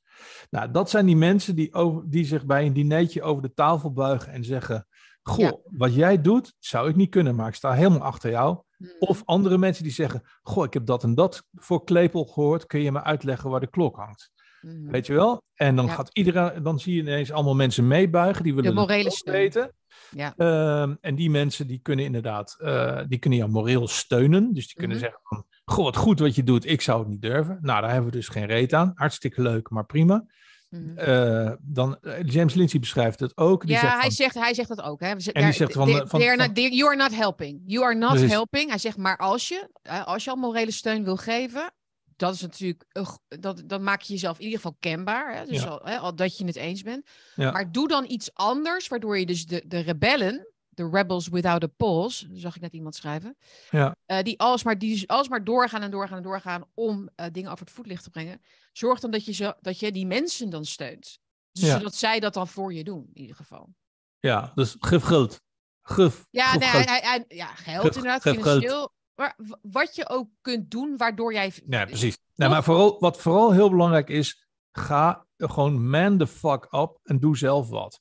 Nou, 0.50 0.70
dat 0.70 0.90
zijn 0.90 1.06
die 1.06 1.16
mensen 1.16 1.56
die, 1.56 1.74
over, 1.74 2.02
die 2.10 2.24
zich 2.24 2.46
bij 2.46 2.66
een 2.66 2.72
dinertje 2.72 3.22
over 3.22 3.42
de 3.42 3.54
tafel 3.54 3.92
buigen 3.92 4.32
en 4.32 4.44
zeggen: 4.44 4.86
Goh, 5.22 5.64
wat 5.64 5.94
jij 5.94 6.20
doet, 6.20 6.54
zou 6.58 6.88
ik 6.88 6.96
niet 6.96 7.10
kunnen, 7.10 7.34
maar 7.34 7.48
ik 7.48 7.54
sta 7.54 7.72
helemaal 7.72 8.00
achter 8.00 8.30
jou. 8.30 8.62
Hmm. 8.76 8.88
Of 8.98 9.22
andere 9.24 9.58
mensen 9.58 9.84
die 9.84 9.92
zeggen: 9.92 10.22
Goh, 10.42 10.64
ik 10.64 10.72
heb 10.72 10.86
dat 10.86 11.02
en 11.02 11.14
dat 11.14 11.44
voor 11.52 11.84
klepel 11.84 12.24
gehoord, 12.24 12.66
kun 12.66 12.80
je 12.80 12.92
me 12.92 13.02
uitleggen 13.02 13.50
waar 13.50 13.60
de 13.60 13.70
klok 13.70 13.96
hangt? 13.96 14.30
Hmm. 14.60 14.90
Weet 14.90 15.06
je 15.06 15.12
wel? 15.12 15.42
En 15.54 15.76
dan 15.76 15.90
gaat 15.90 16.10
iedereen, 16.12 16.62
dan 16.62 16.80
zie 16.80 16.94
je 16.94 17.00
ineens 17.00 17.32
allemaal 17.32 17.54
mensen 17.54 17.86
meebuigen, 17.86 18.42
die 18.42 18.54
willen 18.54 18.74
de 18.74 18.80
morele 18.80 19.20
weten. 19.24 19.74
Ja. 20.10 20.34
Ehm, 20.36 20.94
en 21.00 21.14
die 21.14 21.30
mensen 21.30 21.66
die 21.66 21.78
kunnen 21.82 22.04
inderdaad, 22.04 22.56
uh, 22.60 23.00
die 23.08 23.18
kunnen 23.18 23.38
jou 23.38 23.50
moreel 23.50 23.88
steunen. 23.88 24.52
Dus 24.52 24.66
die 24.66 24.76
kunnen 24.76 24.96
mhm. 24.96 25.04
zeggen 25.06 25.22
van, 25.24 25.46
goh, 25.70 25.84
wat 25.84 25.96
goed 25.96 26.18
wat 26.18 26.34
je 26.34 26.42
doet, 26.42 26.66
ik 26.66 26.80
zou 26.80 26.98
het 26.98 27.08
niet 27.08 27.22
durven. 27.22 27.58
Nou, 27.60 27.80
daar 27.80 27.90
hebben 27.90 28.10
we 28.10 28.16
dus 28.16 28.28
geen 28.28 28.46
reet 28.46 28.72
aan. 28.72 28.92
Hartstikke 28.94 29.42
leuk, 29.42 29.70
maar 29.70 29.86
prima. 29.86 30.24
Mhm. 30.68 30.98
Eh, 30.98 31.52
dan, 31.60 31.98
eh, 32.00 32.22
James 32.24 32.54
Lindsay 32.54 32.80
beschrijft 32.80 33.20
het 33.20 33.36
ook. 33.36 33.66
Die 33.66 33.70
ja, 33.70 33.80
zegt 33.80 34.00
hij, 34.00 34.10
zegt, 34.10 34.34
hij 34.34 34.54
zegt 34.54 34.68
dat 34.68 34.82
ook. 34.82 35.00
Hè. 35.00 35.06
En 35.06 35.16
die 35.16 35.52
zegt 35.52 35.72
van, 35.72 36.08
van, 36.08 36.20
You 36.20 36.88
are 36.88 36.96
not 36.96 37.14
helping. 37.14 37.60
You 37.64 37.84
are 37.84 37.94
not 37.94 38.20
helping. 38.20 38.68
Hij 38.68 38.78
zegt, 38.78 38.96
maar 38.96 39.16
als 39.16 39.48
je, 39.48 39.68
als 40.04 40.24
je 40.24 40.30
al 40.30 40.36
morele 40.36 40.70
steun 40.70 41.04
wil 41.04 41.16
geven, 41.16 41.72
dat 42.16 42.34
is 42.34 42.40
natuurlijk, 42.40 42.84
dat, 43.28 43.62
dan 43.66 43.82
maak 43.82 44.00
je 44.00 44.12
jezelf 44.12 44.38
in 44.38 44.44
ieder 44.44 44.58
geval 44.58 44.76
kenbaar. 44.80 45.36
Hè? 45.36 45.44
Dus 45.44 45.66
al, 45.66 45.80
hè, 45.84 45.96
al, 45.98 46.14
dat 46.14 46.38
je 46.38 46.44
het 46.44 46.56
eens 46.56 46.82
bent. 46.82 47.06
Maar 47.36 47.72
doe 47.72 47.88
dan 47.88 48.04
iets 48.08 48.34
anders, 48.34 48.88
waardoor 48.88 49.18
je 49.18 49.26
dus 49.26 49.46
de, 49.46 49.64
de 49.66 49.78
rebellen, 49.78 50.46
de 50.76 50.88
rebels 50.88 51.28
without 51.28 51.62
a 51.62 51.66
pulse, 51.66 52.28
zag 52.32 52.56
ik 52.56 52.62
net 52.62 52.72
iemand 52.72 52.94
schrijven, 52.94 53.36
ja. 53.70 53.96
Uh, 54.06 54.22
die 54.22 54.38
alsmaar, 54.38 54.78
die 54.78 55.10
alsmaar 55.10 55.44
doorgaan 55.44 55.82
en 55.82 55.90
doorgaan 55.90 56.16
en 56.16 56.22
doorgaan 56.22 56.64
om 56.74 57.08
uh, 57.16 57.26
dingen 57.32 57.50
over 57.50 57.64
het 57.64 57.74
voetlicht 57.74 58.02
te 58.02 58.10
brengen. 58.10 58.42
Zorg 58.72 59.00
dan 59.00 59.10
dat 59.10 59.24
je, 59.24 59.32
zo, 59.32 59.52
dat 59.60 59.78
je 59.78 59.92
die 59.92 60.06
mensen 60.06 60.50
dan 60.50 60.64
steunt. 60.64 61.18
Dus 61.52 61.70
zodat 61.70 61.94
zij 61.94 62.20
dat 62.20 62.34
dan 62.34 62.48
voor 62.48 62.72
je 62.72 62.84
doen, 62.84 63.10
in 63.12 63.20
ieder 63.20 63.36
geval. 63.36 63.74
Ja, 64.20 64.52
dus 64.54 64.76
geef 64.78 65.02
geld. 65.02 65.40
Geef, 65.82 66.26
ja, 66.30 66.56
nee, 66.56 66.68
Hij, 66.68 67.00
hij, 67.02 67.24
ja, 67.28 67.46
geld 67.46 67.96
inderdaad, 67.96 68.22
financieel. 68.22 68.94
Maar 69.14 69.36
wat 69.62 69.94
je 69.94 70.08
ook 70.08 70.28
kunt 70.40 70.70
doen 70.70 70.96
waardoor 70.96 71.32
jij. 71.32 71.52
Ja, 71.66 71.84
precies. 71.84 72.18
Nee, 72.34 72.48
maar 72.48 72.64
vooral, 72.64 73.00
wat 73.00 73.20
vooral 73.20 73.52
heel 73.52 73.70
belangrijk 73.70 74.08
is, 74.08 74.46
ga 74.72 75.26
gewoon 75.36 75.88
man 75.88 76.18
the 76.18 76.26
fuck 76.26 76.68
up 76.70 76.98
en 77.02 77.20
doe 77.20 77.36
zelf 77.36 77.68
wat. 77.68 78.00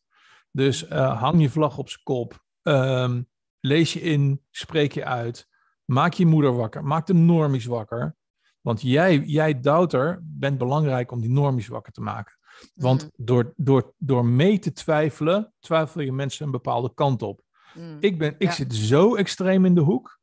Dus 0.52 0.84
uh, 0.84 1.22
hang 1.22 1.42
je 1.42 1.50
vlag 1.50 1.78
op 1.78 1.90
zijn 1.90 2.04
kop. 2.04 2.45
Um, 2.68 3.28
lees 3.60 3.94
je 3.94 4.02
in, 4.02 4.42
spreek 4.52 4.92
je 4.92 5.06
uit. 5.06 5.48
Maak 5.86 6.14
je 6.14 6.26
moeder 6.26 6.56
wakker. 6.56 6.84
Maak 6.84 7.06
de 7.06 7.14
normies 7.14 7.66
wakker. 7.66 8.16
Want 8.62 8.82
jij, 8.82 9.20
jij 9.20 9.60
douter, 9.60 10.20
bent 10.24 10.58
belangrijk 10.58 11.12
om 11.12 11.22
die 11.22 11.30
normies 11.30 11.68
wakker 11.68 11.94
te 11.94 12.02
maken. 12.02 12.38
Want 12.74 13.04
mm. 13.04 13.26
door, 13.26 13.54
door, 13.56 13.94
door 13.98 14.26
mee 14.26 14.60
te 14.60 14.72
twijfelen, 14.72 15.54
twijfel 15.60 16.02
je 16.02 16.12
mensen 16.12 16.46
een 16.46 16.52
bepaalde 16.52 16.94
kant 16.94 17.22
op. 17.22 17.42
Mm. 17.74 17.98
Ik, 18.00 18.18
ben, 18.18 18.36
ik 18.38 18.52
zit 18.52 18.76
zo 18.76 19.16
extreem 19.16 19.66
in 19.66 19.76
de 19.76 19.82
hoek 19.82 20.20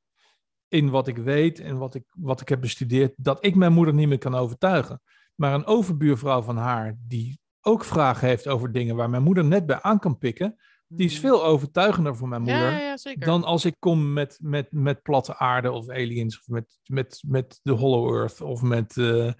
in 0.68 0.90
wat 0.90 1.08
ik 1.08 1.16
weet 1.16 1.60
en 1.60 1.78
wat 1.78 1.94
ik, 1.94 2.04
wat 2.10 2.40
ik 2.40 2.48
heb 2.48 2.60
bestudeerd, 2.60 3.12
dat 3.16 3.44
ik 3.44 3.54
mijn 3.54 3.72
moeder 3.72 3.94
niet 3.94 4.08
meer 4.08 4.18
kan 4.18 4.34
overtuigen. 4.34 5.00
Maar 5.34 5.54
een 5.54 5.66
overbuurvrouw 5.66 6.42
van 6.42 6.56
haar, 6.56 6.96
die 6.98 7.40
ook 7.60 7.84
vragen 7.84 8.28
heeft 8.28 8.48
over 8.48 8.72
dingen 8.72 8.96
waar 8.96 9.10
mijn 9.10 9.22
moeder 9.22 9.44
net 9.44 9.66
bij 9.66 9.82
aan 9.82 9.98
kan 9.98 10.18
pikken, 10.18 10.56
die 10.96 11.06
is 11.06 11.12
hmm. 11.12 11.20
veel 11.20 11.44
overtuigender 11.44 12.16
voor 12.16 12.28
mijn 12.28 12.42
moeder 12.42 12.72
ja, 12.72 12.96
ja, 13.02 13.14
dan 13.14 13.44
als 13.44 13.64
ik 13.64 13.74
kom 13.78 14.12
met, 14.12 14.38
met, 14.40 14.66
met 14.70 15.02
platte 15.02 15.38
aarde 15.38 15.70
of 15.70 15.88
aliens 15.88 16.38
of 16.38 16.46
met, 16.46 16.78
met, 16.86 17.22
met 17.26 17.60
de 17.62 17.72
Hollow 17.72 18.14
Earth 18.14 18.40
of 18.40 18.62
met, 18.62 18.96
uh, 18.96 19.32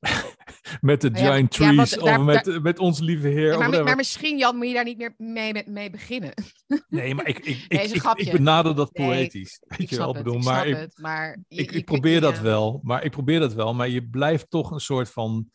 met 0.80 1.00
de 1.00 1.10
Giant 1.12 1.50
Trees 1.50 1.98
of 1.98 2.18
met, 2.18 2.62
met 2.62 2.78
ons 2.78 3.00
lieve 3.00 3.28
Heer. 3.28 3.58
maar, 3.58 3.84
maar, 3.84 3.96
misschien, 3.96 4.38
Jan, 4.38 4.56
moet 4.56 4.68
je 4.68 4.74
daar 4.74 4.84
niet 4.84 4.98
meer 4.98 5.14
mee, 5.16 5.62
mee 5.66 5.90
beginnen. 5.90 6.34
nee, 6.88 7.14
maar 7.14 7.28
ik, 7.28 7.38
ik, 7.38 7.64
ik, 7.68 7.80
ik, 7.80 8.12
ik, 8.16 8.32
benader 8.32 8.74
dat 8.74 8.92
poëtisch. 8.92 9.62
weet 9.66 9.90
je 9.90 9.96
wel, 9.96 10.12
bedoel, 10.12 10.38
maar, 10.38 10.66
ik, 10.66 10.98
maar 11.00 11.44
ik, 11.48 11.72
ik 11.72 11.84
probeer 11.84 12.20
dat 12.20 12.38
wel, 12.38 12.80
maar 12.82 13.04
ik 13.04 13.10
probeer 13.10 13.40
dat 13.40 13.54
wel, 13.54 13.74
maar 13.74 13.88
je 13.88 14.08
blijft 14.08 14.50
toch 14.50 14.70
een 14.70 14.80
soort 14.80 15.10
van 15.10 15.52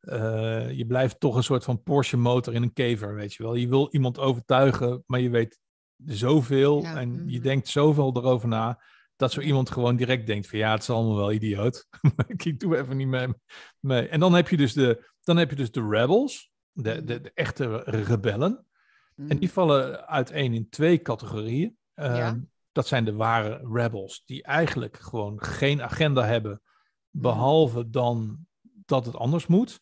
uh, 0.00 0.70
je 0.70 0.86
blijft 0.86 1.20
toch 1.20 1.36
een 1.36 1.42
soort 1.42 1.64
van 1.64 1.82
Porsche 1.82 2.16
motor 2.16 2.54
in 2.54 2.62
een 2.62 2.72
kever, 2.72 3.14
weet 3.14 3.34
je 3.34 3.42
wel. 3.42 3.54
Je 3.54 3.68
wil 3.68 3.88
iemand 3.90 4.18
overtuigen, 4.18 5.02
maar 5.06 5.20
je 5.20 5.30
weet 5.30 5.58
zoveel 6.04 6.84
en 6.84 7.22
je 7.26 7.36
mhm. 7.36 7.42
denkt 7.42 7.68
zoveel 7.68 8.16
erover 8.16 8.48
na, 8.48 8.82
dat 9.16 9.32
zo 9.32 9.40
iemand 9.40 9.70
gewoon 9.70 9.96
direct 9.96 10.26
denkt 10.26 10.48
van 10.48 10.58
ja, 10.58 10.72
het 10.72 10.82
is 10.82 10.90
allemaal 10.90 11.16
wel 11.16 11.32
idioot. 11.32 11.88
ik 12.36 12.60
doe 12.60 12.78
even 12.78 12.96
niet 12.96 13.08
mee, 13.08 13.28
mee. 13.80 14.08
En 14.08 14.20
dan 14.20 14.34
heb 14.34 14.48
je 14.48 14.56
dus 14.56 14.72
de, 14.72 15.10
dan 15.22 15.36
heb 15.36 15.50
je 15.50 15.56
dus 15.56 15.70
de 15.70 15.88
rebels, 15.88 16.50
de, 16.72 17.04
de, 17.04 17.20
de 17.20 17.30
echte 17.34 17.76
rebellen. 17.76 18.64
En 19.16 19.38
die 19.38 19.48
mhm. 19.48 19.48
vallen 19.48 20.06
uiteen 20.06 20.54
in 20.54 20.68
twee 20.68 21.02
categorieën. 21.02 21.76
Uh, 21.94 22.32
Dat 22.72 22.86
zijn 22.86 23.04
de 23.04 23.14
ware 23.14 23.68
rebels, 23.72 24.22
die 24.24 24.42
eigenlijk 24.42 24.96
gewoon 24.96 25.42
geen 25.42 25.82
agenda 25.82 26.24
hebben, 26.24 26.62
mhm. 27.10 27.22
behalve 27.22 27.90
dan 27.90 28.46
dat 28.84 29.06
het 29.06 29.16
anders 29.16 29.46
moet. 29.46 29.80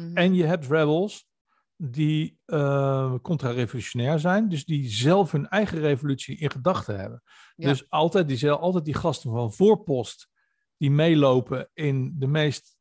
Mhm. 0.00 0.16
En 0.16 0.34
je 0.34 0.44
hebt 0.44 0.66
rebels 0.66 1.28
die 1.76 2.40
uh, 2.46 3.14
contra-revolutionair 3.22 4.18
zijn, 4.18 4.48
dus 4.48 4.64
die 4.64 4.88
zelf 4.88 5.32
hun 5.32 5.48
eigen 5.48 5.78
revolutie 5.78 6.38
in 6.38 6.50
gedachten 6.50 6.98
hebben. 6.98 7.22
Dus 7.56 7.90
altijd 7.90 8.28
die, 8.28 8.50
altijd 8.50 8.84
die 8.84 8.94
gasten 8.94 9.30
van 9.30 9.52
voorpost 9.52 10.28
die 10.76 10.90
meelopen 10.90 11.70
in 11.74 12.14
de 12.18 12.26
meest 12.26 12.76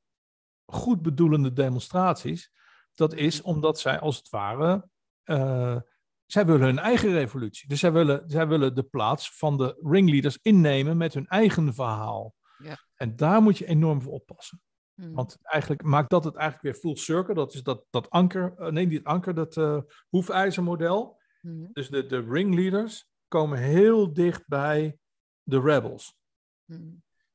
goed 0.66 1.02
bedoelende 1.02 1.54
demonstraties. 1.54 2.52
Dat 2.94 3.14
is 3.14 3.42
omdat 3.42 3.80
zij 3.80 4.00
als 4.00 4.18
het 4.18 4.30
ware 4.30 4.90
uh, 5.26 5.78
zij 6.26 6.46
willen 6.46 6.62
hun 6.62 6.80
eigen 6.80 7.12
revolutie. 7.12 7.68
Dus 7.68 7.80
zij 7.80 7.92
willen, 7.92 8.24
zij 8.28 8.48
willen 8.48 8.76
de 8.76 8.84
plaats 8.84 9.38
van 9.38 9.58
de 9.58 9.80
ringleaders 9.84 10.40
innemen 10.42 10.98
met 10.98 11.14
hun 11.14 11.28
eigen 11.28 11.74
verhaal. 11.74 12.36
Ja. 12.58 12.78
En 12.96 13.16
daar 13.16 13.42
moet 13.42 13.58
je 13.58 13.66
enorm 13.66 14.02
voor 14.02 14.14
oppassen. 14.14 14.62
Hmm. 14.96 15.14
Want 15.14 15.38
eigenlijk 15.42 15.84
maakt 15.84 16.10
dat 16.10 16.24
het 16.24 16.36
eigenlijk 16.36 16.64
weer 16.64 16.82
full 16.82 17.04
circle. 17.04 17.34
Dat 17.34 17.54
is 17.54 17.64
dat, 17.64 17.86
dat 17.90 18.10
anker, 18.10 18.54
uh, 18.58 18.68
nee, 18.68 18.88
niet 18.88 19.04
anker, 19.04 19.34
dat 19.34 19.56
uh, 19.56 19.78
hoefijzermodel. 20.10 21.22
Mhm. 21.42 21.68
Dus 21.72 21.90
de, 21.90 22.06
de 22.06 22.20
ringleaders 22.30 23.10
komen 23.28 23.58
heel 23.58 24.14
dicht 24.14 24.48
bij 24.48 24.98
de 25.44 25.60
rebels. 25.60 26.18
Mhm. 26.66 26.94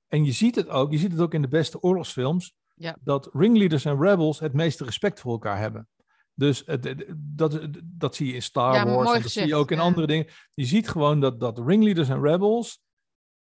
En 0.08 0.24
je 0.24 0.32
ziet 0.32 0.54
het 0.54 0.68
ook, 0.68 0.92
je 0.92 0.98
ziet 0.98 1.12
het 1.12 1.20
ook 1.20 1.34
in 1.34 1.42
de 1.42 1.48
beste 1.48 1.80
oorlogsfilms, 1.80 2.54
Ja. 2.74 2.96
dat 3.00 3.30
ringleaders 3.32 3.84
en 3.84 4.00
rebels 4.00 4.40
het 4.40 4.52
meeste 4.52 4.84
respect 4.84 5.20
voor 5.20 5.32
elkaar 5.32 5.58
hebben. 5.58 5.88
Dus 6.34 6.62
het, 6.66 7.04
dat, 7.16 7.68
dat 7.84 8.14
zie 8.14 8.26
je 8.26 8.32
in 8.32 8.42
Star 8.42 8.74
Ja, 8.74 8.84
Wars, 8.84 9.12
en 9.14 9.22
dat 9.22 9.30
zie 9.30 9.46
je 9.46 9.54
ook 9.54 9.70
in 9.70 9.76
ja. 9.76 9.82
andere 9.82 10.06
dingen. 10.06 10.26
Je 10.54 10.64
ziet 10.64 10.88
gewoon 10.88 11.20
dat, 11.20 11.40
dat 11.40 11.58
ringleaders 11.58 12.08
en 12.08 12.22
rebels, 12.22 12.80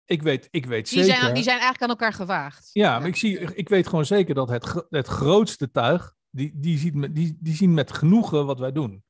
ik 0.09 0.21
weet, 0.21 0.47
ik 0.51 0.65
weet 0.65 0.89
Die 0.89 1.03
zeker... 1.03 1.19
zijn, 1.19 1.33
die 1.33 1.43
zijn 1.43 1.59
eigenlijk 1.59 1.83
aan 1.83 1.89
elkaar 1.89 2.13
gewaagd. 2.13 2.69
Ja, 2.73 2.99
maar 2.99 3.07
ik, 3.07 3.15
zie, 3.15 3.39
ik 3.39 3.69
weet 3.69 3.87
gewoon 3.87 4.05
zeker 4.05 4.35
dat 4.35 4.49
het, 4.49 4.85
het 4.89 5.07
grootste 5.07 5.71
tuig, 5.71 6.15
die, 6.29 6.51
die, 6.55 6.77
ziet 6.77 7.15
die, 7.15 7.37
die 7.39 7.55
zien 7.55 7.73
met 7.73 7.91
genoegen 7.91 8.45
wat 8.45 8.59
wij 8.59 8.71
doen. 8.71 9.03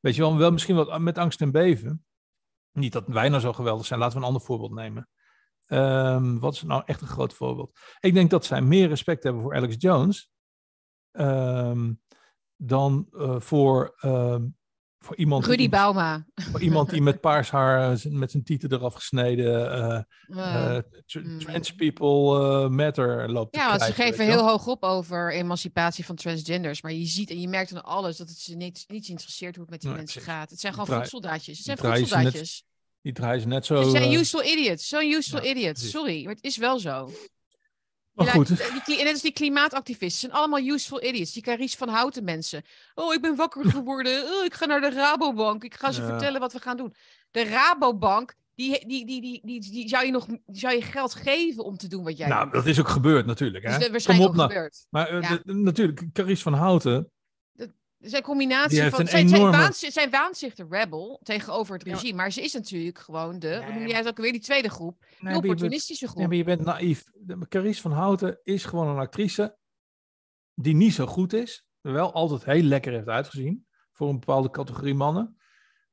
Weet 0.00 0.14
je 0.14 0.20
wel, 0.20 0.36
wel 0.36 0.50
misschien 0.50 0.76
wat 0.76 1.00
met 1.00 1.18
angst 1.18 1.40
en 1.40 1.50
beven. 1.50 2.04
Niet 2.72 2.92
dat 2.92 3.06
wij 3.06 3.28
nou 3.28 3.40
zo 3.40 3.52
geweldig 3.52 3.86
zijn, 3.86 4.00
laten 4.00 4.14
we 4.14 4.20
een 4.20 4.28
ander 4.28 4.46
voorbeeld 4.46 4.72
nemen. 4.74 5.08
Ehm, 5.66 6.38
wat 6.38 6.54
is 6.54 6.62
nou 6.62 6.82
echt 6.86 7.00
een 7.00 7.06
groot 7.08 7.34
voorbeeld? 7.34 7.78
Ik 8.00 8.14
denk 8.14 8.30
dat 8.30 8.44
zij 8.44 8.62
meer 8.62 8.88
respect 8.88 9.22
hebben 9.22 9.42
voor 9.42 9.54
Alex 9.54 9.74
Jones 9.78 10.30
ehm, 11.10 11.92
dan 12.56 13.08
eh, 13.12 13.40
voor, 13.40 13.94
ehm, 13.98 14.46
voor 15.08 15.16
iemand 15.16 15.44
Rudy 15.44 15.56
die, 15.56 15.68
Bauma. 15.68 16.26
voor 16.34 16.60
iemand 16.60 16.90
die 16.90 17.02
met 17.02 17.20
paars 17.20 17.50
haar 17.50 17.92
eh, 17.92 18.04
met 18.10 18.30
zijn 18.30 18.44
tieten 18.44 18.72
eraf 18.72 18.94
gesneden 18.94 19.72
eh, 19.72 20.02
Eh, 20.28 20.76
eh, 20.76 20.82
tr- 21.06 21.18
mm. 21.18 21.38
trans 21.38 21.74
people 21.74 22.68
matter 22.68 23.30
loopt 23.32 23.52
te 23.52 23.58
ja, 23.58 23.68
want 23.68 23.82
ze 23.82 23.92
geven 23.92 24.24
heel 24.24 24.48
hoog 24.48 24.66
op 24.66 24.82
over 24.82 25.32
emancipatie 25.32 26.04
van 26.04 26.16
transgenders. 26.16 26.82
Maar 26.82 26.92
je 26.92 27.06
ziet 27.06 27.30
en 27.30 27.40
je 27.40 27.48
merkt 27.48 27.74
aan 27.74 27.84
alles 27.84 28.16
dat 28.16 28.28
het 28.28 28.38
ze 28.38 28.56
niet, 28.56 28.84
niet 28.88 29.08
interesseert 29.08 29.54
hoe 29.54 29.62
het 29.62 29.70
met 29.72 29.80
die 29.80 29.90
Nee, 29.90 29.98
mensen 29.98 30.22
gaat. 30.22 30.50
Het 30.50 30.60
zijn 30.60 30.74
gewoon 30.74 30.98
voedsoldaatjes. 30.98 31.56
Het 31.56 31.66
zijn 31.66 31.78
voedsoldaatjes. 31.78 32.64
Die 33.02 33.12
draaien 33.12 33.40
ze 33.40 33.46
net 33.46 33.66
zo. 33.66 33.82
Ze 33.82 33.90
zijn 33.90 34.12
useful 34.12 34.44
idiots. 34.44 34.88
Zo'n 34.88 35.10
useful 35.10 35.44
ja, 35.44 35.52
precies. 35.52 35.90
Sorry, 35.90 36.24
maar 36.24 36.34
het 36.34 36.44
is 36.44 36.56
wel 36.56 36.78
zo. 36.78 37.10
Maar 38.18 38.26
Ja, 38.26 38.32
goed, 38.32 38.86
die- 38.86 38.96
net 39.04 39.12
als 39.12 39.22
die 39.22 39.32
klimaatactivisten. 39.32 40.20
zijn 40.20 40.32
allemaal 40.32 40.60
useful 40.60 41.02
idiots. 41.04 41.32
Die 41.32 41.42
Caries 41.42 41.74
van 41.74 41.88
Houten 41.88 42.24
mensen. 42.24 42.62
Oh, 42.94 43.14
ik 43.14 43.20
ben 43.20 43.36
wakker 43.36 43.70
geworden. 43.70 44.22
Oh, 44.24 44.44
ik 44.44 44.54
ga 44.54 44.66
naar 44.66 44.80
de 44.80 44.90
Rabobank. 44.90 45.64
Ik 45.64 45.74
ga 45.74 45.92
ze 45.92 46.00
Ja. 46.00 46.06
vertellen 46.08 46.40
wat 46.40 46.52
we 46.52 46.60
gaan 46.60 46.76
doen. 46.76 46.94
De 47.30 47.44
Rabobank, 47.44 48.34
die, 48.54 48.86
die, 48.86 49.06
die, 49.06 49.20
die, 49.20 49.40
die, 49.44 49.70
die 49.70 49.88
zou 49.88 50.04
je 50.04 50.10
nog 50.10 50.26
zou 50.46 50.74
je 50.74 50.82
geld 50.82 51.14
geven 51.14 51.64
om 51.64 51.76
te 51.76 51.88
doen 51.88 52.04
wat 52.04 52.16
jij 52.16 52.28
nou, 52.28 52.44
doet. 52.44 52.52
dat 52.52 52.66
is 52.66 52.80
ook 52.80 52.88
gebeurd 52.88 53.26
natuurlijk. 53.26 53.64
Hè? 53.64 53.68
Dus 53.70 53.76
dat 53.78 53.84
Kom 53.84 53.92
waarschijnlijk 53.92 54.30
op 54.32 54.38
ook 54.40 54.50
gebeurd. 54.50 54.86
Maar 54.90 55.08
eh, 55.08 55.22
Ja. 55.22 55.40
de- 55.44 55.54
natuurlijk, 55.54 56.02
Caries 56.12 56.42
van 56.42 56.54
Houten, 56.54 57.10
Zijn 57.98 58.22
combinatie 58.22 58.82
van. 58.82 59.06
Zijn, 59.06 59.28
zijn, 59.28 59.40
enorme- 59.40 59.72
zijn 59.72 60.10
de 60.54 60.66
rebel 60.70 61.20
tegenover 61.22 61.74
het 61.74 61.86
Ja. 61.86 61.92
regime. 61.92 62.16
Maar 62.16 62.32
ze 62.32 62.42
is 62.42 62.52
natuurlijk 62.52 62.98
gewoon 62.98 63.38
de. 63.38 63.56
Hoe 63.56 63.64
Nee, 63.66 63.78
noem 63.78 63.86
jij 63.88 63.96
het 63.98 64.08
ook 64.08 64.16
weer? 64.18 64.32
Die 64.32 64.40
tweede 64.40 64.70
groep. 64.70 64.96
De 65.00 65.06
nee, 65.20 65.32
bent, 65.32 65.44
opportunistische 65.44 66.06
groep. 66.06 66.18
nee, 66.18 66.26
maar 66.26 66.36
je 66.36 66.44
bent 66.44 66.64
naïef. 66.64 67.04
De- 67.14 67.46
Caries 67.48 67.80
van 67.80 67.92
Houten 67.92 68.40
is 68.42 68.64
gewoon 68.64 68.88
een 68.88 68.98
actrice 68.98 69.56
die 70.54 70.74
niet 70.74 70.94
zo 70.94 71.06
goed 71.06 71.32
is. 71.32 71.66
Wel 71.80 72.12
altijd 72.12 72.44
heel 72.44 72.62
lekker 72.62 72.92
heeft 72.92 73.08
uitgezien 73.08 73.66
voor 73.92 74.08
een 74.08 74.18
bepaalde 74.20 74.50
categorie 74.50 74.94
mannen. 74.94 75.36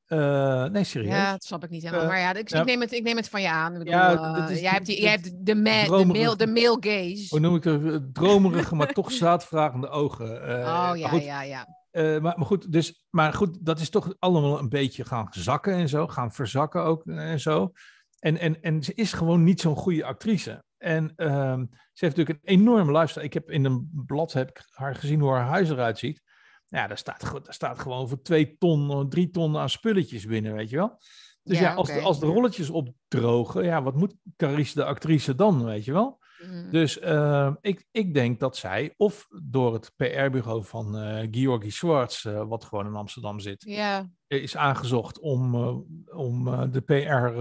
Eh, 0.06 0.64
nee, 0.64 0.84
serieus. 0.84 1.12
Ja, 1.14 1.30
dat 1.30 1.44
snap 1.44 1.64
ik 1.64 1.70
niet 1.70 1.82
helemaal. 1.82 2.02
Eh, 2.04 2.08
maar 2.08 2.18
ja, 2.18 2.34
ik, 2.34 2.48
ja. 2.48 2.60
ik, 2.60 2.64
neem 2.66 2.80
het, 2.80 2.92
ik 2.92 3.02
neem 3.02 3.16
het 3.16 3.28
van 3.28 3.42
je 3.42 3.48
aan. 3.50 3.72
Ik 3.72 3.78
bedoel, 3.78 3.92
Ja, 3.94 4.12
eh, 4.12 4.34
dat 4.34 4.50
is 4.50 4.60
jij 4.60 4.70
hebt, 4.70 4.86
die, 4.86 5.00
jij 5.00 5.10
hebt 5.10 5.46
de, 5.46 5.54
ma- 5.54 5.84
de, 5.98 6.04
male, 6.04 6.36
de 6.36 6.46
male 6.46 6.76
gaze. 6.80 7.26
Hoe 7.28 7.40
noem 7.40 7.54
ik 7.56 7.64
het? 7.64 8.14
Dromerige, 8.14 8.74
maar 8.74 8.92
toch 8.92 9.12
zaadvragende 9.22 9.88
ogen. 9.88 10.42
Eh, 10.48 10.88
oh 10.90 10.96
ja, 10.96 11.08
goed, 11.08 11.24
ja, 11.24 11.42
ja. 11.42 11.66
Eh, 11.96 12.20
maar, 12.20 12.38
maar, 12.38 12.46
goed, 12.46 12.72
dus, 12.72 13.04
maar 13.10 13.32
goed, 13.32 13.64
dat 13.66 13.80
is 13.80 13.90
toch 13.90 14.14
allemaal 14.18 14.58
een 14.58 14.68
beetje 14.68 15.04
gaan 15.04 15.26
zakken 15.30 15.74
en 15.74 15.88
zo. 15.88 16.06
Gaan 16.06 16.32
verzakken 16.32 16.82
ook 16.82 17.06
en 17.06 17.40
zo. 17.40 17.72
En, 18.18 18.38
en, 18.38 18.62
en 18.62 18.82
ze 18.82 18.94
is 18.94 19.12
gewoon 19.12 19.44
niet 19.44 19.60
zo'n 19.60 19.76
goede 19.76 20.04
actrice. 20.04 20.64
En 20.78 21.12
ehm, 21.16 21.64
ze 21.92 22.04
heeft 22.04 22.16
natuurlijk 22.16 22.38
een 22.42 22.58
enorme 22.58 22.92
lifestyle. 22.92 23.24
Ik 23.24 23.32
heb 23.32 23.50
in 23.50 23.64
een 23.64 23.90
blad 24.06 24.32
heb 24.32 24.48
ik 24.48 24.66
haar 24.70 24.94
gezien 24.94 25.20
hoe 25.20 25.30
haar 25.30 25.46
huis 25.46 25.70
eruit 25.70 25.98
ziet. 25.98 26.22
Ja, 26.66 26.86
daar 26.86 26.98
staat, 26.98 27.20
daar 27.20 27.54
staat 27.54 27.78
gewoon 27.78 28.08
voor 28.08 28.22
twee 28.22 28.56
ton, 28.58 28.90
eh, 28.90 29.00
drie 29.00 29.30
ton 29.30 29.56
aan 29.56 29.70
spulletjes 29.70 30.26
binnen, 30.26 30.54
weet 30.54 30.70
je 30.70 30.76
wel. 30.76 30.98
Dus 31.42 31.58
ja, 31.58 31.64
Ja, 31.64 31.74
als, 31.74 31.88
de, 31.88 32.00
als 32.00 32.20
de 32.20 32.26
rolletjes 32.26 32.70
opdrogen, 32.70 33.64
ja, 33.64 33.82
wat 33.82 33.96
moet 33.96 34.14
Carice 34.36 34.74
de 34.74 34.84
actrice 34.84 35.34
dan, 35.34 35.64
weet 35.64 35.84
je 35.84 35.92
wel? 35.92 36.24
Mhm. 36.42 36.70
Dus 36.70 36.98
eh, 36.98 37.54
ik, 37.60 37.86
ik 37.90 38.14
denk 38.14 38.40
dat 38.40 38.56
zij, 38.56 38.94
of 38.96 39.28
door 39.42 39.72
het 39.72 39.92
PR-bureau 39.96 40.64
van 40.64 40.96
eh 40.96 41.28
Georgi 41.30 41.70
Schwartz, 41.70 42.24
eh, 42.24 42.48
wat 42.48 42.64
gewoon 42.64 42.86
in 42.86 42.94
Amsterdam 42.94 43.40
zit, 43.40 43.62
ja, 43.68 44.10
is 44.26 44.56
aangezocht 44.56 45.18
om, 45.18 45.54
eh, 45.54 45.76
om 46.18 46.70
de 46.70 46.80
PR, 46.80 47.40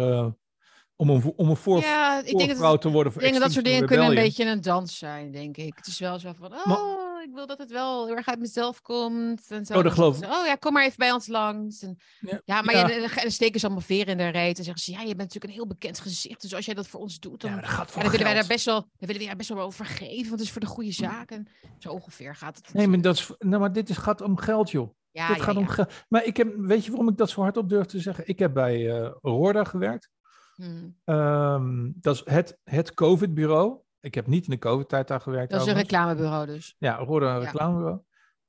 om 0.96 1.10
een, 1.10 1.34
om 1.36 1.50
een 1.50 1.56
voor, 1.56 1.80
ja, 1.80 2.18
ik 2.20 2.26
denk 2.26 2.38
dat, 2.40 2.48
voorvrouw 2.48 2.72
het- 2.72 2.82
te 2.82 2.90
worden 2.90 3.06
ik 3.08 3.12
voor 3.14 3.22
denk 3.22 3.34
dat 3.34 3.44
dat 3.44 3.52
soort 3.52 3.66
dingen 3.66 3.86
kunnen 3.86 4.08
een 4.08 4.16
beetje 4.16 4.46
een 4.46 4.62
dans 4.62 4.98
zijn, 4.98 5.32
denk 5.32 5.58
ik. 5.58 5.74
Het 5.76 5.88
is 5.88 6.00
wel 6.00 6.20
zo 6.20 6.32
van, 6.38 6.54
oh, 6.54 6.66
Maar- 6.66 7.24
ik 7.24 7.34
wil 7.34 7.48
dat 7.48 7.58
het 7.58 7.72
wel 7.72 8.06
heel 8.06 8.16
erg 8.16 8.28
uit 8.28 8.40
mezelf 8.40 8.82
komt. 8.82 9.46
En 9.50 9.66
zo. 9.66 9.78
Oh, 9.78 9.84
dat 9.84 9.94
geloof 9.94 10.18
ik. 10.18 10.24
Oh 10.24 10.46
ja, 10.46 10.56
kom 10.56 10.74
maar 10.74 10.84
even 10.84 10.98
bij 10.98 11.12
ons 11.12 11.28
langs. 11.28 11.82
En, 11.82 11.98
Ja, 12.20 12.42
ja, 12.46 12.62
maar 12.62 12.76
ja. 12.76 12.88
Je, 12.88 13.10
dan, 13.22 13.32
steken 13.32 13.60
ze 13.60 13.66
allemaal 13.66 13.84
veren 13.86 14.08
in 14.08 14.18
de 14.18 14.28
reet 14.28 14.58
en 14.58 14.64
zeggen 14.64 14.84
ze, 14.84 14.92
ja, 14.92 15.00
je 15.00 15.06
bent 15.06 15.18
natuurlijk 15.18 15.46
een 15.46 15.52
heel 15.60 15.68
bekend 15.68 16.00
gezicht. 16.00 16.42
Dus 16.42 16.54
als 16.56 16.66
jij 16.66 16.74
dat 16.74 16.88
voor 16.88 17.00
ons 17.00 17.20
doet, 17.20 17.42
dan, 17.42 17.52
Ja, 17.52 17.60
dat 17.60 17.70
gaat 17.70 17.94
dan 17.94 18.04
willen 18.04 18.26
wij 18.26 18.34
daar 18.34 18.48
best 18.48 18.66
wel, 18.66 18.80
dan 18.82 18.90
willen 19.08 19.18
we 19.22 19.28
daar 19.28 19.36
best 19.36 19.50
wel 19.50 19.60
over 19.60 19.86
geven, 19.86 20.16
want 20.28 20.30
het 20.32 20.40
is 20.42 20.52
voor 20.52 20.62
de 20.62 20.68
goede 20.68 20.92
zaak. 20.92 21.32
En 21.32 21.48
zo 21.80 21.90
ongeveer 21.90 22.36
gaat 22.36 22.56
het. 22.58 22.74
Nee, 22.74 22.88
maar, 22.88 23.02
dat 23.02 23.16
is, 23.16 23.32
nou, 23.40 23.60
maar 23.62 23.74
dit 23.74 23.90
is, 23.90 23.98
gaat 23.98 24.22
om 24.22 24.38
geld, 24.38 24.72
joh. 24.72 24.90
ja, 25.12 25.28
dit 25.28 25.38
ja, 25.38 25.44
gaat 25.44 25.54
ja. 25.54 25.60
om 25.60 25.68
geld. 25.68 25.92
Maar 26.10 26.24
ik 26.24 26.38
heb, 26.38 26.54
weet 26.58 26.84
je 26.86 26.90
waarom 26.92 27.10
ik 27.10 27.18
dat 27.18 27.30
zo 27.30 27.42
hardop 27.42 27.70
durf 27.70 27.86
te 27.86 28.00
zeggen? 28.00 28.28
Ik 28.28 28.40
heb 28.40 28.54
bij 28.54 28.90
eh 29.02 29.12
Roorda 29.22 29.64
gewerkt. 29.64 30.10
Hmm. 30.56 30.98
Ehm, 31.04 31.92
dat 31.96 32.16
is 32.16 32.22
het, 32.26 32.60
het 32.64 32.94
COVID-bureau. 32.94 33.80
Ik 34.00 34.16
heb 34.16 34.28
niet 34.28 34.44
in 34.46 34.50
de 34.52 34.58
COVID-tijd 34.58 35.08
daar 35.08 35.22
gewerkt. 35.22 35.52
Dat 35.52 35.62
is 35.62 35.68
een 35.68 35.74
reclamebureau 35.74 36.46
dus. 36.46 36.76
Ja, 36.78 36.96
Roda 36.96 37.36
een 37.36 37.42
Ja. 37.42 37.46
reclamebureau. 37.46 38.00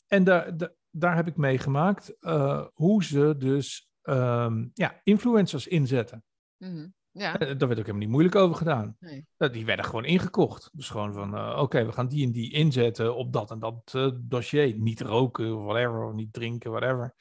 En 0.07 0.25
daar, 0.25 0.57
da- 0.57 0.73
daar 0.91 1.17
heb 1.17 1.27
ik 1.27 1.37
meegemaakt 1.37 2.17
eh, 2.21 2.67
hoe 2.75 3.05
ze 3.05 3.35
dus 3.39 3.89
ehm, 4.03 4.67
ja, 4.75 5.01
influencers 5.03 5.67
inzetten. 5.67 6.25
Mhm. 6.57 6.89
Ja, 7.11 7.39
Eh, 7.39 7.39
Daar 7.39 7.69
werd 7.69 7.71
ook 7.71 7.77
helemaal 7.77 7.99
niet 7.99 8.09
moeilijk 8.09 8.35
over 8.35 8.57
gedaan. 8.57 8.97
nee. 9.01 9.27
Die 9.51 9.65
werden 9.65 9.85
gewoon 9.85 10.05
ingekocht. 10.05 10.71
Dus 10.73 10.89
gewoon 10.91 11.13
van, 11.13 11.37
eh, 11.37 11.59
oké, 11.61 11.85
we 11.85 11.93
gaan 11.93 12.09
die 12.09 12.27
en 12.27 12.33
die 12.33 12.53
inzetten 12.53 13.17
op 13.17 13.33
dat 13.33 13.51
en 13.51 13.59
dat 13.59 13.95
dossier. 14.21 14.75
Niet 14.79 15.01
roken 15.01 15.57
of 15.57 15.63
whatever, 15.65 16.05
of 16.05 16.13
niet 16.15 16.33
drinken, 16.33 16.71
whatever. 16.71 17.15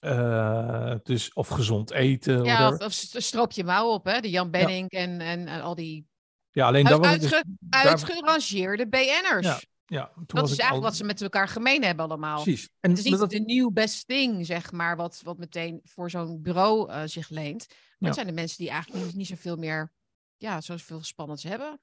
Eh, 0.00 0.94
dus, 1.02 1.32
of 1.32 1.48
gezond 1.48 1.90
eten, 1.90 2.44
ja 2.44 2.56
whatever. 2.58 2.78
of, 2.80 2.86
of 2.86 2.92
st- 2.92 3.22
stroop 3.22 3.52
je 3.52 3.64
mouw 3.64 3.88
op, 3.88 4.04
hè? 4.04 4.20
De 4.20 4.30
Jan 4.30 4.50
Benning 4.50 4.90
en, 4.90 5.20
en, 5.20 5.46
en 5.46 5.60
al 5.60 5.74
die 5.74 6.06
Ja, 6.50 6.66
alleen 6.66 6.88
was 6.98 7.14
ik 7.14 7.20
dus... 7.20 7.30
daar- 7.30 7.44
uitgerangeerde 7.68 8.88
BN'ers. 8.88 9.46
Ja, 9.46 9.60
ja, 9.86 10.06
toen 10.14 10.24
dat 10.26 10.40
was 10.40 10.50
is 10.50 10.58
eigenlijk 10.58 10.74
al- 10.74 10.80
wat 10.90 10.96
ze 10.96 11.04
met 11.04 11.22
elkaar 11.22 11.48
gemeen 11.48 11.82
hebben 11.84 12.04
allemaal. 12.04 12.42
Precies. 12.42 12.68
En 12.80 12.90
Het 12.90 12.98
is 12.98 13.04
niet 13.04 13.18
dat- 13.18 13.30
de 13.30 13.40
nieuw 13.40 13.70
best 13.70 14.06
thing, 14.06 14.46
zeg 14.46 14.72
maar, 14.72 14.96
wat, 14.96 15.20
wat 15.24 15.38
meteen 15.38 15.80
voor 15.84 16.10
zo'n 16.10 16.42
bureau 16.42 16.90
eh, 16.90 17.02
zich 17.04 17.28
leent. 17.28 17.66
Maar 17.68 17.76
Ja. 17.98 18.06
het 18.06 18.14
zijn 18.14 18.26
de 18.26 18.32
mensen 18.32 18.58
die 18.58 18.70
eigenlijk 18.70 19.04
niet, 19.04 19.14
niet 19.14 19.26
zoveel 19.26 19.56
meer, 19.56 19.92
ja, 20.36 20.60
zoveel 20.60 21.02
spannends 21.02 21.42
hebben. 21.42 21.80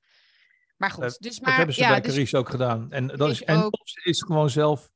Maar 0.77 0.91
goed, 0.91 1.01
Dat- 1.03 1.17
dus 1.19 1.39
maar, 1.39 1.47
Dat 1.49 1.57
hebben 1.57 1.75
ze 1.75 1.81
ja, 1.81 1.89
bij 1.89 2.01
dus, 2.01 2.11
Carice 2.13 2.37
ook 2.37 2.49
gedaan. 2.49 2.91
En, 2.91 3.07
dat 3.07 3.29
is, 3.29 3.43
en 3.43 3.63
ook. 3.63 3.73
is 4.03 4.21
gewoon 4.21 4.49
zelf, 4.49 4.89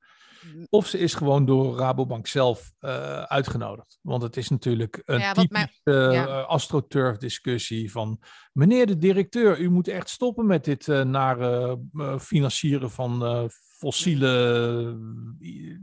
of 0.70 0.88
ze 0.88 0.98
is 0.98 1.14
gewoon 1.14 1.46
door 1.46 1.78
Rabobank 1.78 2.28
zelf 2.28 2.72
eh, 2.80 3.22
uitgenodigd. 3.22 4.00
Want 4.02 4.22
het 4.22 4.38
is 4.38 4.50
natuurlijk 4.50 5.02
een 5.06 5.20
Ja, 5.20 5.34
typische 5.34 5.70
ja. 5.92 6.28
eh, 6.28 6.48
astroturf 6.48 7.18
discussie 7.18 7.92
van... 7.92 8.20
Meneer 8.52 8.86
de 8.86 8.98
directeur, 8.98 9.60
u 9.60 9.70
moet 9.70 9.88
echt 9.88 10.10
stoppen 10.10 10.46
met 10.46 10.66
dit 10.66 10.88
eh 10.88 11.02
nare 11.02 11.80
financieren 12.20 12.92
van 12.92 13.50
fossiele 13.82 14.98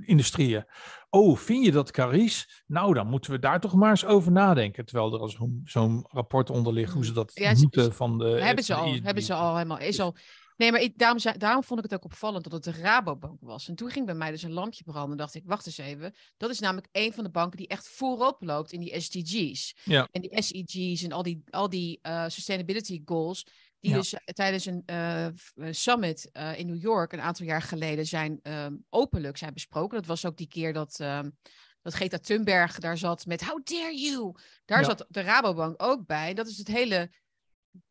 industrieën. 0.07 0.65
Oh, 1.11 1.37
vind 1.37 1.65
je 1.65 1.73
dat 1.73 1.91
Carice? 1.91 2.47
Nou, 2.67 2.95
dan 2.95 3.07
moeten 3.07 3.31
we 3.31 3.39
daar 3.39 3.61
toch 3.61 3.75
maar 3.75 3.91
eens 3.91 4.05
over 4.05 4.33
nadenken. 4.33 4.85
Terwijl 4.85 5.15
er 5.15 5.21
al 5.21 5.61
zo'n 5.65 6.07
rapport 6.09 6.51
onder 6.51 6.73
ligt 6.73 6.93
hoe 6.93 7.05
ze 7.05 7.13
dat 7.13 7.31
Ja, 7.35 7.53
moeten 7.57 7.95
van 7.95 8.19
de... 8.19 8.25
hebben 8.25 8.65
ze 8.65 8.75
al, 8.75 8.99
hebben 9.03 9.23
ze 9.23 9.35
al 9.35 9.57
helemaal, 9.57 9.79
is 9.79 10.01
al. 10.01 10.17
Nee, 10.59 10.73
maar 10.73 10.81
ik, 10.81 10.99
daarom, 10.99 11.19
daarom 11.39 11.65
vond 11.65 11.85
ik 11.85 11.91
het 11.91 11.95
ook 11.95 12.05
opvallend 12.05 12.45
dat 12.45 12.53
het 12.53 12.65
de 12.65 12.81
Rabobank 12.81 13.41
was. 13.41 13.69
En 13.69 13.75
toen 13.75 13.91
ging 13.91 14.07
bij 14.07 14.15
mij 14.15 14.31
dus 14.31 14.43
een 14.43 14.53
lampje 14.53 14.85
branden. 14.85 15.17
dacht 15.17 15.35
ik, 15.35 15.43
wacht 15.47 15.67
eens 15.67 15.79
even. 15.79 16.15
Dat 16.37 16.51
is 16.51 16.59
namelijk 16.59 16.89
een 16.93 17.13
van 17.13 17.25
de 17.25 17.31
banken 17.31 17.59
die 17.59 17.69
echt 17.69 17.89
voorop 17.89 18.43
loopt 18.43 18.73
in 18.73 18.81
die 18.81 19.01
SDG's. 19.01 19.77
Ja. 19.85 20.09
En 20.13 20.21
die 20.21 20.43
SEG's 20.43 21.03
en 21.03 21.13
al 21.13 21.23
die, 21.23 21.43
al 21.51 21.69
die 21.69 21.99
eh, 22.03 22.25
sustainability 22.29 23.03
goals. 23.05 23.45
Die 23.81 23.91
Ja. 23.91 23.97
dus 23.97 24.15
eh, 24.15 24.21
tijdens 24.25 24.67
een 24.67 24.83
eh, 24.87 25.27
summit 25.71 26.31
in 26.57 26.67
New 26.67 26.81
York 26.81 27.13
een 27.13 27.21
aantal 27.21 27.47
jaar 27.47 27.63
geleden 27.63 28.07
zijn 28.07 28.39
ehm, 28.43 28.77
openlijk 28.91 29.37
zijn 29.37 29.55
besproken. 29.55 29.99
Dat 29.99 30.07
was 30.07 30.27
ook 30.27 30.37
die 30.37 30.49
keer 30.49 30.73
dat, 30.73 31.01
ehm, 31.01 31.31
dat 31.83 31.95
Greta 31.95 32.19
Thunberg 32.19 32.79
daar 32.79 32.99
zat 32.99 33.27
met 33.27 33.45
How 33.45 33.65
dare 33.65 33.99
you? 33.99 34.35
Daar 34.65 34.85
zat 34.85 35.07
de 35.09 35.21
Rabobank 35.21 35.83
ook 35.83 36.07
bij. 36.07 36.35
Dat 36.35 36.47
is 36.47 36.59
het 36.59 36.69
hele 36.69 37.11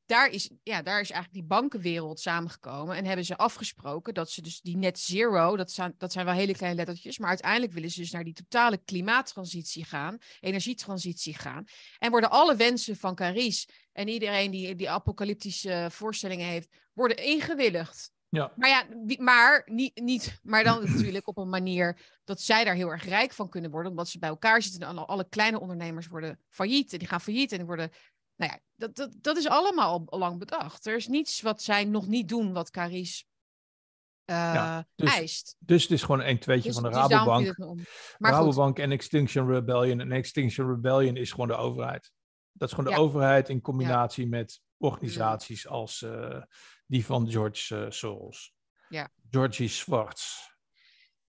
daar 0.07 0.29
is, 0.29 0.49
ja, 0.63 0.81
daar 0.81 1.01
is 1.01 1.11
eigenlijk 1.11 1.33
die 1.33 1.57
bankenwereld 1.57 2.19
samengekomen 2.19 2.95
en 2.95 3.05
hebben 3.05 3.25
ze 3.25 3.37
afgesproken 3.37 4.13
dat 4.13 4.31
ze 4.31 4.41
dus 4.41 4.61
die 4.61 4.77
net 4.77 4.99
zero, 4.99 5.55
dat 5.57 5.71
zijn, 5.71 5.95
dat 5.97 6.11
zijn 6.11 6.25
wel 6.25 6.33
hele 6.33 6.53
kleine 6.53 6.77
lettertjes, 6.77 7.17
maar 7.17 7.29
uiteindelijk 7.29 7.73
willen 7.73 7.91
ze 7.91 7.99
dus 7.99 8.11
naar 8.11 8.23
die 8.23 8.33
totale 8.33 8.77
klimaattransitie 8.77 9.85
gaan, 9.85 10.17
energietransitie 10.39 11.33
gaan. 11.33 11.65
En 11.97 12.11
worden 12.11 12.29
alle 12.31 12.55
wensen 12.55 12.95
van 12.95 13.15
Caris 13.15 13.69
en 13.91 14.07
iedereen 14.07 14.51
die 14.51 14.75
die 14.75 14.89
apocalyptische 14.89 15.87
voorstellingen 15.91 16.47
heeft, 16.47 16.69
worden 16.93 17.17
ingewilligd. 17.17 18.11
Ja. 18.29 18.53
Maar 18.55 18.69
ja, 18.69 18.85
maar, 19.17 19.61
niet, 19.65 20.01
niet, 20.01 20.39
maar 20.43 20.63
dan 20.63 20.83
natuurlijk 20.83 21.27
op 21.27 21.37
een 21.37 21.49
manier 21.49 22.19
dat 22.23 22.41
zij 22.41 22.63
daar 22.63 22.75
heel 22.75 22.89
erg 22.89 23.05
rijk 23.05 23.33
van 23.33 23.49
kunnen 23.49 23.71
worden, 23.71 23.91
omdat 23.91 24.09
ze 24.09 24.19
bij 24.19 24.29
elkaar 24.29 24.61
zitten 24.61 24.81
en 24.81 24.87
alle, 24.87 25.05
alle 25.05 25.29
kleine 25.29 25.59
ondernemers 25.59 26.07
worden 26.07 26.39
failliet 26.49 26.93
en 26.93 26.99
die 26.99 27.07
gaan 27.07 27.21
failliet 27.21 27.51
en 27.51 27.57
die 27.57 27.67
worden 27.67 27.91
nou 28.37 28.51
ja, 28.51 28.59
dat, 28.75 28.95
dat, 28.95 29.11
dat 29.21 29.37
is 29.37 29.47
allemaal 29.47 30.03
al 30.05 30.19
lang 30.19 30.39
bedacht. 30.39 30.85
Er 30.85 30.95
is 30.95 31.07
niets 31.07 31.41
wat 31.41 31.61
zij 31.61 31.83
nog 31.83 32.07
niet 32.07 32.29
doen 32.29 32.53
wat 32.53 32.69
Caris 32.69 33.25
uh, 34.25 34.79
dus, 34.95 35.13
eist. 35.13 35.55
Dus 35.59 35.81
het 35.81 35.91
is 35.91 36.01
gewoon 36.01 36.21
een 36.21 36.39
tweetje 36.39 36.71
dus, 36.71 36.79
van 36.79 36.83
de 36.83 36.89
dus 36.89 37.07
Rabobank. 37.07 37.57
Maar 38.17 38.31
Rabobank 38.31 38.79
en 38.79 38.91
Extinction 38.91 39.47
Rebellion. 39.47 39.99
En 39.99 40.11
Extinction 40.11 40.69
Rebellion 40.69 41.15
is 41.15 41.31
gewoon 41.31 41.47
de 41.47 41.55
overheid. 41.55 42.11
Dat 42.51 42.69
is 42.69 42.75
gewoon 42.75 42.93
de 42.93 42.99
overheid 42.99 43.49
in 43.49 43.61
combinatie 43.61 44.27
met 44.27 44.61
organisaties 44.77 45.65
mm. 45.65 45.71
als 45.71 46.01
uh, 46.01 46.41
die 46.85 47.05
van 47.05 47.29
George 47.29 47.75
uh, 47.75 47.85
Soros. 47.89 48.53
Ja. 48.89 49.09
Georgie 49.29 49.67
Swartz. 49.67 50.49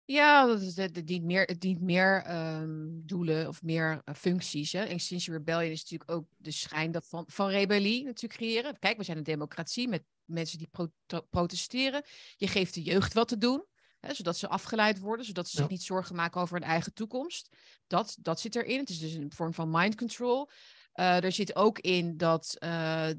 Ja, 0.09 0.45
dat 0.45 0.61
is, 0.61 0.75
het, 0.75 1.07
dient 1.07 1.23
meer, 1.23 1.43
het 1.43 1.61
dient 1.61 1.81
meer 1.81 2.35
um, 2.61 3.01
doelen 3.05 3.47
of 3.47 3.63
meer 3.63 4.01
uh, 4.05 4.15
functies. 4.15 4.71
Hè. 4.71 4.83
Extinction 4.83 5.35
Rebellion 5.35 5.71
is 5.71 5.81
natuurlijk 5.81 6.11
ook 6.11 6.27
de 6.37 6.51
schijn 6.51 6.91
dat 6.91 7.07
van, 7.07 7.23
van 7.27 7.49
rebellie 7.49 8.03
natuurlijk 8.03 8.39
creëren. 8.39 8.79
Kijk, 8.79 8.97
we 8.97 9.03
zijn 9.03 9.17
een 9.17 9.23
democratie 9.23 9.87
met 9.87 10.03
mensen 10.25 10.57
die 10.57 10.67
pro 10.67 10.87
protesteren. 11.29 12.03
Je 12.35 12.47
geeft 12.47 12.73
de 12.73 12.81
jeugd 12.81 13.13
wat 13.13 13.27
te 13.27 13.37
doen, 13.37 13.65
hè, 13.99 14.13
zodat 14.13 14.37
ze 14.37 14.47
afgeleid 14.47 14.99
worden, 14.99 15.25
zodat 15.25 15.47
ze 15.47 15.57
zich 15.57 15.69
niet 15.69 15.83
zorgen 15.83 16.15
maken 16.15 16.41
over 16.41 16.59
hun 16.59 16.69
eigen 16.69 16.93
toekomst. 16.93 17.55
Dat, 17.87 18.17
dat 18.21 18.39
zit 18.39 18.55
erin. 18.55 18.79
Het 18.79 18.89
is 18.89 18.99
dus 18.99 19.13
een 19.13 19.31
vorm 19.33 19.53
van 19.53 19.69
mind 19.69 19.95
control. 19.95 20.49
Uh, 20.95 21.23
er 21.23 21.31
zit 21.31 21.55
ook 21.55 21.79
in 21.79 22.17
dat 22.17 22.55
uh, 22.59 23.09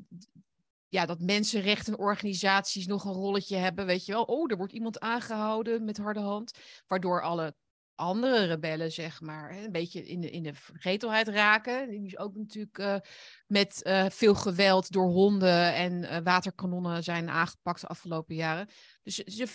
ja, 0.89 1.07
dat 1.07 1.21
mensenrechtenorganisaties 1.21 2.87
nog 2.87 3.05
een 3.05 3.13
rolletje 3.13 3.57
hebben. 3.57 3.87
Weet 3.87 4.07
je 4.07 4.13
wel, 4.13 4.23
oh, 4.23 4.51
er 4.51 4.57
wordt 4.57 4.73
iemand 4.73 5.01
aangehouden 5.01 5.85
met 5.85 5.97
harde 5.97 6.21
hand. 6.21 6.59
Waardoor 6.87 7.23
alle 7.23 7.55
andere 7.95 8.45
rebellen, 8.45 8.93
zeg 8.93 9.21
maar, 9.21 9.57
een 9.57 9.73
beetje 9.73 10.07
in 10.07 10.21
de, 10.21 10.31
in 10.31 10.43
de 10.43 10.55
vergetelheid 10.55 11.29
raken. 11.29 11.89
Die 11.89 12.07
is 12.07 12.19
ook 12.19 12.35
natuurlijk 12.35 12.79
uh, 12.79 12.97
met 13.47 13.81
uh, 13.85 14.07
veel 14.09 14.35
geweld 14.35 14.93
door 14.93 15.09
honden 15.09 15.75
en 15.75 16.03
uh, 16.03 16.19
waterkanonnen 16.23 17.05
zijn 17.05 17.29
aangepakt 17.29 17.81
de 17.81 17.87
afgelopen 17.87 18.35
jaren. 18.35 18.69
Dus 19.03 19.15
ze, 19.17 19.49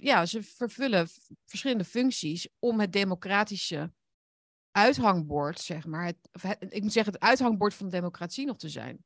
ja, 0.00 0.26
ze 0.26 0.42
vervullen 0.42 1.08
verschillende 1.44 1.84
functies 1.84 2.48
om 2.58 2.80
het 2.80 2.92
democratische 2.92 3.92
uithangbord, 4.70 5.60
zeg 5.60 5.86
maar. 5.86 6.04
Het, 6.04 6.56
ik 6.68 6.82
moet 6.82 6.92
zeggen, 6.92 7.12
het 7.12 7.22
uithangbord 7.22 7.74
van 7.74 7.86
de 7.86 7.92
democratie 7.92 8.46
nog 8.46 8.56
te 8.56 8.68
zijn. 8.68 9.04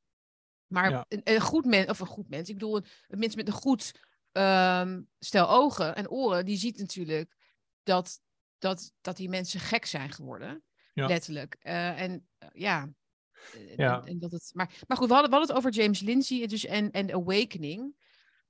Maar 0.70 1.04
een, 1.08 1.20
een, 1.24 1.40
goed 1.40 1.64
mens, 1.64 1.88
of 1.88 2.00
een 2.00 2.06
goed 2.06 2.28
mens, 2.28 2.48
ik 2.48 2.54
bedoel, 2.54 2.76
een, 3.08 3.18
mens 3.18 3.34
met 3.34 3.46
een 3.46 3.52
goed 3.52 3.92
um, 4.32 5.08
stel 5.18 5.50
ogen 5.50 5.96
en 5.96 6.10
oren, 6.10 6.44
die 6.44 6.56
ziet 6.56 6.78
natuurlijk 6.78 7.36
dat, 7.82 8.20
dat, 8.58 8.92
dat 9.00 9.16
die 9.16 9.28
mensen 9.28 9.60
gek 9.60 9.84
zijn 9.84 10.10
geworden. 10.12 10.64
Letterlijk. 10.94 11.56
Uh, 11.62 12.00
en 12.00 12.28
uh, 12.42 12.48
ja. 12.52 12.88
ja. 13.76 14.00
En, 14.00 14.06
en, 14.06 14.18
dat 14.18 14.30
het, 14.30 14.50
maar, 14.54 14.74
maar 14.86 14.96
goed, 14.96 15.08
we 15.08 15.12
hadden, 15.12 15.30
we 15.30 15.36
hadden 15.36 15.56
het 15.56 15.66
over 15.66 15.80
James 15.82 16.00
Lindsay 16.00 16.46
dus, 16.46 16.64
en, 16.64 16.90
en 16.90 17.12
Awakening. 17.12 17.96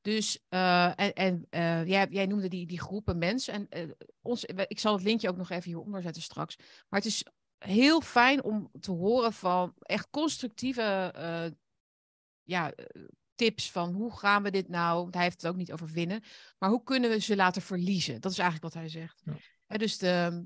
Dus, 0.01 0.45
uh, 0.49 1.01
en, 1.01 1.15
en 1.15 1.47
jij, 1.87 2.07
jij 2.11 2.27
noemde 2.27 2.49
die, 2.49 2.67
die 2.67 2.81
groepen 2.81 3.19
mensen. 3.19 3.69
En 3.69 3.97
ons, 4.21 4.45
ik 4.45 4.79
zal 4.79 4.93
het 4.93 5.03
linkje 5.03 5.29
ook 5.29 5.37
nog 5.37 5.51
even 5.51 5.71
hieronder 5.71 6.03
zetten 6.03 6.23
straks. 6.23 6.57
Maar 6.89 7.01
het 7.01 7.09
is 7.09 7.25
heel 7.59 8.01
fijn 8.01 8.45
om 8.45 8.71
te 8.81 8.91
horen 8.91 9.33
van 9.33 9.75
echt 9.79 10.09
constructieve 10.11 11.13
ja, 12.51 12.73
eh, 12.73 13.03
tips 13.35 13.71
van 13.71 13.93
hoe 13.93 14.17
gaan 14.17 14.43
we 14.43 14.51
dit 14.51 14.69
nou? 14.69 15.09
hij 15.11 15.23
heeft 15.23 15.43
het 15.43 15.51
ook 15.51 15.57
niet 15.57 15.73
over 15.73 15.87
winnen. 15.87 16.23
Maar 16.59 16.71
hoe 16.71 16.83
kunnen 16.83 17.11
we 17.11 17.19
ze 17.19 17.37
laten 17.37 17.63
verliezen? 17.63 18.21
Dat 18.21 18.33
is 18.33 18.39
eigenlijk 18.39 18.75
wat 18.75 18.83
hij 18.83 18.91
zegt. 18.91 19.23
Ja. 19.67 19.77
dus 19.77 19.99
de, 19.99 20.45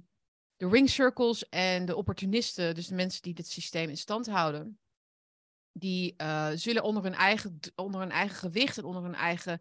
de 0.56 0.68
ring 0.68 0.90
circles 0.90 1.48
en 1.48 1.84
de 1.84 1.96
opportunisten, 1.96 2.74
dus 2.74 2.86
de 2.86 2.94
mensen 2.94 3.22
die 3.22 3.34
dit 3.34 3.48
systeem 3.48 3.88
in 3.88 3.96
stand 3.96 4.26
houden, 4.26 4.78
die 5.72 6.14
uh, 6.16 6.48
zullen 6.54 6.82
onder 6.82 7.02
hun, 7.02 7.14
eigen, 7.14 7.58
onder 7.74 8.00
hun 8.00 8.10
eigen 8.10 8.36
gewicht 8.36 8.78
en 8.78 8.84
onder 8.84 9.02
hun 9.02 9.14
eigen 9.14 9.60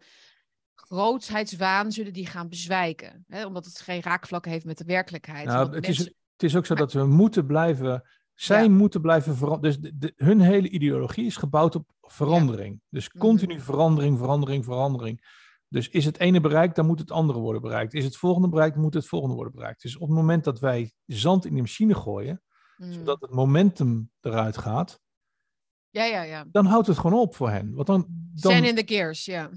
grootheidswaan 0.74 1.92
zullen 1.92 2.12
die 2.12 2.26
gaan 2.26 2.48
bezwijken. 2.48 3.24
Hè? 3.28 3.46
Omdat 3.46 3.64
het 3.64 3.80
geen 3.80 4.02
raakvlak 4.02 4.44
heeft 4.44 4.64
met 4.64 4.78
de 4.78 4.84
werkelijkheid. 4.84 5.46
Nou, 5.46 5.74
het, 5.74 5.88
is, 5.88 5.98
het 5.98 6.42
is 6.42 6.56
ook 6.56 6.66
zo 6.66 6.74
dat 6.74 6.92
we 6.92 7.06
moeten 7.06 7.46
blijven 7.46 8.04
zij 8.34 8.68
moeten 8.68 9.00
blijven 9.00 9.36
veranderen. 9.36 9.80
Dus 9.80 9.92
de, 9.94 10.12
hun 10.16 10.40
hele 10.40 10.68
ideologie 10.68 11.26
is 11.26 11.36
gebouwd 11.36 11.74
op 11.74 11.93
verandering. 12.06 12.80
Dus 12.88 13.08
mhm. 13.08 13.18
continu 13.18 13.60
verandering, 13.60 14.18
verandering, 14.18 14.64
verandering. 14.64 15.42
Dus 15.68 15.88
is 15.88 16.04
het 16.04 16.18
ene 16.18 16.40
bereikt, 16.40 16.76
dan 16.76 16.86
moet 16.86 16.98
het 16.98 17.10
andere 17.10 17.38
worden 17.38 17.62
bereikt. 17.62 17.94
Is 17.94 18.04
het 18.04 18.16
volgende 18.16 18.48
bereikt, 18.48 18.74
dan 18.74 18.82
moet 18.82 18.94
het 18.94 19.06
volgende 19.06 19.34
worden 19.34 19.54
bereikt. 19.54 19.82
Dus 19.82 19.96
op 19.96 20.08
het 20.08 20.16
moment 20.16 20.44
dat 20.44 20.60
wij 20.60 20.92
zand 21.06 21.44
in 21.44 21.54
de 21.54 21.60
machine 21.60 21.94
gooien, 21.94 22.42
mhm. 22.76 22.92
zodat 22.92 23.20
het 23.20 23.30
momentum 23.30 24.10
eruit 24.20 24.58
gaat, 24.58 25.00
ja, 25.90 26.04
ja, 26.04 26.22
ja. 26.22 26.44
dan 26.50 26.66
houdt 26.66 26.86
het 26.86 26.98
gewoon 26.98 27.20
op 27.20 27.34
voor 27.34 27.50
hen. 27.50 27.74
Want 27.74 27.86
dan, 27.86 28.06
dan... 28.08 28.52
Zijn 28.52 28.64
in 28.64 28.74
de 28.74 28.82
gears, 28.86 29.24
ja. 29.24 29.50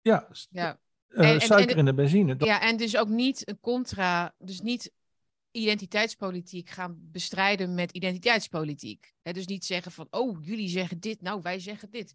Ja, 0.00 0.28
ja. 0.50 0.78
Uh, 1.08 1.38
suiker 1.38 1.76
in 1.76 1.84
de 1.84 1.94
benzine. 1.94 2.34
Ja, 2.38 2.60
en 2.60 2.76
dus 2.76 2.96
ook 2.96 3.08
niet 3.08 3.48
een 3.48 3.60
contra, 3.60 4.34
dus 4.38 4.60
niet 4.60 4.92
identiteitspolitiek 5.58 6.70
gaan 6.70 6.98
bestrijden 7.00 7.74
met 7.74 7.92
identiteitspolitiek. 7.92 9.12
dus 9.22 9.46
niet 9.46 9.64
zeggen 9.64 9.92
van, 9.92 10.06
oh, 10.10 10.44
jullie 10.44 10.68
zeggen 10.68 11.00
dit, 11.00 11.22
nou, 11.22 11.40
wij 11.42 11.58
zeggen 11.58 11.90
dit. 11.90 12.12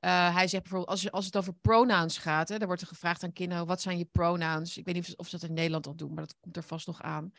Uh, 0.00 0.34
hij 0.34 0.48
zegt 0.48 0.62
bijvoorbeeld, 0.62 0.90
als, 0.90 1.10
als 1.10 1.24
het 1.24 1.36
over 1.36 1.54
pronouns 1.54 2.18
gaat, 2.18 2.48
hè, 2.48 2.58
dan 2.58 2.66
wordt 2.66 2.82
er 2.82 2.88
gevraagd 2.88 3.22
aan 3.22 3.32
kinderen, 3.32 3.66
wat 3.66 3.80
zijn 3.80 3.98
je 3.98 4.04
pronouns? 4.04 4.76
Ik 4.76 4.84
weet 4.84 4.94
niet 4.94 5.16
of, 5.16 5.28
ze 5.28 5.38
dat 5.38 5.48
in 5.48 5.54
Nederland 5.54 5.86
al 5.86 5.96
doen, 5.96 6.14
maar 6.14 6.26
dat 6.26 6.36
komt 6.40 6.56
er 6.56 6.62
vast 6.62 6.86
nog 6.86 7.02
aan. 7.02 7.32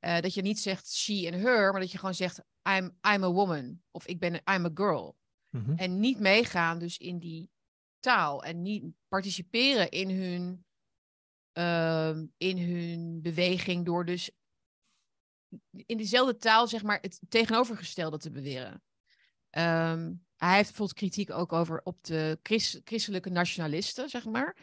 Uh, 0.00 0.20
dat 0.20 0.34
je 0.34 0.42
niet 0.42 0.58
zegt 0.58 0.94
she 0.94 1.26
en 1.26 1.40
her, 1.40 1.72
maar 1.72 1.80
dat 1.80 1.90
je 1.92 1.98
gewoon 1.98 2.14
zegt, 2.14 2.42
I'm, 2.68 2.84
I'm 2.84 3.24
a 3.24 3.30
woman. 3.30 3.80
Of 3.90 4.06
ik 4.06 4.18
ben, 4.18 4.34
I'm 4.34 4.64
a 4.64 4.70
girl. 4.74 5.16
Mm 5.50 5.64
-hmm. 5.64 5.76
En 5.76 6.00
niet 6.00 6.18
meegaan 6.18 6.78
dus 6.78 6.98
in 6.98 7.18
die 7.18 7.50
taal. 8.00 8.44
En 8.44 8.62
niet 8.62 8.84
participeren 9.08 9.90
in 9.90 10.10
hun, 10.10 10.64
uh, 11.52 12.22
in 12.36 12.58
hun 12.58 13.22
beweging 13.22 13.84
door 13.84 14.04
dus 14.04 14.30
in 15.70 15.96
dezelfde 15.96 16.36
taal, 16.36 16.68
zeg 16.68 16.82
maar, 16.82 16.98
het 17.00 17.20
tegenovergestelde 17.28 18.18
te 18.18 18.30
beweren. 18.30 18.82
Um, 19.50 20.24
hij 20.36 20.56
heeft 20.56 20.68
bijvoorbeeld 20.68 20.98
kritiek 20.98 21.30
ook 21.30 21.52
over 21.52 21.80
op 21.84 22.04
de 22.04 22.38
christ 22.42 22.80
christelijke 22.84 23.30
nationalisten, 23.30 24.08
zeg 24.08 24.24
maar. 24.24 24.56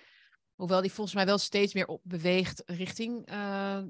Hoewel 0.55 0.81
die 0.81 0.91
volgens 0.91 1.15
mij 1.15 1.25
wel 1.25 1.37
steeds 1.37 1.73
meer 1.73 1.99
beweegt 2.03 2.63
richting 2.65 3.31
uh, 3.31 3.83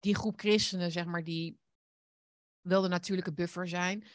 die 0.00 0.14
groep 0.14 0.38
christenen, 0.38 0.92
zeg 0.92 1.04
maar, 1.04 1.24
die 1.24 1.58
wel 2.60 2.82
de 2.82 2.88
natuurlijke 2.88 3.32
buffer 3.32 3.68
zijn 3.68 4.06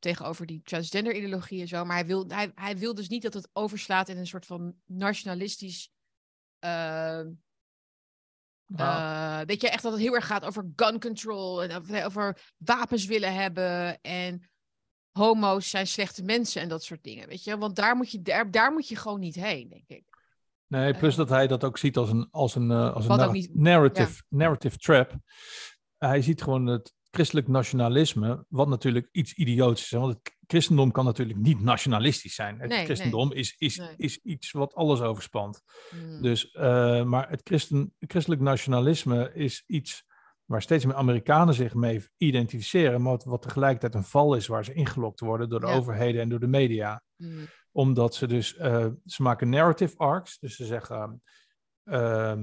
tegenover 0.00 0.46
die 0.46 0.62
transgender 0.62 1.14
ideologie 1.14 1.60
en 1.60 1.68
zo. 1.68 1.84
Maar 1.84 1.96
hij 1.96 2.06
wil, 2.06 2.24
hij, 2.28 2.52
hij 2.54 2.78
wil 2.78 2.94
dus 2.94 3.08
niet 3.08 3.22
dat 3.22 3.34
het 3.34 3.48
overslaat 3.52 4.08
in 4.08 4.16
een 4.16 4.26
soort 4.26 4.46
van 4.46 4.74
nationalistisch 4.84 5.90
uh, 6.64 7.26
uh, 8.76 9.40
weet 9.46 9.60
je, 9.60 9.68
echt 9.68 9.82
dat 9.82 9.92
het 9.92 10.00
heel 10.00 10.14
erg 10.14 10.26
gaat 10.26 10.44
over 10.44 10.70
gun 10.76 11.00
control 11.00 11.62
en 11.62 12.04
over, 12.04 12.52
wapens 12.56 13.06
willen 13.06 13.34
hebben 13.34 14.00
en 14.00 14.50
homo's 15.10 15.70
zijn 15.70 15.86
slechte 15.86 16.22
mensen 16.22 16.62
en 16.62 16.68
dat 16.68 16.84
soort 16.84 17.02
dingen, 17.02 17.28
weet 17.28 17.44
je. 17.44 17.58
Want 17.58 17.76
daar 17.76 17.96
moet 17.96 18.10
je, 18.10 18.22
daar, 18.22 18.50
daar 18.50 18.72
moet 18.72 18.88
je 18.88 18.96
gewoon 18.96 19.20
niet 19.20 19.34
heen, 19.34 19.68
denk 19.68 19.88
ik. 19.88 20.04
Nee, 20.66 20.94
plus 20.94 21.12
uh, 21.12 21.18
dat 21.18 21.28
hij 21.28 21.46
dat 21.46 21.64
ook 21.64 21.78
ziet 21.78 21.96
als 21.96 22.10
een, 22.10 22.28
als 22.30 22.54
een, 22.54 22.70
uh, 22.70 22.94
als 22.94 23.06
een 23.06 23.32
niet, 23.32 23.54
narrative, 23.54 24.12
ja. 24.28 24.36
narrative 24.36 24.76
trap. 24.76 25.14
hij 25.98 26.22
ziet 26.22 26.42
gewoon 26.42 26.66
het 26.66 26.94
christelijk 27.10 27.48
nationalisme, 27.48 28.44
wat 28.48 28.68
natuurlijk 28.68 29.08
iets 29.12 29.32
idioots 29.32 29.82
is. 29.82 29.90
Want 29.90 30.14
het 30.14 30.36
christendom 30.46 30.90
kan 30.92 31.04
natuurlijk 31.04 31.38
niet 31.38 31.60
nationalistisch 31.60 32.34
zijn. 32.34 32.60
Het 32.60 32.72
christendom 32.72 33.32
Is, 33.32 33.54
is, 33.58 33.82
is 33.96 34.18
iets 34.22 34.50
wat 34.52 34.74
alles 34.74 35.00
overspant. 35.00 35.62
Hmm. 35.90 36.22
Dus, 36.22 36.54
uh, 36.54 37.04
maar 37.04 37.30
het 37.30 37.40
christen, 37.44 37.94
christelijk 37.98 38.40
nationalisme 38.40 39.30
is 39.34 39.64
iets 39.66 40.08
waar 40.44 40.62
steeds 40.62 40.84
meer 40.84 40.94
Amerikanen 40.94 41.54
zich 41.54 41.74
mee 41.74 42.04
identificeren, 42.16 43.02
maar 43.02 43.20
wat, 43.24 43.42
tegelijkertijd 43.42 43.94
een 43.94 44.04
val 44.04 44.34
is 44.34 44.46
waar 44.46 44.64
ze 44.64 44.72
ingelokt 44.72 45.20
worden 45.20 45.48
door 45.48 45.60
de 45.60 45.66
overheden 45.66 46.20
en 46.20 46.28
door 46.28 46.40
de 46.40 46.46
media. 46.46 47.02
Hmm. 47.16 47.46
Omdat 47.72 48.14
ze 48.14 48.26
dus, 48.26 48.56
uh, 48.58 48.86
ze 49.04 49.22
maken 49.22 49.48
narrative 49.48 49.96
arcs, 49.96 50.38
dus 50.38 50.56
ze 50.56 50.64
zeggen, 50.64 51.22
uh, 51.84 52.36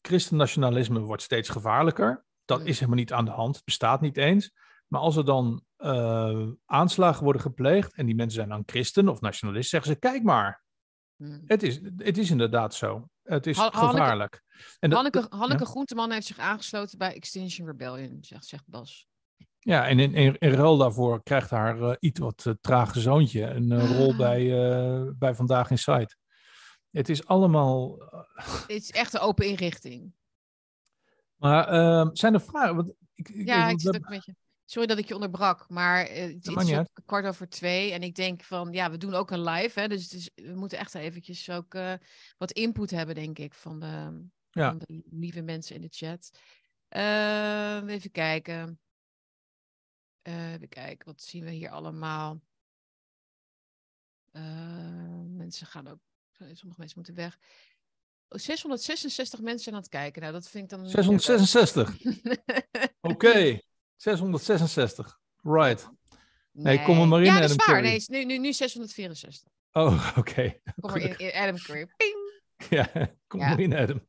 christennationalisme 0.00 1.00
wordt 1.00 1.22
steeds 1.22 1.48
gevaarlijker. 1.48 2.24
Dat 2.58 2.66
is 2.66 2.74
helemaal 2.78 2.98
niet 2.98 3.12
aan 3.12 3.24
de 3.24 3.30
hand. 3.30 3.56
Het 3.56 3.64
bestaat 3.64 4.00
niet 4.00 4.16
eens. 4.16 4.50
Maar 4.86 5.00
als 5.00 5.16
er 5.16 5.24
dan 5.24 5.64
eh, 5.76 6.46
aanslagen 6.66 7.24
worden 7.24 7.42
gepleegd 7.42 7.94
en 7.94 8.06
die 8.06 8.14
mensen 8.14 8.34
zijn 8.36 8.48
dan 8.48 8.62
christen 8.66 9.08
of 9.08 9.20
nationalist, 9.20 9.70
zeggen 9.70 9.92
ze: 9.92 9.98
kijk 9.98 10.22
maar, 10.22 10.62
Hmm. 11.16 11.42
het 11.46 11.62
is, 11.62 11.80
het 11.96 12.18
is 12.18 12.30
inderdaad 12.30 12.74
zo. 12.74 13.08
Het 13.22 13.46
is 13.46 13.56
Hanneke- 13.56 13.78
gevaarlijk. 13.86 14.42
En 14.78 14.90
dat- 14.90 14.98
Hanneke, 15.02 15.36
Hanneke 15.36 15.64
Groenteman 15.66 16.10
heeft 16.12 16.26
zich 16.26 16.38
aangesloten 16.38 16.98
bij 16.98 17.14
Extinction 17.14 17.66
Rebellion, 17.66 18.18
zegt, 18.20 18.46
zegt 18.46 18.62
Bas. 18.66 19.06
Ja, 19.58 19.86
en 19.88 19.98
in, 19.98 20.14
in, 20.14 20.38
in 20.38 20.50
ruil 20.52 20.76
daarvoor 20.76 21.22
krijgt 21.22 21.50
haar 21.50 21.82
eh, 21.82 21.96
iets 21.98 22.20
wat 22.20 22.46
eh, 22.46 22.52
trage 22.60 23.00
zoontje 23.00 23.42
een 23.46 23.72
eh, 23.72 23.96
rol 23.98 24.10
Ah. 24.10 24.16
bij, 24.16 24.70
eh, 24.70 25.02
bij 25.18 25.34
Vandaag 25.34 25.70
in 25.70 25.78
Sight. 25.78 26.16
Het 26.90 27.08
is 27.08 27.26
allemaal. 27.26 27.96
Het 28.34 28.70
is 28.70 28.90
echt 28.90 29.14
een 29.14 29.20
open 29.20 29.46
inrichting. 29.46 30.12
Maar 31.40 31.68
eh, 31.68 32.08
zijn 32.12 32.34
er 32.34 32.40
vragen? 32.40 32.76
Want 32.76 32.92
ik, 33.14 33.28
ik, 33.28 33.46
Ja, 33.46 33.66
ik- 33.66 33.72
ik 33.72 33.80
zit 33.80 33.94
ook 33.96 34.04
een 34.04 34.10
beetje... 34.14 34.34
Sorry 34.64 34.86
dat 34.88 34.98
ik 34.98 35.08
je 35.08 35.14
onderbrak, 35.14 35.68
maar 35.68 36.04
eh, 36.06 36.34
het, 36.34 36.46
is 36.46 36.78
kwart 37.04 37.26
over 37.26 37.48
twee. 37.48 37.92
En 37.92 38.02
ik 38.02 38.14
denk 38.14 38.42
van, 38.42 38.72
ja, 38.72 38.90
we 38.90 38.96
doen 38.96 39.14
ook 39.14 39.30
een 39.30 39.42
live, 39.42 39.80
hè. 39.80 39.88
Dus 39.88 40.30
we 40.34 40.54
moeten 40.54 40.78
echt 40.78 40.94
eventjes 40.94 41.50
ook 41.50 41.74
eh, 41.74 41.92
wat 42.38 42.52
input 42.52 42.90
hebben, 42.90 43.14
denk 43.14 43.38
ik, 43.38 43.54
van 43.54 43.78
de, 43.80 44.24
Ja. 44.50 44.68
van 44.68 44.78
de 44.78 45.02
lieve 45.10 45.42
mensen 45.42 45.74
in 45.74 45.80
de 45.80 45.88
chat. 45.90 46.30
Eh, 46.88 47.86
even 47.94 48.10
kijken. 48.10 48.80
Eh, 50.22 50.52
even 50.52 50.68
kijken, 50.68 51.06
wat 51.06 51.22
zien 51.22 51.44
we 51.44 51.50
hier 51.50 51.70
allemaal? 51.70 52.40
Eh, 54.32 55.22
mensen 55.26 55.66
gaan 55.66 55.88
ook... 55.88 55.98
Sommige 56.32 56.80
mensen 56.80 56.96
moeten 56.98 57.14
weg. 57.14 57.38
Oh, 58.32 58.38
666 58.38 59.40
mensen 59.40 59.62
zijn 59.62 59.74
aan 59.74 59.80
het 59.80 59.90
kijken. 59.90 60.22
Nou, 60.22 60.32
dat 60.34 60.48
vind 60.48 60.64
ik 60.64 60.70
dan... 60.70 60.80
minder 60.80 61.04
leuk. 61.04 61.20
666. 61.20 61.96
Oké, 63.12 63.60
666. 63.96 65.18
Right. 65.42 65.88
Nee, 66.52 66.82
kom 66.82 67.00
er 67.00 67.08
maar 67.08 67.18
in, 67.18 67.24
Ja, 67.24 67.40
dat 67.40 67.50
is 67.50 67.56
Adam 67.56 67.74
waar. 67.74 67.82
Curry. 67.82 68.04
Nee, 68.06 68.24
nu, 68.24 68.32
nu, 68.32 68.38
nu 68.38 68.52
664. 68.52 69.48
Oh, 69.72 70.08
oké. 70.18 70.60
Kom 70.80 70.90
maar 70.90 71.00
in, 71.00 71.18
in 71.18 71.32
Adam 71.32 71.58
Curry. 71.58 71.86
Ping. 71.96 72.19
Ja, 72.70 72.88
kom 73.26 73.40
Ja. 73.40 73.56
in, 73.56 73.74
Adam. 73.76 74.06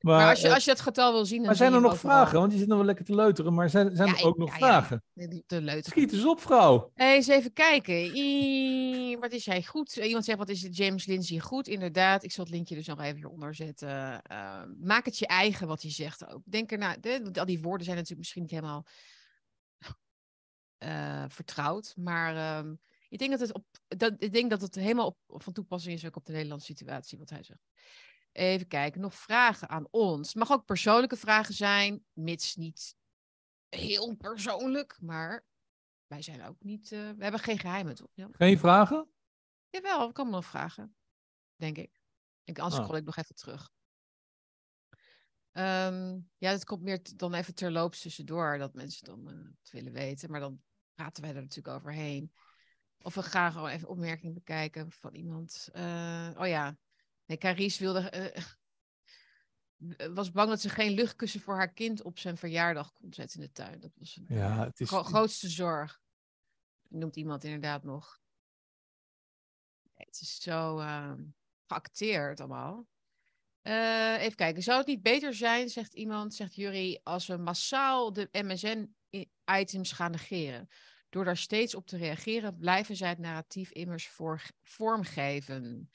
Maar, 0.00 0.16
Maar, 0.16 0.28
als, 0.30 0.40
je, 0.40 0.46
eh, 0.48 0.54
als 0.54 0.64
je 0.64 0.70
dat 0.70 0.80
getal 0.80 1.12
wil 1.12 1.24
zien, 1.24 1.36
dan 1.38 1.46
maar 1.46 1.56
zijn 1.56 1.72
er 1.72 1.80
nog 1.80 1.98
vragen? 1.98 2.38
Want 2.38 2.52
je 2.52 2.58
zit 2.58 2.68
nog 2.68 2.76
wel 2.76 2.86
lekker 2.86 3.04
te 3.04 3.14
leuteren. 3.14 3.54
Maar 3.54 3.70
zijn, 3.70 3.96
zijn 3.96 4.08
Ja, 4.08 4.16
er 4.16 4.24
ook 4.24 4.38
nog 4.38 4.52
vragen? 4.54 5.02
Nee, 5.12 5.28
De 5.46 5.60
leuteren. 5.60 5.82
Schiet 5.98 6.12
eens 6.12 6.26
op, 6.26 6.40
vrouw. 6.40 6.90
Eens 6.94 7.26
even 7.28 7.52
kijken. 7.52 7.94
I- 8.16 9.16
wat 9.18 9.32
is 9.32 9.46
hij 9.46 9.62
goed? 9.62 9.96
Eh, 9.98 10.06
Iemand 10.06 10.24
zegt, 10.24 10.38
wat 10.38 10.48
is 10.48 10.66
James 10.70 11.06
Lindsay 11.06 11.38
goed? 11.38 11.68
Inderdaad, 11.68 12.24
ik 12.24 12.32
zal 12.32 12.44
het 12.44 12.52
linkje 12.52 12.74
dus 12.74 12.86
nog 12.86 13.00
even 13.00 13.16
hieronder 13.16 13.54
zetten. 13.54 14.22
Eh, 14.22 14.62
maak 14.80 15.04
het 15.04 15.18
je 15.18 15.26
eigen, 15.26 15.66
wat 15.66 15.82
hij 15.82 15.90
zegt 15.90 16.26
ook. 16.32 16.42
Denk 16.44 16.72
erna, 16.72 16.96
de, 17.00 17.30
al 17.32 17.44
die 17.46 17.60
woorden 17.60 17.84
zijn 17.84 17.96
natuurlijk 17.96 18.18
misschien 18.20 18.42
niet 18.42 18.50
helemaal 18.50 18.86
vertrouwd. 21.28 21.94
Maar 21.96 22.36
ehm, 22.36 22.74
ik, 23.10 23.18
denk 23.18 23.30
dat 23.30 23.40
het 23.40 23.52
op, 23.52 23.64
dat, 23.88 24.14
ik 24.18 24.32
denk 24.32 24.50
dat 24.50 24.60
het 24.60 24.74
helemaal 24.74 25.18
op, 25.26 25.42
van 25.42 25.52
toepassing 25.52 25.94
is 25.94 26.06
ook 26.06 26.16
op 26.16 26.26
de 26.26 26.32
Nederlandse 26.32 26.66
situatie, 26.66 27.18
wat 27.18 27.30
hij 27.30 27.42
zegt. 27.42 27.60
Even 28.32 28.66
kijken, 28.66 29.00
nog 29.00 29.14
vragen 29.14 29.68
aan 29.68 29.86
ons. 29.90 30.28
Het 30.28 30.36
mag 30.36 30.50
ook 30.50 30.64
persoonlijke 30.64 31.16
vragen 31.16 31.54
zijn, 31.54 32.04
mits 32.12 32.56
niet 32.56 32.94
heel 33.68 34.14
persoonlijk, 34.14 34.96
maar 35.00 35.44
wij 36.06 36.22
zijn 36.22 36.44
ook 36.44 36.62
niet, 36.62 36.92
eh, 36.92 36.98
we 36.98 37.22
hebben 37.22 37.40
geen 37.40 37.58
geheimen, 37.58 37.94
toch? 37.94 38.10
Geen 38.32 38.58
vragen? 38.58 39.10
Jawel, 39.70 40.08
ik 40.08 40.14
kan 40.14 40.26
me 40.26 40.32
nog 40.32 40.44
vragen, 40.44 40.96
denk 41.56 41.78
ik. 41.78 42.00
ik 42.44 42.58
anders 42.58 42.78
Oh. 42.78 42.84
scroll 42.84 43.00
ik 43.00 43.06
nog 43.06 43.16
even 43.16 43.34
terug. 43.34 43.70
Ehm, 45.52 46.18
ja, 46.36 46.50
dat 46.50 46.64
komt 46.64 46.82
meer 46.82 47.00
dan 47.16 47.34
even 47.34 47.54
terloops 47.54 48.00
tussendoor, 48.00 48.58
dat 48.58 48.74
mensen 48.74 49.04
dan 49.04 49.28
eh, 49.28 49.50
het 49.62 49.70
willen 49.70 49.92
weten. 49.92 50.30
Maar 50.30 50.40
dan 50.40 50.62
praten 50.94 51.22
wij 51.22 51.34
er 51.34 51.40
natuurlijk 51.40 51.76
overheen. 51.76 52.32
Of 53.02 53.14
we 53.14 53.22
gaan 53.22 53.52
gewoon 53.52 53.68
even 53.68 53.88
opmerking 53.88 54.34
bekijken 54.34 54.90
van 54.90 55.14
iemand. 55.14 55.68
Eh, 55.72 56.30
oh 56.38 56.46
ja, 56.46 56.78
nee, 57.26 57.38
Carice 57.38 57.78
wilde, 57.78 58.10
eh, 58.10 58.42
was 60.14 60.30
bang 60.30 60.48
dat 60.48 60.60
ze 60.60 60.68
geen 60.68 60.92
luchtkussen 60.92 61.40
voor 61.40 61.56
haar 61.56 61.72
kind 61.72 62.02
op 62.02 62.18
zijn 62.18 62.36
verjaardag 62.36 62.92
kon 62.92 63.12
zetten 63.12 63.40
in 63.40 63.46
de 63.46 63.52
tuin. 63.52 63.80
Dat 63.80 63.92
was 63.94 64.16
een 64.16 64.36
Ja, 64.36 64.64
het 64.64 64.80
is... 64.80 64.88
gro- 64.88 65.02
grootste 65.02 65.48
zorg. 65.48 66.00
Noemt 66.88 67.16
iemand 67.16 67.44
inderdaad 67.44 67.82
nog. 67.82 68.20
Het 69.94 70.20
is 70.20 70.40
zo 70.40 70.78
ehm, 70.78 71.24
geacteerd 71.66 72.40
allemaal. 72.40 72.88
Eh, 73.60 74.22
even 74.22 74.36
kijken. 74.36 74.62
Zou 74.62 74.78
het 74.78 74.86
niet 74.86 75.02
beter 75.02 75.34
zijn, 75.34 75.68
zegt 75.68 75.94
iemand, 75.94 76.34
zegt 76.34 76.54
Jury, 76.54 77.00
als 77.02 77.26
we 77.26 77.36
massaal 77.36 78.12
de 78.12 78.28
MSN-items 78.32 79.92
gaan 79.92 80.10
negeren? 80.10 80.68
Door 81.10 81.24
daar 81.24 81.36
steeds 81.36 81.74
op 81.74 81.86
te 81.86 81.96
reageren, 81.96 82.56
blijven 82.58 82.96
zij 82.96 83.08
het 83.08 83.18
narratief 83.18 83.70
immers 83.70 84.08
voor, 84.08 84.42
vormgeven. 84.62 85.90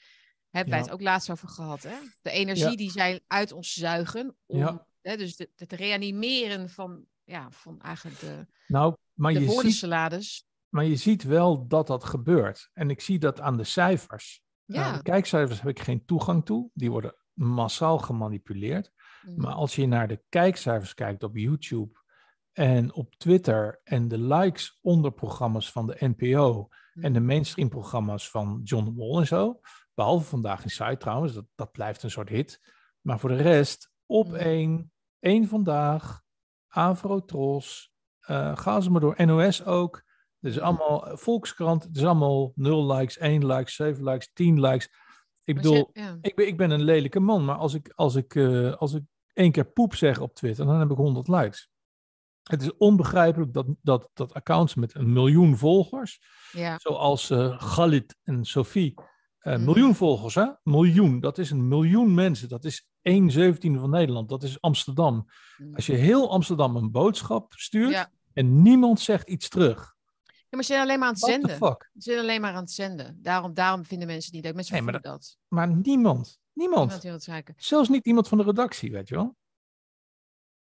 Hebben 0.50 0.72
wij 0.74 0.82
het 0.82 0.90
ook 0.92 1.00
laatst 1.00 1.30
over 1.30 1.48
gehad, 1.48 1.82
hè? 1.82 1.94
De 2.22 2.30
energie 2.30 2.70
Ja. 2.70 2.76
die 2.76 2.90
zij 2.90 3.20
uit 3.26 3.52
ons 3.52 3.72
zuigen. 3.72 4.36
Om, 4.46 4.58
Ja. 4.58 4.86
hè, 5.00 5.16
dus 5.16 5.36
de- 5.36 5.50
het 5.56 5.72
reanimeren 5.72 6.70
van, 6.70 7.04
ja, 7.24 7.50
van 7.50 7.80
eigenlijk 7.80 8.20
de, 8.20 8.46
Nou, 8.66 8.96
maar 9.14 9.32
de 9.32 9.40
je, 9.40 9.50
ziet, 9.70 10.44
maar 10.68 10.84
je 10.84 10.96
ziet 10.96 11.22
wel 11.22 11.66
dat 11.66 11.86
dat 11.86 12.04
gebeurt. 12.04 12.70
En 12.72 12.90
ik 12.90 13.00
zie 13.00 13.18
dat 13.18 13.40
aan 13.40 13.56
de 13.56 13.64
cijfers. 13.64 14.40
Ja. 14.64 14.84
Aan 14.84 14.96
de 14.96 15.02
kijkcijfers 15.02 15.60
heb 15.60 15.68
ik 15.70 15.80
geen 15.80 16.04
toegang 16.04 16.44
toe. 16.44 16.70
Die 16.74 16.90
worden 16.90 17.14
massaal 17.32 17.98
gemanipuleerd. 17.98 18.92
Mhm. 19.22 19.40
Maar 19.40 19.52
als 19.54 19.74
je 19.74 19.86
naar 19.86 20.08
de 20.08 20.22
kijkcijfers 20.28 20.94
kijkt 20.94 21.22
op 21.22 21.36
YouTube 21.36 21.98
en 22.56 22.92
op 22.94 23.14
Twitter 23.14 23.80
en 23.84 24.08
de 24.08 24.18
likes 24.18 24.78
onder 24.82 25.12
programma's 25.12 25.72
van 25.72 25.86
de 25.86 25.96
NPO 25.98 26.68
en 27.00 27.12
de 27.12 27.18
Mhm. 27.18 27.28
mainstream 27.28 27.68
programma's 27.68 28.30
van 28.30 28.60
John 28.64 28.84
de 28.84 28.90
Mol 28.90 29.18
en 29.20 29.26
zo, 29.26 29.60
behalve 29.94 30.24
vandaag 30.26 30.62
in 30.62 30.70
Site 30.70 30.96
trouwens, 30.96 31.32
dat, 31.32 31.44
dat 31.54 31.72
blijft 31.72 32.02
een 32.02 32.10
soort 32.10 32.28
hit. 32.28 32.60
Maar 33.00 33.18
voor 33.18 33.28
de 33.28 33.36
rest, 33.36 33.90
op 34.06 34.26
Mhm. 34.26 34.36
één, 34.36 34.92
één 35.18 35.48
vandaag, 35.48 36.22
Avrotros, 36.68 37.92
eh 38.20 38.56
ga 38.56 38.80
ze 38.80 38.90
maar 38.90 39.00
door, 39.00 39.26
NOS 39.26 39.64
ook. 39.64 39.96
Het 40.40 40.50
is 40.50 40.56
Mhm. 40.56 40.64
allemaal 40.66 41.06
eh, 41.06 41.16
Volkskrant, 41.16 41.82
het 41.82 41.96
is 41.96 42.04
allemaal 42.04 42.52
0 42.54 42.92
likes, 42.92 43.18
1 43.18 43.46
like, 43.46 43.70
7 43.70 44.04
likes, 44.04 44.30
10 44.32 44.60
likes. 44.60 44.88
Ik 45.44 45.54
bedoel, 45.54 45.90
ja. 45.92 46.18
ik 46.20 46.34
ben, 46.36 46.46
ik 46.46 46.56
ben 46.56 46.70
een 46.70 46.82
lelijke 46.82 47.20
man, 47.20 47.44
maar 47.44 47.56
als 47.56 47.74
ik, 47.74 47.92
als, 47.94 48.14
ik, 48.14 48.34
eh, 48.34 48.74
als 48.74 48.94
ik 48.94 49.02
één 49.32 49.52
keer 49.52 49.64
poep 49.72 49.94
zeg 49.94 50.20
op 50.20 50.34
Twitter, 50.34 50.66
dan 50.66 50.78
heb 50.78 50.90
ik 50.90 50.96
100 50.96 51.28
likes. 51.28 51.70
Het 52.46 52.62
is 52.62 52.76
onbegrijpelijk 52.76 53.52
dat, 53.52 53.66
dat, 53.82 54.10
dat 54.14 54.34
accounts 54.34 54.74
met 54.74 54.94
een 54.94 55.12
miljoen 55.12 55.56
volgers, 55.56 56.20
ja. 56.52 56.78
zoals 56.78 57.30
eh 57.30 57.60
Galit 57.60 58.16
en 58.22 58.44
Sophie, 58.44 58.94
eh 59.38 59.54
Mhm. 59.54 59.64
miljoen 59.64 59.94
volgers, 59.94 60.34
hè? 60.34 60.46
Miljoen, 60.62 61.20
dat 61.20 61.38
is 61.38 61.50
een 61.50 61.68
miljoen 61.68 62.14
mensen. 62.14 62.48
Dat 62.48 62.64
is 62.64 62.88
1 63.02 63.30
zeventiende 63.30 63.78
van 63.78 63.90
Nederland, 63.90 64.28
dat 64.28 64.42
is 64.42 64.60
Amsterdam. 64.60 65.26
Als 65.74 65.86
je 65.86 65.92
heel 65.94 66.30
Amsterdam 66.30 66.76
een 66.76 66.90
boodschap 66.90 67.52
stuurt 67.52 67.92
Ja. 67.92 68.10
en 68.32 68.62
niemand 68.62 69.00
zegt 69.00 69.28
iets 69.28 69.48
terug, 69.48 69.94
Ja, 70.24 70.32
maar 70.50 70.64
ze 70.64 70.72
zijn 70.72 70.82
alleen 70.82 70.98
maar 70.98 71.08
aan 71.08 71.14
het 71.14 71.22
what 71.22 71.32
zenden. 71.32 71.76
Ze 71.92 72.00
zijn 72.10 72.18
alleen 72.18 72.40
maar 72.40 72.52
aan 72.54 72.60
het 72.62 72.70
zenden. 72.70 73.18
Daarom, 73.22 73.54
daarom 73.54 73.84
vinden 73.84 74.06
mensen 74.06 74.24
het 74.26 74.34
niet 74.34 74.44
leuk. 74.44 74.54
Mensen 74.54 74.74
Nee, 74.74 74.82
maar 74.82 75.00
dat. 75.00 75.36
Maar 75.48 75.66
niemand, 75.68 76.38
niemand. 76.52 77.02
Niemand. 77.02 77.52
Zelfs 77.56 77.88
niet 77.88 78.06
iemand 78.06 78.28
van 78.28 78.38
de 78.38 78.44
redactie, 78.44 78.92
weet 78.92 79.08
je 79.08 79.14
wel. 79.14 79.36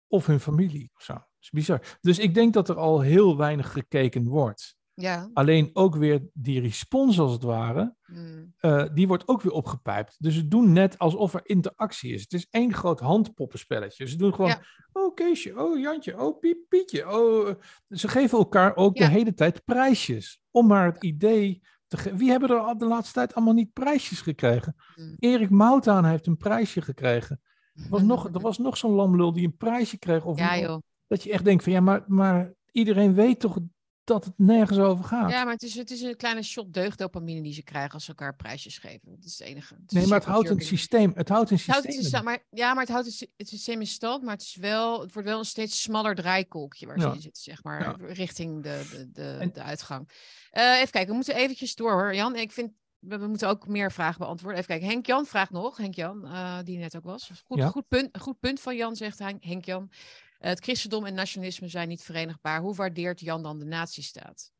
Of 0.07 0.25
hun 0.25 0.39
familie 0.39 0.91
of 0.95 1.01
zo. 1.03 1.26
Is 1.41 1.49
bizar. 1.49 1.97
Dus 2.01 2.19
ik 2.19 2.33
denk 2.33 2.53
dat 2.53 2.69
er 2.69 2.75
al 2.75 2.99
heel 3.01 3.37
weinig 3.37 3.71
gekeken 3.71 4.27
wordt. 4.27 4.75
Ja. 4.93 5.29
Alleen 5.33 5.69
ook 5.73 5.95
weer 5.95 6.21
die 6.33 6.61
respons 6.61 7.19
als 7.19 7.31
het 7.31 7.43
ware, 7.43 7.95
Mm. 8.05 8.53
eh, 8.57 8.85
die 8.93 9.07
wordt 9.07 9.27
ook 9.27 9.41
weer 9.41 9.51
opgepijpt. 9.53 10.15
Dus 10.19 10.33
ze 10.35 10.47
doen 10.47 10.71
net 10.73 10.97
alsof 10.97 11.33
er 11.33 11.41
interactie 11.43 12.13
is. 12.13 12.21
Het 12.21 12.33
is 12.33 12.47
één 12.49 12.73
groot 12.73 12.99
handpoppenspelletje. 12.99 14.07
Ze 14.07 14.17
doen 14.17 14.33
gewoon, 14.33 14.49
Ja. 14.49 14.61
oh 14.91 15.13
Keesje, 15.15 15.59
oh 15.63 15.79
Jantje, 15.79 16.19
oh 16.21 16.39
Piep, 16.39 16.57
Pietje. 16.69 17.11
Oh. 17.11 17.49
eh. 17.49 17.55
Ze 17.89 18.07
geven 18.07 18.37
elkaar 18.37 18.75
ook 18.75 18.97
Ja. 18.97 19.05
de 19.07 19.11
hele 19.11 19.33
tijd 19.33 19.65
prijsjes. 19.65 20.39
Om 20.51 20.67
maar 20.67 20.85
het 20.85 21.03
idee 21.03 21.61
te 21.87 21.97
geven. 21.97 22.17
Wie 22.17 22.29
hebben 22.29 22.49
er 22.49 22.57
al 22.59 22.77
de 22.77 22.85
laatste 22.85 23.13
tijd 23.13 23.35
allemaal 23.35 23.53
niet 23.53 23.73
prijsjes 23.73 24.21
gekregen? 24.21 24.75
Mm. 24.95 25.15
Erik 25.19 25.49
Moutaan 25.49 26.05
heeft 26.05 26.27
een 26.27 26.37
prijsje 26.37 26.81
gekregen. 26.81 27.41
Er 27.73 27.89
was 27.89 28.01
nog, 28.01 28.25
er 28.33 28.39
was 28.49 28.57
nog 28.57 28.77
zo'n 28.77 28.91
lamlul 28.93 29.33
die 29.33 29.45
een 29.45 29.57
prijsje 29.57 29.97
kreeg. 29.97 30.25
Of 30.25 30.39
Ja, 30.39 30.57
joh. 30.57 30.81
Dat 31.07 31.23
je 31.23 31.31
echt 31.31 31.43
denkt 31.45 31.63
van 31.63 31.71
ja, 31.71 31.79
maar, 31.79 32.03
maar 32.07 32.53
iedereen 32.71 33.13
weet 33.13 33.39
toch 33.39 33.57
dat 34.03 34.25
het 34.25 34.33
nergens 34.37 34.79
over 34.79 35.05
gaat. 35.05 35.29
Ja, 35.31 35.43
maar 35.43 35.53
het 35.53 35.63
is, 35.63 35.75
het 35.75 35.91
is 35.91 36.01
een 36.01 36.15
kleine 36.15 36.41
shot 36.43 36.73
deugddopamine 36.73 37.41
die 37.41 37.53
ze 37.53 37.63
krijgen 37.63 37.91
als 37.93 38.03
ze 38.03 38.09
elkaar 38.09 38.35
prijsjes 38.35 38.77
geven. 38.77 39.01
Dat 39.11 39.23
is 39.25 39.39
het 39.39 39.47
enige. 39.47 39.73
Het 39.73 39.91
is 39.91 39.97
nee, 39.97 40.07
maar 40.07 40.17
het 40.19 40.27
houdt 40.27 40.49
een 40.49 40.61
systeem. 40.61 41.11
Het 41.15 41.29
houdt 41.29 41.49
een 41.51 41.57
Het 41.57 41.65
houdt 41.65 41.83
systeem. 41.85 42.03
het 42.03 42.11
systeem- 42.11 42.23
maar, 42.23 42.45
ja, 42.49 42.73
maar 42.73 42.83
het 42.83 42.91
houdt 42.91 43.05
het, 43.05 43.15
sy- 43.15 43.31
het 43.37 43.47
systeem 43.47 43.79
in 43.79 43.87
stand, 43.87 44.23
maar 44.23 44.33
het, 44.33 44.41
is 44.41 44.55
wel, 44.55 45.01
het 45.01 45.13
wordt 45.13 45.27
wel 45.27 45.39
een 45.39 45.45
steeds 45.45 45.81
smaller 45.81 46.15
draaikolkje 46.15 46.85
waar 46.87 46.99
ze 46.99 47.05
in 47.07 47.21
zitten, 47.21 47.43
zeg 47.43 47.63
maar, 47.63 47.81
Ja. 47.81 47.95
richting 48.13 48.63
de, 48.63 48.87
de, 48.91 49.11
de, 49.11 49.37
En- 49.39 49.53
de 49.53 49.61
uitgang. 49.61 50.09
Eh, 50.51 50.63
even 50.75 50.91
kijken, 50.91 51.09
we 51.09 51.15
moeten 51.15 51.35
eventjes 51.35 51.75
door 51.75 51.91
hoor, 51.91 52.15
Jan. 52.15 52.35
Ik 52.35 52.51
vind, 52.51 52.71
we, 52.99 53.17
we 53.17 53.27
moeten 53.27 53.49
ook 53.49 53.67
meer 53.67 53.91
vragen 53.91 54.19
beantwoorden. 54.19 54.57
Even 54.59 54.69
kijken, 54.71 54.87
Henk-Jan 54.89 55.25
vraagt 55.25 55.51
nog, 55.51 55.77
Henk-Jan, 55.77 56.25
eh, 56.25 56.57
die 56.63 56.77
net 56.77 56.95
ook 56.97 57.03
was. 57.03 57.31
Goed, 57.45 57.57
Ja. 57.57 57.67
goed, 57.67 57.87
punt, 57.87 58.17
goed 58.19 58.39
punt 58.39 58.59
van 58.59 58.75
Jan, 58.75 58.95
zegt 58.95 59.19
Henk- 59.19 59.43
Henk-Jan. 59.43 59.89
Het 60.37 60.59
christendom 60.59 61.05
en 61.05 61.13
nationalisme 61.13 61.67
zijn 61.67 61.87
niet 61.87 62.03
verenigbaar. 62.03 62.61
Hoe 62.61 62.75
waardeert 62.75 63.19
Jan 63.19 63.43
dan 63.43 63.59
de 63.59 63.65
nazistaat? 63.65 64.51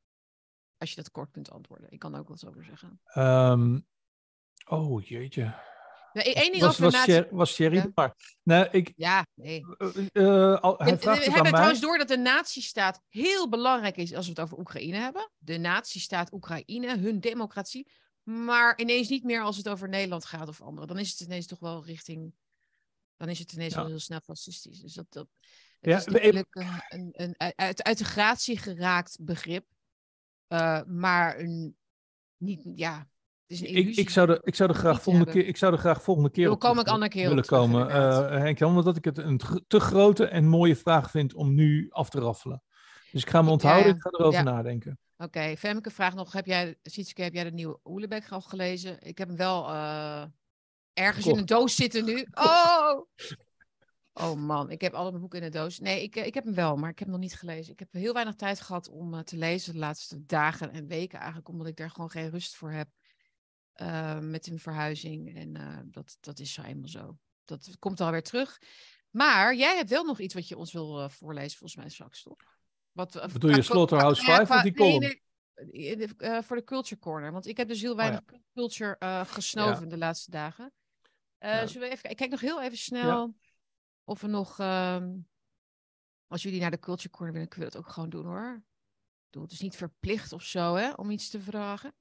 Als 0.78 0.90
je 0.90 0.96
dat 0.96 1.12
kort 1.12 1.32
kunt 1.32 1.52
antwoorden. 1.52 1.92
Ik 1.92 2.00
kan 2.00 2.16
ook 2.16 2.28
wat 2.28 2.46
over 2.46 2.64
zeggen. 2.64 3.02
Um, 3.16 3.88
oh, 4.66 5.06
jeetje. 5.06 5.66
Nee, 6.14 6.34
één 6.34 6.52
ding 6.52 6.64
was, 6.64 6.70
over 6.70 6.84
was, 7.32 7.58
nazi... 7.58 7.72
Ja. 7.74 7.92
maar. 7.94 8.16
Nee, 8.44 8.68
ik, 8.72 8.94
Ja, 8.96 9.26
nee. 9.34 9.66
uh, 9.78 9.96
uh, 10.14 10.60
al- 10.60 10.78
hij 10.78 10.98
We, 10.98 11.10
hebben 11.10 11.42
mij. 11.42 11.52
trouwens 11.52 11.80
door 11.80 11.98
dat 11.98 12.08
de 12.08 12.18
nazistaat 12.18 13.02
heel 13.08 13.50
belangrijk 13.50 13.98
is 13.98 14.14
als 14.14 14.26
we 14.26 14.32
het 14.32 14.40
over 14.40 14.58
Oekraïne 14.58 14.98
hebben. 14.98 15.32
De 15.38 15.58
nazistaat 15.58 16.34
Oekraïne, 16.34 16.98
hun 16.98 17.20
democratie. 17.20 17.92
Maar 18.24 18.80
ineens 18.80 19.10
niet 19.10 19.24
meer 19.24 19.42
als 19.42 19.58
het 19.58 19.70
over 19.70 19.90
Nederland 19.90 20.26
gaat 20.26 20.48
of 20.48 20.62
anderen. 20.62 20.88
Dan 20.88 20.98
is 21.00 21.10
het 21.10 21.20
ineens 21.20 21.48
toch 21.48 21.60
wel 21.60 21.86
richting... 21.86 22.34
Dan 23.16 23.30
is 23.30 23.40
het 23.40 23.54
ineens 23.54 23.74
Ja. 23.74 23.80
wel 23.80 23.90
heel 23.90 24.00
snel 24.00 24.20
fascistisch. 24.20 24.80
Dus 24.80 24.94
dat, 24.94 25.06
dat 25.10 25.28
het 25.80 25.90
Ja, 25.92 25.98
is 25.98 26.06
we- 26.06 26.12
natuurlijk 26.12 26.48
een, 26.56 26.82
een, 26.88 27.36
een 27.38 27.54
uit, 27.56 27.84
uit 27.84 27.98
de 27.98 28.04
gratie 28.06 28.58
geraakt 28.58 29.18
begrip. 29.22 29.66
Uh, 30.54 30.82
maar 30.84 31.40
een, 31.40 31.78
niet, 32.38 32.62
ja, 32.76 32.98
het 32.98 33.08
is 33.48 33.62
een 33.62 33.76
Ik, 33.76 33.96
ik, 33.96 34.10
zou 34.10 34.30
er, 34.30 34.40
ik, 34.44 34.56
zou 34.56 34.70
er 34.70 34.76
graag 34.76 35.02
volgende 35.02 35.18
hebben. 35.26 35.42
keer, 35.44 35.52
ik 35.52 35.58
zou 35.58 35.74
er 35.74 35.80
graag 35.80 36.04
volgende 36.04 36.30
keer 36.30 36.50
op 36.52 36.60
kom 36.60 36.80
ik 36.80 36.86
keer 36.86 37.00
op 37.00 37.12
willen 37.14 37.44
terug, 37.44 37.48
komen, 37.60 37.90
eh 37.90 38.30
Henk 38.30 38.58
Jan, 38.58 38.78
omdat 38.78 38.98
ik 38.98 39.06
het 39.06 39.18
een 39.18 39.40
te 39.68 39.80
grote 39.80 40.26
en 40.26 40.48
mooie 40.48 40.76
vraag 40.76 41.12
vind 41.12 41.34
om 41.34 41.54
nu 41.54 41.88
af 41.90 42.10
te 42.10 42.20
raffelen. 42.20 42.64
Dus 43.12 43.22
ik 43.22 43.30
ga 43.30 43.42
me 43.42 43.50
onthouden, 43.50 43.88
ja. 43.88 43.94
ik 43.96 44.02
ga 44.02 44.10
erover 44.10 44.40
Ja. 44.40 44.44
nadenken. 44.44 45.00
Oké, 45.18 45.56
Femke 45.58 45.92
vraagt 45.92 46.16
nog, 46.16 46.32
heb 46.34 46.46
jij, 46.46 46.78
Sietske, 46.84 47.22
heb 47.22 47.34
jij 47.34 47.44
de 47.44 47.52
nieuwe 47.52 47.80
Oelebek 47.84 48.30
al 48.32 48.42
gelezen? 48.42 49.02
Ik 49.02 49.18
heb 49.18 49.28
hem 49.28 49.38
wel 49.38 49.68
eh, 49.70 50.24
ergens 50.94 51.26
in 51.26 51.38
een 51.38 51.46
doos 51.46 51.76
zitten 51.76 52.06
nu. 52.06 52.28
Oh! 52.32 53.02
Oh 54.20 54.36
man, 54.36 54.70
ik 54.72 54.82
heb 54.82 54.94
alle 54.94 55.10
mijn 55.10 55.22
boeken 55.22 55.42
in 55.42 55.52
de 55.52 55.58
doos. 55.58 55.80
Nee, 55.80 56.04
ik, 56.04 56.16
eh, 56.16 56.26
ik 56.26 56.34
heb 56.34 56.44
hem 56.44 56.54
wel, 56.54 56.76
maar 56.76 56.90
ik 56.90 57.00
heb 57.00 57.08
hem 57.08 57.18
nog 57.18 57.26
niet 57.26 57.36
gelezen. 57.36 57.74
Ik 57.74 57.80
heb 57.80 57.94
heel 57.94 58.14
weinig 58.14 58.36
tijd 58.36 58.62
gehad 58.62 58.90
om 58.90 59.14
eh, 59.14 59.20
te 59.20 59.38
lezen 59.38 59.74
de 59.74 59.80
laatste 59.80 60.26
dagen 60.26 60.72
en 60.72 60.88
weken 60.88 61.18
eigenlijk, 61.18 61.50
omdat 61.50 61.68
ik 61.68 61.76
daar 61.76 61.90
gewoon 61.90 62.10
geen 62.10 62.30
rust 62.30 62.56
voor 62.56 62.72
heb 62.72 62.90
eh, 63.72 64.20
met 64.20 64.48
een 64.48 64.60
verhuizing. 64.60 65.36
En 65.36 65.54
dat, 65.92 66.18
dat 66.20 66.40
is 66.40 66.54
zo 66.54 66.62
eenmaal 66.62 66.90
zo. 66.90 67.18
Dat 67.46 67.76
komt 67.80 68.02
alweer 68.02 68.24
terug. 68.24 68.62
Maar 69.10 69.56
jij 69.56 69.76
hebt 69.76 69.90
wel 69.90 70.04
nog 70.04 70.20
iets 70.20 70.34
wat 70.34 70.48
je 70.48 70.58
ons 70.58 70.74
wil 70.74 71.10
voorlezen, 71.10 71.58
volgens 71.58 71.80
mij 71.80 71.90
straks, 71.90 72.22
toch? 72.22 72.38
Wat, 72.92 73.28
Bedoel 73.34 73.56
je 73.56 73.62
Slaughterhouse 73.62 74.24
qua- 74.24 74.40
ja, 74.40 74.46
5 74.46 74.58
of 74.58 74.62
die 74.62 74.84
nee, 74.84 74.92
column? 74.92 75.20
nee, 75.72 76.16
eh, 76.18 76.42
voor 76.42 76.56
de 76.56 76.64
Culture 76.64 77.02
Corner. 77.02 77.32
Want 77.32 77.48
ik 77.48 77.58
heb 77.58 77.68
dus 77.68 77.82
heel 77.82 77.90
ja. 77.90 77.96
weinig 77.96 78.22
culture 78.54 79.26
gesnoven 79.26 79.90
de 79.90 79.98
laatste 79.98 80.32
dagen. 80.32 80.74
Ja. 81.40 81.68
Zullen 81.68 81.88
we 81.88 81.94
even, 81.94 82.10
ik 82.10 82.16
kijk 82.16 82.32
nog 82.32 82.42
heel 82.42 82.62
even 82.62 82.78
snel 82.78 83.36
of 84.08 84.22
we 84.22 84.28
nog... 84.28 84.60
ehm, 84.60 85.18
als 86.28 86.42
jullie 86.42 86.60
naar 86.60 86.72
de 86.72 86.80
Culture 86.80 87.10
Corner 87.10 87.34
willen, 87.34 87.48
kunnen 87.50 87.70
we 87.70 87.76
dat 87.76 87.86
ook 87.86 87.92
gewoon 87.92 88.10
doen 88.10 88.26
hoor. 88.26 88.64
Bedoel, 89.26 89.44
het 89.44 89.52
is 89.52 89.60
niet 89.62 89.76
verplicht 89.76 90.34
of 90.34 90.44
zo 90.44 90.76
hè, 90.76 90.92
om 90.92 91.10
iets 91.12 91.30
te 91.30 91.42
vragen. 91.42 91.96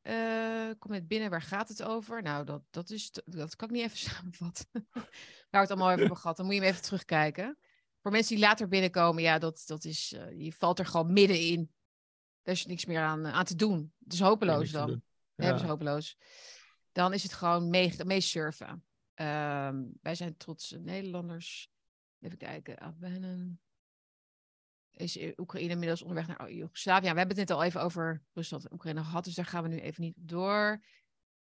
Eh, 0.00 0.70
kom 0.78 0.90
net 0.90 1.08
binnen, 1.08 1.30
waar 1.30 1.42
gaat 1.42 1.68
het 1.68 1.82
over? 1.82 2.22
Nou, 2.22 2.44
dat, 2.44 2.62
dat, 2.70 2.90
is, 2.90 3.10
dat 3.24 3.56
kan 3.56 3.68
ik 3.68 3.74
niet 3.74 3.84
even 3.84 3.98
samenvatten. 4.10 4.66
Waar 4.92 5.08
we 5.50 5.58
het 5.58 5.70
allemaal 5.70 5.86
over 5.88 5.98
hebben 5.98 6.16
gehad. 6.16 6.36
Dan 6.36 6.46
moet 6.46 6.54
je 6.54 6.60
hem 6.60 6.70
even 6.70 6.82
terugkijken. 6.82 7.58
Voor 8.02 8.10
mensen 8.10 8.34
die 8.36 8.44
later 8.44 8.68
binnenkomen, 8.68 9.22
ja, 9.22 9.38
dat, 9.38 9.62
dat 9.66 9.84
is, 9.84 10.12
eh, 10.12 10.44
je 10.44 10.52
valt 10.52 10.78
er 10.78 10.86
gewoon 10.86 11.12
middenin. 11.12 11.72
Daar 12.42 12.54
is 12.54 12.66
niks 12.66 12.84
meer 12.84 13.00
aan, 13.00 13.26
aan 13.26 13.44
te 13.44 13.54
doen. 13.54 13.92
Het 14.04 14.12
is 14.12 14.20
hopeloos 14.20 14.70
dan. 14.70 14.88
Nee, 15.34 15.48
dat 15.48 15.56
is 15.56 15.62
Ja. 15.62 15.68
hopeloos. 15.68 16.16
Dan 16.92 17.12
is 17.12 17.22
het 17.22 17.32
gewoon 17.32 17.70
mee, 17.70 17.94
meesurfen. 18.04 18.84
Ehm, 19.18 19.84
wij 20.02 20.14
zijn 20.14 20.36
trotse 20.36 20.78
Nederlanders. 20.78 21.70
Even 22.20 22.38
kijken. 22.38 22.78
Afwennen. 22.78 23.60
Is 24.90 25.18
Oekraïne 25.36 25.72
inmiddels 25.72 26.02
onderweg 26.02 26.26
naar 26.26 26.52
Joegoslavië? 26.52 27.06
Ja, 27.06 27.12
we 27.12 27.18
hebben 27.18 27.36
het 27.36 27.48
net 27.48 27.56
al 27.56 27.64
even 27.64 27.82
over 27.82 28.22
Rusland 28.32 28.64
en 28.64 28.72
Oekraïne 28.72 29.04
gehad, 29.04 29.24
dus 29.24 29.34
daar 29.34 29.44
gaan 29.44 29.62
we 29.62 29.68
nu 29.68 29.78
even 29.78 30.02
niet 30.02 30.16
op 30.16 30.28
door. 30.28 30.84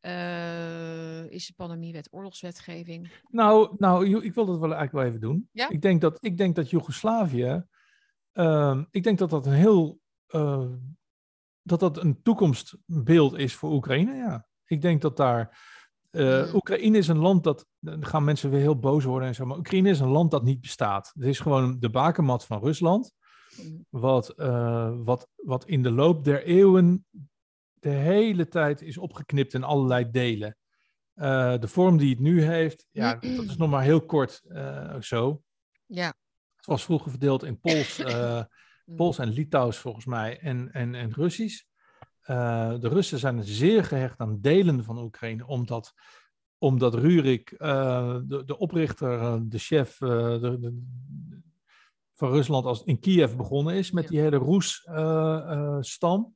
Eh, 0.00 1.30
is 1.30 1.46
de 1.46 1.52
pandemiewet 1.56 2.08
oorlogswetgeving? 2.10 3.10
Nou, 3.28 3.74
nou, 3.78 4.24
ik 4.24 4.34
wil 4.34 4.46
dat 4.46 4.58
wel 4.58 4.74
eigenlijk 4.74 4.92
wel 4.92 5.04
even 5.04 5.20
doen. 5.20 5.48
Ja? 5.52 5.68
Ik 5.68 5.82
denk 5.82 6.00
dat, 6.00 6.24
ik 6.24 6.36
denk 6.36 6.56
dat 6.56 6.70
Joegoslavië, 6.70 7.66
ehm, 8.32 8.84
ik 8.90 9.02
denk 9.02 9.18
dat 9.18 9.30
dat 9.30 9.46
een 9.46 9.52
heel, 9.52 10.00
eh, 10.26 10.72
dat 11.62 11.80
dat 11.80 12.02
een 12.02 12.22
toekomstbeeld 12.22 13.38
is 13.38 13.54
voor 13.54 13.72
Oekraïne, 13.72 14.14
ja. 14.14 14.48
Ik 14.64 14.80
denk 14.80 15.02
dat 15.02 15.16
daar, 15.16 15.58
eh. 16.14 16.54
Oekraïne 16.54 16.98
is 16.98 17.08
een 17.08 17.18
land 17.18 17.44
dat, 17.44 17.66
dan 17.78 18.06
gaan 18.06 18.24
mensen 18.24 18.50
weer 18.50 18.60
heel 18.60 18.78
boos 18.78 19.04
worden 19.04 19.28
en 19.28 19.34
zo, 19.34 19.44
maar 19.44 19.56
Oekraïne 19.56 19.88
is 19.88 20.00
een 20.00 20.08
land 20.08 20.30
dat 20.30 20.44
niet 20.44 20.60
bestaat. 20.60 21.10
Het 21.14 21.24
is 21.24 21.40
gewoon 21.40 21.76
de 21.78 21.90
bakermat 21.90 22.44
van 22.44 22.60
Rusland, 22.62 23.12
wat, 23.88 24.30
eh, 24.30 24.92
wat, 24.96 25.28
wat 25.36 25.66
in 25.66 25.82
de 25.82 25.90
loop 25.90 26.24
der 26.24 26.44
eeuwen 26.44 27.06
de 27.74 27.88
hele 27.90 28.48
tijd 28.48 28.82
is 28.82 28.98
opgeknipt 28.98 29.54
in 29.54 29.64
allerlei 29.64 30.10
delen. 30.10 30.56
Eh, 31.14 31.58
de 31.58 31.68
vorm 31.68 31.96
die 31.96 32.10
het 32.10 32.20
nu 32.20 32.42
heeft, 32.42 32.86
ja, 32.90 33.14
dat 33.14 33.44
is 33.44 33.56
nog 33.56 33.70
maar 33.70 33.82
heel 33.82 34.04
kort 34.04 34.42
zo. 35.00 35.42
Ja. 35.86 36.14
Het 36.56 36.66
was 36.66 36.84
vroeger 36.84 37.10
verdeeld 37.10 37.42
in 37.42 37.60
Pools, 37.60 38.02
Mm. 38.84 38.96
Pools 38.96 39.18
en 39.18 39.28
Litouws 39.28 39.78
volgens 39.78 40.04
mij 40.04 40.38
en, 40.38 40.72
en, 40.72 40.94
en 40.94 41.12
Russisch. 41.12 41.64
Eh, 42.24 42.74
de 42.80 42.88
Russen 42.88 43.18
zijn 43.18 43.44
zeer 43.44 43.84
gehecht 43.84 44.18
aan 44.18 44.40
delen 44.40 44.84
van 44.84 44.98
Oekraïne, 44.98 45.46
omdat, 45.46 45.94
omdat 46.58 46.94
Rurik, 46.94 47.50
eh, 47.50 48.16
de, 48.24 48.44
de 48.44 48.58
oprichter, 48.58 49.20
eh, 49.20 49.36
de 49.42 49.58
chef 49.58 49.98
de, 49.98 50.56
de- 50.60 50.82
van 52.14 52.30
Rusland, 52.30 52.64
als 52.64 52.82
in 52.84 52.98
Kiev 52.98 53.34
begonnen 53.34 53.74
is 53.74 53.90
met 53.90 54.08
die 54.08 54.20
hele 54.20 54.36
Roes-stam. 54.36 56.34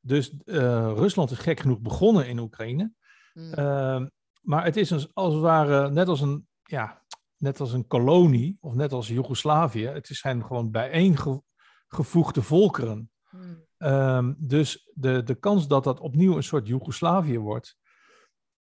dus 0.00 0.34
Rusland 0.44 1.30
is 1.30 1.38
gek 1.38 1.60
genoeg 1.60 1.80
begonnen 1.80 2.28
in 2.28 2.38
Oekraïne. 2.38 2.92
Mm. 3.34 3.52
Ehm, 3.52 4.06
maar 4.40 4.64
het 4.64 4.76
is 4.76 4.90
een, 4.90 5.08
als 5.12 5.32
het 5.32 5.42
ware 5.42 5.90
net 5.90 6.08
als 6.08 6.20
een, 6.20 6.48
ja, 6.62 7.02
net 7.36 7.60
als 7.60 7.72
een 7.72 7.86
kolonie, 7.86 8.56
of 8.60 8.74
net 8.74 8.92
als 8.92 9.08
Joegoslavië. 9.08 9.86
Het 9.86 10.06
zijn 10.06 10.44
gewoon 10.44 10.70
bijeengevoegde 10.70 12.42
volkeren. 12.42 13.10
Mm. 13.30 13.68
Ehm, 13.80 14.32
dus 14.38 14.90
de, 14.94 15.22
de 15.22 15.34
kans 15.34 15.68
dat 15.68 15.84
dat 15.84 16.00
opnieuw 16.00 16.36
een 16.36 16.42
soort 16.42 16.66
Joegoslavië 16.66 17.38
wordt, 17.38 17.76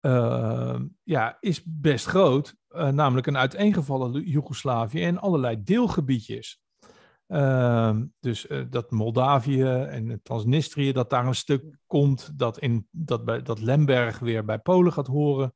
ehm, 0.00 0.86
ja, 1.02 1.36
is 1.40 1.62
best 1.64 2.06
groot. 2.06 2.56
Eh, 2.68 2.88
namelijk 2.88 3.26
een 3.26 3.36
uiteengevallen 3.36 4.22
Joegoslavië 4.22 5.02
en 5.02 5.18
allerlei 5.18 5.62
deelgebiedjes. 5.62 6.62
Ehm, 7.26 8.04
dus 8.20 8.46
eh, 8.46 8.62
dat 8.70 8.90
Moldavië 8.90 9.64
en 9.64 10.20
Transnistrië, 10.22 10.92
dat 10.92 11.10
daar 11.10 11.26
een 11.26 11.34
stuk 11.34 11.78
komt, 11.86 12.38
dat, 12.38 12.58
in, 12.58 12.88
dat, 12.90 13.24
bij, 13.24 13.42
dat 13.42 13.60
Lemberg 13.60 14.18
weer 14.18 14.44
bij 14.44 14.58
Polen 14.58 14.92
gaat 14.92 15.06
horen. 15.06 15.54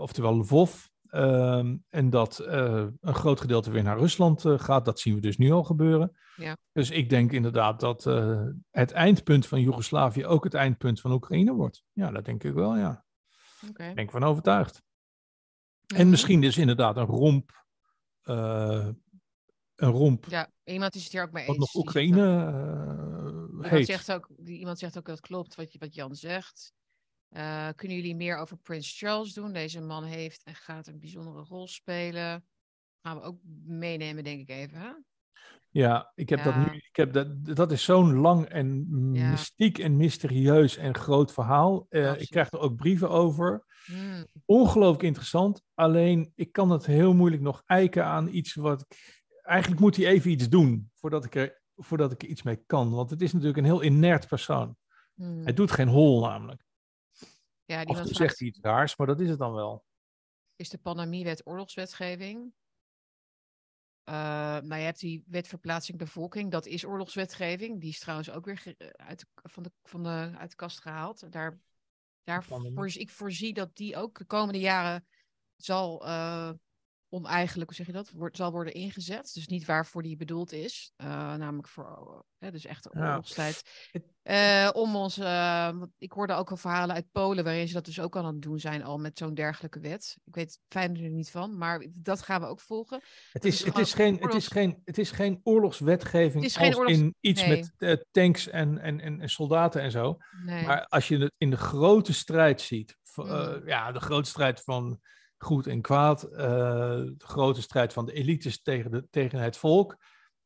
Oftewel 0.00 0.36
Lvov. 0.36 0.86
Ehm, 1.10 1.76
en 1.88 2.10
dat 2.10 2.38
eh, 2.38 2.86
een 3.00 3.14
groot 3.14 3.40
gedeelte 3.40 3.70
weer 3.70 3.82
naar 3.82 3.98
Rusland 3.98 4.44
eh, 4.44 4.58
gaat. 4.58 4.84
Dat 4.84 5.00
zien 5.00 5.14
we 5.14 5.20
dus 5.20 5.36
nu 5.36 5.50
al 5.50 5.64
gebeuren. 5.64 6.16
Ja. 6.36 6.56
Dus 6.72 6.90
ik 6.90 7.10
denk 7.10 7.32
inderdaad 7.32 7.80
dat 7.80 8.06
eh, 8.06 8.46
het 8.70 8.92
eindpunt 8.92 9.46
van 9.46 9.60
Joegoslavië 9.60 10.26
ook 10.26 10.44
het 10.44 10.54
eindpunt 10.54 11.00
van 11.00 11.12
Oekraïne 11.12 11.52
wordt. 11.52 11.82
Ja, 11.92 12.10
dat 12.10 12.24
denk 12.24 12.44
ik 12.44 12.54
wel, 12.54 12.76
ja. 12.76 13.04
Oké. 13.68 13.84
Ik 13.84 13.94
ben 13.94 14.10
van 14.10 14.22
overtuigd. 14.24 14.82
En 15.94 16.10
misschien 16.10 16.40
dus 16.40 16.56
inderdaad 16.58 16.96
een 16.96 17.04
romp. 17.04 17.64
een 18.22 19.90
romp 19.90 20.24
Ja, 20.24 20.50
iemand 20.64 20.94
is 20.94 21.02
het 21.04 21.12
hier 21.12 21.22
ook 21.22 21.32
mee 21.32 21.46
wat 21.46 21.56
eens. 21.56 21.72
nog 21.74 21.84
Die 21.84 21.92
zegt 21.92 22.06
Oekraïne 22.16 22.46
eh, 22.46 23.48
Iemand 23.50 23.66
heet. 23.70 23.86
zegt, 23.86 24.12
ook, 24.12 24.28
iemand 24.44 24.78
zegt 24.78 24.98
ook 24.98 25.06
dat 25.06 25.20
klopt 25.20 25.54
wat, 25.54 25.72
je- 25.72 25.78
wat 25.78 25.94
Jan 25.94 26.14
zegt. 26.14 26.72
Eh, 27.28 27.68
kunnen 27.76 27.96
jullie 27.96 28.16
meer 28.16 28.36
over 28.36 28.56
Prins 28.56 28.98
Charles 28.98 29.32
doen? 29.32 29.52
Deze 29.52 29.80
man 29.80 30.04
heeft 30.04 30.42
en 30.44 30.54
gaat 30.54 30.86
een 30.86 31.00
bijzondere 31.00 31.44
rol 31.44 31.66
spelen. 31.68 32.44
Gaan 33.02 33.16
we 33.16 33.22
ook 33.22 33.38
meenemen, 33.64 34.24
denk 34.24 34.40
ik 34.40 34.48
even. 34.48 34.78
Hè? 34.78 34.90
Ja, 35.70 36.12
ik 36.14 36.28
heb 36.28 36.44
dat 36.44 36.56
nu. 36.56 36.64
Ik 36.76 36.96
heb 36.96 37.12
dat, 37.12 37.44
dat 37.56 37.72
is 37.72 37.84
zo'n 37.84 38.14
lang 38.14 38.44
en 38.46 38.86
Ja. 39.12 39.30
mystiek 39.30 39.78
en 39.78 39.96
mysterieus 39.96 40.76
en 40.76 40.94
groot 40.94 41.32
verhaal. 41.32 41.86
Eh, 41.88 42.20
ik 42.20 42.28
krijg 42.30 42.52
er 42.52 42.58
ook 42.58 42.76
brieven 42.76 43.10
over. 43.10 43.64
Hmm, 43.84 44.26
Ongelooflijk 44.44 45.02
interessant. 45.02 45.62
Alleen 45.74 46.32
ik 46.34 46.52
kan 46.52 46.70
het 46.70 46.86
heel 46.86 47.14
moeilijk 47.14 47.42
nog 47.42 47.62
eiken 47.66 48.04
aan 48.04 48.28
iets 48.28 48.54
wat 48.54 48.80
ik. 48.88 49.22
Eigenlijk 49.42 49.80
moet 49.80 49.96
hij 49.96 50.06
even 50.06 50.30
iets 50.30 50.48
doen 50.48 50.90
voordat 50.94 51.24
ik 51.24 51.34
er, 51.34 51.60
voordat 51.76 52.12
ik 52.12 52.22
er 52.22 52.28
iets 52.28 52.42
mee 52.42 52.62
kan. 52.66 52.90
Want 52.90 53.10
het 53.10 53.22
is 53.22 53.32
natuurlijk 53.32 53.58
een 53.58 53.64
heel 53.64 53.82
inert 53.82 54.28
persoon. 54.28 54.76
hmm. 55.14 55.42
Hij 55.42 55.52
doet 55.52 55.70
geen 55.70 55.88
hol 55.88 56.20
namelijk. 56.20 56.66
Ja, 57.68 57.74
Af 57.74 57.82
en 57.82 57.88
iemand 57.88 58.06
toe 58.06 58.16
vraagt, 58.16 58.16
zegt 58.16 58.38
hij 58.38 58.48
iets 58.48 58.60
raars, 58.60 58.96
maar 58.96 59.06
dat 59.06 59.20
is 59.20 59.28
het 59.28 59.38
dan 59.38 59.52
wel. 59.52 59.84
is 60.56 60.68
de 60.68 60.78
pandemiewet 60.78 61.46
oorlogswetgeving? 61.46 62.52
Eh, 64.04 64.14
nou, 64.14 64.74
je 64.74 64.84
hebt 64.84 65.00
die 65.00 65.24
wet 65.26 65.48
verplaatsing 65.48 65.98
bevolking, 65.98 66.50
dat 66.50 66.66
is 66.66 66.84
oorlogswetgeving. 66.84 67.80
Die 67.80 67.90
is 67.90 67.98
trouwens 67.98 68.30
ook 68.30 68.44
weer 68.44 68.74
eh, 68.78 68.88
uit, 68.88 69.18
de, 69.18 69.26
van 69.48 69.62
de, 69.62 69.72
van 69.82 70.02
de, 70.02 70.32
uit 70.38 70.50
de 70.50 70.56
kast 70.56 70.80
gehaald. 70.80 71.32
Daar, 71.32 71.60
daar 72.22 72.44
voorzie- 72.44 73.00
ik 73.00 73.10
voorzie 73.10 73.52
dat 73.52 73.76
die 73.76 73.96
ook 73.96 74.18
de 74.18 74.24
komende 74.24 74.60
jaren 74.60 75.06
zal, 75.56 76.06
eh, 76.06 76.52
oneigenlijk, 77.08 77.68
hoe 77.68 77.76
zeg 77.78 77.86
je 77.86 77.92
dat, 77.92 78.10
wordt, 78.10 78.36
zal 78.36 78.50
worden 78.50 78.74
ingezet. 78.74 79.30
Dus 79.34 79.46
niet 79.46 79.64
waarvoor 79.64 80.02
die 80.02 80.16
bedoeld 80.16 80.52
is. 80.52 80.92
Uh, 80.96 81.06
namelijk 81.34 81.68
voor, 81.68 82.24
uh, 82.38 82.50
dus 82.50 82.64
echt 82.64 82.82
de 82.82 82.92
oorlogstijd. 82.92 83.62
Uh, 84.22 84.70
om 84.72 84.96
ons, 84.96 85.18
ik 85.98 86.12
hoorde 86.12 86.32
ook 86.32 86.50
al 86.50 86.56
verhalen 86.56 86.94
uit 86.94 87.10
Polen 87.12 87.44
waarin 87.44 87.68
ze 87.68 87.74
dat 87.74 87.84
dus 87.84 88.00
ook 88.00 88.16
al 88.16 88.24
aan 88.24 88.32
het 88.32 88.42
doen 88.42 88.58
zijn, 88.58 88.82
al 88.82 88.98
met 88.98 89.18
zo'n 89.18 89.34
dergelijke 89.34 89.80
wet. 89.80 90.16
Ik 90.24 90.34
weet 90.34 90.58
fijn 90.68 90.96
er 90.96 91.10
niet 91.10 91.30
van, 91.30 91.58
maar 91.58 91.86
dat 91.92 92.22
gaan 92.22 92.40
we 92.40 92.46
ook 92.46 92.60
volgen. 92.60 93.00
Het 93.32 93.44
is, 93.44 93.64
het 93.64 93.78
is, 93.78 93.94
geen, 93.94 94.16
het 94.20 94.34
is, 94.34 94.46
geen, 94.46 94.82
het 94.84 94.98
is 94.98 95.10
geen 95.10 95.40
oorlogswetgeving 95.42 96.34
het 96.34 96.44
is 96.44 96.56
geen 96.56 96.76
oorlogs... 96.76 96.98
in 96.98 97.14
iets 97.20 97.46
met 97.46 98.06
tanks 98.10 98.48
en, 98.48 98.78
en, 98.78 99.00
en, 99.00 99.28
soldaten 99.28 99.82
en 99.82 99.90
zo. 99.90 100.16
Nee. 100.44 100.66
Maar 100.66 100.86
als 100.86 101.08
je 101.08 101.18
het 101.18 101.32
in 101.38 101.50
de 101.50 101.56
grote 101.56 102.12
strijd 102.12 102.60
ziet, 102.60 102.96
mm. 103.14 103.62
ja, 103.66 103.92
de 103.92 104.00
grote 104.00 104.28
strijd 104.28 104.60
van 104.60 105.00
goed 105.38 105.66
en 105.66 105.82
kwaad, 105.82 106.28
uh, 106.30 106.38
de 106.38 107.14
grote 107.18 107.62
strijd 107.62 107.92
van 107.92 108.06
de 108.06 108.12
elites 108.12 108.62
tegen, 108.62 108.90
de, 108.90 109.06
tegen 109.10 109.38
het 109.38 109.56
volk, 109.56 109.96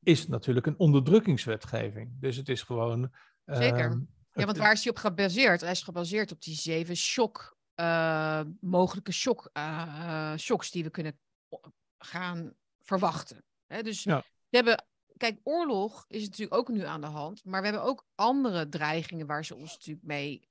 is 0.02 0.28
natuurlijk 0.28 0.66
een 0.66 0.78
onderdrukkingswetgeving. 0.78 2.10
Dus 2.20 2.36
het 2.36 2.48
is 2.48 2.62
gewoon. 2.62 3.12
Zeker. 3.44 3.90
Ehm, 3.90 3.98
ja, 4.32 4.44
want 4.44 4.56
waar 4.56 4.72
is 4.72 4.82
hij 4.82 4.92
op 4.92 4.98
gebaseerd? 4.98 5.60
Hij 5.60 5.70
is 5.70 5.82
gebaseerd 5.82 6.32
op 6.32 6.42
die 6.42 6.54
zeven 6.54 6.96
shock, 6.96 7.56
uh, 7.76 8.40
mogelijke 8.60 9.12
shock, 9.12 9.50
uh, 9.52 10.36
shocks 10.36 10.70
die 10.70 10.84
we 10.84 10.90
kunnen 10.90 11.18
gaan 11.98 12.52
verwachten. 12.80 13.44
Hè? 13.66 13.82
Dus 13.82 14.02
ja. 14.02 14.24
we 14.48 14.56
hebben 14.56 14.84
kijk, 15.16 15.40
oorlog 15.42 16.04
is 16.08 16.22
natuurlijk 16.22 16.54
ook 16.54 16.68
nu 16.68 16.84
aan 16.84 17.00
de 17.00 17.06
hand, 17.06 17.44
maar 17.44 17.60
we 17.60 17.66
hebben 17.66 17.84
ook 17.84 18.06
andere 18.14 18.68
dreigingen 18.68 19.26
waar 19.26 19.44
ze 19.44 19.54
ons 19.54 19.72
natuurlijk 19.72 20.06
mee 20.06 20.50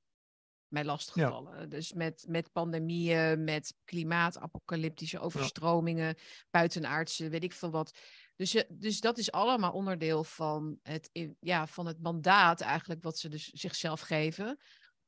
mij 0.71 0.83
lastiggevallen. 0.83 1.69
Dus 1.69 1.93
met, 1.93 2.25
met 2.27 2.51
pandemieën, 2.51 3.43
met 3.43 3.73
klimaatapocalyptische 3.83 5.19
overstromingen, 5.19 6.15
buitenaardse, 6.49 7.29
weet 7.29 7.43
ik 7.43 7.53
veel 7.53 7.71
wat. 7.71 7.97
Dus, 8.35 8.55
eh, 8.55 8.63
dus 8.69 8.99
dat 8.99 9.17
is 9.17 9.31
allemaal 9.31 9.71
onderdeel 9.71 10.23
van 10.23 10.79
het, 10.83 11.09
ja, 11.39 11.67
van 11.67 11.85
het 11.85 12.01
mandaat 12.01 12.61
eigenlijk 12.61 13.03
wat 13.03 13.17
ze 13.17 13.29
dus 13.29 13.45
zichzelf 13.45 14.01
geven. 14.01 14.59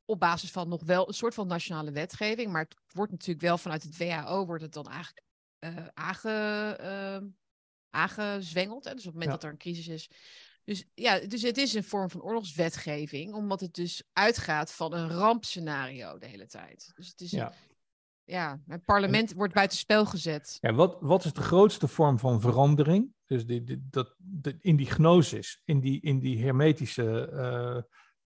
Op 0.05 0.19
basis 0.19 0.51
van 0.51 0.69
nog 0.69 0.83
wel 0.83 1.07
een 1.07 1.13
soort 1.13 1.33
van 1.33 1.47
nationale 1.47 1.91
wetgeving. 1.91 2.51
Maar 2.51 2.61
het 2.63 2.75
wordt 2.87 3.11
natuurlijk 3.11 3.45
wel 3.45 3.57
vanuit 3.57 3.83
het 3.83 3.97
WHO 3.97 4.45
wordt 4.45 4.63
het 4.63 4.73
dan 4.73 4.87
eigenlijk 4.87 5.25
uh, 5.59 5.87
aange, 5.93 6.77
uh, 6.81 7.27
aangezwengeld. 7.89 8.83
Hè? 8.83 8.93
Dus 8.93 9.05
op 9.05 9.13
het 9.13 9.21
moment 9.21 9.31
dat 9.31 9.43
er 9.43 9.49
een 9.49 9.57
crisis 9.57 9.87
is, 9.87 10.09
dus 10.63 10.85
ja, 10.93 11.19
dus 11.19 11.41
het 11.41 11.57
is 11.57 11.73
een 11.73 11.83
vorm 11.83 12.09
van 12.09 12.21
oorlogswetgeving, 12.21 13.33
omdat 13.33 13.59
het 13.59 13.73
dus 13.73 14.03
uitgaat 14.13 14.73
van 14.73 14.93
een 14.93 15.09
rampscenario 15.09 16.17
de 16.17 16.25
hele 16.25 16.47
tijd. 16.47 16.91
Dus 16.95 17.07
het 17.07 17.21
is 17.21 17.31
ja. 17.31 17.53
ja, 18.23 18.61
het 18.67 18.85
parlement 18.85 19.33
wordt 19.33 19.53
buitenspel 19.53 20.05
gezet. 20.05 20.57
Ja, 20.61 20.73
wat, 20.73 20.97
wat 20.99 21.25
is 21.25 21.33
de 21.33 21.41
grootste 21.41 21.87
vorm 21.87 22.19
van 22.19 22.41
verandering? 22.41 23.13
Dus 23.25 23.45
die, 23.45 23.63
die, 23.63 23.87
dat, 23.89 24.15
in 24.59 24.75
die 24.75 24.91
gnosis, 24.91 25.61
in 25.65 25.79
die, 25.79 26.01
in 26.01 26.19
die 26.19 26.43
hermetische 26.43 27.29
uh, 27.33 27.81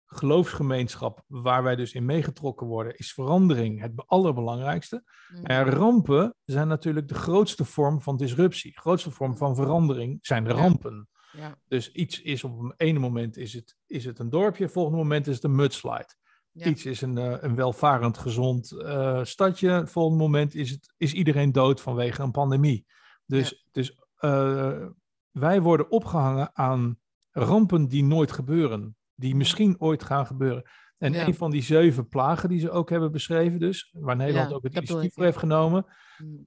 geloofsgemeenschap 0.05 1.23
waar 1.27 1.63
wij 1.63 1.75
dus 1.75 1.93
in 1.93 2.05
meegetrokken 2.05 2.67
worden, 2.67 2.97
is 2.97 3.13
verandering 3.13 3.81
het 3.81 3.91
allerbelangrijkste. 4.05 5.03
Mm. 5.29 5.43
En 5.43 5.65
rampen 5.65 6.35
zijn 6.45 6.67
natuurlijk 6.67 7.07
de 7.07 7.13
grootste 7.13 7.65
vorm 7.65 8.01
van 8.01 8.17
disruptie. 8.17 8.71
De 8.71 8.79
grootste 8.79 9.11
vorm 9.11 9.37
van 9.37 9.55
verandering 9.55 10.17
zijn 10.21 10.43
de 10.43 10.51
rampen. 10.51 11.09
Ja. 11.37 11.57
Dus 11.67 11.91
iets 11.91 12.21
is 12.21 12.43
op 12.43 12.59
een 12.59 12.73
ene 12.77 12.99
moment 12.99 13.37
is 13.37 13.53
het, 13.53 13.75
is 13.85 14.05
het 14.05 14.19
een 14.19 14.29
dorpje, 14.29 14.69
volgende 14.69 14.97
moment 14.97 15.27
is 15.27 15.35
het 15.35 15.43
een 15.43 15.55
mudslide. 15.55 16.15
Iets 16.53 16.85
is 16.85 17.01
een, 17.01 17.17
uh, 17.17 17.35
een 17.39 17.55
welvarend, 17.55 18.17
gezond 18.17 18.71
uh, 18.71 19.23
stadje. 19.23 19.87
Volgende 19.87 20.23
moment 20.23 20.55
is, 20.55 20.69
het, 20.69 20.93
is 20.97 21.13
iedereen 21.13 21.51
dood 21.51 21.81
vanwege 21.81 22.21
een 22.21 22.31
pandemie. 22.31 22.85
Dus, 23.25 23.67
dus 23.71 23.97
uh, 24.19 24.85
wij 25.31 25.61
worden 25.61 25.91
opgehangen 25.91 26.49
aan 26.53 26.99
rampen 27.31 27.87
die 27.87 28.03
nooit 28.03 28.31
gebeuren. 28.31 28.95
Die 29.15 29.35
misschien 29.35 29.79
ooit 29.79 30.03
gaan 30.03 30.25
gebeuren. 30.25 30.69
En 30.97 31.27
een 31.27 31.35
van 31.35 31.51
die 31.51 31.61
zeven 31.61 32.07
plagen 32.07 32.49
die 32.49 32.59
ze 32.59 32.69
ook 32.69 32.89
hebben 32.89 33.11
beschreven, 33.11 33.59
dus, 33.59 33.93
waar 33.99 34.15
Nederland 34.15 34.53
ook 34.53 34.63
het 34.63 34.75
initiatief 34.75 35.13
voor 35.13 35.23
heeft 35.23 35.37
genomen, 35.37 35.85
mm. 36.17 36.43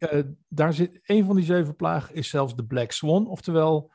daar 0.48 0.72
zit 0.72 1.00
een 1.02 1.24
van 1.24 1.36
die 1.36 1.44
zeven 1.44 1.76
plagen 1.76 2.14
is 2.14 2.28
zelfs 2.28 2.56
de 2.56 2.64
Black 2.64 2.92
Swan, 2.92 3.26
oftewel 3.26 3.92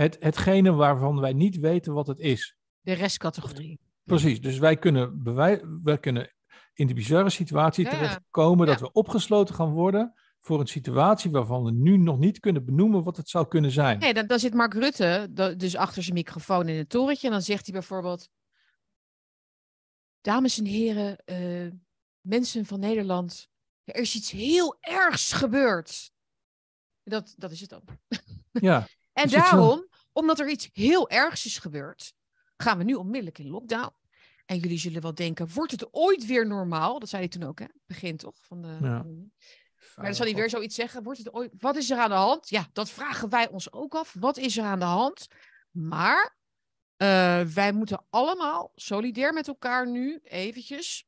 het, 0.00 0.16
hetgene 0.20 0.72
waarvan 0.72 1.20
wij 1.20 1.32
niet 1.32 1.58
weten 1.58 1.92
wat 1.92 2.06
het 2.06 2.18
is. 2.18 2.56
De 2.80 2.92
restcategorie. 2.92 3.80
Precies, 4.04 4.40
dus 4.40 4.58
wij 4.58 4.76
kunnen, 4.76 5.22
bewij 5.22 5.64
wij 5.82 5.98
kunnen 5.98 6.34
in 6.74 6.86
de 6.86 6.94
bizarre 6.94 7.30
situatie 7.30 7.84
ja, 7.84 7.90
terechtkomen 7.90 8.66
dat 8.66 8.80
we 8.80 8.92
opgesloten 8.92 9.54
gaan 9.54 9.70
worden 9.70 10.14
voor 10.38 10.60
een 10.60 10.66
situatie 10.66 11.30
waarvan 11.30 11.64
we 11.64 11.70
nu 11.70 11.96
nog 11.96 12.18
niet 12.18 12.40
kunnen 12.40 12.64
benoemen 12.64 13.02
wat 13.02 13.16
het 13.16 13.28
zou 13.28 13.48
kunnen 13.48 13.70
zijn. 13.70 13.98
Nee, 13.98 14.14
dan, 14.14 14.26
dan 14.26 14.38
zit 14.38 14.54
Mark 14.54 14.74
Rutte 14.74 15.28
dus 15.56 15.76
achter 15.76 16.02
zijn 16.02 16.14
microfoon 16.14 16.68
in 16.68 16.78
het 16.78 16.88
torentje 16.88 17.26
en 17.26 17.32
dan 17.32 17.42
zegt 17.42 17.64
hij 17.64 17.74
bijvoorbeeld, 17.74 18.28
dames 20.20 20.58
en 20.58 20.64
heren, 20.64 21.22
uh, 21.24 21.72
mensen 22.20 22.66
van 22.66 22.80
Nederland, 22.80 23.48
er 23.84 24.00
is 24.00 24.14
iets 24.14 24.30
heel 24.30 24.76
ergs 24.80 25.32
gebeurd. 25.32 26.10
Dat, 27.02 27.34
dat 27.36 27.50
is 27.50 27.60
het 27.60 27.70
dan. 27.70 27.82
Ja. 28.52 28.86
En 29.12 29.28
daarom, 29.28 29.89
omdat 30.12 30.38
er 30.38 30.48
iets 30.48 30.68
heel 30.72 31.10
ergs 31.10 31.46
is 31.46 31.58
gebeurd, 31.58 32.12
gaan 32.56 32.78
we 32.78 32.84
nu 32.84 32.94
onmiddellijk 32.94 33.38
in 33.38 33.48
lockdown. 33.48 33.92
En 34.46 34.58
jullie 34.58 34.78
zullen 34.78 35.02
wel 35.02 35.14
denken, 35.14 35.48
wordt 35.48 35.72
het 35.72 35.94
ooit 35.94 36.26
weer 36.26 36.46
normaal? 36.46 36.98
Dat 36.98 37.08
zei 37.08 37.22
hij 37.22 37.30
toen 37.30 37.42
ook, 37.42 37.58
hè? 37.58 37.66
Begin 37.86 38.16
toch? 38.16 38.36
Van 38.46 38.62
de... 38.62 38.78
Ja. 38.80 39.04
Maar 39.96 40.04
dan 40.04 40.14
zal 40.14 40.26
hij 40.26 40.34
weer 40.34 40.50
zoiets 40.50 40.74
zeggen. 40.74 41.02
Wordt 41.02 41.18
het 41.18 41.32
ooit... 41.32 41.52
Wat 41.58 41.76
is 41.76 41.90
er 41.90 41.98
aan 41.98 42.08
de 42.08 42.14
hand? 42.14 42.48
Ja, 42.48 42.68
dat 42.72 42.90
vragen 42.90 43.28
wij 43.28 43.48
ons 43.48 43.72
ook 43.72 43.94
af. 43.94 44.14
Wat 44.18 44.36
is 44.36 44.56
er 44.56 44.64
aan 44.64 44.78
de 44.78 44.84
hand? 44.84 45.26
Maar 45.70 46.36
uh, 46.96 47.40
wij 47.40 47.72
moeten 47.72 48.04
allemaal 48.10 48.72
solidair 48.74 49.32
met 49.32 49.48
elkaar 49.48 49.88
nu 49.88 50.20
eventjes 50.22 51.06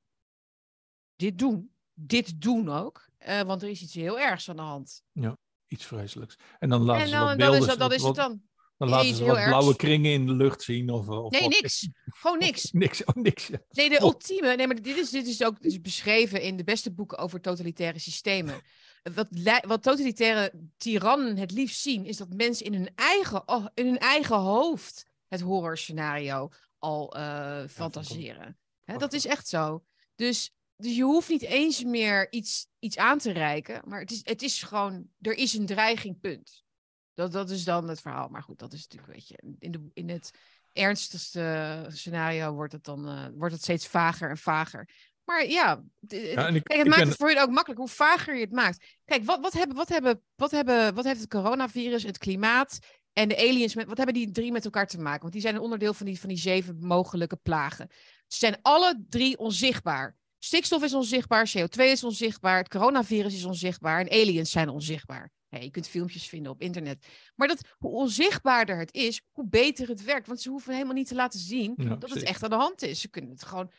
dit 1.17 1.39
doen. 1.39 1.75
Dit 1.93 2.41
doen 2.41 2.69
ook. 2.69 3.09
Uh, 3.29 3.41
want 3.41 3.63
er 3.63 3.69
is 3.69 3.83
iets 3.83 3.95
heel 3.95 4.19
ergs 4.19 4.49
aan 4.49 4.57
de 4.57 4.63
hand. 4.63 5.03
Ja 5.13 5.39
iets 5.73 5.85
vreselijks. 5.85 6.37
En 6.59 6.69
dan 6.69 6.83
laten 6.83 7.05
en 7.05 7.11
dan, 7.11 7.21
ze 7.21 7.27
wat 7.27 7.37
beelden, 7.37 7.71
is, 7.71 7.77
dat, 7.77 7.93
is 7.93 8.03
het 8.03 8.15
dan. 8.15 8.43
Dan 8.83 8.91
laten 8.91 9.15
ze 9.15 9.25
wat 9.25 9.45
blauwe 9.45 9.77
kringen 9.77 10.13
in 10.13 10.27
de 10.27 10.33
lucht 10.33 10.63
zien. 10.63 10.91
Of, 10.91 11.09
of 11.09 11.31
nee, 11.31 11.49
niks. 11.49 11.89
Gewoon 12.05 12.39
niks. 12.47 12.73
niks, 12.73 13.05
oh, 13.05 13.15
niks. 13.15 13.51
Nee, 13.71 13.89
de 13.89 14.01
ultieme. 14.01 14.57
Nee, 14.57 14.67
maar 14.67 14.83
dit 14.83 14.97
is, 14.97 15.11
dit 15.11 15.27
is 15.27 15.43
ook 15.45 15.63
dus 15.63 15.81
beschreven 15.81 16.43
in 16.43 16.57
de 16.57 16.65
beste 16.65 16.93
boeken 16.93 17.19
over 17.19 17.41
totalitaire 17.41 17.99
systemen. 17.99 18.61
Wat, 19.15 19.27
wat 19.67 19.83
totalitaire 19.83 20.53
tirannen 20.77 21.37
het 21.37 21.51
liefst 21.51 21.81
zien, 21.81 22.07
is 22.07 22.17
dat 22.17 22.29
mensen 22.35 22.67
in 22.67 22.75
hun 22.75 22.91
eigen, 22.95 23.49
oh, 23.49 23.67
in 23.75 23.87
hun 23.87 23.99
eigen 23.99 24.37
hoofd 24.37 25.07
het 25.29 25.41
horrorscenario 25.41 26.51
al 26.79 27.17
uh, 27.17 27.63
fantaseren. 27.69 28.59
Hè, 28.85 28.97
dat 28.97 29.13
is 29.13 29.27
echt 29.27 29.49
zo. 29.49 29.83
Dus 30.15 30.53
dus 30.77 30.97
je 30.97 31.03
hoeft 31.03 31.29
niet 31.29 31.43
eens 31.43 31.85
meer 31.85 32.33
iets, 32.33 32.67
iets 32.79 32.97
aan 32.97 33.19
te 33.19 33.33
reiken. 33.33 33.83
Maar 33.87 34.01
het 34.01 34.11
is, 34.11 34.21
het 34.25 34.43
is 34.43 34.63
gewoon, 34.63 35.07
er 35.21 35.35
is 35.35 35.55
een 35.55 35.67
dreiging, 35.67 36.21
punt. 36.21 36.65
Dat, 37.15 37.33
dat 37.33 37.51
is 37.51 37.65
dan 37.65 37.89
het 37.89 38.01
verhaal. 38.01 38.29
Maar 38.29 38.43
goed, 38.43 38.59
dat 38.59 38.73
is 38.73 38.83
natuurlijk, 38.83 39.13
weet 39.13 39.29
je, 39.29 39.57
in, 39.59 39.73
de, 39.73 39.91
in 39.95 40.09
het 40.09 40.31
ernstigste 40.73 41.87
scenario 41.89 42.53
wordt 42.53 42.73
het 42.73 42.85
dan 42.85 43.09
uh, 43.09 43.27
wordt 43.35 43.55
het 43.55 43.63
steeds 43.63 43.87
vager 43.87 44.31
en 44.31 44.39
vager. 44.39 44.89
Maar 45.25 45.47
ja, 45.49 45.83
kijk, 46.07 46.65
het 46.65 46.87
maakt 46.87 47.07
het 47.07 47.17
voor 47.17 47.31
je 47.31 47.41
ook 47.41 47.51
makkelijk. 47.51 47.81
Hoe 47.81 47.89
vager 47.89 48.35
je 48.35 48.41
het 48.41 48.53
maakt. 48.53 48.85
Kijk, 49.05 49.25
wat, 49.25 49.41
wat, 49.41 49.53
hebben, 49.53 49.77
wat, 49.77 49.89
hebben, 49.89 50.23
wat, 50.37 50.51
hebben, 50.51 50.95
wat 50.95 51.05
heeft 51.05 51.21
het 51.21 51.31
coronavirus, 51.31 52.03
het 52.03 52.19
klimaat 52.19 52.79
en 53.13 53.29
de 53.29 53.37
aliens, 53.37 53.75
met, 53.75 53.87
wat 53.87 53.97
hebben 53.97 54.15
die 54.15 54.31
drie 54.31 54.53
met 54.53 54.65
elkaar 54.65 54.87
te 54.87 54.99
maken? 54.99 55.21
Want 55.21 55.33
die 55.33 55.43
zijn 55.43 55.55
een 55.55 55.61
onderdeel 55.61 55.95
van 55.95 56.07
die, 56.07 56.21
van 56.21 56.29
die 56.29 56.39
zeven 56.39 56.77
mogelijke 56.81 57.37
plagen. 57.37 57.89
Ze 58.27 58.39
zijn 58.39 58.59
alle 58.63 59.05
drie 59.09 59.39
onzichtbaar. 59.39 60.17
Stikstof 60.39 60.83
is 60.83 60.95
onzichtbaar, 60.95 61.53
CO2 61.59 61.83
is 61.83 62.05
onzichtbaar, 62.05 62.57
het 62.57 62.69
coronavirus 62.69 63.35
is 63.35 63.45
onzichtbaar 63.45 64.01
en 64.01 64.11
aliens 64.11 64.51
zijn 64.51 64.69
onzichtbaar. 64.69 65.31
Je 65.61 65.71
kunt 65.71 65.89
filmpjes 65.89 66.29
vinden 66.29 66.53
op 66.53 66.61
internet. 66.61 67.07
Maar 67.35 67.49
dat, 67.49 67.75
hoe 67.79 67.91
onzichtbaarder 67.91 68.79
het 68.79 68.95
is, 68.95 69.23
hoe 69.33 69.49
beter 69.49 69.89
het 69.89 70.05
werkt. 70.05 70.27
Want 70.27 70.41
ze 70.41 70.51
hoeven 70.51 70.73
helemaal 70.73 70.95
niet 70.95 71.09
te 71.09 71.15
laten 71.15 71.41
zien 71.41 71.75
dat 71.99 72.11
het 72.11 72.23
echt 72.23 72.43
aan 72.43 72.51
de 72.51 72.57
hand 72.57 72.83
is. 72.83 73.01
Ze 73.01 73.09
kunnen 73.09 73.31
het 73.31 73.45
gewoon. 73.45 73.71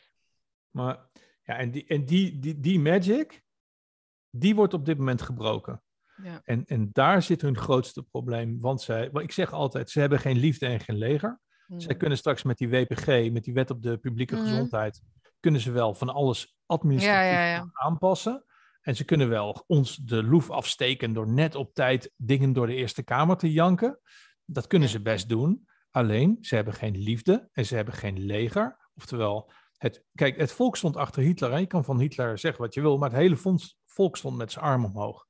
Maar 0.70 0.98
ja, 1.42 1.56
en 1.56 1.70
die, 1.70 1.86
en 1.86 2.04
die, 2.04 2.38
die, 2.38 2.60
die 2.60 2.80
magic, 2.80 3.42
die 4.30 4.54
wordt 4.54 4.74
op 4.74 4.84
dit 4.84 4.98
moment 4.98 5.22
gebroken. 5.22 5.82
Ja. 6.22 6.40
En, 6.44 6.64
en 6.66 6.90
daar 6.92 7.22
zit 7.22 7.40
hun 7.40 7.56
grootste 7.56 8.02
probleem. 8.02 8.60
Want 8.60 8.82
zij, 8.82 9.10
ik 9.12 9.32
zeg 9.32 9.52
altijd, 9.52 9.90
ze 9.90 10.00
hebben 10.00 10.18
geen 10.18 10.36
liefde 10.36 10.66
en 10.66 10.80
geen 10.80 10.98
leger. 10.98 11.40
Hmm. 11.66 11.80
Zij 11.80 11.96
kunnen 11.96 12.18
straks 12.18 12.42
met 12.42 12.58
die 12.58 12.68
WPG, 12.68 13.32
met 13.32 13.44
die 13.44 13.54
wet 13.54 13.70
op 13.70 13.82
de 13.82 13.96
publieke 13.96 14.34
hmm. 14.34 14.44
gezondheid, 14.44 15.02
kunnen 15.40 15.60
ze 15.60 15.70
wel 15.70 15.94
van 15.94 16.08
alles 16.08 16.56
administratief 16.66 17.70
aanpassen. 17.72 18.44
En 18.84 18.96
ze 18.96 19.04
kunnen 19.04 19.28
wel 19.28 19.64
ons 19.66 19.96
de 19.96 20.22
loef 20.22 20.50
afsteken 20.50 21.12
door 21.12 21.28
net 21.28 21.54
op 21.54 21.74
tijd 21.74 22.12
dingen 22.16 22.52
door 22.52 22.66
de 22.66 22.74
Eerste 22.74 23.02
Kamer 23.02 23.36
te 23.36 23.52
janken. 23.52 24.00
Dat 24.44 24.66
kunnen 24.66 24.88
ze 24.88 25.02
best 25.02 25.28
doen. 25.28 25.68
Alleen, 25.90 26.38
ze 26.40 26.54
hebben 26.54 26.74
geen 26.74 26.96
liefde 26.96 27.48
en 27.52 27.66
ze 27.66 27.74
hebben 27.74 27.94
geen 27.94 28.18
leger. 28.18 28.90
Oftewel, 28.94 29.52
het, 29.76 30.04
kijk, 30.14 30.36
het 30.36 30.52
volk 30.52 30.76
stond 30.76 30.96
achter 30.96 31.22
Hitler. 31.22 31.50
Hè? 31.50 31.58
Je 31.58 31.66
kan 31.66 31.84
van 31.84 31.98
Hitler 31.98 32.38
zeggen 32.38 32.62
wat 32.62 32.74
je 32.74 32.80
wil, 32.80 32.98
maar 32.98 33.10
het 33.10 33.18
hele 33.18 33.64
volk 33.84 34.16
stond 34.16 34.36
met 34.36 34.52
zijn 34.52 34.64
arm 34.64 34.84
omhoog. 34.84 35.26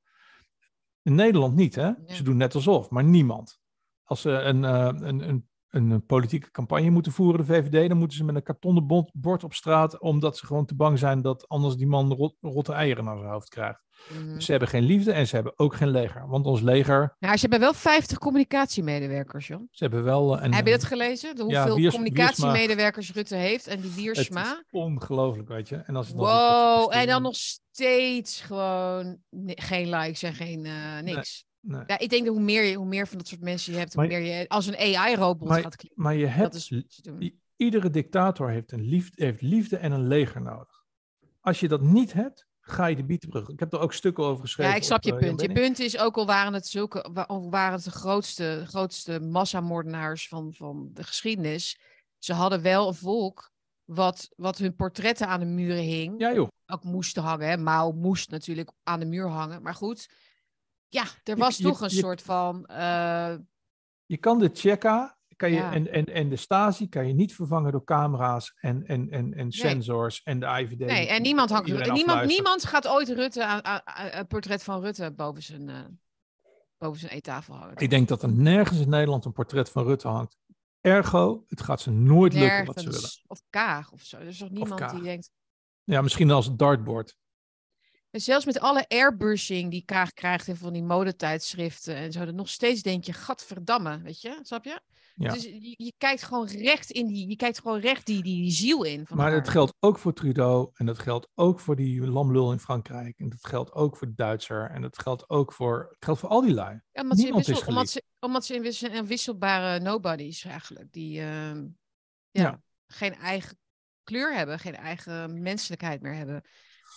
In 1.01 1.15
Nederland 1.15 1.55
niet, 1.55 1.75
hè? 1.75 1.91
Ze 2.05 2.23
doen 2.23 2.37
net 2.37 2.55
alsof, 2.55 2.89
maar 2.89 3.03
niemand. 3.03 3.59
Als 4.03 4.21
ze 4.21 4.29
een, 4.29 4.63
uh, 4.63 4.89
een, 4.93 5.29
een 5.29 5.49
een 5.75 6.05
politieke 6.05 6.51
campagne 6.51 6.89
moeten 6.89 7.11
voeren, 7.11 7.45
de 7.45 7.53
VVD, 7.53 7.89
dan 7.89 7.97
moeten 7.97 8.17
ze 8.17 8.23
met 8.23 8.35
een 8.35 8.43
kartonnen 8.43 9.09
bord 9.13 9.43
op 9.43 9.53
straat, 9.53 9.99
omdat 9.99 10.37
ze 10.37 10.45
gewoon 10.45 10.65
te 10.65 10.75
bang 10.75 10.99
zijn 10.99 11.21
dat 11.21 11.47
anders 11.47 11.75
die 11.75 11.87
man 11.87 12.13
rot, 12.13 12.35
rotte 12.41 12.73
eieren 12.73 13.03
naar 13.03 13.17
zijn 13.17 13.31
hoofd 13.31 13.49
krijgt. 13.49 13.83
Mhm. 14.09 14.39
ze 14.39 14.51
hebben 14.51 14.69
geen 14.69 14.83
liefde 14.83 15.11
en 15.11 15.27
ze 15.27 15.35
hebben 15.35 15.53
ook 15.55 15.75
geen 15.75 15.89
leger. 15.89 16.27
Want 16.27 16.45
ons 16.45 16.61
leger. 16.61 17.15
Ja, 17.19 17.33
ze 17.33 17.41
hebben 17.41 17.59
wel 17.59 17.73
50 17.73 18.17
communicatiemedewerkers, 18.17 19.47
joh. 19.47 19.61
Ze 19.71 19.83
hebben 19.83 20.03
wel. 20.03 20.41
Een, 20.41 20.53
Heb 20.53 20.65
je 20.65 20.71
dat 20.71 20.83
gelezen? 20.83 21.35
De 21.35 21.43
hoeveel 21.43 21.89
communicatiemedewerkers 21.89 23.13
Rutte 23.13 23.35
heeft 23.35 23.67
en 23.67 23.79
die 23.81 23.91
Wiersma? 23.91 24.41
Het 24.41 24.65
is 24.71 24.79
ongelooflijk, 24.79 25.47
weet 25.47 25.69
je. 25.69 25.75
En 25.75 25.95
als 25.95 26.07
het 26.07 26.15
wow, 26.15 26.93
en 26.93 27.07
dan 27.07 27.21
nog 27.21 27.35
steeds 27.35 28.41
gewoon 28.41 29.17
geen 29.45 29.89
likes 29.89 30.23
en 30.23 30.33
geen 30.33 30.65
uh, 30.65 30.99
niks. 31.01 31.45
Ja, 31.67 31.99
ik 31.99 32.09
denk 32.09 32.25
dat 32.25 32.35
hoe 32.35 32.43
meer, 32.43 32.63
je, 32.63 32.75
hoe 32.75 32.85
meer 32.85 33.07
van 33.07 33.17
dat 33.17 33.27
soort 33.27 33.41
mensen 33.41 33.73
je 33.73 33.79
hebt, 33.79 33.93
hoe 33.93 34.07
meer 34.07 34.19
je 34.19 34.47
als 34.47 34.67
een 34.67 34.77
AI-robot 34.77 35.51
gaat 35.51 35.75
klinken. 35.75 36.01
Maar 36.03 36.15
je 36.15 36.25
hebt, 36.25 36.55
is 36.55 36.83
iedere 37.55 37.89
dictator 37.89 38.49
heeft, 38.49 38.71
een 38.71 38.81
liefde, 38.81 39.23
heeft 39.23 39.41
liefde 39.41 39.77
en 39.77 39.91
een 39.91 40.07
leger 40.07 40.41
nodig. 40.41 40.83
Als 41.41 41.59
je 41.59 41.67
dat 41.67 41.81
niet 41.81 42.13
hebt, 42.13 42.47
ga 42.61 42.85
je 42.85 42.95
de 42.95 43.05
bietenbrug. 43.05 43.49
Ik 43.49 43.59
heb 43.59 43.73
er 43.73 43.79
ook 43.79 43.93
stukken 43.93 44.23
over 44.23 44.41
geschreven. 44.41 44.71
Ja, 44.71 44.77
ik 44.77 44.83
snap 44.83 45.03
je 45.03 45.11
eh, 45.11 45.17
punt. 45.17 45.41
Je 45.41 45.51
punt 45.51 45.79
is 45.79 45.97
ook 45.97 46.17
al 46.17 46.25
waren 46.25 46.53
het 46.53 46.67
zulke, 46.67 47.25
waren 47.49 47.73
het 47.73 47.83
de 47.83 47.91
grootste, 47.91 48.63
grootste 48.67 49.19
massamoordenaars 49.19 50.27
van, 50.27 50.53
van 50.53 50.89
de 50.93 51.03
geschiedenis. 51.03 51.79
Ze 52.17 52.33
hadden 52.33 52.61
wel 52.61 52.87
een 52.87 52.95
volk 52.95 53.51
wat, 53.85 54.29
wat 54.35 54.57
hun 54.57 54.75
portretten 54.75 55.27
aan 55.27 55.39
de 55.39 55.45
muren 55.45 55.83
hing. 55.83 56.15
Ja, 56.17 56.33
joh. 56.33 56.47
Ook 56.65 56.83
moesten 56.83 57.23
hangen. 57.23 57.47
Hè. 57.47 57.57
Mao 57.57 57.91
moest 57.91 58.29
natuurlijk 58.29 58.71
aan 58.83 58.99
de 58.99 59.05
muur 59.05 59.27
hangen. 59.27 59.61
Maar 59.61 59.75
goed, 59.75 60.09
ja, 60.89 61.05
er 61.23 61.37
was 61.37 61.57
toch 61.57 61.81
een 61.81 61.89
soort 61.89 62.21
van. 62.21 62.69
Uh... 62.71 63.35
Je 64.05 64.17
kan 64.17 64.39
de 64.39 64.49
Checka 64.53 65.15
kan 65.35 65.51
je, 65.51 65.61
en, 65.61 65.91
en, 65.91 66.05
en 66.05 66.29
de 66.29 66.35
Stasi 66.35 66.89
kan 66.89 67.07
je 67.07 67.13
niet 67.13 67.35
vervangen 67.35 67.71
door 67.71 67.83
camera's 67.83 68.53
en, 68.59 68.85
en, 68.85 69.09
en, 69.09 69.33
en 69.33 69.51
sensors 69.51 70.23
en 70.23 70.39
de 70.39 70.45
IVD. 70.45 70.79
Nee, 70.79 71.07
en 71.07 71.21
niemand, 71.21 71.49
hangt, 71.49 71.91
niemand, 71.91 72.25
niemand 72.25 72.65
gaat 72.65 72.87
ooit 72.87 73.09
Rutte 73.09 73.45
aan, 73.45 73.81
een 74.11 74.27
portret 74.27 74.63
van 74.63 74.81
Rutte 74.81 75.11
boven 75.11 75.43
zijn, 75.43 75.69
uh, 75.69 75.79
boven 76.77 76.99
zijn 76.99 77.11
eettafel 77.11 77.55
houden. 77.55 77.77
Ik 77.77 77.89
denk 77.89 78.07
dat 78.07 78.23
er 78.23 78.31
nergens 78.31 78.79
in 78.79 78.89
Nederland 78.89 79.25
een 79.25 79.33
portret 79.33 79.69
van 79.69 79.83
Rutte 79.83 80.07
hangt. 80.07 80.37
Ergo, 80.81 81.43
het 81.47 81.61
gaat 81.61 81.81
ze 81.81 81.91
nooit 81.91 82.33
lukken 82.33 82.65
wat 82.65 82.79
ze 82.79 82.89
willen. 82.89 83.09
Of 83.27 83.41
Kaag 83.49 83.91
of 83.91 84.01
zo. 84.01 84.17
Er 84.17 84.27
is 84.27 84.37
toch 84.37 84.49
niemand 84.49 84.89
die 84.89 85.01
denkt. 85.01 85.31
Ja, 85.83 86.01
misschien 86.01 86.31
als 86.31 86.55
dartboard. 86.55 87.17
En 88.15 88.21
zelfs 88.21 88.45
met 88.45 88.59
alle 88.59 88.85
airbrushing 88.87 89.71
die 89.71 89.85
Kaag 89.85 90.13
krijgt 90.13 90.47
in 90.47 90.55
van 90.55 90.73
die 90.73 90.83
modetijdschriften 90.83 91.95
en 91.95 92.11
zo, 92.11 92.25
dan 92.25 92.35
nog 92.35 92.49
steeds 92.49 92.81
denk 92.81 93.03
je, 93.03 93.13
gadverdamme, 93.13 94.01
weet 94.01 94.21
je, 94.21 94.39
snap 94.41 94.65
je? 94.65 94.79
Ja. 95.15 95.33
Dus 95.33 95.43
je, 95.43 95.73
je, 95.77 95.93
kijkt 95.97 96.23
gewoon 96.23 96.47
recht 96.47 96.91
in 96.91 97.07
die, 97.07 97.27
je 97.27 97.35
kijkt 97.35 97.59
gewoon 97.59 97.79
recht 97.79 98.05
die, 98.05 98.23
die, 98.23 98.51
ziel 98.51 98.83
in. 98.83 99.05
Van 99.05 99.17
maar 99.17 99.31
haar. 99.31 99.35
dat 99.35 99.49
geldt 99.49 99.73
ook 99.79 99.99
voor 99.99 100.13
Trudeau 100.13 100.69
en 100.73 100.85
dat 100.85 100.99
geldt 100.99 101.27
ook 101.33 101.59
voor 101.59 101.75
die 101.75 102.07
lamlul 102.07 102.51
in 102.51 102.59
Frankrijk 102.59 103.19
en 103.19 103.29
dat 103.29 103.45
geldt 103.45 103.73
ook 103.73 103.97
voor 103.97 104.07
de 104.07 104.15
Duitser 104.15 104.69
en 104.69 104.81
dat 104.81 104.99
geldt 104.99 105.29
ook 105.29 105.53
voor, 105.53 105.95
geldt 105.99 106.19
voor 106.19 106.29
al 106.29 106.41
die 106.41 106.53
lui. 106.53 106.81
Ja, 106.91 107.01
omdat, 107.01 107.17
ze, 107.17 107.33
wissel, 107.33 107.67
omdat, 107.67 107.89
ze, 107.89 108.03
omdat 108.19 108.45
ze 108.45 108.55
in 108.89 109.05
wisselbare 109.05 109.79
nobodies 109.79 110.45
eigenlijk, 110.45 110.91
die 110.91 111.19
uh, 111.19 111.61
ja, 112.31 112.61
geen 112.87 113.15
eigen 113.15 113.57
kleur 114.03 114.35
hebben, 114.35 114.59
geen 114.59 114.75
eigen 114.75 115.41
menselijkheid 115.41 116.01
meer 116.01 116.15
hebben. 116.15 116.43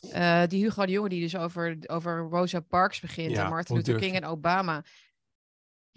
Uh, 0.03 0.43
die 0.47 0.63
Hugo 0.65 0.87
de 0.87 0.93
Jonge 0.93 1.09
die 1.09 1.21
dus 1.21 1.37
over, 1.37 1.79
over 1.87 2.19
Rosa 2.19 2.61
Parks 2.61 3.01
begint 3.01 3.37
en 3.37 3.49
Martin 3.49 3.77
Luther 3.77 3.99
King 3.99 4.15
en 4.15 4.25
Obama. 4.25 4.85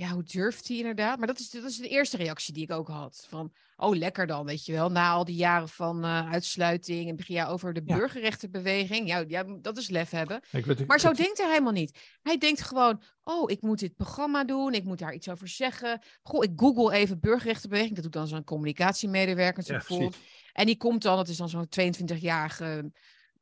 Ja, 0.02 0.10
hoe 0.10 0.24
durft 0.24 0.68
hij 0.68 0.78
inderdaad? 0.78 1.18
Maar 1.18 1.28
dat 1.28 1.40
is, 1.40 1.50
dat 1.50 1.64
is 1.64 1.78
de 1.78 1.88
eerste 1.88 2.18
reactie 2.18 2.54
die 2.54 2.64
ik 2.64 2.72
ook 2.72 2.88
had. 2.88 3.26
Van, 3.30 3.54
oh 3.76 3.96
lekker 3.96 4.28
dan, 4.28 4.46
weet 4.46 4.66
je 4.66 4.72
wel. 4.72 4.92
Na 4.92 5.12
al 5.12 5.26
die 5.26 5.36
jaren 5.36 5.70
van 5.70 6.06
uh, 6.06 6.32
uitsluiting 6.32 7.10
en 7.10 7.16
begin 7.16 7.36
je 7.36 7.48
over 7.48 7.74
de 7.74 7.84
burgerrechtenbeweging. 7.84 9.08
Ja, 9.08 9.24
ja, 9.28 9.44
dat 9.62 9.78
is 9.78 9.90
lef 9.90 10.10
hebben. 10.10 10.42
Maar 10.88 11.00
zo 11.00 11.12
denkt 11.14 11.38
hij 11.38 11.50
helemaal 11.50 11.72
niet. 11.72 12.00
Hij 12.22 12.38
denkt 12.38 12.62
gewoon, 12.62 13.02
oh, 13.24 13.52
ik 13.52 13.62
moet 13.62 13.80
dit 13.80 13.96
programma 13.96 14.44
doen. 14.44 14.74
Ik 14.74 14.84
moet 14.84 15.00
daar 15.00 15.14
iets 15.14 15.30
over 15.30 15.48
zeggen. 15.48 16.02
Goh, 16.22 16.44
ik 16.44 16.52
google 16.56 16.94
even 16.94 17.20
burgerrechtenbeweging. 17.20 17.94
Dat 17.96 18.04
doet 18.04 18.14
dan 18.14 18.28
zo'n 18.28 18.44
communicatiemedewerker 18.44 19.64
bijvoorbeeld. 19.68 20.16
En 20.54 20.66
die 20.66 20.78
komt 20.78 21.02
dan, 21.02 21.16
dat 21.16 21.28
is 21.28 21.38
dan 21.38 21.50
zo'n 21.50 21.68
22-jarige 21.68 22.92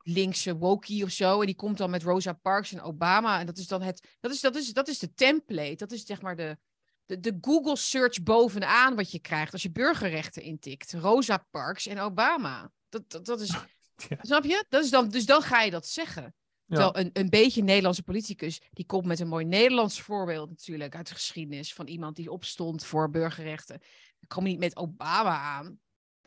linkse 0.03 0.57
wokie 0.57 1.03
of 1.03 1.09
zo. 1.09 1.39
En 1.39 1.45
die 1.45 1.55
komt 1.55 1.77
dan 1.77 1.89
met 1.89 2.03
Rosa 2.03 2.33
Parks 2.33 2.73
en 2.73 2.81
Obama. 2.81 3.39
En 3.39 3.45
dat 3.45 3.57
is 3.57 3.67
dan 3.67 3.81
het. 3.81 4.17
Dat 4.19 4.31
is, 4.31 4.41
dat 4.41 4.55
is, 4.55 4.73
dat 4.73 4.87
is 4.87 4.99
de 4.99 5.13
template. 5.13 5.75
Dat 5.75 5.91
is 5.91 6.05
zeg 6.05 6.21
maar 6.21 6.35
de, 6.35 6.57
de, 7.05 7.19
de 7.19 7.37
Google 7.41 7.77
search 7.77 8.23
bovenaan 8.23 8.95
wat 8.95 9.11
je 9.11 9.19
krijgt 9.19 9.53
als 9.53 9.61
je 9.61 9.71
burgerrechten 9.71 10.41
intikt. 10.41 10.93
Rosa 10.93 11.45
Parks 11.51 11.87
en 11.87 11.99
Obama. 11.99 12.71
Dat, 12.89 13.09
dat, 13.09 13.25
dat 13.25 13.41
is. 13.41 13.57
Snap 14.21 14.43
je? 14.43 14.65
Dat 14.69 14.83
is 14.83 14.89
dan, 14.89 15.09
dus 15.09 15.25
dan 15.25 15.41
ga 15.41 15.61
je 15.61 15.71
dat 15.71 15.87
zeggen. 15.87 16.33
Terwijl 16.67 16.97
een, 16.97 17.09
een 17.13 17.29
beetje 17.29 17.63
Nederlandse 17.63 18.03
politicus, 18.03 18.61
die 18.71 18.85
komt 18.85 19.05
met 19.05 19.19
een 19.19 19.27
mooi 19.27 19.45
Nederlands 19.45 20.01
voorbeeld 20.01 20.49
natuurlijk 20.49 20.95
uit 20.95 21.07
de 21.07 21.13
geschiedenis 21.13 21.73
van 21.73 21.87
iemand 21.87 22.15
die 22.15 22.31
opstond 22.31 22.85
voor 22.85 23.09
burgerrechten. 23.09 23.79
Dan 24.19 24.27
kom 24.27 24.43
je 24.43 24.49
niet 24.49 24.59
met 24.59 24.75
Obama 24.75 25.39
aan 25.39 25.79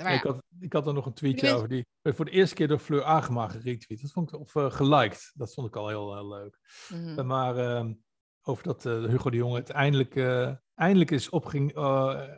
ik, 0.07 0.23
had, 0.23 0.43
ik 0.61 0.73
had 0.73 0.87
er 0.87 0.95
nog 0.95 1.07
een 1.07 1.13
tweetje 1.13 1.53
over. 1.53 1.69
Die 1.69 1.87
voor 2.03 2.25
de 2.25 2.31
eerste 2.31 2.55
keer 2.55 2.69
door 2.69 2.79
Fleur 2.79 3.05
Agema 3.05 3.49
geretweet. 3.49 4.03
Dat 4.03 4.11
vond 4.11 4.33
ik, 4.33 4.41
of 4.41 4.55
uh, 4.55 4.71
geliked. 4.71 5.33
Dat 5.35 5.55
vond 5.55 5.67
ik 5.67 5.77
al 5.77 5.89
heel, 5.89 6.29
leuk. 6.29 6.59
Mhm. 6.89 7.27
maar 7.27 7.57
ehm, 7.57 7.93
over 8.43 8.65
dat 8.65 8.83
Hugo 8.83 9.31
de 9.31 9.37
Jonge 9.37 9.55
uiteindelijk 9.55 10.17
eindelijk 10.75 11.11
is 11.11 11.29
opging, 11.29 11.75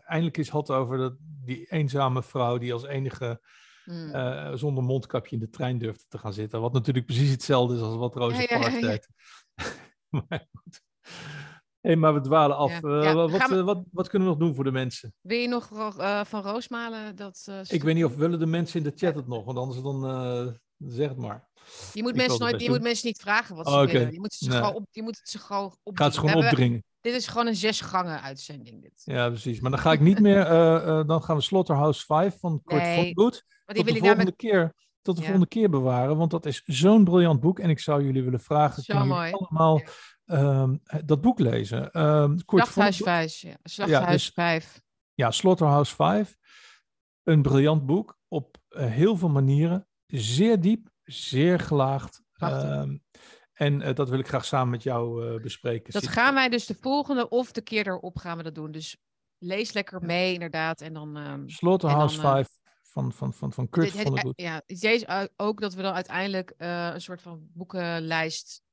eindelijk 0.04 0.36
is 0.36 0.48
had 0.48 0.70
over 0.70 0.98
dat, 0.98 1.14
die 1.18 1.66
eenzame 1.70 2.22
vrouw 2.22 2.58
die 2.58 2.72
als 2.72 2.84
enige 2.84 3.40
mm. 3.84 4.56
zonder 4.56 4.84
mondkapje 4.84 5.34
in 5.36 5.42
de 5.42 5.50
trein 5.50 5.78
durfde 5.78 6.04
te 6.08 6.18
gaan 6.18 6.32
zitten. 6.32 6.60
Wat 6.60 6.72
natuurlijk 6.72 7.06
precies 7.06 7.30
hetzelfde 7.30 7.74
is 7.74 7.80
als 7.80 7.96
wat 7.96 8.14
Rosa 8.14 8.40
ja, 8.40 8.58
Parks 8.58 8.80
deed. 8.80 9.08
maar 10.28 10.48
goed 10.52 10.82
hey, 11.84 11.96
maar 11.96 12.14
we 12.14 12.20
dwalen 12.20 12.56
af. 12.56 12.72
Eh, 12.72 12.80
wat, 13.12 13.30
we... 13.30 13.56
Eh, 13.56 13.64
wat, 13.64 13.82
wat, 13.92 14.08
kunnen 14.08 14.28
we 14.28 14.34
nog 14.34 14.42
doen 14.44 14.54
voor 14.54 14.64
de 14.64 14.72
mensen? 14.72 15.14
Wil 15.20 15.38
je 15.38 15.48
nog 15.48 15.70
uh, 15.70 16.24
van 16.24 16.42
Roosmalen 16.42 17.16
dat... 17.16 17.48
ik 17.68 17.82
weet 17.82 17.94
niet 17.94 18.04
of 18.04 18.16
willen 18.16 18.38
de 18.38 18.46
mensen 18.46 18.78
in 18.78 18.84
de 18.84 18.92
chat 18.96 19.14
het 19.14 19.26
nog, 19.26 19.44
want 19.44 19.58
anders 19.58 19.82
dan 19.82 20.58
zeg 20.78 21.08
het 21.08 21.18
maar. 21.18 21.48
Je 21.92 22.02
moet, 22.02 22.16
mensen, 22.16 22.40
nooit, 22.40 22.60
je 22.60 22.68
moet 22.68 22.82
mensen 22.82 23.06
niet 23.06 23.20
vragen 23.20 23.56
wat 23.56 23.68
ze 23.68 23.74
oh, 23.74 23.86
willen. 23.86 24.12
Je 24.12 24.20
moet, 24.20 24.32
ze 24.32 24.50
gewoon 24.50 24.74
op, 24.74 24.86
je 24.90 25.02
moet 25.02 25.18
het 25.18 25.28
ze 25.28 25.38
gewoon 25.38 25.64
opdringen. 25.64 26.02
Gaat 26.02 26.14
ze 26.14 26.20
gewoon 26.20 26.44
opdringen. 26.44 26.84
Dit 27.00 27.14
is 27.14 27.26
gewoon 27.26 27.46
een 27.46 27.56
zes 27.56 27.80
gangen 27.80 28.22
uitzending. 28.22 28.82
Dit. 28.82 29.02
Ja, 29.04 29.28
precies. 29.28 29.60
Maar 29.60 29.70
dan 29.70 29.80
ga 29.80 29.92
ik 29.92 30.00
niet 30.00 30.20
meer... 30.20 30.44
dan 31.06 31.22
gaan 31.22 31.36
we 31.36 31.42
Slaughterhouse 31.42 32.04
5 32.04 32.36
van 32.40 32.60
Kurt 32.64 32.82
nee, 32.82 32.94
Vonnegut. 32.94 33.44
Tot 33.66 33.86
de 33.86 33.96
volgende 33.96 34.36
keer 34.36 34.74
tot 35.04 35.16
de 35.16 35.22
volgende 35.22 35.48
keer 35.48 35.70
bewaren. 35.70 36.16
Want 36.16 36.30
dat 36.30 36.46
is 36.46 36.62
zo'n 36.64 37.04
briljant 37.04 37.40
boek. 37.40 37.58
En 37.58 37.70
ik 37.70 37.78
zou 37.78 38.04
jullie 38.04 38.22
willen 38.22 38.40
vragen. 38.40 38.82
Zo 38.82 39.04
mooi. 39.04 39.32
allemaal 39.32 39.82
um, 40.26 40.82
dat 41.04 41.20
boek 41.20 41.38
lezen. 41.38 42.00
Um, 42.02 42.38
Slachthuis 42.46 42.96
5. 42.96 43.40
Ja. 43.40 43.56
Slachthuis 43.62 44.04
ja, 44.04 44.10
dus, 44.10 44.30
5. 44.34 44.82
Ja, 45.14 45.30
Slaughterhouse 45.30 45.94
5. 45.94 46.36
Een 47.22 47.42
briljant 47.42 47.86
boek 47.86 48.18
op 48.28 48.56
uh, 48.70 48.86
heel 48.86 49.16
veel 49.16 49.28
manieren. 49.28 49.88
Zeer 50.06 50.60
diep, 50.60 50.88
zeer 51.04 51.60
gelaagd. 51.60 52.22
Um, 52.38 53.02
en 53.52 53.80
uh, 53.80 53.94
dat 53.94 54.08
wil 54.08 54.18
ik 54.18 54.28
graag 54.28 54.44
samen 54.44 54.70
met 54.70 54.82
jou 54.82 55.26
uh, 55.34 55.40
bespreken. 55.40 55.92
Dat 55.92 56.08
gaan 56.08 56.34
wij 56.34 56.48
dus 56.48 56.66
de 56.66 56.76
volgende 56.80 57.28
of 57.28 57.52
de 57.52 57.60
keer 57.60 57.86
erop 57.86 58.18
gaan 58.18 58.36
we 58.36 58.42
dat 58.42 58.54
doen. 58.54 58.70
Dus 58.70 58.96
lees 59.38 59.72
lekker 59.72 60.02
mee, 60.02 60.32
inderdaad. 60.32 60.80
En 60.80 60.92
dan. 60.92 61.16
Um, 61.16 61.48
Slaughterhouse 61.48 62.20
5 62.20 62.48
van, 62.82 63.12
van, 63.12 63.32
van, 63.32 63.52
van 63.52 63.68
Kurt 63.68 63.96
dit, 63.96 64.20
Goed. 64.20 64.32
Ja, 64.36 64.62
is 64.66 65.06
ook 65.36 65.60
dat 65.60 65.74
we 65.74 65.82
dan 65.82 65.94
uiteindelijk 65.94 66.54
uh, 66.58 66.90
een 66.92 67.00
soort 67.00 67.22
van 67.22 67.48
boekenlijst 67.52 68.63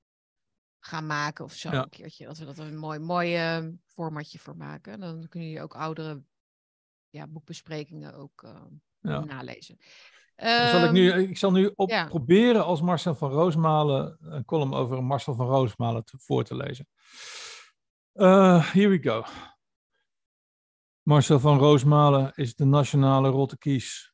gaan 0.81 1.05
maken 1.05 1.45
of 1.45 1.53
zo. 1.53 1.69
Een 1.69 1.89
keertje. 1.89 2.25
Dat 2.25 2.37
we 2.37 2.45
dat 2.45 2.57
een 2.57 2.77
mooi, 2.77 2.99
mooi 2.99 3.57
uh, 3.57 3.67
formatje 3.85 4.39
voor 4.39 4.57
maken. 4.57 4.99
Dan 4.99 5.27
kunnen 5.29 5.49
jullie 5.49 5.63
ook 5.63 5.75
oudere 5.75 6.23
ja, 7.09 7.27
boekbesprekingen 7.27 8.13
ook 8.13 8.43
uh, 8.45 8.61
ja. 8.99 9.19
nalezen. 9.19 9.77
zal 10.35 10.83
ik, 10.83 10.91
nu, 10.91 11.09
ehm, 11.09 11.19
ik 11.19 11.37
zal 11.37 11.51
nu 11.51 11.71
op 11.75 12.05
proberen 12.09 12.65
als 12.65 12.81
Marcel 12.81 13.15
van 13.15 13.31
Roosmalen 13.31 14.17
een 14.19 14.45
column 14.45 14.73
over 14.73 15.03
Marcel 15.03 15.35
van 15.35 15.47
Roosmalen 15.47 16.05
te, 16.05 16.17
voor 16.17 16.43
te 16.43 16.55
lezen. 16.55 16.87
Uh, 18.13 18.71
here 18.71 18.89
we 18.89 18.99
go. 19.01 19.23
Marcel 21.01 21.39
van 21.39 21.57
Roosmalen 21.57 22.31
is 22.35 22.55
de 22.55 22.65
nationale 22.65 23.29
rotte 23.29 23.57
kies. 23.57 24.13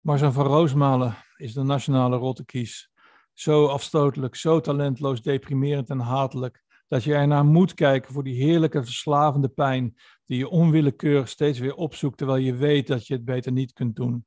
Marcel 0.00 0.32
van 0.32 0.46
Roosmalen 0.46 1.16
is 1.36 1.52
de 1.52 1.62
nationale 1.62 2.16
rotte 2.16 2.44
kies. 2.44 2.91
Zo 3.32 3.66
afstotelijk, 3.66 4.34
zo 4.34 4.60
talentloos, 4.60 5.22
deprimerend 5.22 5.90
en 5.90 5.98
hatelijk, 5.98 6.62
dat 6.88 7.04
je 7.04 7.14
ernaar 7.14 7.44
moet 7.44 7.74
kijken 7.74 8.12
voor 8.12 8.24
die 8.24 8.44
heerlijke 8.44 8.84
verslavende 8.84 9.48
pijn 9.48 9.94
die 10.26 10.38
je 10.38 10.48
onwillekeurig 10.48 11.28
steeds 11.28 11.58
weer 11.58 11.74
opzoekt 11.74 12.18
terwijl 12.18 12.38
je 12.38 12.54
weet 12.54 12.86
dat 12.86 13.06
je 13.06 13.14
het 13.14 13.24
beter 13.24 13.52
niet 13.52 13.72
kunt 13.72 13.96
doen. 13.96 14.26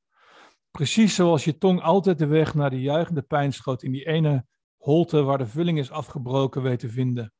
Precies 0.71 1.15
zoals 1.15 1.43
je 1.43 1.57
tong 1.57 1.81
altijd 1.81 2.17
de 2.17 2.25
weg 2.25 2.53
naar 2.53 2.69
de 2.69 2.81
juichende 2.81 3.21
pijnschoot 3.21 3.83
in 3.83 3.91
die 3.91 4.07
ene 4.07 4.45
holte 4.77 5.23
waar 5.23 5.37
de 5.37 5.47
vulling 5.47 5.77
is 5.77 5.91
afgebroken 5.91 6.61
weet 6.61 6.79
te 6.79 6.89
vinden. 6.89 7.33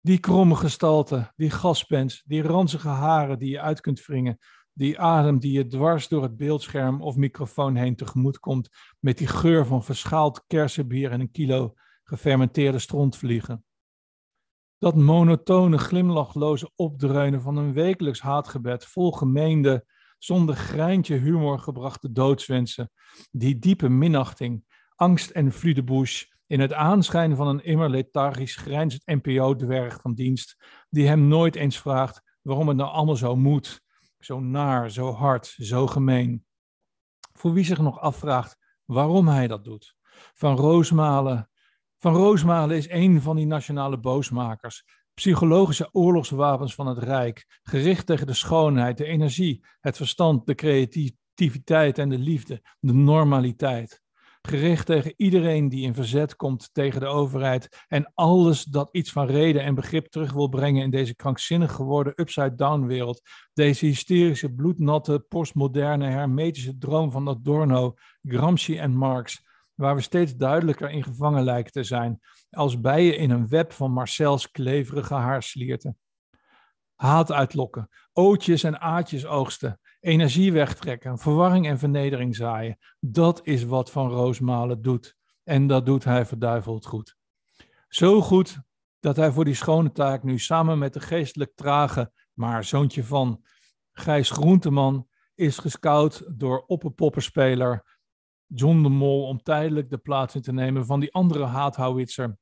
Die 0.00 0.18
kromme 0.18 0.54
gestalte, 0.54 1.32
die 1.36 1.50
gaspens, 1.50 2.22
die 2.26 2.42
ranzige 2.42 2.88
haren 2.88 3.38
die 3.38 3.50
je 3.50 3.60
uit 3.60 3.80
kunt 3.80 4.06
wringen, 4.06 4.38
die 4.74 5.00
adem 5.00 5.38
die 5.38 5.52
je 5.52 5.66
dwars 5.66 6.08
door 6.08 6.22
het 6.22 6.36
beeldscherm 6.36 7.02
of 7.02 7.16
microfoon 7.16 7.76
heen 7.76 7.96
tegemoet 7.96 8.38
komt, 8.38 8.68
met 9.00 9.18
die 9.18 9.26
geur 9.26 9.66
van 9.66 9.84
verschaald 9.84 10.44
kersenbier 10.46 11.10
en 11.10 11.20
een 11.20 11.30
kilo 11.30 11.74
gefermenteerde 12.04 12.78
strontvliegen. 12.78 13.64
Dat 14.78 14.96
monotone, 14.96 15.78
glimlachloze 15.78 16.70
opdreunen 16.74 17.42
van 17.42 17.56
een 17.56 17.72
wekelijks 17.72 18.20
haatgebed 18.20 18.84
vol 18.84 19.12
gemeende, 19.12 19.86
zonder 20.18 20.54
greintje 20.54 21.16
humor 21.16 21.58
gebrachte 21.58 22.12
doodswensen, 22.12 22.90
die 23.30 23.58
diepe 23.58 23.88
minachting, 23.88 24.64
angst 24.94 25.30
en 25.30 25.52
vludebouche 25.52 26.32
in 26.46 26.60
het 26.60 26.72
aanschijn 26.72 27.36
van 27.36 27.46
een 27.46 27.64
immer 27.64 27.90
lethargisch 27.90 28.56
grijnzend 28.56 29.06
NPO-dwerg 29.06 30.00
van 30.00 30.14
dienst, 30.14 30.56
die 30.90 31.06
hem 31.06 31.28
nooit 31.28 31.56
eens 31.56 31.78
vraagt 31.78 32.22
waarom 32.42 32.68
het 32.68 32.76
nou 32.76 32.90
allemaal 32.90 33.16
zo 33.16 33.36
moet, 33.36 33.83
zo 34.24 34.40
naar, 34.40 34.90
zo 34.90 35.12
hard, 35.12 35.46
zo 35.46 35.86
gemeen. 35.86 36.44
Voor 37.32 37.52
wie 37.52 37.64
zich 37.64 37.78
nog 37.78 38.00
afvraagt 38.00 38.58
waarom 38.84 39.28
hij 39.28 39.46
dat 39.46 39.64
doet. 39.64 39.96
Van 40.34 40.56
Roosmalen. 40.56 41.50
Van 41.98 42.14
Roosmalen 42.14 42.76
is 42.76 42.88
een 42.88 43.22
van 43.22 43.36
die 43.36 43.46
nationale 43.46 43.98
boosmakers. 43.98 44.84
Psychologische 45.14 45.88
oorlogswapens 45.92 46.74
van 46.74 46.86
het 46.86 46.98
Rijk, 46.98 47.60
gericht 47.62 48.06
tegen 48.06 48.26
de 48.26 48.34
schoonheid, 48.34 48.96
de 48.96 49.04
energie, 49.04 49.64
het 49.80 49.96
verstand, 49.96 50.46
de 50.46 50.54
creativiteit 50.54 51.98
en 51.98 52.08
de 52.08 52.18
liefde, 52.18 52.62
de 52.80 52.92
normaliteit 52.92 54.03
gericht 54.48 54.86
tegen 54.86 55.14
iedereen 55.16 55.68
die 55.68 55.86
in 55.86 55.94
verzet 55.94 56.36
komt 56.36 56.70
tegen 56.72 57.00
de 57.00 57.06
overheid 57.06 57.84
en 57.88 58.12
alles 58.14 58.64
dat 58.64 58.88
iets 58.92 59.12
van 59.12 59.26
reden 59.26 59.62
en 59.62 59.74
begrip 59.74 60.06
terug 60.06 60.32
wil 60.32 60.48
brengen 60.48 60.82
in 60.82 60.90
deze 60.90 61.16
krankzinnig 61.16 61.72
geworden 61.72 62.12
upside-down 62.16 62.86
wereld. 62.86 63.22
Deze 63.52 63.86
hysterische, 63.86 64.52
bloednatte, 64.52 65.24
postmoderne, 65.28 66.06
hermetische 66.06 66.78
droom 66.78 67.10
van 67.10 67.28
Adorno, 67.28 67.94
Gramsci 68.22 68.78
en 68.78 68.96
Marx, 68.96 69.42
waar 69.74 69.94
we 69.94 70.00
steeds 70.00 70.36
duidelijker 70.36 70.90
in 70.90 71.02
gevangen 71.02 71.44
lijken 71.44 71.72
te 71.72 71.84
zijn, 71.84 72.20
als 72.50 72.80
bijen 72.80 73.18
in 73.18 73.30
een 73.30 73.48
web 73.48 73.72
van 73.72 73.90
Marcel's 73.90 74.50
kleverige 74.50 75.14
haarslierten. 75.14 75.98
Haat 76.94 77.32
uitlokken, 77.32 77.88
ootjes 78.12 78.62
en 78.62 78.80
aatjes 78.80 79.26
oogsten, 79.26 79.80
energie 80.04 80.52
wegtrekken, 80.52 81.18
verwarring 81.18 81.66
en 81.66 81.78
vernedering 81.78 82.36
zaaien. 82.36 82.78
Dat 83.00 83.40
is 83.42 83.64
wat 83.64 83.90
Van 83.90 84.10
Roosmalen 84.10 84.82
doet. 84.82 85.16
En 85.42 85.66
dat 85.66 85.86
doet 85.86 86.04
hij 86.04 86.26
verduiveld 86.26 86.86
goed. 86.86 87.16
Zo 87.88 88.20
goed 88.20 88.58
dat 89.00 89.16
hij 89.16 89.32
voor 89.32 89.44
die 89.44 89.54
schone 89.54 89.92
taak 89.92 90.22
nu 90.22 90.38
samen 90.38 90.78
met 90.78 90.92
de 90.92 91.00
geestelijk 91.00 91.52
trage, 91.54 92.12
maar 92.32 92.64
zoontje 92.64 93.04
van 93.04 93.44
Gijs 93.92 94.30
Groenteman 94.30 95.08
is 95.34 95.58
gescout 95.58 96.24
door 96.38 96.64
opperpoppenspeler 96.66 97.98
John 98.46 98.82
de 98.82 98.88
Mol 98.88 99.26
om 99.26 99.42
tijdelijk 99.42 99.90
de 99.90 99.98
plaats 99.98 100.34
in 100.34 100.42
te 100.42 100.52
nemen 100.52 100.86
van 100.86 101.00
die 101.00 101.12
andere 101.12 101.44
haathouwitser, 101.44 102.36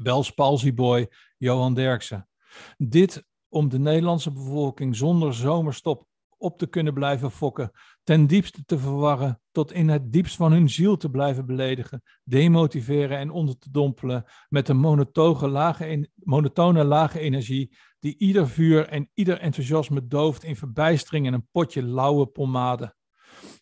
Bels 0.00 0.30
Palsyboy 0.30 1.10
Johan 1.38 1.74
Derksen. 1.74 2.28
Dit 2.76 3.24
om 3.48 3.68
de 3.68 3.78
Nederlandse 3.78 4.32
bevolking 4.32 4.96
zonder 4.96 5.34
zomerstop 5.34 6.06
op 6.38 6.58
te 6.58 6.66
kunnen 6.66 6.94
blijven 6.94 7.30
fokken, 7.30 7.70
ten 8.02 8.26
diepste 8.26 8.64
te 8.64 8.78
verwarren, 8.78 9.40
tot 9.52 9.72
in 9.72 9.88
het 9.88 10.12
diepst 10.12 10.36
van 10.36 10.52
hun 10.52 10.68
ziel 10.68 10.96
te 10.96 11.10
blijven 11.10 11.46
beledigen, 11.46 12.02
demotiveren 12.24 13.18
en 13.18 13.30
onder 13.30 13.58
te 13.58 13.70
dompelen 13.70 14.24
met 14.48 14.68
een 14.68 14.76
monotone 14.76 15.48
lage, 15.48 16.10
monotone 16.14 17.10
energie 17.18 17.76
die 17.98 18.18
ieder 18.18 18.48
vuur 18.48 18.88
en 18.88 19.10
ieder 19.14 19.38
enthousiasme 19.38 20.06
dooft 20.06 20.44
in 20.44 20.56
verbijstering 20.56 21.26
en 21.26 21.32
een 21.32 21.48
potje 21.52 21.82
lauwe 21.82 22.26
pommade. 22.26 22.94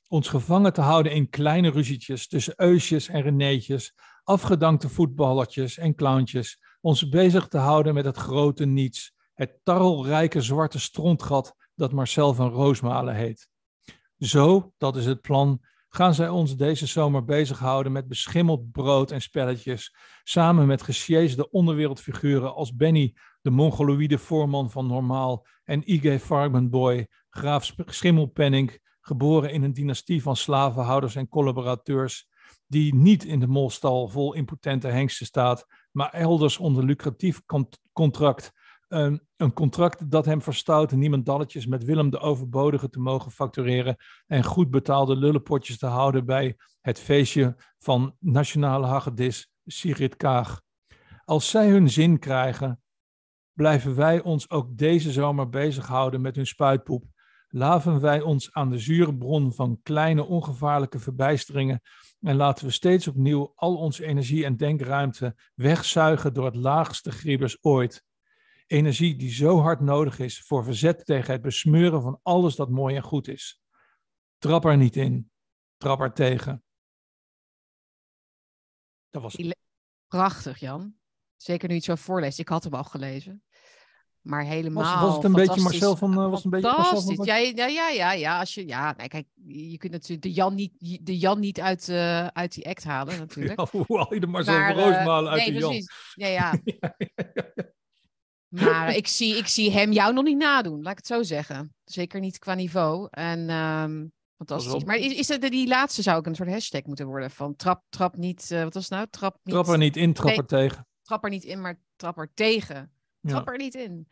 Ons 0.09 0.29
gevangen 0.29 0.73
te 0.73 0.81
houden 0.81 1.13
in 1.13 1.29
kleine 1.29 1.71
ruzietjes 1.71 2.29
tussen 2.29 2.55
Eusjes 2.57 3.09
en 3.09 3.23
Reneetjes, 3.23 3.95
afgedankte 4.25 4.89
voetballertjes 4.89 5.79
en 5.79 5.95
clowntjes, 5.95 6.61
ons 6.81 7.09
bezig 7.09 7.49
te 7.49 7.59
houden 7.59 7.95
met 7.95 8.05
het 8.05 8.17
grote 8.17 8.65
niets, 8.65 9.13
het 9.35 9.61
tarrelrijke 9.63 10.41
zwarte 10.41 10.81
strontgat 10.81 11.55
dat 11.75 11.93
Marcel 11.93 12.35
van 12.35 12.51
Roosmalen 12.51 13.15
heet. 13.15 13.49
Zo, 14.19 14.73
dat 14.79 14.97
is 14.97 15.07
het 15.07 15.21
plan, 15.21 15.61
gaan 15.89 16.15
zij 16.15 16.29
ons 16.29 16.57
deze 16.57 16.87
zomer 16.87 17.25
bezighouden 17.25 17.93
met 17.93 18.09
beschimmeld 18.09 18.73
brood 18.73 19.11
en 19.11 19.21
spelletjes, 19.21 19.95
samen 20.23 20.67
met 20.67 20.83
gesjeesde 20.83 21.51
onderwereldfiguren 21.51 22.55
als 22.55 22.75
Benny, 22.75 23.15
de 23.43 23.51
mongoloïde 23.51 24.19
voorman 24.19 24.71
van 24.71 24.87
Normaal, 24.87 25.47
en 25.65 25.93
I.G. 25.93 26.23
Farbenboy, 26.23 27.09
graaf 27.31 27.73
Schimmelpenning, 27.87 28.79
geboren 29.01 29.51
in 29.51 29.63
een 29.63 29.73
dynastie 29.73 30.23
van 30.23 30.37
slavenhouders 30.37 31.15
en 31.15 31.29
collaborateurs, 31.29 32.29
die 32.67 32.95
niet 32.95 33.25
in 33.25 33.41
de 33.41 33.47
molstal 33.47 34.09
vol 34.09 34.35
impotente 34.35 34.89
hengsten 34.89 35.27
staat, 35.27 35.67
maar 35.93 36.11
elders 36.11 36.59
onder 36.59 36.85
lucratief 36.85 37.41
contract 37.93 38.53
Een 39.37 39.53
contract 39.53 40.11
dat 40.11 40.25
hem 40.25 40.43
verstout 40.43 40.93
niemandalletjes 40.93 41.67
met 41.67 41.85
Willem 41.85 42.11
de 42.11 42.19
Overbodige 42.19 42.89
te 42.89 43.01
mogen 43.01 43.31
factureren 43.31 43.97
en 44.27 44.45
goed 44.45 44.71
betaalde 44.71 45.17
lullenpotjes 45.17 45.79
te 45.79 45.87
houden 45.87 46.25
bij 46.25 46.57
het 46.81 47.01
feestje 47.01 47.57
van 47.79 48.17
nationale 48.19 48.87
hagedis 48.87 49.53
Sigrid 49.65 50.17
Kaag. 50.17 50.63
Als 51.25 51.51
zij 51.51 51.69
hun 51.69 51.91
zin 51.91 52.19
krijgen, 52.19 52.83
blijven 53.53 53.95
wij 53.95 54.23
ons 54.23 54.51
ook 54.51 54.77
deze 54.77 55.13
zomer 55.13 55.49
bezighouden 55.49 56.21
met 56.21 56.37
hun 56.37 56.47
spuitpoep. 56.47 57.05
Laven 57.49 58.01
wij 58.01 58.21
ons 58.21 58.53
aan 58.53 58.71
de 58.71 58.79
zure 58.79 59.17
bron 59.17 59.53
van 59.53 59.81
kleine 59.83 60.25
ongevaarlijke 60.25 60.99
verbijsteringen 60.99 61.81
en 62.21 62.37
laten 62.37 62.67
we 62.67 62.73
steeds 62.73 63.09
opnieuw 63.09 63.53
al 63.55 63.77
onze 63.77 64.05
energie 64.05 64.45
en 64.45 64.57
denkruimte 64.57 65.37
wegzuigen 65.55 66.35
door 66.35 66.45
het 66.45 66.57
laagste 66.57 67.11
griebers 67.11 67.59
ooit. 67.61 68.05
Energie 68.67 69.17
die 69.17 69.31
zo 69.31 69.61
hard 69.61 69.81
nodig 69.81 70.19
is 70.19 70.41
voor 70.41 70.65
verzet 70.65 71.05
tegen 71.05 71.33
het 71.33 71.43
besmeuren 71.43 72.03
van 72.03 72.21
alles 72.23 72.57
dat 72.57 72.71
mooi 72.71 72.97
en 72.97 73.03
goed 73.03 73.29
is. 73.29 73.61
Trap 74.39 74.65
er 74.65 74.77
niet 74.77 74.97
in, 74.97 75.31
trap 75.77 76.01
er 76.01 76.13
tegen. 76.13 76.65
Dat 79.11 79.23
was 79.23 79.37
Prachtig, 80.09 80.59
Jan. 80.59 80.95
Zeker 81.37 81.69
nu 81.69 81.75
je 81.75 81.81
het 81.81 81.89
zo 81.89 81.95
voorleest. 82.05 82.39
Ik 82.39 82.49
had 82.49 82.65
hem 82.65 82.75
al 82.75 82.85
gelezen. 82.85 83.43
Maar 84.21 84.45
helemaal. 84.45 84.83
Was, 84.83 85.03
was 85.03 85.15
het 85.15 85.25
een 85.25 85.33
beetje 85.33 85.61
Marcel 85.61 85.97
van. 85.97 86.11
Uh, 86.11 86.31
was 86.31 86.45
een 86.45 86.51
beetje 86.51 86.71
Marcel 86.77 87.15
van... 87.15 87.25
Ja, 87.25 87.37
ja, 87.37 87.67
ja, 87.67 87.89
ja, 87.89 88.13
ja. 88.13 88.39
Als 88.39 88.55
je, 88.55 88.67
ja, 88.67 88.95
nee, 88.97 89.09
kijk, 89.09 89.27
je 89.47 89.77
kunt 89.77 89.93
natuurlijk 89.93 90.23
de 90.23 90.33
Jan 90.33 90.55
niet, 90.55 90.73
de 91.07 91.19
Jan 91.19 91.41
niet 91.41 91.61
uit, 91.61 91.89
uh, 91.89 92.27
uit 92.27 92.55
die 92.55 92.69
act 92.69 92.85
halen, 92.85 93.19
natuurlijk. 93.19 93.61
Ja, 93.61 93.67
hoe 93.87 93.99
haal 93.99 94.15
je 94.15 94.21
de 94.21 94.27
Marcel 94.27 94.59
maar, 94.59 94.75
van 94.75 94.83
Roosmalen 94.83 95.31
uit 95.31 95.41
nee, 95.41 95.53
de 95.53 95.67
precies. 95.67 95.91
Jan? 96.15 96.29
Ja, 96.29 96.35
ja. 96.35 96.61
ja, 96.65 96.95
ja 97.55 97.73
maar 98.63 98.97
ik 98.97 99.07
zie, 99.07 99.37
ik 99.37 99.47
zie 99.47 99.71
hem 99.71 99.93
jou 99.93 100.13
nog 100.13 100.25
niet 100.25 100.37
nadoen, 100.37 100.83
laat 100.83 100.93
ik 100.93 100.99
het 100.99 101.07
zo 101.07 101.23
zeggen. 101.23 101.75
Zeker 101.85 102.21
niet 102.21 102.39
qua 102.39 102.55
niveau. 102.55 103.09
En 103.11 103.51
um, 103.51 104.13
fantastisch. 104.37 104.85
Maar 104.85 104.97
is, 104.97 105.13
is 105.13 105.27
dat 105.27 105.41
die 105.41 105.69
laatste 105.69 106.03
zou 106.03 106.17
ook 106.17 106.27
een 106.27 106.35
soort 106.35 106.49
hashtag 106.49 106.85
moeten 106.85 107.07
worden 107.07 107.31
van 107.31 107.57
trap, 107.57 107.83
trap 107.89 108.17
niet, 108.17 108.51
uh, 108.53 108.63
wat 108.63 108.75
was 108.75 108.83
het 108.83 108.93
nou? 108.93 109.07
Trap 109.11 109.39
niet. 109.43 109.55
Trap 109.55 109.69
er 109.69 109.79
niet 109.79 109.97
in, 109.97 110.13
trap 110.13 110.37
er 110.37 110.47
tegen. 110.47 110.87
Trap 111.03 111.25
er 111.25 111.31
niet 111.31 111.45
in, 111.45 111.61
maar 111.61 111.81
trap 111.97 112.19
er 112.19 112.31
tegen. 112.35 112.93
Trap 113.21 113.49
er 113.49 113.57
niet 113.57 113.75
in. 113.75 114.09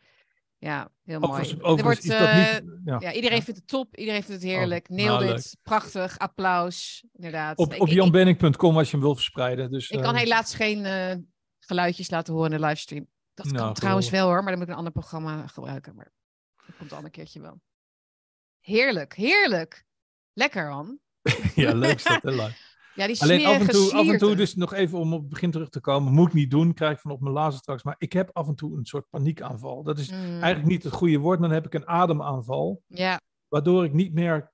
Ja, 0.57 0.89
heel 1.03 1.19
mooi. 1.19 1.31
Overigens, 1.31 1.61
er 1.61 1.83
wordt, 1.83 2.05
uh, 2.05 2.35
niet, 2.35 2.81
ja. 2.85 2.97
ja. 2.99 3.13
iedereen 3.13 3.43
vindt 3.43 3.59
het 3.59 3.69
top, 3.69 3.95
iedereen 3.95 4.23
vindt 4.23 4.41
het 4.41 4.51
heerlijk. 4.51 4.87
Oh, 4.89 4.97
Nailed 4.97 5.27
nou, 5.27 5.41
prachtig, 5.63 6.17
applaus, 6.17 7.03
inderdaad. 7.13 7.57
Op, 7.57 7.79
op 7.79 7.87
janbenning.com 7.87 8.77
als 8.77 8.85
je 8.85 8.91
hem 8.91 9.05
wil 9.05 9.15
verspreiden. 9.15 9.71
Dus, 9.71 9.89
ik 9.89 10.01
kan 10.01 10.13
uh, 10.13 10.19
helaas 10.19 10.55
geen 10.55 10.85
uh, 10.85 11.15
geluidjes 11.59 12.09
laten 12.09 12.33
horen 12.33 12.51
in 12.51 12.57
de 12.59 12.65
livestream. 12.65 13.07
Dat 13.33 13.45
nou, 13.45 13.57
kan 13.57 13.73
trouwens 13.73 14.09
wel 14.09 14.25
hoor, 14.27 14.43
maar 14.43 14.49
dan 14.49 14.57
moet 14.57 14.63
ik 14.63 14.69
een 14.69 14.77
ander 14.77 14.91
programma 14.93 15.47
gebruiken. 15.47 15.95
Maar 15.95 16.11
dat 16.65 16.75
komt 16.77 16.91
een 16.91 17.11
keertje 17.11 17.41
wel. 17.41 17.61
Heerlijk, 18.59 19.13
heerlijk. 19.13 19.85
Lekker, 20.33 20.69
man. 20.69 20.99
ja, 21.55 21.73
leuk 21.73 22.01
heel 22.01 22.33
lang. 22.33 22.55
Ja, 22.95 23.07
die 23.07 23.21
Alleen 23.21 23.45
af 23.45 23.59
en, 23.59 23.67
toe, 23.67 23.93
af 23.93 24.07
en 24.07 24.17
toe, 24.17 24.35
dus 24.35 24.55
nog 24.55 24.73
even 24.73 24.99
om 24.99 25.13
op 25.13 25.19
het 25.19 25.29
begin 25.29 25.51
terug 25.51 25.69
te 25.69 25.79
komen, 25.79 26.13
moet 26.13 26.27
ik 26.27 26.33
niet 26.33 26.51
doen, 26.51 26.73
krijg 26.73 26.93
ik 26.93 26.99
van 26.99 27.11
op 27.11 27.21
mijn 27.21 27.33
lazen 27.33 27.59
straks. 27.59 27.83
Maar 27.83 27.95
ik 27.97 28.13
heb 28.13 28.29
af 28.33 28.47
en 28.47 28.55
toe 28.55 28.77
een 28.77 28.85
soort 28.85 29.09
paniekaanval. 29.09 29.83
Dat 29.83 29.99
is 29.99 30.11
mm. 30.11 30.17
eigenlijk 30.17 30.65
niet 30.65 30.83
het 30.83 30.93
goede 30.93 31.17
woord, 31.17 31.39
maar 31.39 31.47
dan 31.47 31.57
heb 31.57 31.65
ik 31.65 31.73
een 31.73 31.87
ademaanval. 31.87 32.83
Ja. 32.87 33.21
Waardoor 33.47 33.85
ik 33.85 33.93
niet 33.93 34.13
meer 34.13 34.52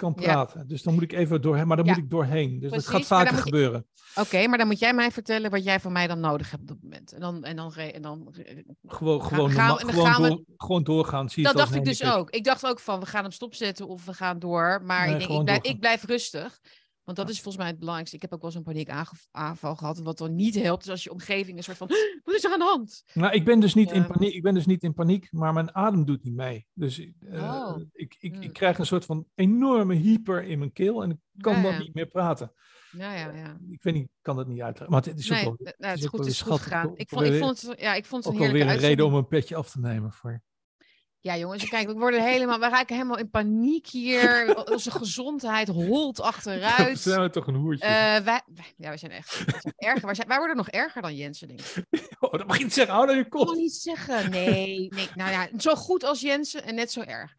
kan 0.00 0.14
praten. 0.14 0.68
Dus 0.68 0.82
dan 0.82 0.94
moet 0.94 1.02
ik 1.02 1.12
even 1.12 1.42
doorheen, 1.42 1.66
maar 1.66 1.76
dan 1.76 1.86
moet 1.86 1.96
ik 1.96 2.10
doorheen. 2.10 2.60
Dus 2.60 2.70
dat 2.70 2.86
gaat 2.86 3.06
vaker 3.06 3.36
gebeuren. 3.36 3.86
Oké, 4.14 4.46
maar 4.46 4.58
dan 4.58 4.66
moet 4.66 4.78
jij 4.78 4.94
mij 4.94 5.10
vertellen 5.10 5.50
wat 5.50 5.64
jij 5.64 5.80
van 5.80 5.92
mij 5.92 6.06
dan 6.06 6.20
nodig 6.20 6.50
hebt 6.50 6.62
op 6.62 6.68
dat 6.68 6.76
moment. 6.82 7.12
En 7.12 7.20
dan, 7.20 7.44
en 7.44 7.56
dan, 7.56 7.74
en 7.74 8.02
dan 8.02 8.34
gewoon, 8.86 9.22
gewoon, 9.22 9.50
gaan, 9.50 9.78
gewoon, 9.78 10.22
door, 10.22 10.44
gewoon 10.56 10.82
doorgaan. 10.82 11.28
Zie 11.28 11.44
dat 11.44 11.56
dacht 11.56 11.74
ik 11.74 11.84
dus 11.84 12.04
ook. 12.04 12.30
Ik 12.30 12.44
dacht 12.44 12.66
ook 12.66 12.80
van 12.80 13.00
we 13.00 13.06
gaan 13.06 13.22
hem 13.22 13.32
stopzetten 13.32 13.88
of 13.88 14.04
we 14.04 14.14
gaan 14.14 14.38
door. 14.38 14.82
Maar 14.84 15.08
ik, 15.08 15.18
denk, 15.18 15.30
ik, 15.30 15.44
blijf, 15.44 15.62
ik 15.62 15.80
blijf 15.80 16.04
rustig. 16.04 16.60
Want 17.04 17.16
dat 17.16 17.28
is 17.28 17.34
volgens 17.34 17.56
mij 17.56 17.66
het 17.66 17.78
belangrijkste. 17.78 18.16
Ik 18.16 18.22
heb 18.22 18.32
ook 18.32 18.42
wel 18.42 18.50
zo'n 18.50 18.62
paniekaanval 18.62 19.76
gehad. 19.76 19.98
Wat 19.98 20.18
dan 20.18 20.34
niet 20.34 20.54
helpt, 20.54 20.82
is 20.82 20.90
als 20.90 21.04
je 21.04 21.12
omgeving 21.12 21.56
een 21.56 21.62
soort 21.62 21.76
van... 21.76 21.88
Wat 22.24 22.34
is 22.34 22.44
er 22.44 22.52
aan 22.52 22.58
de 22.58 22.64
hand? 22.64 23.04
Nou, 23.14 23.32
ik 23.32 23.44
ben 23.44 23.60
dus 23.60 23.74
niet, 23.74 23.90
in, 23.90 24.06
paniek, 24.06 24.34
ik 24.34 24.42
ben 24.42 24.54
dus 24.54 24.66
niet 24.66 24.82
in 24.82 24.94
paniek, 24.94 25.32
maar 25.32 25.52
mijn 25.52 25.74
adem 25.74 26.04
doet 26.04 26.22
niet 26.22 26.34
mee. 26.34 26.66
Dus 26.72 26.98
uh, 26.98 27.12
oh. 27.32 27.80
ik, 27.92 28.16
ik, 28.18 28.34
ik 28.34 28.42
hmm. 28.42 28.52
krijg 28.52 28.78
een 28.78 28.86
soort 28.86 29.04
van 29.04 29.26
enorme 29.34 29.94
hyper 29.94 30.44
in 30.44 30.58
mijn 30.58 30.72
keel 30.72 31.02
en 31.02 31.10
ik 31.10 31.18
kan 31.38 31.62
dan 31.62 31.78
niet 31.78 31.94
meer 31.94 32.06
praten. 32.06 32.52
Ja, 32.90 33.14
ja, 33.14 33.34
ja. 33.34 33.58
Ik 33.70 33.82
weet 33.82 33.94
niet, 33.94 34.04
ik 34.04 34.10
kan 34.22 34.36
dat 34.36 34.46
niet 34.46 34.60
uitleggen. 34.60 34.90
Maar 34.90 35.02
het 35.04 35.18
is 35.18 35.28
nee, 35.28 35.46
ook 35.46 35.58
wel, 35.58 35.72
het 35.90 35.98
is, 35.98 36.06
goed, 36.06 36.18
het 36.18 36.28
is 36.28 36.42
goed 36.42 36.60
gegaan. 36.60 36.90
Ik 36.94 37.08
vond, 37.08 37.24
ik 37.24 37.38
vond 37.38 37.60
het, 37.60 37.80
ja, 37.80 37.94
ik 37.94 38.04
vond 38.04 38.24
het 38.24 38.32
ook 38.32 38.40
wel 38.40 38.52
weer 38.52 38.68
een 38.68 38.76
reden 38.76 39.06
om 39.06 39.14
een 39.14 39.28
petje 39.28 39.56
af 39.56 39.70
te 39.70 39.80
nemen 39.80 40.12
voor 40.12 40.30
je. 40.30 40.40
Ja, 41.22 41.36
jongens, 41.36 41.68
kijk, 41.68 41.86
we 41.86 41.92
worden 41.92 42.22
helemaal, 42.24 42.58
we 42.58 42.68
raken 42.68 42.96
helemaal 42.96 43.18
in 43.18 43.30
paniek 43.30 43.86
hier. 43.86 44.56
Onze 44.70 44.90
gezondheid 44.90 45.68
holt 45.68 46.20
achteruit. 46.32 47.02
We 47.02 47.10
zijn 47.10 47.30
toch 47.30 47.46
een 47.46 47.54
hoertje? 47.54 47.86
Uh, 47.86 48.24
wij, 48.24 48.42
ja, 48.76 48.88
wij 48.88 48.96
zijn 48.96 49.12
echt 49.12 49.32
zijn 49.34 49.74
erger. 49.76 50.06
Wij, 50.06 50.14
zijn, 50.14 50.28
wij, 50.28 50.38
worden 50.38 50.56
nog 50.56 50.68
erger 50.68 51.02
dan 51.02 51.14
Jensen, 51.14 51.48
denk 51.48 51.60
ik. 51.60 51.84
Oh, 52.20 52.32
dat 52.32 52.46
mag 52.46 52.58
je 52.58 52.64
niet 52.64 52.72
zeggen. 52.72 52.94
Hou 52.94 53.06
dan 53.06 53.16
je 53.16 53.28
kop. 53.28 53.40
Dat 53.40 53.48
mag 53.48 53.56
niet 53.56 53.74
zeggen. 53.74 54.30
Nee, 54.30 54.88
nee. 54.90 55.08
Nou 55.14 55.30
ja, 55.30 55.48
zo 55.58 55.74
goed 55.74 56.04
als 56.04 56.20
Jensen 56.20 56.64
en 56.64 56.74
net 56.74 56.92
zo 56.92 57.00
erg. 57.00 57.34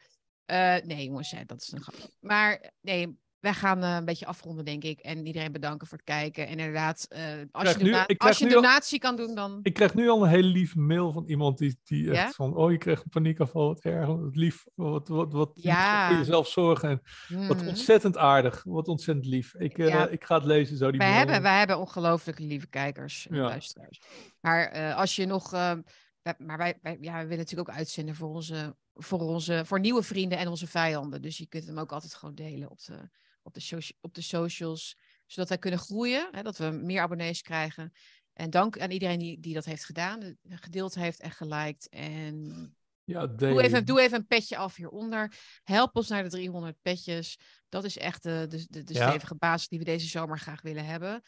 Uh, 0.45 0.75
nee, 0.83 1.05
jongens, 1.05 1.35
dat 1.45 1.61
is 1.61 1.71
een 1.71 1.81
grap. 1.81 1.95
Maar 2.19 2.71
nee, 2.81 3.17
wij 3.41 3.53
gaan 3.53 3.83
uh, 3.83 3.95
een 3.95 4.05
beetje 4.05 4.25
afronden, 4.25 4.65
denk 4.65 4.83
ik. 4.83 4.99
En 4.99 5.25
iedereen 5.25 5.51
bedanken 5.51 5.87
voor 5.87 5.97
het 5.97 6.05
kijken. 6.05 6.47
En 6.47 6.59
inderdaad, 6.59 7.07
uh, 7.09 7.19
als, 7.51 7.71
je, 7.71 7.83
nu, 7.83 7.95
als 8.17 8.37
je 8.37 8.45
een 8.45 8.51
donatie 8.51 8.99
kan 8.99 9.15
doen, 9.15 9.35
dan... 9.35 9.59
Ik 9.61 9.73
krijg 9.73 9.93
nu 9.93 10.09
al 10.09 10.23
een 10.23 10.29
hele 10.29 10.47
lieve 10.47 10.79
mail 10.79 11.11
van 11.11 11.25
iemand 11.25 11.57
die, 11.57 11.79
die 11.83 12.11
echt 12.11 12.35
van... 12.35 12.55
Oh, 12.55 12.71
je 12.71 12.77
krijgt 12.77 13.03
een 13.03 13.09
paniekafval, 13.09 13.67
wat 13.67 13.79
erg, 13.79 14.07
wat 14.07 14.35
lief. 14.35 14.65
Wat, 14.75 15.07
wat, 15.07 15.33
wat 15.33 15.51
ja. 15.53 16.07
voor 16.07 16.17
jezelf 16.17 16.47
zorgen. 16.47 16.89
En 16.89 17.01
Wat 17.47 17.57
mhm. 17.57 17.67
ontzettend 17.67 18.17
aardig, 18.17 18.63
wat 18.63 18.87
ontzettend 18.87 19.25
lief. 19.25 19.55
Ik, 19.55 19.77
uh, 19.77 19.87
ja. 19.87 20.07
ik 20.07 20.23
ga 20.23 20.35
het 20.35 20.45
lezen 20.45 20.77
zo. 20.77 20.89
Die 20.89 20.99
wij, 20.99 21.11
hebben, 21.11 21.41
wij 21.41 21.57
hebben 21.57 21.79
ongelooflijk 21.79 22.39
lieve 22.39 22.67
kijkers 22.67 23.27
en 23.27 23.37
luisteraars. 23.37 24.01
Maar 24.39 24.93
als 24.93 25.15
je 25.15 25.25
nog... 25.25 25.51
maar 25.51 26.57
wij, 26.57 26.79
wij, 26.81 26.97
ja, 27.01 27.13
we 27.13 27.23
willen 27.23 27.37
natuurlijk 27.37 27.69
ook 27.69 27.75
uitzenden 27.75 28.15
voor 28.15 28.29
onze, 28.29 28.75
voor 28.93 29.19
onze 29.19 29.61
voor 29.65 29.79
nieuwe 29.79 30.03
vrienden 30.03 30.37
en 30.37 30.47
onze 30.47 30.67
vijanden. 30.67 31.21
Dus 31.21 31.37
je 31.37 31.47
kunt 31.47 31.65
hem 31.65 31.77
ook 31.77 31.91
altijd 31.91 32.13
gewoon 32.13 32.35
delen 32.35 32.69
op 32.69 32.83
de 32.83 33.09
op 33.43 33.53
de, 33.53 33.93
op 34.01 34.13
de 34.13 34.21
socials, 34.21 34.97
zodat 35.25 35.49
wij 35.49 35.57
kunnen 35.57 35.79
groeien, 35.79 36.27
hè, 36.31 36.41
dat 36.41 36.57
we 36.57 36.65
meer 36.65 37.01
abonnees 37.01 37.41
krijgen. 37.41 37.91
En 38.33 38.49
dank 38.49 38.79
aan 38.79 38.91
iedereen 38.91 39.19
die, 39.19 39.39
die 39.39 39.53
dat 39.53 39.65
heeft 39.65 39.85
gedaan, 39.85 40.37
gedeeld 40.49 40.95
heeft 40.95 41.19
en 41.19 41.31
geliked. 41.31 41.89
En 41.89 42.75
ja, 43.03 43.27
doe, 43.27 43.61
even, 43.61 43.85
doe 43.85 44.01
even 44.01 44.17
een 44.17 44.27
petje 44.27 44.57
af 44.57 44.75
hieronder. 44.75 45.33
Help 45.63 45.95
ons 45.95 46.07
naar 46.07 46.23
de 46.23 46.29
300 46.29 46.77
petjes. 46.81 47.39
Dat 47.69 47.83
is 47.83 47.97
echt 47.97 48.23
de, 48.23 48.45
de, 48.49 48.65
de, 48.69 48.83
de 48.83 48.93
stevige 48.93 49.35
basis 49.35 49.67
die 49.67 49.79
we 49.79 49.85
deze 49.85 50.07
zomer 50.07 50.39
graag 50.39 50.61
willen 50.61 50.85
hebben. 50.85 51.21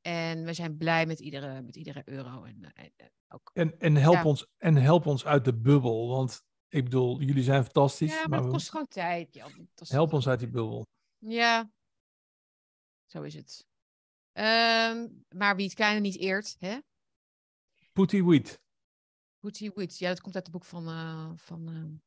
En 0.00 0.44
we 0.44 0.52
zijn 0.52 0.76
blij 0.76 1.06
met 1.06 1.20
iedere, 1.20 1.62
met 1.62 1.76
iedere 1.76 2.02
euro. 2.04 2.44
En, 2.44 2.72
en, 2.74 2.92
ook, 3.28 3.50
en, 3.52 3.78
en, 3.78 3.96
help 3.96 4.24
ons, 4.24 4.46
en 4.58 4.76
help 4.76 5.06
ons 5.06 5.26
uit 5.26 5.44
de 5.44 5.54
bubbel. 5.54 6.08
Want 6.08 6.42
ik 6.68 6.84
bedoel, 6.84 7.20
jullie 7.20 7.42
zijn 7.42 7.64
fantastisch. 7.64 8.12
Ja, 8.12 8.28
maar, 8.28 8.40
het 8.40 8.50
kost 8.50 8.70
gewoon 8.70 8.88
tijd. 8.88 9.34
Ja, 9.34 9.46
help 9.74 10.12
ons 10.12 10.28
uit 10.28 10.38
die 10.38 10.48
bubbel. 10.48 10.88
Ja, 11.20 11.70
zo 13.06 13.22
is 13.22 13.34
het. 13.34 13.66
Um, 14.32 15.24
maar 15.28 15.56
wie 15.56 15.64
het 15.64 15.74
kleine 15.74 16.00
niet 16.00 16.18
eert, 16.18 16.56
hè? 16.58 16.78
Putty 17.92 18.22
Wheat. 18.22 18.60
Putty 19.38 19.70
Wheat, 19.70 19.98
ja, 19.98 20.08
dat 20.08 20.20
komt 20.20 20.34
uit 20.34 20.44
het 20.44 20.52
boek 20.54 20.64
van, 20.64 20.88
uh, 20.88 21.30
van 21.36 21.70
uh, 21.70 21.98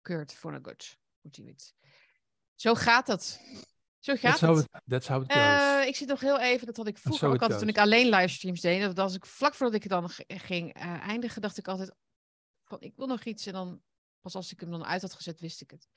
Kurt 0.00 0.34
Vonnegut. 0.34 0.98
Putty 1.20 1.42
Wheat. 1.42 1.74
Zo 2.54 2.74
gaat 2.74 3.06
dat. 3.06 3.40
Zo 3.98 4.14
gaat 4.16 4.38
that's 4.38 4.40
het. 4.40 4.50
How 4.50 4.80
that's 4.86 5.06
how 5.08 5.22
it 5.22 5.32
goes. 5.32 5.42
Uh, 5.42 5.86
ik 5.86 5.96
zit 5.96 6.08
nog 6.08 6.20
heel 6.20 6.38
even, 6.38 6.66
dat 6.66 6.76
had 6.76 6.86
ik 6.86 6.98
vroeger 6.98 7.28
ook 7.28 7.42
altijd 7.42 7.58
toen 7.58 7.68
ik 7.68 7.78
alleen 7.78 8.08
livestreams 8.08 8.60
deed. 8.60 8.80
Dat 8.80 8.98
als 8.98 9.14
ik 9.14 9.26
vlak 9.26 9.54
voordat 9.54 9.76
ik 9.76 9.82
het 9.82 9.92
dan 9.92 10.10
ging 10.26 10.76
uh, 10.76 10.82
eindigen, 11.08 11.42
dacht 11.42 11.58
ik 11.58 11.68
altijd 11.68 11.92
van 12.64 12.80
ik 12.80 12.96
wil 12.96 13.06
nog 13.06 13.24
iets. 13.24 13.46
En 13.46 13.52
dan 13.52 13.82
pas 14.20 14.34
als 14.34 14.52
ik 14.52 14.60
hem 14.60 14.70
dan 14.70 14.84
uit 14.84 15.02
had 15.02 15.14
gezet, 15.14 15.40
wist 15.40 15.60
ik 15.60 15.70
het. 15.70 15.88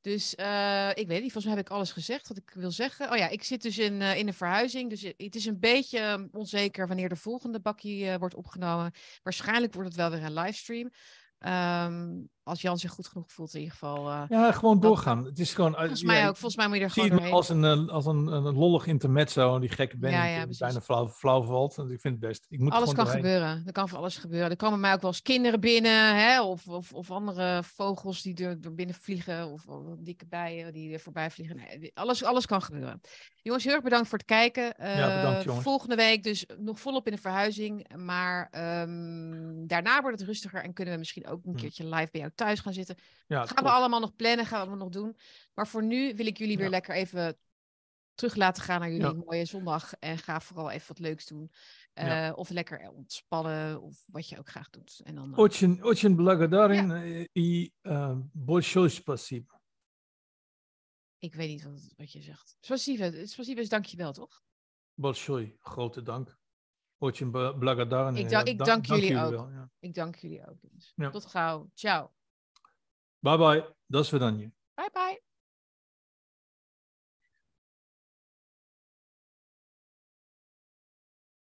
Dus 0.00 0.34
uh, 0.40 0.90
ik 0.94 1.06
weet 1.06 1.22
niet, 1.22 1.32
volgens 1.32 1.44
mij 1.44 1.54
heb 1.54 1.64
ik 1.64 1.70
alles 1.70 1.92
gezegd 1.92 2.28
wat 2.28 2.36
ik 2.36 2.50
wil 2.54 2.70
zeggen. 2.70 3.10
Oh 3.10 3.16
ja, 3.16 3.28
ik 3.28 3.42
zit 3.42 3.62
dus 3.62 3.78
in, 3.78 4.00
uh, 4.00 4.18
in 4.18 4.26
een 4.26 4.34
verhuizing. 4.34 4.90
Dus 4.90 5.02
het 5.16 5.34
is 5.34 5.46
een 5.46 5.60
beetje 5.60 5.98
ehm, 5.98 6.26
onzeker 6.32 6.86
wanneer 6.86 7.08
de 7.08 7.16
volgende 7.16 7.60
bakkie 7.60 8.04
uh, 8.04 8.14
wordt 8.14 8.34
opgenomen. 8.34 8.92
Waarschijnlijk 9.22 9.74
wordt 9.74 9.88
het 9.88 9.98
wel 9.98 10.10
weer 10.10 10.22
een 10.22 10.34
livestream. 10.34 10.90
Um, 11.38 12.28
als 12.46 12.60
Jan 12.60 12.78
zich 12.78 12.90
goed 12.90 13.06
genoeg 13.06 13.32
voelt 13.32 13.54
in 13.54 13.60
ieder 13.60 13.72
geval. 13.72 14.08
Uh, 14.08 14.22
ja, 14.28 14.52
gewoon 14.52 14.80
doorgaan. 14.80 15.24
Het 15.24 15.38
is 15.38 15.54
gewoon, 15.54 15.74
volgens 15.74 16.02
mij 16.02 16.28
ook. 16.28 16.36
Volgens 16.36 16.56
mij 16.56 16.68
moet 16.68 16.76
je 16.76 16.82
er 16.82 16.90
gewoon 16.90 17.08
doorheen. 17.08 17.32
als 17.32 17.48
een, 17.48 17.90
als 17.90 18.06
een, 18.06 18.26
een, 18.26 18.54
lollig 18.54 18.86
intermezzo 18.86 19.54
en 19.54 19.60
die 19.60 19.70
gekke 19.70 19.96
band 19.96 20.12
ja, 20.12 20.24
ja, 20.24 20.46
die 20.46 20.58
bijna 20.58 20.80
flauw, 20.80 21.08
flauw 21.08 21.42
valt. 21.42 21.78
Ik 21.78 22.00
vind 22.00 22.02
het 22.02 22.18
best. 22.18 22.46
Ik 22.48 22.58
moet 22.58 22.72
alles 22.72 22.92
kan 22.92 23.04
doorheen. 23.04 23.22
gebeuren. 23.22 23.62
Er 23.66 23.72
kan 23.72 23.88
van 23.88 23.98
alles 23.98 24.16
gebeuren. 24.16 24.50
Er 24.50 24.56
komen 24.56 24.80
mij 24.80 24.92
ook 24.92 25.00
wel 25.00 25.10
eens 25.10 25.22
kinderen 25.22 25.60
binnen. 25.60 26.16
Hè? 26.16 26.42
Of, 26.42 26.68
of, 26.68 26.92
of 26.92 27.10
andere 27.10 27.62
vogels 27.62 28.22
die 28.22 28.44
er, 28.44 28.58
er 28.62 28.74
binnen 28.74 28.94
vliegen. 28.94 29.52
Of, 29.52 29.66
of, 29.66 29.96
dikke 29.98 30.26
bijen 30.26 30.72
die 30.72 30.92
er 30.92 31.00
voorbij 31.00 31.30
vliegen. 31.30 31.56
Nee, 31.56 31.90
alles, 31.94 32.24
alles 32.24 32.46
kan 32.46 32.62
gebeuren. 32.62 33.00
Jongens, 33.42 33.64
heel 33.64 33.74
erg 33.74 33.82
bedankt 33.82 34.08
voor 34.08 34.18
het 34.18 34.26
kijken. 34.26 34.74
Uh, 34.80 34.98
ja, 34.98 35.36
bedankt. 35.40 35.62
Volgende 35.62 35.96
week 35.96 36.22
dus 36.22 36.46
nog 36.58 36.80
volop 36.80 37.06
in 37.06 37.12
de 37.12 37.20
verhuizing. 37.20 37.96
Maar 37.96 38.50
um, 38.82 39.66
daarna 39.66 40.00
wordt 40.00 40.18
het 40.18 40.28
rustiger 40.28 40.62
en 40.62 40.72
kunnen 40.72 40.94
we 40.94 40.98
misschien 40.98 41.26
ook 41.26 41.44
een 41.44 41.52
hm. 41.52 41.58
keertje 41.58 41.84
live 41.84 42.08
bij 42.12 42.20
jou 42.20 42.32
thuis 42.35 42.59
gaan 42.59 42.73
zitten. 42.73 42.95
Ja, 43.27 43.45
gaan 43.45 43.63
we 43.63 43.69
allemaal 43.69 43.99
nog 43.99 44.15
plannen, 44.15 44.45
gaan 44.45 44.59
we 44.59 44.67
allemaal 44.67 44.87
nog 44.87 44.93
doen. 44.93 45.17
Maar 45.53 45.67
voor 45.67 45.83
nu 45.83 46.15
wil 46.15 46.25
ik 46.25 46.37
jullie 46.37 46.57
weer 46.57 46.69
lekker 46.69 46.95
even 46.95 47.37
terug 48.13 48.35
laten 48.35 48.63
gaan 48.63 48.79
naar 48.79 48.91
jullie 48.91 49.23
mooie 49.25 49.45
zondag. 49.45 49.93
En 49.93 50.17
ga 50.17 50.41
vooral 50.41 50.69
even 50.69 50.87
wat 50.87 50.99
leuks 50.99 51.25
doen. 51.25 51.51
Uh, 51.93 52.31
of 52.35 52.49
lekker 52.49 52.89
ontspannen, 52.89 53.81
of 53.81 54.03
wat 54.07 54.29
je 54.29 54.37
ook 54.37 54.49
graag 54.49 54.69
doet. 54.69 55.01
En 55.03 55.15
dan, 55.15 55.35
очень, 55.35 55.81
очень 55.81 56.15
благодарен 56.15 57.27
и 57.33 57.71
большое 58.33 58.89
спасибо. 58.89 59.59
Ik 61.19 61.35
weet 61.35 61.49
niet 61.49 61.63
wat, 61.63 61.93
wat 61.97 62.11
je 62.11 62.21
zegt. 62.21 62.57
Spasibo, 62.59 63.25
spasibo 63.25 63.61
is 63.61 63.69
dankjewel, 63.69 64.13
toch? 64.13 64.41
Большой, 64.93 65.55
grote 65.59 66.01
dank. 66.01 66.39
Очень 66.97 67.31
благодарен. 67.31 68.15
Ik, 68.15 68.29
dank, 68.29 68.47
ik 68.47 68.57
dank, 68.57 68.69
dank 68.69 68.85
jullie, 68.85 69.01
jullie 69.01 69.23
ook. 69.23 69.31
Wel, 69.31 69.49
ja. 69.49 69.69
Ik 69.79 69.93
dank 69.93 70.15
jullie 70.15 70.47
ook. 70.47 70.57
Dus. 70.61 70.93
Tot 71.11 71.25
gauw. 71.25 71.69
Ciao. 71.73 72.11
Bye 73.26 73.36
bye. 73.38 73.64
Das 73.88 74.12
Vidanje. 74.12 74.52
Bye 74.76 74.90
bye. 74.94 75.25